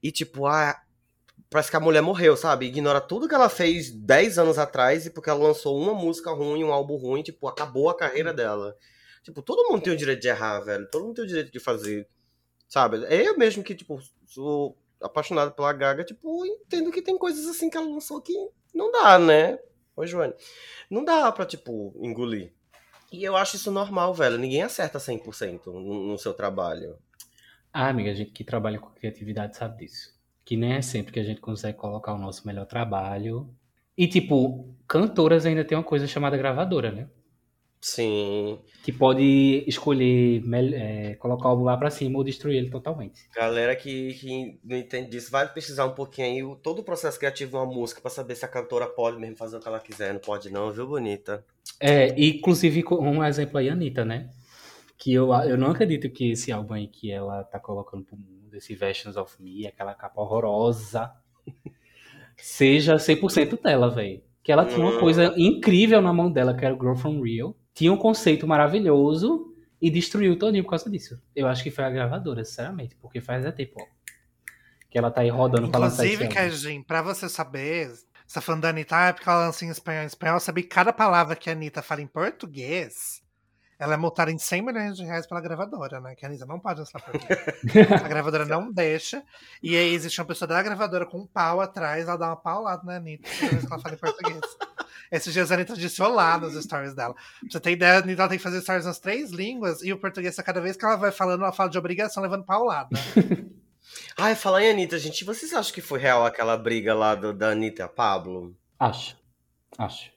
E, 0.00 0.12
tipo, 0.12 0.46
ah, 0.46 0.80
parece 1.50 1.70
que 1.70 1.76
a 1.76 1.80
mulher 1.80 2.02
morreu, 2.02 2.36
sabe? 2.36 2.66
Ignora 2.66 3.00
tudo 3.00 3.28
que 3.28 3.34
ela 3.34 3.48
fez 3.48 3.90
10 3.90 4.38
anos 4.38 4.58
atrás 4.58 5.06
e 5.06 5.10
porque 5.10 5.30
ela 5.30 5.42
lançou 5.42 5.78
uma 5.78 5.94
música 5.94 6.30
ruim, 6.30 6.64
um 6.64 6.72
álbum 6.72 6.96
ruim, 6.96 7.22
tipo, 7.22 7.46
acabou 7.48 7.88
a 7.88 7.96
carreira 7.96 8.32
dela. 8.32 8.76
Tipo, 9.22 9.42
todo 9.42 9.68
mundo 9.68 9.82
tem 9.82 9.92
o 9.92 9.96
direito 9.96 10.20
de 10.20 10.28
errar, 10.28 10.60
velho. 10.60 10.88
Todo 10.90 11.04
mundo 11.04 11.14
tem 11.16 11.24
o 11.24 11.28
direito 11.28 11.50
de 11.50 11.58
fazer. 11.58 12.08
Sabe? 12.68 13.04
É 13.06 13.28
eu 13.28 13.36
mesmo 13.36 13.62
que, 13.62 13.74
tipo, 13.74 14.00
sou 14.24 14.76
apaixonado 15.00 15.52
pela 15.52 15.72
Gaga, 15.72 16.04
tipo, 16.04 16.46
entendo 16.46 16.90
que 16.90 17.02
tem 17.02 17.18
coisas 17.18 17.46
assim 17.46 17.68
que 17.68 17.76
ela 17.76 17.88
lançou 17.88 18.20
que 18.20 18.32
não 18.74 18.90
dá, 18.90 19.18
né? 19.18 19.58
Oi, 19.96 20.06
Joane. 20.06 20.34
Não 20.90 21.04
dá 21.04 21.30
pra, 21.32 21.46
tipo, 21.46 21.94
engolir. 22.00 22.52
E 23.12 23.24
eu 23.24 23.36
acho 23.36 23.56
isso 23.56 23.70
normal, 23.70 24.12
velho. 24.12 24.36
Ninguém 24.36 24.62
acerta 24.62 24.98
100% 24.98 25.66
no, 25.66 26.06
no 26.08 26.18
seu 26.18 26.34
trabalho. 26.34 26.98
Ah, 27.72 27.88
amiga, 27.88 28.10
a 28.10 28.14
gente 28.14 28.32
que 28.32 28.44
trabalha 28.44 28.78
com 28.78 28.90
criatividade 28.90 29.56
sabe 29.56 29.84
disso. 29.84 30.15
Que 30.46 30.56
nem 30.56 30.72
é 30.74 30.82
sempre 30.82 31.12
que 31.12 31.20
a 31.20 31.24
gente 31.24 31.42
consegue 31.42 31.76
colocar 31.76 32.14
o 32.14 32.18
nosso 32.18 32.46
melhor 32.46 32.66
trabalho. 32.66 33.54
E, 33.98 34.08
tipo, 34.08 34.74
cantoras 34.88 35.44
ainda 35.44 35.64
tem 35.64 35.76
uma 35.76 35.84
coisa 35.84 36.06
chamada 36.06 36.38
gravadora, 36.38 36.90
né? 36.92 37.08
Sim. 37.80 38.58
Que 38.82 38.92
pode 38.92 39.64
escolher 39.66 40.42
é, 40.74 41.14
colocar 41.16 41.48
o 41.48 41.50
álbum 41.50 41.64
lá 41.64 41.76
pra 41.76 41.90
cima 41.90 42.18
ou 42.18 42.24
destruir 42.24 42.56
ele 42.56 42.70
totalmente. 42.70 43.20
Galera 43.34 43.76
que, 43.76 44.14
que 44.14 44.58
não 44.64 44.76
entende 44.76 45.10
disso, 45.10 45.30
vai 45.30 45.52
pesquisar 45.52 45.84
um 45.86 45.94
pouquinho 45.94 46.26
aí 46.26 46.42
o- 46.42 46.56
todo 46.56 46.80
o 46.80 46.84
processo 46.84 47.18
criativo 47.18 47.50
de 47.52 47.56
uma 47.56 47.66
música 47.66 48.00
pra 48.00 48.10
saber 48.10 48.34
se 48.34 48.44
a 48.44 48.48
cantora 48.48 48.86
pode 48.86 49.18
mesmo 49.18 49.36
fazer 49.36 49.56
o 49.56 49.60
que 49.60 49.68
ela 49.68 49.80
quiser. 49.80 50.12
Não 50.12 50.20
pode 50.20 50.50
não, 50.50 50.72
viu, 50.72 50.86
bonita? 50.86 51.44
É, 51.80 52.18
e, 52.18 52.38
inclusive, 52.38 52.84
um 52.92 53.22
exemplo 53.24 53.58
aí, 53.58 53.68
a 53.68 53.72
Anitta, 53.72 54.04
né? 54.04 54.30
Que 54.98 55.12
eu, 55.12 55.32
eu 55.44 55.58
não 55.58 55.70
acredito 55.70 56.10
que 56.10 56.32
esse 56.32 56.52
álbum 56.52 56.74
aí 56.74 56.88
que 56.88 57.10
ela 57.12 57.44
tá 57.44 57.58
colocando 57.60 58.04
pro 58.04 58.16
mundo, 58.16 58.35
esse 58.58 58.74
Versions 58.74 59.16
of 59.16 59.40
Me, 59.42 59.66
aquela 59.66 59.94
capa 59.94 60.20
horrorosa, 60.20 61.12
seja 62.36 62.96
100% 62.96 63.62
dela, 63.62 63.90
velho. 63.90 64.22
Que 64.42 64.52
ela 64.52 64.64
tinha 64.64 64.80
uma 64.80 64.96
Hum. 64.96 65.00
coisa 65.00 65.34
incrível 65.36 66.00
na 66.00 66.12
mão 66.12 66.30
dela, 66.30 66.54
que 66.54 66.64
era 66.64 66.74
o 66.74 66.76
Grow 66.78 66.94
From 66.94 67.20
Real. 67.20 67.56
Tinha 67.74 67.92
um 67.92 67.96
conceito 67.96 68.46
maravilhoso 68.46 69.52
e 69.82 69.90
destruiu 69.90 70.38
todinho 70.38 70.64
por 70.64 70.70
causa 70.70 70.88
disso. 70.88 71.20
Eu 71.34 71.46
acho 71.48 71.62
que 71.62 71.70
foi 71.70 71.84
a 71.84 71.90
gravadora, 71.90 72.44
sinceramente, 72.44 72.94
porque 72.96 73.20
faz 73.20 73.44
é 73.44 73.50
tempo, 73.50 73.74
ó. 73.80 73.86
Que 74.88 74.98
ela 74.98 75.10
tá 75.10 75.22
aí 75.22 75.28
rodando 75.28 75.68
pra 75.68 75.80
lançar 75.80 76.06
Inclusive. 76.06 76.32
Kajin, 76.32 76.82
pra 76.82 77.02
você 77.02 77.28
saber, 77.28 77.88
você 77.88 78.34
tá 78.34 78.40
falando 78.40 78.62
da 78.62 78.68
Anitta, 78.70 78.96
é 78.96 79.12
porque 79.12 79.28
ela 79.28 79.46
lança 79.46 79.64
em 79.64 79.68
espanhol, 79.68 80.04
em 80.04 80.06
espanhol, 80.06 80.40
saber 80.40 80.62
que 80.62 80.68
cada 80.68 80.92
palavra 80.92 81.34
que 81.36 81.50
a 81.50 81.52
Anitta 81.52 81.82
fala 81.82 82.00
em 82.00 82.06
português, 82.06 83.20
ela 83.78 83.94
é 83.94 83.96
multada 83.96 84.30
em 84.30 84.38
100 84.38 84.62
milhões 84.62 84.96
de 84.96 85.04
reais 85.04 85.26
pela 85.26 85.40
gravadora, 85.40 86.00
né? 86.00 86.14
Que 86.14 86.24
a 86.24 86.28
Anitta 86.28 86.46
não 86.46 86.58
pode 86.58 86.80
lançar 86.80 87.00
português. 87.00 87.38
a 88.02 88.08
gravadora 88.08 88.44
não 88.46 88.72
deixa. 88.72 89.22
E 89.62 89.76
aí 89.76 89.92
existe 89.94 90.20
uma 90.20 90.26
pessoa 90.26 90.48
da 90.48 90.62
gravadora 90.62 91.04
com 91.04 91.18
um 91.18 91.26
pau 91.26 91.60
atrás, 91.60 92.08
ela 92.08 92.16
dá 92.16 92.28
uma 92.28 92.36
paulada 92.36 92.82
na 92.84 92.96
Anitta 92.96 93.28
que 93.28 93.66
ela 93.66 93.78
fala 93.78 93.94
em 93.94 93.98
português. 93.98 94.40
Esses 95.12 95.32
dias 95.32 95.52
a 95.52 95.54
Anitta 95.54 95.74
disse 95.74 96.02
olá 96.02 96.38
nos 96.38 96.54
stories 96.62 96.94
dela. 96.94 97.14
Pra 97.14 97.50
você 97.50 97.60
ter 97.60 97.72
ideia, 97.72 97.94
a 97.94 97.98
Anitta 97.98 98.28
tem 98.28 98.38
que 98.38 98.42
fazer 98.44 98.60
stories 98.62 98.86
nas 98.86 98.98
três 98.98 99.30
línguas 99.30 99.82
e 99.82 99.92
o 99.92 99.98
português, 99.98 100.34
cada 100.36 100.60
vez 100.60 100.76
que 100.76 100.84
ela 100.84 100.96
vai 100.96 101.12
falando, 101.12 101.42
ela 101.42 101.52
fala 101.52 101.68
de 101.68 101.78
obrigação, 101.78 102.22
levando 102.22 102.44
paulada. 102.44 102.88
Ai, 104.16 104.34
falar 104.34 104.62
em 104.62 104.70
Anitta, 104.70 104.98
gente, 104.98 105.24
vocês 105.24 105.52
acham 105.52 105.72
que 105.72 105.82
foi 105.82 106.00
real 106.00 106.24
aquela 106.24 106.56
briga 106.56 106.94
lá 106.94 107.14
do, 107.14 107.32
da 107.32 107.50
Anitta 107.50 107.82
e 107.82 107.84
a 107.84 107.88
Pablo? 107.88 108.56
Acho. 108.78 109.16
Acho. 109.78 110.15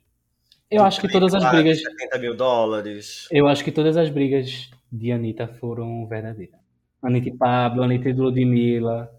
Eu 0.70 0.84
acho 0.84 1.01
que 1.01 1.07
todas 1.07 1.34
as 1.34 1.49
brigas. 1.49 1.82
70 1.82 2.17
mil 2.20 2.36
dólares. 2.36 3.28
Eu 3.32 3.47
acho 3.47 3.63
que 3.63 3.72
todas 3.72 3.97
as 3.97 4.09
brigas 4.09 4.70
de 4.91 5.11
Anitta 5.11 5.47
foram 5.47 6.05
verdadeiras. 6.07 6.59
Anitta 7.01 7.30
e 7.30 7.38
Pablo, 7.38 7.84
Anitta 7.84 8.09
e 8.09 8.13
Ludmilla. 8.13 9.11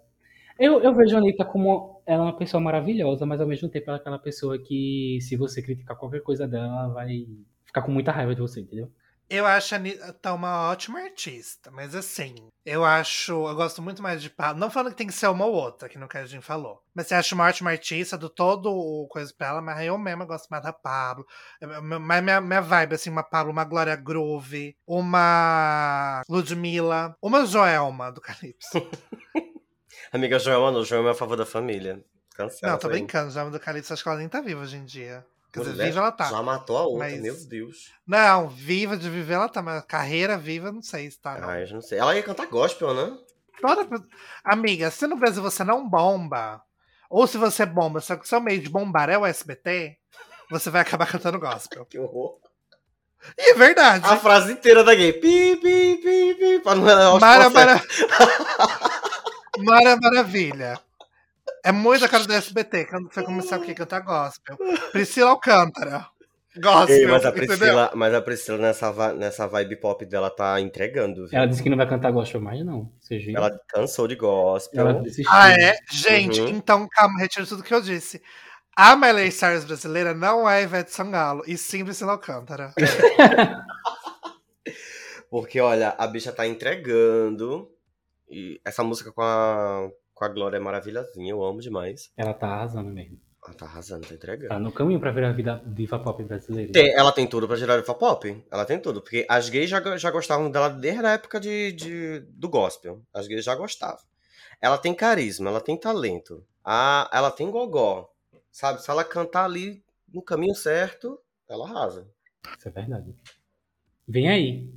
Eu, 0.58 0.80
eu 0.80 0.94
vejo 0.94 1.16
a 1.16 1.18
Anitta 1.18 1.44
como 1.44 2.02
ela 2.06 2.24
é 2.24 2.26
uma 2.26 2.36
pessoa 2.36 2.60
maravilhosa, 2.60 3.24
mas 3.24 3.40
ao 3.40 3.46
mesmo 3.46 3.68
tempo 3.68 3.88
ela 3.88 3.98
é 3.98 4.00
aquela 4.00 4.18
pessoa 4.18 4.58
que, 4.58 5.18
se 5.22 5.36
você 5.36 5.62
criticar 5.62 5.96
qualquer 5.96 6.22
coisa 6.22 6.46
dela, 6.46 6.66
ela 6.66 6.88
vai 6.88 7.26
ficar 7.64 7.82
com 7.82 7.90
muita 7.90 8.12
raiva 8.12 8.34
de 8.34 8.40
você, 8.40 8.60
entendeu? 8.60 8.90
Eu 9.30 9.46
acho 9.46 9.74
a 9.74 9.78
Anitta 9.78 10.34
uma 10.34 10.68
ótima 10.72 10.98
artista, 10.98 11.70
mas 11.70 11.94
assim, 11.94 12.34
eu 12.66 12.84
acho. 12.84 13.30
Eu 13.30 13.54
gosto 13.54 13.80
muito 13.80 14.02
mais 14.02 14.20
de 14.20 14.28
Pablo. 14.28 14.58
Não 14.58 14.68
falando 14.68 14.90
que 14.90 14.98
tem 14.98 15.06
que 15.06 15.12
ser 15.12 15.28
uma 15.28 15.46
ou 15.46 15.54
outra, 15.54 15.88
que 15.88 15.96
no 15.96 16.08
que 16.08 16.18
a 16.18 16.26
gente 16.26 16.42
falou. 16.42 16.82
Mas 16.92 17.06
você 17.06 17.14
acha 17.14 17.36
uma 17.36 17.46
ótima 17.46 17.70
artista 17.70 18.18
do 18.18 18.28
todo 18.28 18.72
o 18.72 19.06
coisa 19.06 19.32
pra 19.32 19.46
ela, 19.46 19.62
mas 19.62 19.86
eu 19.86 19.96
mesma 19.96 20.24
gosto 20.24 20.48
mais 20.48 20.64
da 20.64 20.72
Pablo. 20.72 21.24
Mas 22.00 22.22
minha, 22.24 22.40
minha 22.40 22.60
vibe, 22.60 22.96
assim, 22.96 23.08
uma 23.08 23.22
Pablo, 23.22 23.52
uma 23.52 23.62
Glória 23.62 23.94
Groove, 23.94 24.76
uma 24.84 26.22
Ludmilla, 26.28 27.16
uma 27.22 27.46
Joelma 27.46 28.10
do 28.10 28.20
Calypso. 28.20 28.82
Amiga 30.12 30.40
Joelma, 30.40 30.72
não, 30.72 30.84
Joelma 30.84 31.10
é 31.10 31.12
a 31.12 31.14
favor 31.14 31.36
da 31.36 31.46
família. 31.46 32.04
Cancela. 32.34 32.72
Não, 32.72 32.78
tô 32.80 32.88
brincando, 32.88 33.30
Joelma 33.30 33.52
do 33.52 33.60
Calypso, 33.60 33.92
acho 33.92 34.02
que 34.02 34.08
ela 34.08 34.18
nem 34.18 34.28
tá 34.28 34.40
viva 34.40 34.62
hoje 34.62 34.76
em 34.76 34.84
dia. 34.84 35.24
Quer 35.52 35.60
dizer, 35.60 35.72
Mulher, 35.72 35.86
viva 35.86 36.00
ela 36.00 36.12
tá. 36.12 36.24
Já 36.24 36.42
matou 36.42 36.76
a 36.76 36.82
outra, 36.82 37.08
Mas- 37.08 37.20
meu 37.20 37.34
Deus. 37.46 37.92
Não, 38.06 38.48
viva 38.48 38.96
de 38.96 39.10
viver 39.10 39.34
ela 39.34 39.48
tá, 39.48 39.60
mas 39.60 39.84
carreira 39.84 40.38
viva, 40.38 40.70
não 40.70 40.82
sei 40.82 41.10
se 41.10 41.20
tá. 41.20 41.38
Não. 41.38 41.48
Ai, 41.48 41.64
eu 41.64 41.74
não 41.74 41.80
sei. 41.80 41.98
Ela 41.98 42.14
ia 42.14 42.22
cantar 42.22 42.46
gospel, 42.46 42.94
né? 42.94 43.16
Toda 43.60 43.86
Amiga, 44.44 44.90
se 44.90 45.06
no 45.06 45.16
Brasil 45.16 45.42
você 45.42 45.62
não 45.64 45.88
bomba, 45.88 46.62
ou 47.10 47.26
se 47.26 47.36
você 47.36 47.66
bomba, 47.66 48.00
só 48.00 48.16
que 48.16 48.24
o 48.24 48.28
seu 48.28 48.40
meio 48.40 48.60
de 48.62 48.70
bombar 48.70 49.10
é 49.10 49.18
o 49.18 49.26
SBT, 49.26 49.96
você 50.50 50.70
vai 50.70 50.80
acabar 50.82 51.06
cantando 51.06 51.38
gospel. 51.38 51.84
Que 51.90 51.98
horror. 51.98 52.38
E 53.36 53.50
é 53.50 53.54
verdade. 53.54 54.06
A 54.06 54.16
frase 54.16 54.52
inteira 54.52 54.82
da 54.82 54.94
gay. 54.94 55.12
Pi, 55.12 55.56
pi, 55.56 55.96
pi, 56.02 56.34
pi. 56.38 56.60
Pra 56.60 56.74
não 56.74 57.16
os 57.16 57.20
Mara, 57.20 57.50
mara... 57.50 57.82
Mara 59.58 59.96
Maravilha. 60.00 60.80
É 61.64 61.72
muito 61.72 62.04
a 62.04 62.08
cara 62.08 62.24
do 62.24 62.32
SBT, 62.32 62.86
quando 62.86 63.12
você 63.12 63.22
começar 63.22 63.58
o 63.58 63.62
que 63.62 63.74
cantar 63.74 64.00
gospel. 64.00 64.56
Priscila 64.92 65.30
Alcântara. 65.30 66.06
Gospel, 66.56 66.96
Ei, 66.96 67.06
mas, 67.06 67.24
a 67.24 67.28
entendeu? 67.28 67.46
Priscila, 67.48 67.92
mas 67.94 68.14
a 68.14 68.22
Priscila 68.22 68.58
nessa, 68.58 69.14
nessa 69.14 69.46
vibe 69.46 69.76
pop 69.76 70.04
dela 70.04 70.30
tá 70.30 70.60
entregando. 70.60 71.28
viu? 71.28 71.38
Ela 71.38 71.46
disse 71.46 71.62
que 71.62 71.70
não 71.70 71.76
vai 71.76 71.88
cantar 71.88 72.10
gospel 72.10 72.40
mais, 72.40 72.64
não. 72.64 72.90
Viram? 73.08 73.40
Ela 73.44 73.60
cansou 73.68 74.08
de 74.08 74.16
gospel. 74.16 74.80
Ela 74.88 75.00
desistiu. 75.00 75.30
Ah, 75.32 75.52
é? 75.52 75.76
Gente, 75.92 76.40
Uhum. 76.40 76.48
então 76.48 76.88
calma, 76.90 77.20
retiro 77.20 77.46
tudo 77.46 77.62
que 77.62 77.72
eu 77.72 77.80
disse. 77.80 78.20
A 78.76 78.96
Miley 78.96 79.30
Cyrus 79.30 79.64
brasileira 79.64 80.12
não 80.14 80.48
é 80.48 80.62
Ivete 80.62 80.90
Sangalo, 80.92 81.42
e 81.46 81.56
sim 81.56 81.84
Priscila 81.84 82.12
Alcântara. 82.12 82.72
Porque, 85.30 85.60
olha, 85.60 85.94
a 85.96 86.06
bicha 86.06 86.32
tá 86.32 86.46
entregando. 86.46 87.70
E 88.28 88.60
essa 88.64 88.82
música 88.82 89.12
com 89.12 89.22
a, 89.22 89.88
com 90.20 90.24
a 90.26 90.28
Glória 90.28 90.58
é 90.58 90.60
maravilhosinha, 90.60 91.30
eu 91.30 91.42
amo 91.42 91.62
demais. 91.62 92.12
Ela 92.14 92.34
tá 92.34 92.46
arrasando 92.46 92.90
mesmo. 92.90 93.18
Ela 93.42 93.54
tá 93.56 93.64
arrasando, 93.64 94.06
tá 94.06 94.12
entregando. 94.14 94.50
Tá 94.50 94.58
no 94.58 94.70
caminho 94.70 95.00
pra 95.00 95.10
virar 95.10 95.30
a 95.30 95.32
vida 95.32 95.62
diva 95.64 95.98
pop 95.98 96.22
brasileira. 96.22 96.70
Tem- 96.72 96.92
ela 96.92 97.10
tem 97.10 97.26
tudo 97.26 97.46
pra 97.48 97.56
gerar 97.56 97.80
diva 97.80 97.94
pop. 97.94 98.44
Ela 98.50 98.66
tem 98.66 98.78
tudo. 98.78 99.00
Porque 99.00 99.24
as 99.30 99.48
gays 99.48 99.70
já, 99.70 99.96
já 99.96 100.10
gostavam 100.10 100.50
dela 100.50 100.68
desde 100.68 101.06
a 101.06 101.12
época 101.12 101.40
de, 101.40 101.72
de- 101.72 102.20
do 102.34 102.50
gospel. 102.50 103.00
As 103.14 103.26
gays 103.26 103.42
já 103.42 103.54
gostavam. 103.54 104.04
Ela 104.60 104.76
tem 104.76 104.92
carisma, 104.94 105.48
ela 105.48 105.60
tem 105.62 105.74
talento. 105.74 106.44
A, 106.62 107.08
ela 107.14 107.30
tem 107.30 107.50
gogó. 107.50 108.12
Sabe? 108.52 108.82
Se 108.82 108.90
ela 108.90 109.04
cantar 109.04 109.46
ali 109.46 109.82
no 110.12 110.20
caminho 110.20 110.54
certo, 110.54 111.18
ela 111.48 111.64
arrasa. 111.66 112.06
Isso 112.58 112.68
é 112.68 112.70
verdade. 112.70 113.14
Vem 114.06 114.28
aí. 114.28 114.70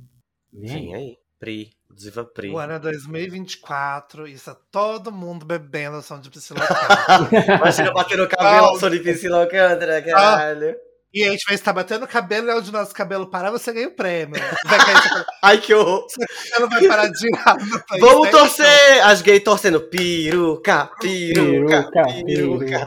Vem 0.50 0.70
aí. 0.70 0.80
Vem 0.80 0.94
aí. 0.94 1.18
Pri. 1.38 1.70
Diva 1.96 2.24
Pri. 2.24 2.50
O 2.50 2.58
ano 2.58 2.72
é 2.74 2.78
2024 2.78 4.26
e 4.26 4.32
está 4.32 4.54
todo 4.72 5.12
mundo 5.12 5.46
bebendo 5.46 5.98
o 5.98 6.02
som 6.02 6.18
de 6.20 6.28
Priscila 6.28 6.60
Alcântara. 6.60 7.54
Imagina 7.60 7.92
bater 7.92 8.18
no 8.18 8.28
cabelo, 8.28 8.72
Não. 8.72 8.80
sou 8.80 8.90
de 8.90 8.98
Priscila 9.00 9.42
Alcântara, 9.42 10.02
caralho. 10.02 10.74
e 11.12 11.22
a 11.22 11.30
gente 11.30 11.44
vai 11.46 11.54
estar 11.54 11.72
batendo 11.72 12.04
o 12.04 12.08
cabelo 12.08 12.48
e 12.48 12.52
onde 12.54 12.70
o 12.70 12.72
nosso 12.72 12.92
cabelo 12.92 13.28
parar, 13.30 13.52
você 13.52 13.72
ganha 13.72 13.86
o 13.86 13.92
prêmio. 13.94 14.34
Cair 14.34 15.02
seu 15.02 15.24
Ai, 15.42 15.58
que 15.60 15.72
horror. 15.72 16.06
cabelo 16.50 16.68
vai 16.70 16.88
parar 16.88 17.08
de 17.08 17.30
lado 17.30 17.64
no 17.64 17.86
país. 17.86 18.00
Vamos 18.00 18.24
né? 18.26 18.30
torcer! 18.32 19.04
As 19.04 19.22
gays 19.22 19.44
torcendo. 19.44 19.80
Peruca, 19.82 20.90
peruca, 21.00 21.90
Peruca, 21.92 22.24
peruca. 22.24 22.86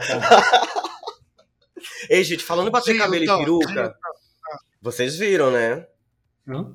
Ei, 2.10 2.22
gente, 2.24 2.44
falando 2.44 2.68
em 2.68 2.72
bater 2.72 2.96
cabelo 2.98 3.24
e 3.24 3.26
peruca, 3.26 3.94
vocês 4.82 5.16
viram, 5.16 5.50
né? 5.50 5.86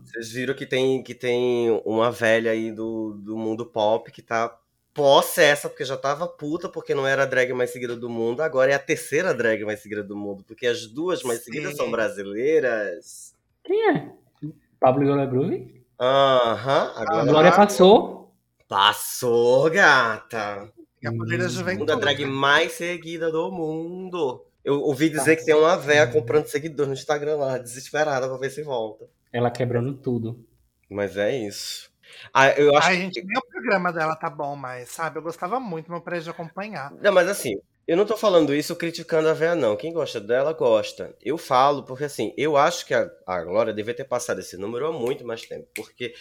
Vocês 0.05 0.31
viram 0.31 0.53
que 0.53 0.65
tem, 0.65 1.01
que 1.03 1.15
tem 1.15 1.81
uma 1.85 2.11
velha 2.11 2.51
aí 2.51 2.71
do, 2.71 3.13
do 3.19 3.35
mundo 3.37 3.65
pop 3.65 4.11
que 4.11 4.21
tá 4.21 4.57
possessa, 4.93 5.67
porque 5.69 5.83
já 5.83 5.97
tava 5.97 6.27
puta, 6.27 6.69
porque 6.69 6.93
não 6.93 7.07
era 7.07 7.23
a 7.23 7.25
drag 7.25 7.51
mais 7.53 7.71
seguida 7.71 7.95
do 7.95 8.07
mundo, 8.09 8.41
agora 8.41 8.71
é 8.71 8.75
a 8.75 8.79
terceira 8.79 9.33
drag 9.33 9.63
mais 9.65 9.79
seguida 9.79 10.03
do 10.03 10.15
mundo, 10.15 10.43
porque 10.43 10.67
as 10.67 10.85
duas 10.85 11.23
mais 11.23 11.39
Sim. 11.39 11.45
seguidas 11.45 11.75
são 11.75 11.89
brasileiras. 11.89 13.33
Quem 13.63 13.89
é? 13.89 14.11
Pablo 14.79 15.05
Groove? 15.27 15.81
Aham, 15.99 16.91
A 16.95 17.01
agora 17.01 17.25
Glória 17.25 17.51
passou. 17.51 18.31
passou, 18.67 19.69
gata. 19.71 20.71
É 21.01 21.07
a 21.07 21.11
poder 21.11 21.37
da 21.39 21.45
A 21.45 21.47
juventude. 21.49 21.91
segunda 21.91 21.95
drag 21.97 22.25
mais 22.25 22.73
seguida 22.73 23.31
do 23.31 23.51
mundo. 23.51 24.45
Eu 24.63 24.79
ouvi 24.81 25.09
dizer 25.09 25.35
que 25.37 25.45
tem 25.45 25.55
uma 25.55 25.75
véia 25.75 26.07
comprando 26.07 26.45
seguidor 26.47 26.87
no 26.87 26.93
Instagram 26.93 27.35
lá, 27.37 27.57
desesperada 27.57 28.27
pra 28.27 28.37
ver 28.37 28.49
se 28.49 28.61
volta. 28.61 29.05
Ela 29.33 29.51
quebrando 29.51 29.95
tudo. 29.95 30.45
Mas 30.89 31.17
é 31.17 31.35
isso. 31.35 31.91
Ah, 32.31 32.49
eu 32.49 32.75
acho 32.77 32.87
Ai, 32.87 32.97
gente, 32.97 33.23
nem 33.23 33.37
o 33.37 33.47
programa 33.49 33.91
dela 33.91 34.15
tá 34.15 34.29
bom, 34.29 34.55
mas, 34.55 34.89
sabe, 34.89 35.17
eu 35.17 35.23
gostava 35.23 35.59
muito, 35.59 35.91
não 35.91 35.99
parei 35.99 36.21
de 36.21 36.29
acompanhar. 36.29 36.91
Não, 37.01 37.11
mas 37.11 37.27
assim, 37.27 37.55
eu 37.87 37.97
não 37.97 38.05
tô 38.05 38.15
falando 38.15 38.53
isso 38.53 38.75
criticando 38.75 39.27
a 39.27 39.33
véia, 39.33 39.55
não. 39.55 39.75
Quem 39.75 39.91
gosta 39.91 40.21
dela, 40.21 40.53
gosta. 40.53 41.15
Eu 41.21 41.37
falo 41.37 41.83
porque, 41.83 42.05
assim, 42.05 42.33
eu 42.37 42.55
acho 42.55 42.85
que 42.85 42.93
a, 42.93 43.09
a 43.27 43.43
Glória 43.43 43.73
devia 43.73 43.93
ter 43.93 44.05
passado 44.05 44.39
esse 44.39 44.55
número 44.55 44.87
há 44.87 44.91
muito 44.91 45.25
mais 45.25 45.41
tempo. 45.41 45.67
Porque 45.75 46.13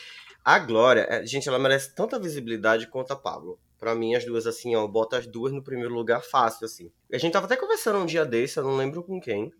a 0.45 0.59
Glória, 0.59 1.07
é, 1.09 1.25
gente, 1.25 1.49
ela 1.49 1.59
merece 1.59 1.95
tanta 1.95 2.19
visibilidade 2.19 2.89
quanto 2.89 3.13
a 3.13 3.17
Pablo. 3.17 3.61
Pra 3.79 3.95
mim, 3.95 4.15
as 4.15 4.25
duas, 4.25 4.47
assim, 4.47 4.75
ó, 4.75 4.87
bota 4.89 5.19
as 5.19 5.27
duas 5.27 5.53
no 5.53 5.63
primeiro 5.63 5.95
lugar 5.95 6.23
fácil, 6.23 6.65
assim. 6.65 6.91
A 7.13 7.19
gente 7.19 7.33
tava 7.33 7.47
até 7.47 7.57
conversando 7.57 7.99
um 7.99 8.07
dia 8.07 8.25
desse, 8.25 8.59
eu 8.59 8.65
não 8.65 8.77
lembro 8.77 9.03
com 9.03 9.21
quem. 9.21 9.53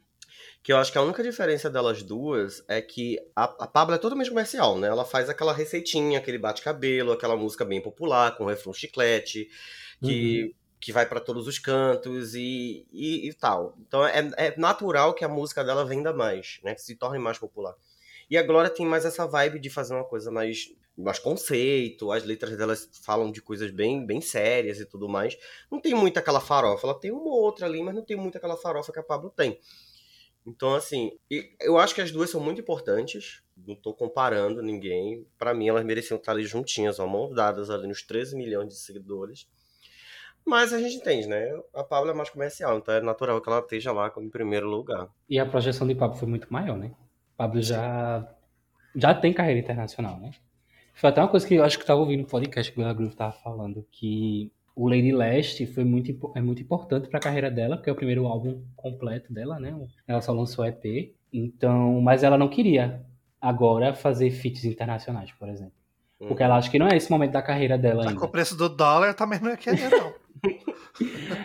Que 0.63 0.73
eu 0.73 0.77
acho 0.77 0.93
que 0.93 0.99
a 0.99 1.03
única 1.03 1.23
diferença 1.23 1.69
delas 1.69 2.03
duas 2.03 2.65
é 2.69 2.81
que 2.81 3.19
a, 3.35 3.45
a 3.45 3.67
Pablo 3.67 3.95
é 3.95 3.99
totalmente 3.99 4.31
comercial, 4.31 4.79
né? 4.79 4.87
Ela 4.89 5.05
faz 5.05 5.29
aquela 5.29 5.53
receitinha, 5.53 6.19
aquele 6.19 6.39
bate-cabelo, 6.39 7.13
aquela 7.13 7.37
música 7.37 7.65
bem 7.65 7.81
popular, 7.81 8.37
com 8.37 8.45
refrão 8.45 8.73
chiclete, 8.73 9.49
que, 10.01 10.55
que 10.81 10.93
vai 10.93 11.05
pra 11.05 11.19
todos 11.19 11.49
os 11.49 11.59
cantos 11.59 12.37
e, 12.37 12.87
e, 12.93 13.29
e 13.29 13.35
tal. 13.35 13.77
Então 13.81 14.07
é, 14.07 14.31
é 14.37 14.57
natural 14.57 15.15
que 15.15 15.25
a 15.25 15.29
música 15.29 15.65
dela 15.65 15.85
venda 15.85 16.13
mais, 16.13 16.61
né? 16.63 16.75
Que 16.75 16.83
se 16.83 16.95
torne 16.95 17.19
mais 17.19 17.39
popular. 17.39 17.75
E 18.31 18.39
a 18.39 18.43
Glória 18.43 18.71
tem 18.71 18.87
mais 18.87 19.05
essa 19.05 19.27
vibe 19.27 19.59
de 19.59 19.69
fazer 19.69 19.95
uma 19.95 20.05
coisa 20.05 20.31
mais, 20.31 20.73
mais 20.97 21.19
conceito, 21.19 22.13
as 22.13 22.25
letras 22.25 22.57
delas 22.57 22.89
falam 23.03 23.31
de 23.31 23.43
coisas 23.43 23.71
bem, 23.71 24.07
bem 24.07 24.21
sérias 24.21 24.81
e 24.81 24.87
tudo 24.87 25.09
mais. 25.09 25.37
Não 25.71 25.81
tem 25.81 25.93
muito 25.93 26.19
aquela 26.19 26.41
farofa, 26.41 26.87
ela 26.87 26.99
tem 26.99 27.11
uma 27.11 27.31
ou 27.31 27.43
outra 27.43 27.67
ali, 27.67 27.83
mas 27.83 27.95
não 27.95 28.03
tem 28.03 28.17
muito 28.17 28.39
aquela 28.39 28.57
farofa 28.57 28.93
que 28.93 28.99
a 28.99 29.03
Pablo 29.03 29.29
tem. 29.29 29.61
Então, 30.45 30.75
assim, 30.75 31.13
eu 31.61 31.79
acho 31.79 31.95
que 31.95 32.01
as 32.01 32.11
duas 32.11 32.31
são 32.31 32.41
muito 32.41 32.61
importantes. 32.61 33.43
Não 33.57 33.77
tô 33.77 33.95
comparando 33.95 34.61
ninguém. 34.63 35.27
Pra 35.39 35.55
mim, 35.55 35.69
elas 35.69 35.85
mereciam 35.85 36.19
estar 36.19 36.33
ali 36.33 36.45
juntinhas, 36.45 36.99
ó, 36.99 37.07
mãos 37.07 37.35
dadas 37.35 37.71
ali 37.71 37.87
nos 37.87 38.03
13 38.03 38.37
milhões 38.37 38.69
de 38.69 38.77
seguidores. 38.77 39.47
Mas 40.45 40.73
a 40.73 40.81
gente 40.81 40.97
entende, 40.97 41.29
né? 41.29 41.49
A 41.73 41.85
Pablo 41.85 42.11
é 42.11 42.15
mais 42.15 42.29
comercial, 42.29 42.77
então 42.77 42.93
é 42.93 43.01
natural 43.01 43.41
que 43.41 43.49
ela 43.49 43.61
esteja 43.61 43.93
lá 43.93 44.11
como 44.11 44.27
em 44.27 44.31
primeiro 44.31 44.69
lugar. 44.69 45.09
E 45.29 45.39
a 45.39 45.47
projeção 45.47 45.87
de 45.87 45.95
Pablo 45.95 46.17
foi 46.17 46.29
muito 46.29 46.53
maior, 46.53 46.77
né? 46.77 46.93
Pablo 47.37 47.63
já, 47.63 48.29
já 48.95 49.15
tem 49.15 49.33
carreira 49.33 49.61
internacional, 49.61 50.19
né? 50.19 50.33
Foi 50.95 51.11
até 51.11 51.21
uma 51.21 51.29
coisa 51.29 51.47
que 51.47 51.55
eu 51.55 51.65
acho 51.65 51.79
que 51.79 51.85
estava 51.85 52.01
ouvindo 52.01 52.23
no 52.23 52.27
podcast 52.27 52.73
que 52.73 52.79
o 52.79 52.83
Bela 52.83 52.93
Groove 52.93 53.13
estava 53.13 53.33
falando, 53.33 53.87
que 53.91 54.53
o 54.75 54.89
Lady 54.89 55.13
Leste 55.13 55.67
foi 55.67 55.85
muito, 55.85 56.33
é 56.35 56.41
muito 56.41 56.63
importante 56.63 57.09
para 57.09 57.19
a 57.19 57.23
carreira 57.23 57.51
dela, 57.51 57.77
porque 57.77 57.91
é 57.91 57.93
o 57.93 57.97
primeiro 57.97 58.27
álbum 58.27 58.63
completo 58.77 59.33
dela, 59.33 59.59
né? 59.61 59.75
Ela 60.07 60.21
só 60.21 60.33
lançou 60.33 60.65
EP. 60.65 61.15
Então, 61.33 62.01
mas 62.01 62.23
ela 62.23 62.37
não 62.39 62.49
queria 62.49 63.05
agora 63.41 63.95
fazer 63.95 64.31
feats 64.31 64.65
internacionais, 64.65 65.31
por 65.33 65.49
exemplo. 65.49 65.73
Porque 66.19 66.43
ela 66.43 66.57
acha 66.57 66.71
que 66.71 66.79
não 66.79 66.87
é 66.87 66.97
esse 66.97 67.11
momento 67.11 67.33
da 67.33 67.43
carreira 67.43 67.77
dela 67.77 68.05
Tá 68.05 68.09
ainda. 68.11 68.21
com 68.21 68.27
o 68.27 68.31
preço 68.31 68.57
do 68.57 68.69
dólar, 68.69 69.13
também 69.15 69.41
não 69.41 69.51
ia 69.51 69.57
querer, 69.57 69.91
não. 69.91 70.13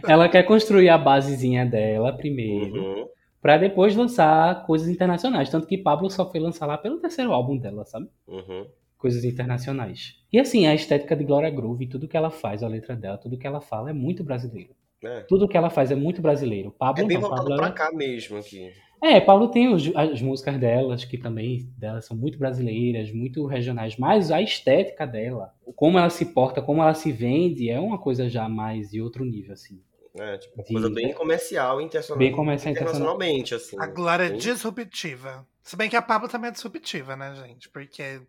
Ela 0.08 0.30
quer 0.30 0.44
construir 0.44 0.90
a 0.90 0.98
basezinha 0.98 1.66
dela 1.66 2.14
primeiro. 2.16 2.76
Uhum. 2.84 3.08
Pra 3.42 3.58
depois 3.58 3.96
lançar 3.96 4.66
coisas 4.66 4.88
internacionais. 4.88 5.50
Tanto 5.50 5.68
que 5.68 5.78
Pablo 5.78 6.10
só 6.10 6.30
foi 6.30 6.40
lançar 6.40 6.66
lá 6.66 6.78
pelo 6.78 7.00
terceiro 7.00 7.32
álbum 7.32 7.58
dela, 7.58 7.86
sabe? 7.86 8.08
Uhum. 8.28 8.68
Coisas 8.98 9.24
internacionais. 9.24 10.16
E 10.34 10.40
assim, 10.40 10.66
a 10.66 10.74
estética 10.74 11.16
de 11.16 11.24
Gloria 11.24 11.50
Groove, 11.50 11.88
tudo 11.88 12.08
que 12.08 12.18
ela 12.18 12.30
faz, 12.32 12.64
a 12.64 12.68
letra 12.68 12.96
dela, 12.96 13.18
tudo 13.18 13.38
que 13.38 13.46
ela 13.48 13.62
fala 13.62 13.90
é 13.90 13.94
muito 13.94 14.24
brasileiro. 14.24 14.76
É. 15.04 15.22
Tudo 15.22 15.48
que 15.48 15.56
ela 15.56 15.70
faz 15.70 15.92
é 15.92 15.96
muito 15.96 16.22
brasileiro. 16.22 16.72
Pablo 16.72 17.04
É 17.04 17.08
bem 17.08 17.18
não, 17.18 17.22
voltado 17.22 17.44
Pablo 17.50 17.58
pra 17.58 17.68
é... 17.68 17.72
cá 17.72 17.92
mesmo 17.92 18.38
aqui. 18.38 18.72
É, 19.04 19.22
Pablo 19.22 19.50
tem 19.50 19.72
os- 19.72 19.96
as 19.96 20.20
músicas 20.24 20.60
delas, 20.60 21.06
que 21.06 21.20
também 21.20 21.72
delas 21.78 22.06
são 22.06 22.18
muito 22.18 22.40
brasileiras, 22.40 23.12
muito 23.14 23.46
regionais, 23.46 23.96
mas 23.96 24.32
a 24.32 24.42
estética 24.42 25.06
dela, 25.06 25.54
como 25.76 26.00
ela 26.00 26.10
se 26.10 26.26
porta, 26.26 26.64
como 26.64 26.82
ela 26.82 26.96
se 26.96 27.12
vende, 27.12 27.70
é 27.70 27.80
uma 27.80 28.00
coisa 28.00 28.28
já 28.28 28.50
mais 28.50 28.90
de 28.90 29.00
outro 29.00 29.24
nível, 29.24 29.54
assim. 29.54 29.80
É, 30.20 30.40
tipo, 30.40 30.56
uma 30.56 30.64
De- 30.64 30.74
coisa 30.74 30.90
bem 30.90 31.14
comercial, 31.14 31.80
internacional, 31.80 32.18
Bem 32.18 32.32
comercial, 32.32 32.72
internacionalmente, 32.74 33.54
assim. 33.54 33.76
A 33.80 33.86
Glória 33.86 34.24
é 34.24 34.30
disruptiva. 34.32 35.46
Se 35.62 35.76
bem 35.76 35.88
que 35.92 35.96
a 35.96 36.02
Pablo 36.02 36.28
também 36.28 36.48
é 36.50 36.52
disruptiva, 36.54 37.16
né, 37.16 37.36
gente? 37.36 37.70
Porque 37.70 38.20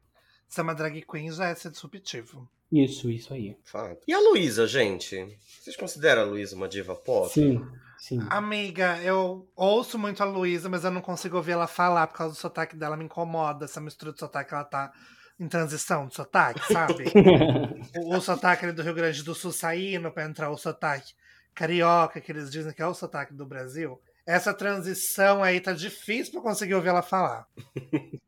ser 0.48 0.62
uma 0.62 0.74
drag 0.74 1.02
queen 1.02 1.30
já 1.30 1.48
é 1.48 1.54
ser 1.54 1.70
disruptivo. 1.70 2.48
Isso, 2.70 3.10
isso 3.10 3.32
aí. 3.32 3.56
Fato. 3.64 4.00
E 4.06 4.12
a 4.12 4.18
Luísa, 4.18 4.66
gente? 4.66 5.38
Vocês 5.60 5.76
consideram 5.76 6.22
a 6.22 6.24
Luísa 6.24 6.54
uma 6.54 6.68
diva 6.68 6.94
pop? 6.94 7.32
Sim, 7.32 7.66
sim. 7.98 8.18
Amiga, 8.30 8.98
eu 9.02 9.48
ouço 9.56 9.98
muito 9.98 10.22
a 10.22 10.26
Luísa, 10.26 10.68
mas 10.68 10.84
eu 10.84 10.90
não 10.90 11.00
consigo 11.00 11.36
ouvir 11.36 11.52
ela 11.52 11.66
falar 11.66 12.06
por 12.06 12.16
causa 12.16 12.34
do 12.34 12.38
sotaque 12.38 12.76
dela, 12.76 12.96
me 12.96 13.04
incomoda 13.04 13.64
essa 13.64 13.80
mistura 13.80 14.12
de 14.12 14.18
sotaque, 14.18 14.52
ela 14.52 14.64
tá 14.64 14.92
em 15.40 15.48
transição 15.48 16.08
de 16.08 16.14
sotaque, 16.14 16.72
sabe? 16.72 17.04
o, 17.96 18.16
o 18.16 18.20
sotaque 18.20 18.64
ali 18.64 18.74
do 18.74 18.82
Rio 18.82 18.94
Grande 18.94 19.22
do 19.22 19.34
Sul 19.34 19.52
saindo 19.52 20.10
pra 20.10 20.24
entrar 20.24 20.50
o 20.50 20.58
sotaque 20.58 21.14
carioca, 21.54 22.20
que 22.20 22.30
eles 22.30 22.50
dizem 22.50 22.72
que 22.72 22.82
é 22.82 22.86
o 22.86 22.94
sotaque 22.94 23.34
do 23.34 23.46
Brasil. 23.46 24.00
Essa 24.24 24.52
transição 24.52 25.42
aí 25.42 25.60
tá 25.60 25.72
difícil 25.72 26.32
pra 26.32 26.40
eu 26.40 26.44
conseguir 26.44 26.74
ouvir 26.74 26.88
ela 26.88 27.02
falar. 27.02 27.46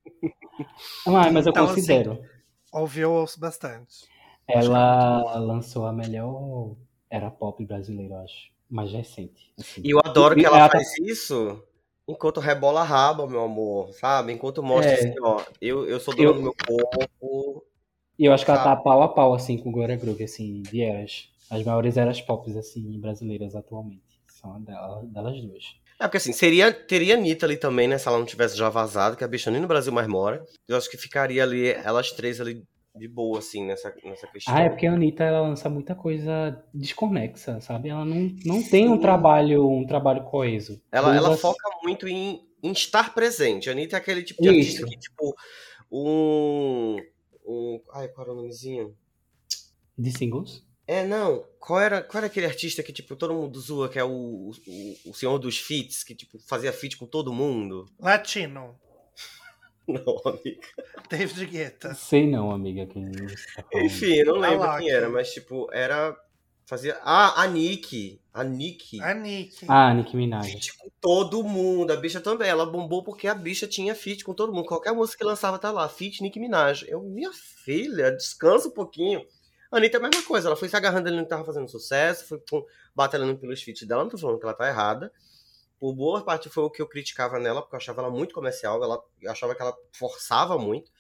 Ah, 1.07 1.31
mas 1.31 1.47
eu 1.47 1.51
Então, 1.51 1.65
assim, 1.65 1.75
considero. 1.75 2.23
Ouvir 2.73 3.01
eu 3.03 3.13
ouço 3.13 3.39
bastante. 3.41 4.07
Ela 4.47 5.39
lançou 5.39 5.87
a 5.87 5.93
melhor 5.93 6.75
era 7.09 7.31
pop 7.31 7.65
brasileira, 7.65 8.15
eu 8.15 8.19
acho. 8.21 8.51
Mais 8.69 8.93
recente. 8.93 9.53
assim. 9.59 9.81
E 9.85 9.91
eu 9.91 9.99
adoro 10.05 10.35
que 10.37 10.45
ela 10.45 10.59
ela 10.59 10.69
tá- 10.69 10.79
faz 10.79 10.97
isso 10.99 11.63
enquanto 12.07 12.41
rebola 12.41 12.81
a 12.81 12.85
raba, 12.85 13.27
meu 13.27 13.43
amor, 13.43 13.93
sabe? 13.95 14.33
Enquanto 14.33 14.63
mostra 14.63 14.93
É. 14.93 14.95
assim, 14.95 15.15
ó, 15.21 15.43
eu, 15.61 15.89
eu 15.89 15.99
sou 16.01 16.15
dono 16.15 16.29
Eu- 16.31 16.35
do 16.35 16.43
meu 16.43 16.55
corpo. 16.55 17.65
E 18.19 18.25
eu 18.27 18.33
acho 18.33 18.45
que 18.45 18.51
ela 18.51 18.63
tá 18.63 18.71
Sabe? 18.71 18.85
pau 18.85 19.03
a 19.03 19.09
pau, 19.09 19.33
assim, 19.35 19.57
com 19.59 19.73
Glória 19.73 19.97
Groove, 19.97 20.25
assim, 20.25 20.63
de 20.63 20.83
eras. 20.83 21.29
as 21.49 21.65
maiores 21.65 21.97
eras 21.97 22.21
pop, 22.21 22.57
assim, 22.57 23.01
brasileiras 23.01 23.57
atualmente. 23.57 24.21
São 24.29 24.61
delas, 24.63 25.05
delas 25.09 25.41
duas. 25.41 25.75
É, 26.01 26.05
porque 26.05 26.17
assim, 26.17 26.33
seria, 26.33 26.73
teria 26.73 27.15
Anitta 27.15 27.45
ali 27.45 27.59
também, 27.59 27.87
né? 27.87 27.99
Se 27.99 28.09
ela 28.09 28.19
não 28.19 28.25
tivesse 28.25 28.57
já 28.57 28.71
vazado, 28.71 29.19
que 29.19 29.23
a 29.23 29.29
bicha 29.29 29.51
nem 29.51 29.61
no 29.61 29.69
Brasil 29.69 29.93
mais 29.93 30.09
mora. 30.09 30.43
Eu 30.67 30.79
acho 30.79 30.91
que 30.91 30.97
ficaria 30.97 31.43
ali, 31.43 31.69
elas 31.69 32.11
três 32.11 32.41
ali 32.41 32.65
de 32.97 33.07
boa, 33.07 33.39
assim, 33.39 33.67
nessa, 33.67 33.95
nessa 34.03 34.27
questão. 34.27 34.55
Ah, 34.55 34.63
é 34.63 34.71
porque 34.71 34.87
a 34.87 34.95
Anitta, 34.95 35.23
ela 35.25 35.43
lança 35.43 35.69
muita 35.69 35.95
coisa 35.95 36.59
desconexa, 36.73 37.61
sabe? 37.61 37.91
Ela 37.91 38.07
não, 38.07 38.35
não 38.47 38.63
tem 38.63 38.89
um 38.89 38.99
trabalho, 38.99 39.69
um 39.69 39.87
trabalho 39.87 40.25
coeso. 40.25 40.81
Ela, 40.91 41.15
ela 41.15 41.29
Duas- 41.29 41.41
foca 41.41 41.69
muito 41.83 42.09
em, 42.09 42.49
em 42.63 42.73
estar 42.73 43.15
presente. 43.15 43.69
A 43.69 43.73
Anitta 43.73 43.97
é 43.97 43.99
aquele 43.99 44.23
tipo 44.23 44.41
de 44.43 44.49
artista 44.49 44.81
Isso. 44.81 44.87
que, 44.87 44.99
tipo, 44.99 45.37
um. 45.93 46.97
um 47.47 47.81
ai, 47.93 48.09
qual 48.09 48.27
era 48.27 48.33
o 48.33 48.37
nomezinho? 48.37 48.97
De 49.99 50.11
singles? 50.11 50.65
É, 50.91 51.05
não. 51.07 51.45
Qual 51.61 51.79
era, 51.81 52.03
qual 52.03 52.19
era 52.19 52.27
aquele 52.27 52.47
artista 52.47 52.83
que, 52.83 52.93
tipo, 52.93 53.15
todo 53.15 53.33
mundo 53.33 53.61
zoa, 53.61 53.89
que 53.89 53.97
é 53.97 54.03
o, 54.03 54.51
o, 54.67 55.11
o 55.11 55.15
senhor 55.15 55.39
dos 55.39 55.57
feats, 55.57 56.03
que, 56.03 56.17
tipo, 56.17 56.37
fazia 56.41 56.73
feat 56.73 56.97
com 56.97 57.07
todo 57.07 57.33
mundo? 57.33 57.87
Latino. 57.97 58.75
Não, 59.87 60.17
amiga. 60.25 60.67
David 61.09 61.47
Guetta. 61.47 61.95
Sei 61.95 62.27
não, 62.27 62.51
amiga, 62.51 62.87
quem 62.87 63.09
tá. 63.11 63.83
Enfim, 63.83 64.15
eu 64.15 64.27
não 64.27 64.39
lembro 64.39 64.69
quem 64.79 64.87
que- 64.87 64.91
era, 64.91 65.09
mas, 65.09 65.33
tipo, 65.33 65.69
era. 65.73 66.17
Fazia. 66.67 66.99
Ah, 67.03 67.41
a 67.43 67.47
Nick. 67.47 68.21
A 68.35 68.43
Nick. 68.43 69.01
A 69.01 69.15
Nick. 69.15 69.67
Ah, 69.69 69.95
Nicki 69.95 70.17
Minaj. 70.17 70.51
Feat 70.51 70.77
com 70.77 70.89
todo 71.01 71.43
mundo. 71.45 71.93
A 71.93 71.97
bicha 71.97 72.21
também. 72.21 72.49
Ela 72.49 72.67
bombou 72.67 73.03
porque 73.05 73.29
a 73.29 73.35
bicha 73.35 73.67
tinha 73.67 73.95
feat 73.95 74.25
com 74.25 74.35
todo 74.35 74.53
mundo. 74.53 74.67
Qualquer 74.67 74.93
música 74.93 75.19
que 75.19 75.25
lançava 75.25 75.57
tá 75.59 75.71
lá. 75.73 75.89
Feat 75.89 76.21
Nick 76.23 76.39
Minaj. 76.39 76.85
Eu, 76.89 77.01
minha 77.03 77.31
filha, 77.33 78.11
descansa 78.13 78.69
um 78.69 78.73
pouquinho. 78.73 79.25
A 79.71 79.77
Anitta 79.77 79.99
é 79.99 80.01
a 80.01 80.03
mesma 80.03 80.23
coisa. 80.25 80.49
Ela 80.49 80.57
foi 80.57 80.69
se 80.69 80.77
agarrando 80.77 81.09
ali 81.09 81.17
no 81.17 81.23
que 81.23 81.29
tava 81.29 81.45
fazendo 81.45 81.69
sucesso. 81.69 82.27
Foi 82.27 82.39
pum, 82.39 82.65
batalhando 82.95 83.39
pelos 83.39 83.63
feats 83.63 83.87
dela. 83.87 84.03
Não 84.03 84.11
tô 84.11 84.19
falando 84.19 84.39
que 84.39 84.45
ela 84.45 84.55
tá 84.55 84.69
errada. 84.69 85.13
Por 85.79 85.95
boa 85.95 86.23
parte 86.23 86.49
foi 86.51 86.65
o 86.65 86.71
que 86.71 86.83
eu 86.83 86.87
criticava 86.87 87.39
nela, 87.39 87.63
porque 87.63 87.75
eu 87.75 87.79
achava 87.79 88.03
ela 88.03 88.11
muito 88.11 88.35
comercial. 88.35 88.83
Ela, 88.83 89.03
eu 89.23 89.31
achava 89.31 89.55
que 89.55 89.63
ela 89.63 89.77
forçava 89.93 90.59
muito. 90.59 90.91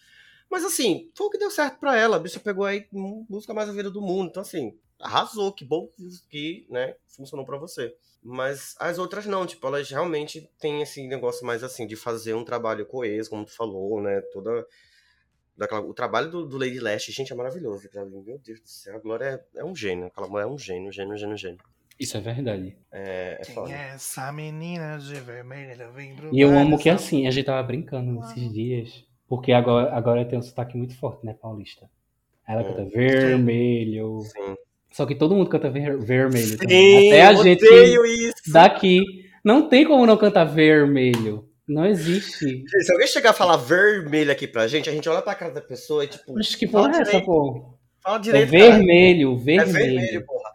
Mas 0.51 0.65
assim, 0.65 1.11
foi 1.15 1.27
o 1.27 1.31
que 1.31 1.39
deu 1.39 1.51
certo 1.51 1.79
pra 1.79 1.97
ela. 1.97 2.17
A 2.17 2.19
bicha 2.19 2.41
pegou 2.41 2.65
aí 2.65 2.89
música 2.93 3.53
mais 3.55 3.69
ouvida 3.69 3.91
do 3.91 4.01
mundo. 4.01 4.31
Então, 4.31 4.43
assim, 4.43 4.79
arrasou. 4.99 5.53
Que 5.53 5.65
bom 5.65 5.89
que, 6.29 6.67
né, 6.71 6.97
funcionou 7.07 7.45
pra 7.45 7.59
você. 7.59 7.95
Mas 8.23 8.75
as 8.79 8.99
outras 8.99 9.27
não, 9.27 9.47
tipo, 9.47 9.67
elas 9.67 9.89
realmente 9.91 10.51
têm 10.59 10.83
esse 10.83 11.07
negócio 11.07 11.47
mais 11.47 11.65
assim, 11.65 11.87
de 11.87 11.97
fazer 11.97 12.35
um 12.35 12.45
trabalho 12.45 12.85
coeso, 12.85 13.31
como 13.31 13.45
tu 13.47 13.53
falou, 13.55 14.01
né? 14.03 14.21
Toda. 14.33 14.67
Daquela, 15.61 15.83
o 15.83 15.93
trabalho 15.93 16.31
do, 16.31 16.47
do 16.47 16.57
Lady 16.57 16.81
Lash, 16.81 17.05
gente, 17.11 17.31
é 17.35 17.37
maravilhoso. 17.37 17.87
Meu 17.95 18.39
Deus 18.39 18.61
do 18.61 18.67
céu, 18.69 18.97
a 18.97 18.99
Glória 18.99 19.25
é, 19.55 19.61
é 19.61 19.65
um 19.65 19.77
gênio. 19.77 20.07
Aquela 20.07 20.27
mulher 20.27 20.45
é 20.45 20.47
um 20.47 20.59
gênio, 20.59 20.91
gênio, 20.91 21.19
gênio, 21.19 21.37
gênio. 21.37 21.59
Isso 21.99 22.17
é 22.17 22.21
verdade. 22.21 22.75
É, 22.91 23.37
é 23.39 23.45
Quem 23.45 23.55
foda. 23.55 23.71
é 23.71 23.91
essa 23.95 24.33
menina 24.33 24.97
de 24.99 25.15
vermelho? 25.21 25.93
Vem 25.93 26.15
pro 26.17 26.35
E 26.35 26.41
eu 26.41 26.49
amo 26.59 26.79
que 26.79 26.85
sabe? 26.85 26.97
assim, 26.97 27.27
a 27.27 27.31
gente 27.31 27.45
tava 27.45 27.63
brincando 27.63 28.11
nesses 28.11 28.51
dias, 28.51 29.05
porque 29.29 29.53
agora, 29.53 29.95
agora 29.95 30.25
tem 30.25 30.39
um 30.39 30.43
sotaque 30.43 30.79
muito 30.79 30.97
forte, 30.97 31.27
né, 31.27 31.35
paulista. 31.35 31.91
Ela 32.49 32.63
Hum. 32.63 32.65
canta 32.75 32.85
vermelho. 32.87 34.21
Sim. 34.21 34.57
Só 34.93 35.05
que 35.05 35.15
todo 35.15 35.35
mundo 35.35 35.51
canta 35.51 35.69
ver- 35.69 35.99
vermelho 35.99 36.57
também. 36.57 37.01
Sim, 37.03 37.09
Até 37.09 37.23
a 37.27 37.35
gente 37.35 37.67
odeio 37.67 38.07
isso. 38.07 38.51
daqui. 38.51 39.03
Não 39.45 39.69
tem 39.69 39.85
como 39.87 40.07
não 40.07 40.17
cantar 40.17 40.45
vermelho. 40.45 41.50
Não 41.73 41.87
existe. 41.87 42.65
Se 42.83 42.93
alguém 42.93 43.07
chegar 43.07 43.31
a 43.31 43.35
falar 43.35 43.57
vermelho 43.57 44.33
aqui 44.33 44.47
pra 44.49 44.67
gente, 44.67 44.89
a 44.91 44.93
gente 44.93 45.09
olha 45.09 45.23
pra 45.23 45.35
cara 45.35 45.53
da 45.53 45.61
pessoa 45.61 46.05
e 46.05 46.09
tipo, 46.09 46.35
Mas 46.35 46.55
que 46.55 46.67
Fala 46.67 46.89
porra 46.89 46.99
é 46.99 47.03
essa, 47.03 47.21
pô? 47.23 47.79
fala 48.03 48.17
É 48.17 48.21
direito. 48.21 48.51
cara. 48.51 48.63
vermelho, 48.73 49.33
É 49.33 49.37
vermelho. 49.45 49.73
vermelho, 49.73 50.27
porra. 50.27 50.51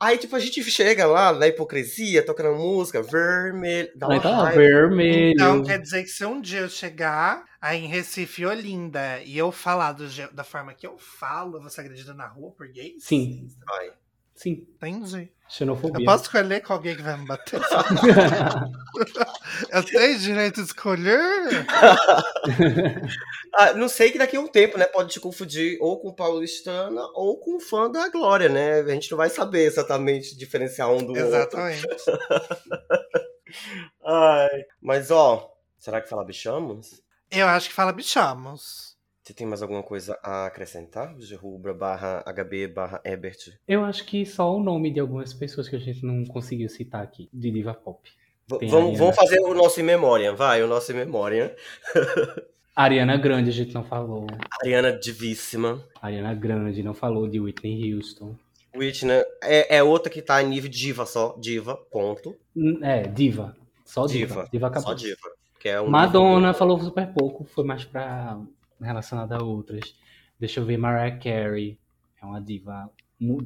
Aí, 0.00 0.18
tipo, 0.18 0.34
a 0.36 0.40
gente 0.40 0.62
chega 0.64 1.06
lá 1.06 1.32
na 1.32 1.46
hipocrisia, 1.48 2.24
tocando 2.24 2.56
música, 2.58 3.00
vermelho. 3.02 3.90
Dá 3.94 4.06
uma 4.06 4.14
Aí 4.16 4.20
tá 4.20 4.50
vermelho. 4.50 5.32
Então 5.32 5.62
quer 5.62 5.78
dizer 5.80 6.02
que 6.02 6.08
se 6.10 6.24
um 6.26 6.40
dia 6.40 6.60
eu 6.60 6.68
chegar 6.68 7.44
aí 7.60 7.84
em 7.84 7.88
Recife 7.88 8.44
Olinda 8.44 9.20
e 9.24 9.38
eu 9.38 9.50
falar 9.52 9.92
do 9.92 10.04
da 10.32 10.44
forma 10.44 10.74
que 10.74 10.86
eu 10.86 10.98
falo, 10.98 11.56
eu 11.56 11.60
vou 11.60 11.70
ser 11.70 11.82
agredida 11.82 12.12
na 12.12 12.26
rua 12.26 12.50
por 12.52 12.66
gays? 12.68 13.04
Sim, 13.04 13.48
Vai. 13.66 13.90
sim. 14.34 14.66
Entendi. 14.76 15.30
Xenofobia. 15.48 16.00
Eu 16.00 16.04
posso 16.04 16.24
escolher 16.24 16.60
com 16.62 16.72
alguém 16.72 16.96
que 16.96 17.02
vai 17.02 17.16
me 17.16 17.26
bater? 17.26 17.60
eu 19.70 19.84
tenho 19.84 20.18
direito 20.18 20.62
de 20.62 20.68
escolher? 20.68 21.66
Ah, 23.56 23.72
não 23.72 23.88
sei 23.88 24.10
que 24.10 24.18
daqui 24.18 24.36
a 24.36 24.40
um 24.40 24.48
tempo, 24.48 24.76
né? 24.76 24.84
Pode 24.84 25.12
te 25.12 25.20
confundir 25.20 25.78
ou 25.80 26.00
com 26.00 26.12
paulistana 26.12 27.00
ou 27.14 27.38
com 27.38 27.60
fã 27.60 27.88
da 27.88 28.08
Glória, 28.08 28.48
né? 28.48 28.80
A 28.80 28.88
gente 28.88 29.08
não 29.12 29.16
vai 29.16 29.30
saber 29.30 29.64
exatamente 29.64 30.36
diferenciar 30.36 30.90
um 30.90 30.98
do 30.98 31.10
outro. 31.10 31.24
Exatamente. 31.24 31.86
Ai. 34.04 34.64
Mas, 34.82 35.12
ó, 35.12 35.48
será 35.78 36.00
que 36.00 36.08
fala 36.08 36.24
bichamos? 36.24 37.00
Eu 37.30 37.46
acho 37.46 37.68
que 37.68 37.74
fala 37.74 37.92
bichamos. 37.92 38.93
Você 39.24 39.32
tem 39.32 39.46
mais 39.46 39.62
alguma 39.62 39.82
coisa 39.82 40.18
a 40.22 40.44
acrescentar? 40.44 41.14
Gerubra 41.18 41.72
barra 41.72 42.22
HB 42.26 42.68
barra 42.68 43.00
Ebert. 43.02 43.54
Eu 43.66 43.82
acho 43.82 44.04
que 44.04 44.26
só 44.26 44.54
o 44.54 44.62
nome 44.62 44.90
de 44.92 45.00
algumas 45.00 45.32
pessoas 45.32 45.66
que 45.66 45.74
a 45.74 45.78
gente 45.78 46.04
não 46.04 46.24
conseguiu 46.26 46.68
citar 46.68 47.02
aqui, 47.02 47.26
de 47.32 47.50
diva 47.50 47.72
pop. 47.72 48.06
V- 48.46 48.66
vamos, 48.66 48.98
vamos 48.98 49.16
fazer 49.16 49.40
o 49.40 49.54
nosso 49.54 49.80
em 49.80 49.82
memória, 49.82 50.34
vai, 50.34 50.62
o 50.62 50.66
nosso 50.66 50.92
em 50.92 50.96
memória. 50.96 51.56
Ariana 52.76 53.16
Grande 53.16 53.48
a 53.48 53.52
gente 53.52 53.72
não 53.72 53.82
falou. 53.84 54.26
Ariana 54.60 54.92
Divíssima. 54.92 55.82
Ariana 56.02 56.34
Grande 56.34 56.82
não 56.82 56.92
falou 56.92 57.26
de 57.26 57.40
Whitney 57.40 57.94
Houston. 57.94 58.34
Whitney 58.76 59.24
é, 59.42 59.76
é 59.76 59.82
outra 59.82 60.10
que 60.12 60.20
tá 60.20 60.42
em 60.42 60.48
nível 60.48 60.68
diva 60.68 61.06
só, 61.06 61.34
diva, 61.40 61.76
ponto. 61.90 62.36
Hum, 62.54 62.78
É, 62.82 63.04
diva. 63.04 63.56
Só 63.86 64.04
diva. 64.06 64.34
Diva, 64.34 64.48
Diva, 64.52 64.66
acabou. 64.66 64.88
Só 64.90 64.94
diva. 64.94 65.32
É 65.64 65.80
um 65.80 65.88
Madonna 65.88 66.38
nível- 66.48 66.54
falou 66.54 66.78
super 66.78 67.06
pouco, 67.14 67.44
foi 67.44 67.64
mais 67.64 67.84
pra 67.86 68.38
relacionada 68.80 69.36
a 69.36 69.42
outras. 69.42 69.94
Deixa 70.38 70.60
eu 70.60 70.64
ver, 70.64 70.76
Mariah 70.76 71.18
Carey 71.18 71.78
é 72.20 72.24
uma 72.26 72.40
diva. 72.40 72.90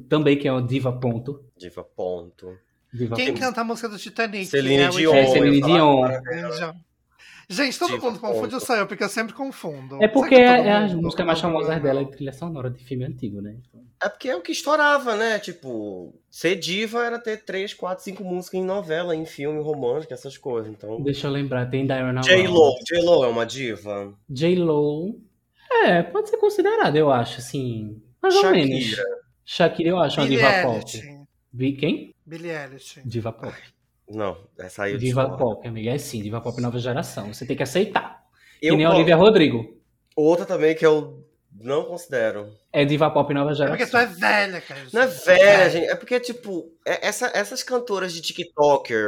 Também 0.07 0.37
que 0.37 0.47
é 0.47 0.51
uma 0.51 0.61
diva 0.61 0.91
ponto. 0.91 1.43
Diva, 1.57 1.83
ponto. 1.83 2.57
Diva 2.91 3.15
Quem 3.15 3.27
ponto. 3.27 3.39
canta 3.39 3.61
a 3.61 3.63
música 3.63 3.87
do 3.87 3.97
Titanic? 3.97 4.47
Celine 4.47 4.83
É 4.83 4.85
a 4.87 4.89
Dion. 4.89 5.15
É, 5.15 5.27
Celine 5.27 5.61
Dion. 5.61 6.07
Gente, 7.51 7.79
todo 7.79 7.93
Diva, 7.93 8.05
mundo 8.05 8.19
confunde, 8.19 8.41
ponto. 8.41 8.53
ou 8.55 8.59
só 8.59 8.75
eu, 8.75 8.85
porque 8.85 9.03
eu 9.03 9.09
sempre 9.09 9.33
confundo. 9.33 9.97
É 10.03 10.07
porque 10.07 10.35
é, 10.35 10.67
é 10.67 10.71
as 10.71 10.91
mundo 10.93 11.05
músicas 11.05 11.25
mais 11.25 11.41
confunde? 11.41 11.63
famosas 11.63 11.81
dela 11.81 12.01
é 12.01 12.05
trilha 12.05 12.31
sonora 12.31 12.69
de 12.69 12.83
filme 12.83 13.05
antigo, 13.05 13.41
né? 13.41 13.55
Então, 13.67 13.81
É 14.03 14.07
porque 14.07 14.29
é 14.29 14.35
o 14.35 14.41
que 14.41 14.51
estourava, 14.51 15.15
né? 15.15 15.39
Tipo, 15.39 16.13
ser 16.29 16.55
diva 16.57 17.03
era 17.03 17.17
ter 17.17 17.43
3, 17.43 17.73
4, 17.73 18.03
5 18.03 18.23
músicas 18.23 18.59
em 18.59 18.63
novela, 18.63 19.15
em 19.15 19.25
filme 19.25 19.59
romântico, 19.63 20.13
essas 20.13 20.37
coisas. 20.37 20.71
Então. 20.71 21.01
Deixa 21.01 21.25
eu 21.25 21.31
lembrar, 21.31 21.65
tem 21.71 21.87
Diana 21.87 22.21
J-Lo. 22.21 22.75
J-Lo 22.87 23.23
é 23.23 23.27
uma 23.27 23.45
diva. 23.47 24.13
J-Lo. 24.29 25.19
É, 25.71 26.03
pode 26.03 26.29
ser 26.29 26.37
considerada, 26.37 26.97
eu 26.99 27.11
acho, 27.11 27.39
assim. 27.39 27.99
Mais 28.21 28.35
ou 28.35 28.41
Shakira. 28.41 28.65
menos. 28.67 28.95
Shakira, 29.43 29.89
eu 29.89 29.97
acho 29.97 30.19
uma 30.19 30.27
Billie 30.27 30.39
diva 30.43 30.61
pop. 30.61 30.75
Eilish. 30.75 31.19
Vi 31.51 31.73
quem? 31.73 32.13
Billie 32.23 32.51
Eilish. 32.51 33.01
Diva 33.03 33.31
pop. 33.33 33.53
Não, 34.09 34.37
essa 34.57 34.83
aí 34.83 34.93
eu 34.93 34.97
Diva 34.97 35.21
discordo. 35.23 35.43
pop, 35.55 35.67
amiga. 35.67 35.91
É 35.91 35.97
sim, 35.97 36.21
diva 36.21 36.41
pop 36.41 36.59
nova 36.61 36.79
geração. 36.79 37.31
Você 37.33 37.45
tem 37.45 37.55
que 37.55 37.63
aceitar. 37.63 38.23
Eu 38.61 38.73
que 38.73 38.77
nem 38.77 38.85
a 38.85 38.91
Olivia 38.93 39.15
Rodrigo. 39.15 39.77
Outra 40.15 40.45
também 40.45 40.75
que 40.75 40.85
eu 40.85 41.23
não 41.61 41.85
considero. 41.85 42.49
É 42.73 42.83
diva 42.85 43.09
pop 43.11 43.31
nova 43.33 43.51
É 43.51 43.55
geração. 43.55 43.77
porque 43.77 43.89
tu 43.91 43.97
é 43.97 44.05
velha, 44.05 44.61
cara. 44.61 44.81
Não 44.91 45.01
é 45.01 45.07
velha, 45.07 45.69
gente. 45.69 45.85
É 45.87 45.95
porque, 45.95 46.19
tipo, 46.19 46.71
é- 46.85 47.07
essa- 47.07 47.31
essas 47.33 47.61
cantoras 47.63 48.11
de 48.13 48.21
TikToker. 48.21 49.07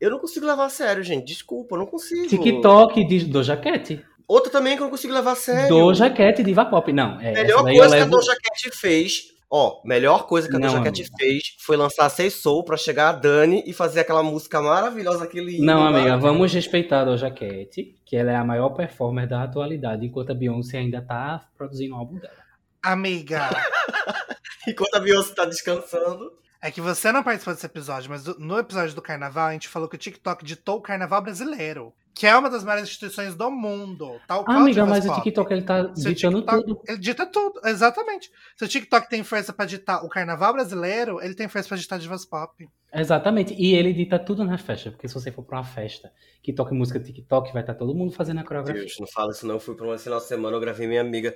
Eu 0.00 0.10
não 0.10 0.18
consigo 0.18 0.46
levar 0.46 0.66
a 0.66 0.70
sério, 0.70 1.02
gente. 1.02 1.24
Desculpa, 1.26 1.74
eu 1.74 1.78
não 1.80 1.86
consigo. 1.86 2.28
TikTok 2.28 3.04
de 3.06 3.24
Doja 3.24 3.56
Cat. 3.56 4.04
Outra 4.28 4.50
também 4.50 4.74
que 4.76 4.82
eu 4.82 4.84
não 4.84 4.90
consigo 4.90 5.12
levar 5.14 5.32
a 5.32 5.36
sério. 5.36 5.68
Doja 5.68 6.10
Cat 6.10 6.42
diva 6.42 6.64
pop. 6.64 6.92
Não, 6.92 7.20
é, 7.20 7.30
A 7.30 7.42
melhor 7.42 7.62
coisa 7.62 7.76
eu 7.76 7.88
que 7.88 7.94
a 7.94 7.98
levo... 7.98 8.10
Doja 8.10 8.32
Cat 8.36 8.70
fez. 8.76 9.28
Ó, 9.50 9.80
melhor 9.84 10.26
coisa 10.26 10.48
que 10.48 10.56
a 10.56 10.58
Doja 10.58 10.82
fez 11.16 11.54
foi 11.60 11.76
lançar 11.76 12.08
Sei 12.10 12.28
Soul 12.30 12.64
pra 12.64 12.76
chegar 12.76 13.10
a 13.10 13.12
Dani 13.12 13.62
e 13.64 13.72
fazer 13.72 14.00
aquela 14.00 14.22
música 14.22 14.60
maravilhosa, 14.60 15.24
aquele. 15.24 15.58
Não, 15.60 15.88
hino 15.88 15.98
amiga, 15.98 16.16
vamos 16.18 16.52
respeitar 16.52 17.02
a 17.02 17.04
Doja 17.04 17.30
Cat, 17.30 17.94
que 18.04 18.16
ela 18.16 18.32
é 18.32 18.36
a 18.36 18.44
maior 18.44 18.70
performer 18.70 19.28
da 19.28 19.44
atualidade, 19.44 20.04
enquanto 20.04 20.30
a 20.30 20.34
Beyoncé 20.34 20.78
ainda 20.78 21.00
tá 21.00 21.46
produzindo 21.56 21.94
o 21.94 21.98
álbum 21.98 22.18
dela. 22.18 22.34
Amiga, 22.82 23.48
Enquanto 24.66 24.96
a 24.96 25.00
Beyoncé 25.00 25.32
tá 25.34 25.44
descansando. 25.44 26.32
é 26.60 26.70
que 26.70 26.80
você 26.80 27.12
não 27.12 27.22
participou 27.22 27.54
desse 27.54 27.66
episódio, 27.66 28.10
mas 28.10 28.26
no 28.38 28.58
episódio 28.58 28.96
do 28.96 29.02
carnaval 29.02 29.46
a 29.48 29.52
gente 29.52 29.68
falou 29.68 29.88
que 29.88 29.94
o 29.94 29.98
TikTok 29.98 30.44
ditou 30.44 30.78
o 30.78 30.82
carnaval 30.82 31.22
brasileiro, 31.22 31.92
que 32.18 32.26
é 32.26 32.34
uma 32.34 32.48
das 32.48 32.64
maiores 32.64 32.88
instituições 32.88 33.34
do 33.34 33.50
mundo. 33.50 34.18
Tal 34.26 34.42
Ah, 34.48 34.56
amiga, 34.56 34.86
mas 34.86 35.04
o. 35.04 35.14
TikTok 35.16 35.52
ele 35.52 35.62
tá 35.62 35.82
ditando 35.82 36.40
TikTok- 36.40 36.64
tudo. 36.64 36.80
Ele 36.88 36.98
dita 36.98 37.26
tudo, 37.26 37.60
exatamente. 37.64 38.30
Se 38.56 38.64
o 38.64 38.68
TikTok 38.68 39.06
tem 39.10 39.22
força 39.22 39.52
pra 39.52 39.66
ditar 39.66 40.02
o 40.02 40.08
carnaval 40.08 40.54
brasileiro, 40.54 41.20
ele 41.22 41.34
tem 41.34 41.46
força 41.46 41.68
pra 41.68 41.76
ditar 41.76 41.98
divas 41.98 42.24
pop. 42.24 42.66
Exatamente. 42.92 43.54
E 43.54 43.74
ele 43.74 43.90
edita 43.90 44.18
tudo 44.18 44.44
na 44.44 44.56
festa, 44.56 44.90
porque 44.90 45.08
se 45.08 45.14
você 45.14 45.30
for 45.30 45.42
pra 45.42 45.58
uma 45.58 45.64
festa 45.64 46.12
que 46.42 46.52
toca 46.52 46.74
música 46.74 47.00
TikTok, 47.00 47.52
vai 47.52 47.62
estar 47.62 47.74
todo 47.74 47.94
mundo 47.94 48.12
fazendo 48.12 48.40
a 48.40 48.44
coreografia. 48.44 48.82
Deus, 48.82 48.96
não 49.00 49.06
fala 49.06 49.32
isso 49.32 49.46
não. 49.46 49.56
Eu 49.56 49.60
fui 49.60 49.74
pra 49.74 49.86
uma 49.86 49.98
final 49.98 50.18
de 50.18 50.26
semana, 50.26 50.56
eu 50.56 50.60
gravei 50.60 50.86
minha 50.86 51.00
amiga 51.00 51.34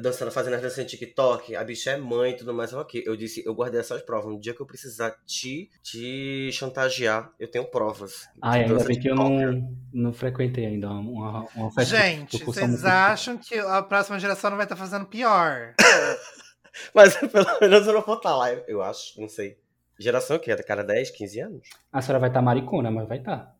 dançando, 0.00 0.30
fazendo 0.30 0.54
as 0.54 0.62
danças 0.62 0.78
em 0.78 0.86
TikTok. 0.86 1.54
A 1.54 1.64
bicha 1.64 1.92
é 1.92 1.96
mãe 1.96 2.32
e 2.32 2.36
tudo 2.36 2.52
mais. 2.52 2.72
Ok, 2.72 3.02
eu 3.06 3.16
disse, 3.16 3.42
eu 3.46 3.54
guardei 3.54 3.80
essas 3.80 4.02
provas. 4.02 4.32
No 4.32 4.40
dia 4.40 4.52
que 4.52 4.60
eu 4.60 4.66
precisar 4.66 5.12
te, 5.24 5.70
te 5.82 6.50
chantagear, 6.52 7.32
eu 7.38 7.48
tenho 7.48 7.64
provas. 7.64 8.28
Ah, 8.42 8.54
ainda 8.54 8.82
bem 8.84 8.98
que 8.98 9.08
eu 9.08 9.14
não, 9.14 9.76
não 9.92 10.12
frequentei 10.12 10.66
ainda 10.66 10.90
uma, 10.90 11.46
uma 11.54 11.70
festa. 11.70 11.96
Gente, 11.96 12.44
vocês 12.44 12.84
acham 12.84 13.38
que 13.38 13.56
a 13.58 13.82
próxima 13.82 14.18
geração 14.18 14.50
não 14.50 14.56
vai 14.56 14.66
estar 14.66 14.76
fazendo 14.76 15.06
pior? 15.06 15.74
Mas 16.94 17.16
pelo 17.16 17.60
menos 17.60 17.86
eu 17.86 17.92
não 17.92 18.02
vou 18.02 18.16
estar 18.16 18.34
lá, 18.34 18.52
eu 18.52 18.82
acho, 18.82 19.20
não 19.20 19.28
sei. 19.28 19.59
Geração 20.00 20.38
que 20.38 20.50
é? 20.50 20.56
Da 20.56 20.62
cara 20.62 20.82
10, 20.82 21.10
15 21.10 21.40
anos? 21.40 21.68
A 21.92 22.00
senhora 22.00 22.18
vai 22.18 22.30
estar 22.30 22.40
tá 22.40 22.44
maricona, 22.44 22.90
mas 22.90 23.06
vai 23.06 23.18
estar. 23.18 23.54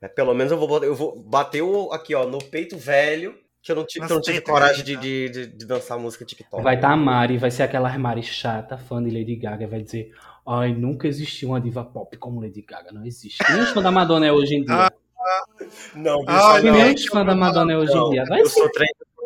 Tá. 0.00 0.08
pelo 0.08 0.34
menos 0.34 0.50
eu 0.50 0.58
vou, 0.58 0.82
eu 0.82 0.94
vou 0.94 1.22
bater 1.22 1.62
o, 1.62 1.92
aqui, 1.92 2.16
ó, 2.16 2.26
no 2.26 2.38
peito 2.38 2.76
velho, 2.76 3.38
que 3.62 3.70
eu 3.70 3.76
não, 3.76 3.86
tive, 3.86 4.04
eu 4.04 4.08
não 4.08 4.20
tive 4.20 4.40
coragem 4.40 4.84
de, 4.84 4.96
de, 4.96 5.28
de, 5.28 5.46
de, 5.46 5.64
dançar 5.64 5.96
música 5.96 6.24
TikTok. 6.24 6.62
Vai 6.64 6.74
estar 6.74 6.88
tá 6.88 6.94
a 6.94 6.96
Mari, 6.96 7.38
vai 7.38 7.50
ser 7.50 7.62
aquela 7.62 7.96
Mari 7.96 8.24
chata, 8.24 8.76
fã 8.76 9.00
de 9.00 9.08
Lady 9.08 9.36
Gaga, 9.36 9.68
vai 9.68 9.82
dizer: 9.82 10.10
Ai, 10.46 10.74
nunca 10.74 11.06
existiu 11.06 11.50
uma 11.50 11.60
diva 11.60 11.84
pop 11.84 12.16
como 12.16 12.40
Lady 12.40 12.60
Gaga, 12.60 12.90
não 12.90 13.06
existe. 13.06 13.38
Nem 13.48 13.62
os 13.62 13.70
fã 13.70 13.80
da 13.80 13.92
Madonna 13.92 14.26
é 14.26 14.32
hoje 14.32 14.56
em 14.56 14.64
dia. 14.64 14.92
não, 15.94 16.24
bicho, 16.24 16.28
ah, 16.28 16.60
não. 16.60 16.72
Nem 16.72 16.92
os 16.92 17.06
fã 17.06 17.24
da 17.24 17.36
Madonna 17.36 17.72
é 17.72 17.76
hoje 17.76 17.96
em 17.96 18.10
dia. 18.10 18.24
Vai 18.28 18.40
eu 18.40 18.46
ser. 18.46 18.60
sou 18.60 18.70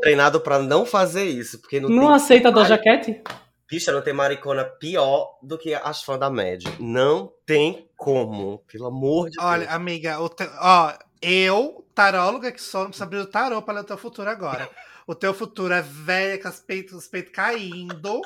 treinado 0.03 0.39
pra 0.41 0.59
não 0.59 0.85
fazer 0.85 1.25
isso. 1.25 1.61
Porque 1.61 1.81
não, 1.81 1.89
não 1.89 2.15
aceita 2.15 2.49
a 2.49 2.51
Doja 2.51 2.77
Cat? 2.77 3.21
Bicha, 3.69 3.93
não 3.93 4.01
tem 4.01 4.15
maricona 4.15 4.65
pior 4.65 5.39
do 5.43 5.59
que 5.59 5.75
as 5.75 6.03
fãs 6.03 6.19
da 6.19 6.31
Mad. 6.31 6.65
Não 6.81 7.31
tem 7.45 7.87
como, 7.97 8.63
pelo 8.67 8.87
amor 8.87 9.29
de 9.29 9.39
Olha, 9.39 9.59
Deus. 9.59 9.69
Olha, 9.69 9.77
amiga, 9.77 10.17
te... 10.35 10.49
ó, 10.59 10.95
eu, 11.21 11.85
taróloga 11.95 12.51
que 12.51 12.63
sou, 12.63 12.83
não 12.83 12.89
precisa 12.89 13.05
abrir 13.05 13.19
o 13.19 13.27
tarô 13.27 13.61
para 13.61 13.75
ler 13.75 13.81
o 13.81 13.85
teu 13.85 13.99
futuro 13.99 14.31
agora. 14.31 14.71
o 15.07 15.15
teu 15.15 15.35
futuro 15.35 15.75
é 15.75 15.83
velha, 15.83 16.41
com 16.41 16.49
os 16.49 16.61
peitos, 16.61 16.95
os 16.95 17.09
peitos 17.09 17.31
caindo, 17.31 18.23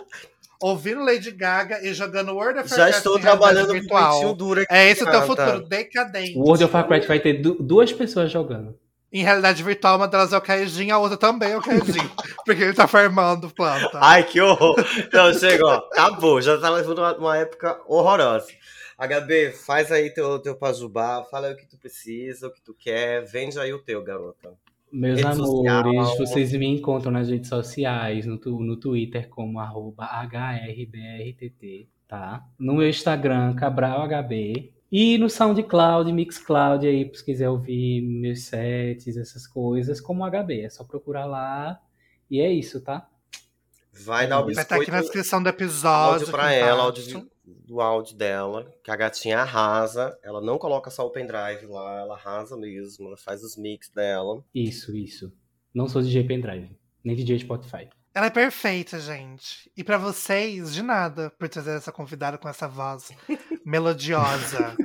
ouvindo 0.61 1.05
Lady 1.05 1.33
Gaga 1.33 1.85
e 1.85 1.93
jogando 1.93 2.33
World 2.35 2.61
of 2.61 2.71
Warcraft. 2.71 2.93
Já 2.93 2.97
estou 2.97 3.19
trabalhando 3.19 3.73
virtual. 3.73 4.21
com 4.21 4.35
duro 4.35 4.61
aqui. 4.61 4.73
É 4.73 4.91
esse 4.91 5.03
o 5.03 5.11
teu 5.11 5.23
futuro 5.23 5.61
decadente. 5.67 6.39
O 6.39 6.43
World 6.43 6.63
of 6.63 6.73
Warcraft 6.73 7.09
vai 7.09 7.19
ter 7.19 7.43
duas 7.43 7.93
pessoas 7.93 8.31
jogando. 8.31 8.79
Em 9.13 9.23
realidade 9.23 9.63
virtual, 9.63 9.97
uma 9.97 10.09
delas 10.09 10.33
é 10.33 10.39
o 10.39 10.41
Kaijin, 10.41 10.91
a 10.91 10.99
outra 10.99 11.19
também 11.19 11.53
é 11.53 11.57
o 11.57 11.61
Kaijin. 11.61 12.09
porque 12.47 12.63
ele 12.63 12.73
tá 12.73 12.87
farmando 12.87 13.51
planta. 13.51 13.99
Ai, 14.01 14.25
que 14.25 14.41
horror! 14.41 14.75
Então, 14.97 15.35
chegou, 15.35 15.69
acabou. 15.69 16.41
Já 16.41 16.59
tá 16.59 16.71
levando 16.71 16.99
uma, 16.99 17.17
uma 17.19 17.37
época 17.37 17.79
horrorosa. 17.87 18.49
HB, 18.99 19.53
faz 19.53 19.91
aí 19.91 20.11
teu, 20.11 20.39
teu 20.39 20.55
pajubá, 20.55 21.25
fala 21.31 21.49
aí 21.49 21.55
o 21.55 21.57
que 21.57 21.67
tu 21.67 21.77
precisa, 21.77 22.47
o 22.47 22.53
que 22.53 22.63
tu 22.63 22.73
quer, 22.73 23.25
vende 23.25 23.59
aí 23.59 23.73
o 23.73 23.81
teu, 23.81 24.03
garota. 24.03 24.55
Meus 24.93 25.21
Rede 25.21 25.41
amores, 25.41 26.09
social. 26.09 26.27
vocês 26.27 26.53
me 26.53 26.67
encontram 26.67 27.11
nas 27.11 27.29
redes 27.29 27.49
sociais, 27.49 28.27
no, 28.27 28.39
no 28.61 28.77
Twitter 28.77 29.29
como 29.29 29.59
arroba 29.59 30.05
HRBRTT, 30.05 31.89
tá? 32.07 32.45
No 32.59 32.75
meu 32.75 32.89
Instagram, 32.89 33.55
CabralHB, 33.55 34.73
e 34.93 35.17
no 35.17 35.31
SoundCloud, 35.31 36.13
Mixcloud 36.13 36.87
aí, 36.87 37.11
se 37.15 37.25
quiser 37.25 37.49
ouvir 37.49 38.03
meus 38.03 38.45
sets, 38.45 39.17
essas 39.17 39.47
coisas, 39.47 40.03
como 40.03 40.29
HB. 40.29 40.61
É 40.61 40.69
só 40.69 40.85
procurar 40.85 41.25
lá. 41.25 41.81
E 42.31 42.39
é 42.41 42.53
isso, 42.53 42.79
tá? 42.83 43.09
Vai 44.05 44.27
dar 44.27 44.41
o 44.41 44.45
biscoito. 44.45 44.55
Vai 44.55 44.63
estar 44.65 44.77
aqui 44.77 44.91
na 44.91 45.01
descrição 45.01 45.43
do 45.43 45.49
episódio. 45.49 46.27
Áudio 46.27 46.31
pra 46.31 46.53
ela, 46.53 46.83
áudio 46.83 47.27
do 47.45 47.81
áudio 47.81 48.17
dela, 48.17 48.71
que 48.85 48.91
a 48.91 48.97
gatinha 48.97 49.39
arrasa. 49.39 50.19
Ela 50.23 50.43
não 50.43 50.59
coloca 50.59 50.91
só 50.91 51.07
o 51.07 51.11
pendrive 51.11 51.65
lá, 51.67 52.01
ela 52.01 52.15
arrasa 52.15 52.55
mesmo, 52.55 53.09
ela 53.09 53.17
faz 53.17 53.43
os 53.43 53.57
mix 53.57 53.89
dela. 53.89 54.45
Isso, 54.55 54.95
isso. 54.95 55.33
Não 55.75 55.89
sou 55.89 56.03
DJ 56.03 56.25
pendrive, 56.25 56.77
nem 57.03 57.17
DJ 57.17 57.39
Spotify. 57.39 57.89
Ela 58.15 58.27
é 58.27 58.31
perfeita, 58.31 59.01
gente. 59.01 59.71
E 59.75 59.83
para 59.83 59.97
vocês, 59.97 60.75
de 60.75 60.83
nada, 60.83 61.33
por 61.39 61.49
trazer 61.49 61.77
essa 61.77 61.91
convidada 61.91 62.37
com 62.37 62.49
essa 62.49 62.69
voz 62.69 63.11
melodiosa. 63.65 64.77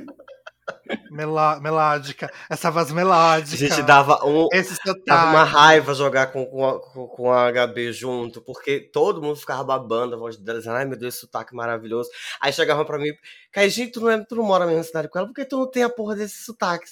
Meló 1.10 1.58
melódica, 1.60 2.30
essa 2.48 2.70
voz 2.70 2.92
melódica. 2.92 3.64
A 3.64 3.68
gente 3.68 3.82
dava, 3.82 4.24
um, 4.24 4.48
esse 4.52 4.76
dava 5.06 5.30
uma 5.30 5.44
raiva 5.44 5.94
jogar 5.94 6.28
com, 6.28 6.44
com, 6.46 6.66
a, 6.66 6.80
com 6.80 7.32
a 7.32 7.50
HB 7.50 7.92
junto, 7.92 8.40
porque 8.42 8.80
todo 8.80 9.20
mundo 9.20 9.36
ficava 9.36 9.64
babando 9.64 10.14
a 10.14 10.18
voz 10.18 10.36
dela, 10.36 10.58
dizendo, 10.58 10.76
ai 10.76 10.84
meu 10.84 10.98
Deus, 10.98 11.14
esse 11.14 11.22
sotaque 11.22 11.54
maravilhoso. 11.54 12.10
Aí 12.40 12.52
chegavam 12.52 12.84
pra 12.84 12.98
mim, 12.98 13.10
Caijinho, 13.50 13.90
tu 13.90 14.00
não, 14.00 14.10
é, 14.10 14.24
tu 14.24 14.36
não 14.36 14.44
mora 14.44 14.66
na 14.66 14.70
mesma 14.70 14.84
cidade 14.84 15.08
com 15.08 15.18
ela, 15.18 15.26
porque 15.26 15.44
tu 15.44 15.58
não 15.58 15.70
tem 15.70 15.82
a 15.82 15.88
porra 15.88 16.14
desse 16.14 16.44
sotaque? 16.44 16.86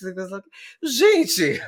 Gente! 0.83 1.61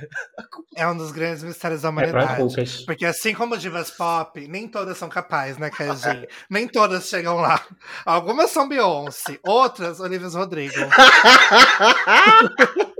É 0.75 0.89
um 0.89 0.97
dos 0.97 1.13
grandes 1.13 1.43
mistérios 1.43 1.83
da 1.83 1.89
é 1.89 1.91
humanidade. 1.91 2.61
É 2.61 2.65
porque 2.87 3.05
assim 3.05 3.35
como 3.35 3.59
divas 3.59 3.91
pop, 3.91 4.49
nem 4.49 4.67
todas 4.67 4.97
são 4.97 5.09
capazes, 5.09 5.59
né, 5.59 5.71
Caijinho? 5.71 6.27
nem 6.49 6.67
todas 6.67 7.07
chegam 7.07 7.37
lá. 7.37 7.65
Algumas 8.05 8.51
são 8.51 8.69
Beyoncé, 8.69 9.39
outras, 9.45 10.01
Olivia 10.01 10.29
Rodrigo. 10.29 10.75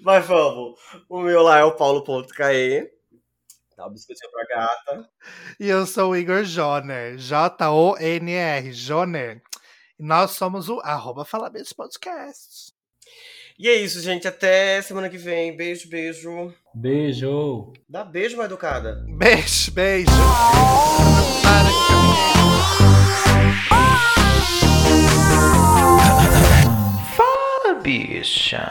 Mas 0.00 0.26
vamos. 0.26 0.78
O 1.08 1.20
meu 1.20 1.42
lá 1.42 1.58
é 1.58 1.64
o 1.64 1.76
paulo.cae. 1.76 2.88
Dá 3.76 3.86
um 3.86 3.90
biscoitinho 3.90 4.30
pra 4.30 4.46
gata. 4.46 5.08
E 5.58 5.68
eu 5.68 5.84
sou 5.86 6.12
o 6.12 6.16
Igor 6.16 6.44
Joner. 6.44 7.16
J-O-N-R. 7.16 8.72
Joner. 8.72 9.42
E 9.98 10.02
nós 10.02 10.32
somos 10.32 10.68
o 10.68 10.80
arroba 10.80 11.24
Podcast. 11.76 12.72
E 13.58 13.68
é 13.68 13.74
isso, 13.74 14.00
gente. 14.00 14.26
Até 14.26 14.82
semana 14.82 15.08
que 15.08 15.18
vem. 15.18 15.56
Beijo, 15.56 15.88
beijo. 15.88 16.52
Beijo. 16.74 17.72
Dá 17.88 18.04
beijo, 18.04 18.36
mais 18.36 18.50
educada. 18.50 19.04
Beijo, 19.08 19.70
beijo. 19.70 20.10
bicha. 27.84 28.70